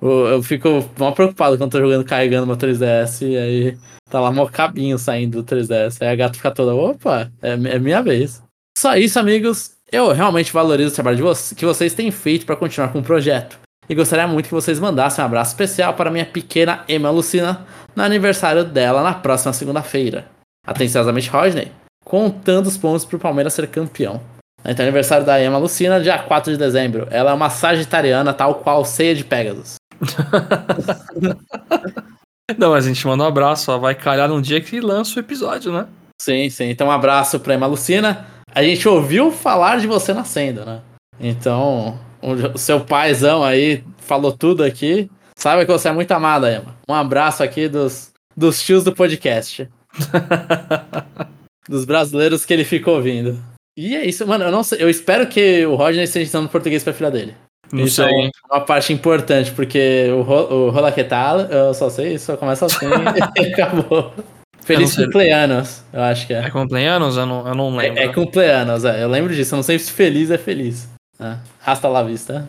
O- 0.00 0.26
Eu 0.28 0.42
fico 0.42 0.68
mal 0.98 1.12
preocupado 1.14 1.56
quando 1.56 1.70
tô 1.70 1.78
jogando 1.80 2.04
carregando 2.04 2.46
meu 2.46 2.56
3DS 2.56 3.22
e 3.26 3.36
aí 3.36 3.78
tá 4.10 4.18
lá 4.20 4.32
mó 4.32 4.46
cabinho 4.46 4.98
saindo 4.98 5.42
do 5.42 5.44
3DS. 5.56 5.98
Aí 6.02 6.08
a 6.08 6.16
gata 6.16 6.34
fica 6.34 6.50
toda, 6.50 6.74
opa, 6.74 7.30
é, 7.40 7.52
é 7.52 7.78
minha 7.78 8.02
vez. 8.02 8.42
Só 8.76 8.96
isso, 8.96 9.18
amigos. 9.18 9.72
Eu 9.92 10.10
realmente 10.12 10.52
valorizo 10.52 10.90
o 10.90 10.94
trabalho 10.94 11.18
vo- 11.24 11.54
que 11.54 11.64
vocês 11.64 11.94
têm 11.94 12.10
feito 12.10 12.44
para 12.46 12.56
continuar 12.56 12.88
com 12.88 12.98
o 12.98 13.02
projeto. 13.02 13.58
E 13.88 13.94
gostaria 13.94 14.26
muito 14.26 14.46
que 14.46 14.54
vocês 14.54 14.80
mandassem 14.80 15.22
um 15.22 15.26
abraço 15.26 15.50
especial 15.52 15.94
para 15.94 16.10
minha 16.10 16.24
pequena 16.26 16.82
Emma 16.88 17.10
Lucina 17.10 17.64
no 17.94 18.02
aniversário 18.02 18.64
dela 18.64 19.02
na 19.02 19.12
próxima 19.14 19.52
segunda-feira. 19.52 20.26
Atenciosamente, 20.66 21.28
Rodney, 21.28 21.70
contando 22.04 22.66
os 22.66 22.76
pontos 22.78 23.04
pro 23.04 23.18
Palmeiras 23.18 23.52
ser 23.52 23.66
campeão. 23.68 24.20
Então, 24.64 24.84
aniversário 24.84 25.26
da 25.26 25.42
Emma 25.42 25.58
Lucina, 25.58 26.00
dia 26.00 26.18
4 26.18 26.52
de 26.52 26.58
dezembro. 26.58 27.06
Ela 27.10 27.32
é 27.32 27.34
uma 27.34 27.50
sagitariana, 27.50 28.32
tal 28.32 28.56
qual 28.56 28.84
ceia 28.84 29.14
de 29.14 29.24
Pegasus. 29.24 29.76
Não, 32.58 32.70
mas 32.70 32.84
a 32.84 32.88
gente 32.88 33.06
manda 33.06 33.24
um 33.24 33.26
abraço, 33.26 33.72
ó. 33.72 33.78
Vai 33.78 33.94
calhar 33.94 34.28
num 34.28 34.40
dia 34.40 34.60
que 34.60 34.80
lança 34.80 35.16
o 35.16 35.20
episódio, 35.20 35.72
né? 35.72 35.86
Sim, 36.20 36.48
sim. 36.50 36.70
Então, 36.70 36.88
um 36.88 36.92
abraço 36.92 37.40
pra 37.40 37.54
Emma 37.54 37.66
Lucina. 37.66 38.26
A 38.54 38.62
gente 38.62 38.88
ouviu 38.88 39.32
falar 39.32 39.80
de 39.80 39.86
você 39.86 40.12
nascendo, 40.12 40.64
né? 40.64 40.80
Então, 41.18 41.98
o 42.20 42.58
seu 42.58 42.80
paizão 42.80 43.42
aí 43.42 43.82
falou 43.98 44.32
tudo 44.32 44.62
aqui. 44.62 45.10
Sabe 45.36 45.64
que 45.64 45.72
você 45.72 45.88
é 45.88 45.92
muito 45.92 46.12
amada, 46.12 46.52
Emma. 46.52 46.76
Um 46.88 46.94
abraço 46.94 47.42
aqui 47.42 47.68
dos, 47.68 48.12
dos 48.36 48.62
tios 48.62 48.84
do 48.84 48.92
podcast. 48.92 49.68
dos 51.68 51.84
brasileiros 51.84 52.44
que 52.44 52.52
ele 52.52 52.64
ficou 52.64 52.96
ouvindo. 52.96 53.38
E 53.76 53.96
é 53.96 54.04
isso, 54.06 54.26
mano. 54.26 54.44
Eu 54.44 54.50
não 54.52 54.62
sei. 54.62 54.82
Eu 54.82 54.90
espero 54.90 55.26
que 55.26 55.64
o 55.66 55.74
Rodney 55.74 56.04
esteja 56.04 56.24
ensinando 56.24 56.48
português 56.48 56.82
pra 56.84 56.92
filha 56.92 57.10
dele. 57.10 57.34
Não 57.72 57.80
Então, 57.80 57.88
sei. 58.08 58.30
uma 58.50 58.60
parte 58.60 58.92
importante, 58.92 59.50
porque 59.52 60.08
o, 60.12 60.18
o 60.20 60.70
Rola 60.70 60.92
Que 60.92 61.02
Tal, 61.04 61.40
eu 61.40 61.72
só 61.72 61.88
sei, 61.88 62.18
só 62.18 62.36
começa 62.36 62.66
assim 62.66 62.84
e 63.40 63.52
acabou. 63.52 64.12
Feliz 64.60 64.94
cumpleanos, 64.94 65.82
eu 65.92 66.02
acho 66.02 66.26
que 66.26 66.34
É 66.34 66.38
é. 66.46 66.50
cumpleanos? 66.50 67.16
Eu 67.16 67.24
não, 67.26 67.48
eu 67.48 67.54
não 67.54 67.74
lembro. 67.76 67.98
É, 67.98 68.04
é 68.04 68.08
cumpleanos, 68.12 68.84
é. 68.84 69.02
Eu 69.02 69.08
lembro 69.08 69.34
disso. 69.34 69.54
Eu 69.54 69.56
não 69.56 69.62
sei 69.62 69.78
se 69.78 69.90
feliz 69.90 70.30
é 70.30 70.36
feliz. 70.38 70.88
É. 71.18 71.36
Hasta 71.64 71.88
la 71.88 72.02
vista. 72.02 72.46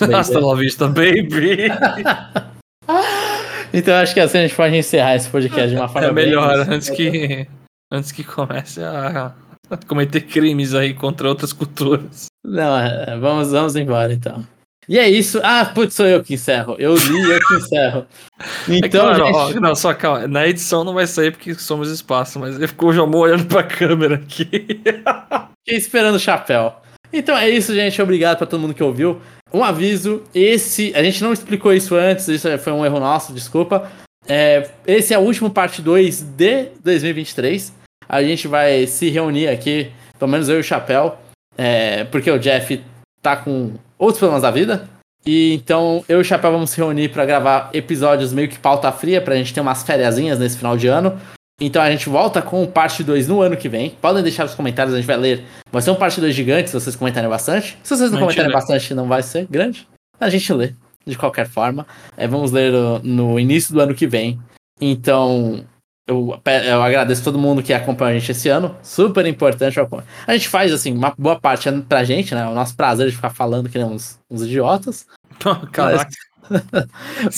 Hasta 0.14 0.38
la 0.38 0.54
vista, 0.54 0.86
baby. 0.86 1.68
Então 3.72 3.92
eu 3.94 4.00
acho 4.00 4.14
que 4.14 4.20
assim 4.20 4.38
a 4.38 4.42
gente 4.42 4.54
pode 4.54 4.74
encerrar 4.76 5.14
esse 5.16 5.28
podcast 5.28 5.68
de 5.68 5.76
uma 5.76 5.88
forma 5.88 6.08
É 6.08 6.12
melhor, 6.12 6.64
bem- 6.64 6.74
antes 6.76 6.88
que, 6.88 7.46
antes 7.92 8.12
que 8.12 8.24
comece 8.24 8.82
a 8.82 9.34
cometer 9.86 10.20
crimes 10.22 10.74
aí 10.74 10.94
contra 10.94 11.28
outras 11.28 11.52
culturas. 11.52 12.26
Não, 12.44 12.78
é, 12.78 13.16
vamos, 13.18 13.50
vamos 13.50 13.76
embora 13.76 14.12
então. 14.12 14.44
E 14.88 14.98
é 14.98 15.08
isso. 15.08 15.38
Ah, 15.44 15.66
putz, 15.66 15.94
sou 15.94 16.06
eu 16.06 16.24
que 16.24 16.34
encerro. 16.34 16.74
Eu 16.78 16.96
li, 16.96 17.30
eu 17.30 17.40
que 17.46 17.54
encerro. 17.54 18.06
É 18.68 18.76
Então, 18.76 19.02
claro, 19.02 19.26
gente, 19.26 19.58
ó, 19.58 19.60
não, 19.60 19.74
só 19.74 19.92
calma. 19.92 20.28
Na 20.28 20.46
edição 20.46 20.84
não 20.84 20.94
vai 20.94 21.06
sair 21.06 21.32
porque 21.32 21.54
somos 21.54 21.90
espaço, 21.90 22.38
mas 22.38 22.54
ele 22.54 22.68
ficou 22.68 22.92
já 22.92 23.02
olhando 23.02 23.46
pra 23.46 23.64
câmera 23.64 24.14
aqui. 24.14 24.48
fiquei 25.60 25.76
esperando 25.76 26.14
o 26.14 26.20
chapéu. 26.20 26.72
Então 27.12 27.36
é 27.36 27.50
isso, 27.50 27.74
gente. 27.74 28.00
Obrigado 28.00 28.38
pra 28.38 28.46
todo 28.46 28.60
mundo 28.60 28.74
que 28.74 28.82
ouviu. 28.82 29.20
Um 29.52 29.64
aviso, 29.64 30.22
esse. 30.34 30.92
A 30.94 31.02
gente 31.02 31.22
não 31.22 31.32
explicou 31.32 31.72
isso 31.72 31.96
antes, 31.96 32.28
isso 32.28 32.46
foi 32.58 32.72
um 32.72 32.86
erro 32.86 33.00
nosso, 33.00 33.32
desculpa. 33.32 33.90
É, 34.26 34.70
esse 34.86 35.12
é 35.12 35.18
o 35.18 35.22
último 35.22 35.50
parte 35.50 35.82
2 35.82 36.20
de 36.20 36.66
2023. 36.84 37.72
A 38.08 38.22
gente 38.22 38.48
vai 38.48 38.86
se 38.86 39.10
reunir 39.10 39.48
aqui, 39.48 39.90
pelo 40.18 40.30
menos 40.30 40.48
eu 40.48 40.56
e 40.56 40.60
o 40.60 40.64
Chapéu, 40.64 41.18
é, 41.56 42.04
porque 42.04 42.30
o 42.30 42.38
Jeff 42.38 42.82
tá 43.20 43.36
com 43.36 43.74
outros 43.98 44.18
problemas 44.18 44.42
da 44.42 44.50
vida. 44.50 44.88
E 45.26 45.52
então 45.54 46.04
eu 46.08 46.18
e 46.18 46.20
o 46.22 46.24
Chapéu 46.24 46.52
vamos 46.52 46.70
se 46.70 46.76
reunir 46.78 47.10
pra 47.10 47.26
gravar 47.26 47.70
episódios 47.74 48.32
meio 48.32 48.48
que 48.48 48.58
pauta 48.58 48.90
fria, 48.92 49.20
pra 49.20 49.36
gente 49.36 49.52
ter 49.52 49.60
umas 49.60 49.82
fériasinhas 49.82 50.38
nesse 50.38 50.56
final 50.56 50.76
de 50.76 50.86
ano. 50.86 51.20
Então 51.60 51.82
a 51.82 51.90
gente 51.90 52.08
volta 52.08 52.40
com 52.40 52.64
parte 52.66 53.02
2 53.02 53.26
no 53.26 53.42
ano 53.42 53.56
que 53.56 53.68
vem. 53.68 53.90
Podem 53.90 54.22
deixar 54.22 54.44
nos 54.44 54.54
comentários, 54.54 54.94
a 54.94 54.98
gente 54.98 55.06
vai 55.06 55.16
ler. 55.16 55.44
Vai 55.72 55.82
ser 55.82 55.90
um 55.90 55.96
parte 55.96 56.20
2 56.20 56.34
gigante, 56.34 56.70
se 56.70 56.74
vocês 56.74 56.94
comentarem 56.94 57.28
bastante. 57.28 57.76
Se 57.82 57.96
vocês 57.96 58.12
não 58.12 58.20
comentarem 58.20 58.52
bastante, 58.52 58.94
não 58.94 59.08
vai 59.08 59.22
ser 59.22 59.46
grande. 59.50 59.86
A 60.20 60.30
gente 60.30 60.52
lê, 60.52 60.72
de 61.04 61.18
qualquer 61.18 61.48
forma. 61.48 61.84
É, 62.16 62.28
vamos 62.28 62.52
ler 62.52 62.72
no, 62.72 62.98
no 63.00 63.40
início 63.40 63.74
do 63.74 63.80
ano 63.80 63.94
que 63.94 64.06
vem. 64.06 64.38
Então, 64.80 65.64
eu, 66.08 66.40
eu 66.64 66.82
agradeço 66.82 67.22
todo 67.22 67.38
mundo 67.38 67.62
que 67.62 67.74
acompanha 67.74 68.16
a 68.16 68.18
gente 68.18 68.32
esse 68.32 68.48
ano. 68.48 68.74
Super 68.82 69.26
importante. 69.26 69.78
A 70.26 70.32
gente 70.32 70.48
faz, 70.48 70.72
assim, 70.72 70.94
uma 70.94 71.12
boa 71.16 71.38
parte 71.38 71.68
é 71.68 71.80
pra 71.86 72.02
gente, 72.02 72.34
né? 72.34 72.46
O 72.46 72.54
nosso 72.54 72.74
prazer 72.74 73.10
de 73.10 73.14
ficar 73.14 73.28
falando 73.28 73.68
que 73.68 73.76
nem 73.76 73.86
uns, 73.86 74.18
uns 74.30 74.40
idiotas. 74.42 75.06
Caraca, 75.70 76.10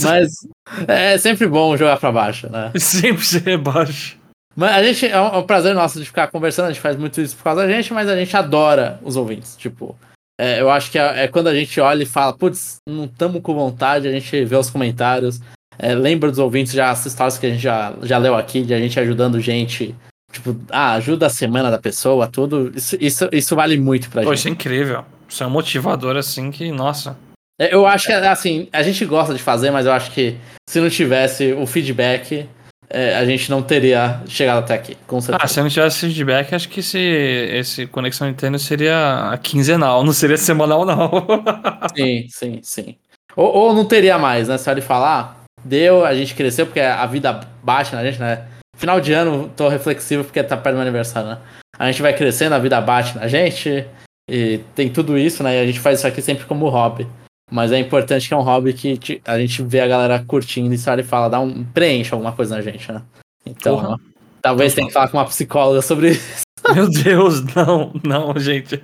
Mas 0.00 0.32
é 0.86 1.18
sempre 1.18 1.48
bom 1.48 1.76
jogar 1.76 1.98
pra 1.98 2.12
baixo, 2.12 2.48
né? 2.48 2.70
sempre 2.78 3.24
se 3.24 3.38
rebaixa. 3.40 4.16
Mas 4.54 4.70
a 4.70 4.82
gente, 4.84 5.06
é 5.06 5.20
um, 5.20 5.26
é 5.26 5.38
um 5.38 5.46
prazer 5.46 5.74
nosso 5.74 5.98
de 5.98 6.06
ficar 6.06 6.28
conversando, 6.28 6.66
a 6.66 6.72
gente 6.72 6.80
faz 6.80 6.96
muito 6.96 7.20
isso 7.20 7.36
por 7.36 7.44
causa 7.44 7.62
da 7.62 7.72
gente, 7.72 7.92
mas 7.92 8.08
a 8.08 8.16
gente 8.16 8.36
adora 8.36 9.00
os 9.02 9.16
ouvintes. 9.16 9.56
Tipo, 9.56 9.96
é, 10.40 10.60
eu 10.60 10.70
acho 10.70 10.92
que 10.92 10.98
é, 10.98 11.24
é 11.24 11.28
quando 11.28 11.48
a 11.48 11.54
gente 11.54 11.80
olha 11.80 12.04
e 12.04 12.06
fala, 12.06 12.36
putz, 12.36 12.76
não 12.88 13.04
estamos 13.06 13.42
com 13.42 13.54
vontade, 13.54 14.06
a 14.06 14.12
gente 14.12 14.44
vê 14.44 14.56
os 14.56 14.70
comentários, 14.70 15.40
é, 15.78 15.94
lembra 15.94 16.30
dos 16.30 16.38
ouvintes 16.38 16.72
já 16.72 16.90
as 16.90 17.04
histórias 17.06 17.38
que 17.38 17.46
a 17.46 17.50
gente 17.50 17.62
já, 17.62 17.94
já 18.02 18.18
leu 18.18 18.34
aqui, 18.34 18.62
de 18.62 18.74
a 18.74 18.78
gente 18.78 18.98
ajudando 18.98 19.40
gente. 19.40 19.94
Tipo, 20.32 20.56
ah, 20.70 20.92
ajuda 20.92 21.26
a 21.26 21.30
semana 21.30 21.70
da 21.70 21.78
pessoa, 21.78 22.28
tudo. 22.28 22.72
Isso, 22.74 22.96
isso, 23.00 23.28
isso 23.32 23.56
vale 23.56 23.76
muito 23.78 24.08
pra 24.10 24.22
Pô, 24.22 24.28
gente. 24.28 24.38
isso 24.38 24.48
é 24.48 24.50
incrível. 24.50 25.04
Isso 25.28 25.42
é 25.42 25.46
um 25.46 25.50
motivador 25.50 26.16
assim 26.16 26.50
que, 26.50 26.70
nossa. 26.70 27.16
É, 27.58 27.74
Eu 27.74 27.86
acho 27.86 28.06
que, 28.06 28.12
assim, 28.12 28.68
a 28.72 28.82
gente 28.82 29.04
gosta 29.04 29.34
de 29.34 29.42
fazer, 29.42 29.70
mas 29.70 29.86
eu 29.86 29.92
acho 29.92 30.10
que 30.12 30.36
se 30.68 30.80
não 30.80 30.88
tivesse 30.88 31.52
o 31.52 31.66
feedback, 31.66 32.48
é, 32.88 33.16
a 33.16 33.24
gente 33.24 33.50
não 33.50 33.62
teria 33.62 34.20
chegado 34.26 34.58
até 34.58 34.74
aqui, 34.74 34.96
com 35.06 35.20
certeza. 35.20 35.44
Ah, 35.44 35.48
se 35.48 35.60
não 35.60 35.68
tivesse 35.68 36.06
feedback, 36.06 36.54
acho 36.54 36.68
que 36.68 36.80
esse, 36.80 36.98
esse 36.98 37.86
Conexão 37.86 38.26
Nintendo 38.26 38.58
seria 38.58 39.38
quinzenal, 39.42 40.02
não 40.02 40.12
seria 40.12 40.36
semanal, 40.36 40.84
não. 40.84 41.10
Sim, 41.96 42.26
sim, 42.28 42.60
sim. 42.62 42.96
Ou, 43.36 43.46
ou 43.52 43.74
não 43.74 43.84
teria 43.84 44.18
mais, 44.18 44.48
né? 44.48 44.58
Só 44.58 44.72
de 44.72 44.80
falar, 44.80 45.39
deu, 45.64 46.04
a 46.04 46.14
gente 46.14 46.34
cresceu 46.34 46.66
porque 46.66 46.80
a 46.80 47.04
vida 47.06 47.40
bate 47.62 47.94
na 47.94 48.04
gente, 48.04 48.18
né? 48.18 48.46
Final 48.76 49.00
de 49.00 49.12
ano, 49.12 49.50
tô 49.56 49.68
reflexivo 49.68 50.24
porque 50.24 50.42
tá 50.42 50.56
perto 50.56 50.74
do 50.74 50.78
meu 50.78 50.82
aniversário, 50.82 51.30
né? 51.30 51.38
A 51.78 51.90
gente 51.90 52.02
vai 52.02 52.14
crescendo, 52.14 52.54
a 52.54 52.58
vida 52.58 52.80
bate 52.80 53.16
na 53.16 53.28
gente, 53.28 53.86
e 54.30 54.58
tem 54.76 54.88
tudo 54.88 55.18
isso, 55.18 55.42
né? 55.42 55.56
E 55.56 55.60
a 55.60 55.66
gente 55.66 55.80
faz 55.80 55.98
isso 55.98 56.06
aqui 56.06 56.22
sempre 56.22 56.44
como 56.44 56.68
hobby. 56.68 57.06
Mas 57.50 57.72
é 57.72 57.78
importante 57.80 58.28
que 58.28 58.32
é 58.32 58.36
um 58.36 58.42
hobby 58.42 58.72
que 58.72 59.20
a 59.24 59.36
gente 59.38 59.60
vê 59.62 59.80
a 59.80 59.88
galera 59.88 60.24
curtindo 60.24 60.72
e 60.72 60.78
sabe 60.78 61.02
fala, 61.02 61.28
dá 61.28 61.40
um. 61.40 61.64
preenche 61.64 62.14
alguma 62.14 62.30
coisa 62.30 62.54
na 62.54 62.62
gente, 62.62 62.92
né? 62.92 63.02
Então, 63.44 63.80
Porra. 63.80 63.96
talvez 64.40 64.72
tenha 64.72 64.86
que 64.86 64.92
falar 64.92 65.08
com 65.08 65.16
uma 65.16 65.24
psicóloga 65.24 65.82
sobre 65.82 66.10
isso. 66.10 66.42
Meu 66.72 66.88
Deus, 66.88 67.42
não, 67.54 67.92
não, 68.04 68.38
gente. 68.38 68.78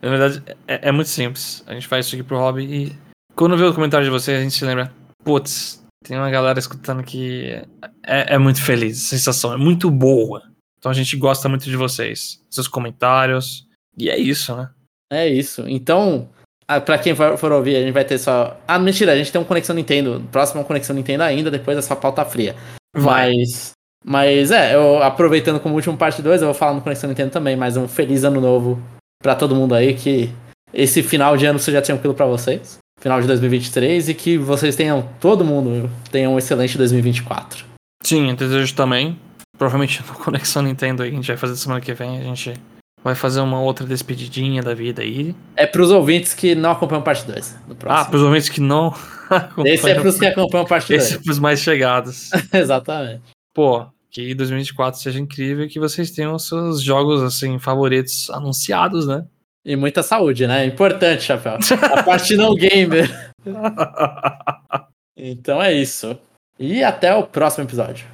Na 0.00 0.08
verdade, 0.08 0.42
é, 0.68 0.88
é 0.88 0.92
muito 0.92 1.08
simples. 1.08 1.64
A 1.66 1.74
gente 1.74 1.88
faz 1.88 2.06
isso 2.06 2.14
aqui 2.14 2.22
pro 2.22 2.38
hobby 2.38 2.62
e 2.62 2.92
quando 3.34 3.56
vê 3.56 3.64
o 3.64 3.74
comentário 3.74 4.04
de 4.04 4.12
vocês, 4.12 4.38
a 4.38 4.42
gente 4.42 4.54
se 4.54 4.64
lembra, 4.64 4.92
putz, 5.24 5.83
tem 6.04 6.18
uma 6.18 6.30
galera 6.30 6.58
escutando 6.58 7.02
que 7.02 7.60
é, 8.06 8.34
é 8.34 8.38
muito 8.38 8.62
feliz, 8.62 9.04
a 9.04 9.08
sensação 9.08 9.52
é 9.52 9.56
muito 9.56 9.90
boa. 9.90 10.42
Então 10.78 10.92
a 10.92 10.94
gente 10.94 11.16
gosta 11.16 11.48
muito 11.48 11.64
de 11.64 11.76
vocês, 11.76 12.40
seus 12.50 12.68
comentários. 12.68 13.66
E 13.96 14.10
é 14.10 14.18
isso, 14.18 14.54
né? 14.54 14.68
É 15.10 15.26
isso. 15.26 15.64
Então, 15.66 16.28
ah, 16.68 16.78
pra 16.78 16.98
quem 16.98 17.14
for, 17.14 17.52
ouvir, 17.52 17.76
a 17.76 17.80
gente 17.80 17.92
vai 17.92 18.04
ter 18.04 18.18
só. 18.18 18.60
Ah, 18.68 18.78
mentira, 18.78 19.12
a 19.12 19.16
gente 19.16 19.32
tem 19.32 19.40
um 19.40 19.44
Conexão 19.44 19.74
Nintendo. 19.74 20.22
Próximo 20.30 20.60
é 20.60 20.64
um 20.64 20.66
Conexão 20.66 20.94
Nintendo 20.94 21.22
ainda, 21.22 21.50
depois 21.50 21.82
só 21.84 21.96
pauta 21.96 22.24
fria. 22.24 22.54
Mas. 22.94 23.72
Mas 24.06 24.50
é, 24.50 24.74
eu 24.74 25.02
aproveitando 25.02 25.58
como 25.58 25.74
último 25.74 25.96
parte 25.96 26.20
2, 26.20 26.42
eu 26.42 26.48
vou 26.48 26.54
falar 26.54 26.74
no 26.74 26.82
Conexão 26.82 27.08
Nintendo 27.08 27.30
também, 27.30 27.56
mas 27.56 27.78
um 27.78 27.88
feliz 27.88 28.22
ano 28.22 28.38
novo 28.38 28.78
pra 29.22 29.34
todo 29.34 29.54
mundo 29.54 29.74
aí, 29.74 29.94
que 29.94 30.30
esse 30.74 31.02
final 31.02 31.38
de 31.38 31.46
ano 31.46 31.58
seja 31.58 31.80
tranquilo 31.80 32.12
pra 32.12 32.26
vocês. 32.26 32.78
Final 33.00 33.20
de 33.20 33.26
2023 33.26 34.08
e 34.08 34.14
que 34.14 34.38
vocês 34.38 34.76
tenham, 34.76 35.08
todo 35.20 35.44
mundo 35.44 35.90
tenha 36.10 36.30
um 36.30 36.38
excelente 36.38 36.78
2024. 36.78 37.64
Sim, 38.02 38.30
eu 38.30 38.36
desejo 38.36 38.74
também. 38.74 39.18
Provavelmente 39.58 40.02
no 40.06 40.14
Conexão 40.18 40.62
Nintendo 40.62 41.02
aí, 41.02 41.10
a 41.10 41.14
gente 41.14 41.26
vai 41.26 41.36
fazer 41.36 41.56
semana 41.56 41.80
que 41.80 41.92
vem, 41.92 42.18
a 42.18 42.22
gente 42.22 42.54
vai 43.02 43.14
fazer 43.14 43.40
uma 43.40 43.60
outra 43.60 43.86
despedidinha 43.86 44.62
da 44.62 44.74
vida 44.74 45.02
aí. 45.02 45.36
É 45.54 45.66
pros 45.66 45.90
ouvintes 45.90 46.32
que 46.32 46.54
não 46.54 46.70
acompanham 46.70 47.02
parte 47.02 47.26
2 47.26 47.56
do 47.68 47.76
Ah, 47.86 48.06
pros 48.06 48.22
ouvintes 48.22 48.48
que 48.48 48.60
não. 48.60 48.94
Esse 49.64 49.90
é 49.90 50.00
pros 50.00 50.18
que 50.18 50.26
acompanham 50.26 50.64
parte 50.66 50.88
2. 50.88 51.02
Esse 51.02 51.14
é 51.16 51.18
pros 51.18 51.38
mais 51.38 51.60
chegados. 51.60 52.30
Exatamente. 52.52 53.22
Pô, 53.54 53.86
que 54.10 54.34
2024 54.34 54.98
seja 54.98 55.20
incrível 55.20 55.66
e 55.66 55.68
que 55.68 55.78
vocês 55.78 56.10
tenham 56.10 56.34
os 56.34 56.48
seus 56.48 56.80
jogos, 56.80 57.22
assim, 57.22 57.58
favoritos 57.58 58.30
anunciados, 58.30 59.06
né? 59.06 59.26
E 59.64 59.76
muita 59.76 60.02
saúde, 60.02 60.46
né? 60.46 60.66
Importante, 60.66 61.22
Chapéu. 61.22 61.58
A 61.92 62.02
parte 62.02 62.36
não 62.36 62.54
gamer. 62.54 63.08
Então 65.16 65.62
é 65.62 65.72
isso. 65.72 66.18
E 66.58 66.82
até 66.82 67.14
o 67.14 67.24
próximo 67.24 67.64
episódio. 67.64 68.04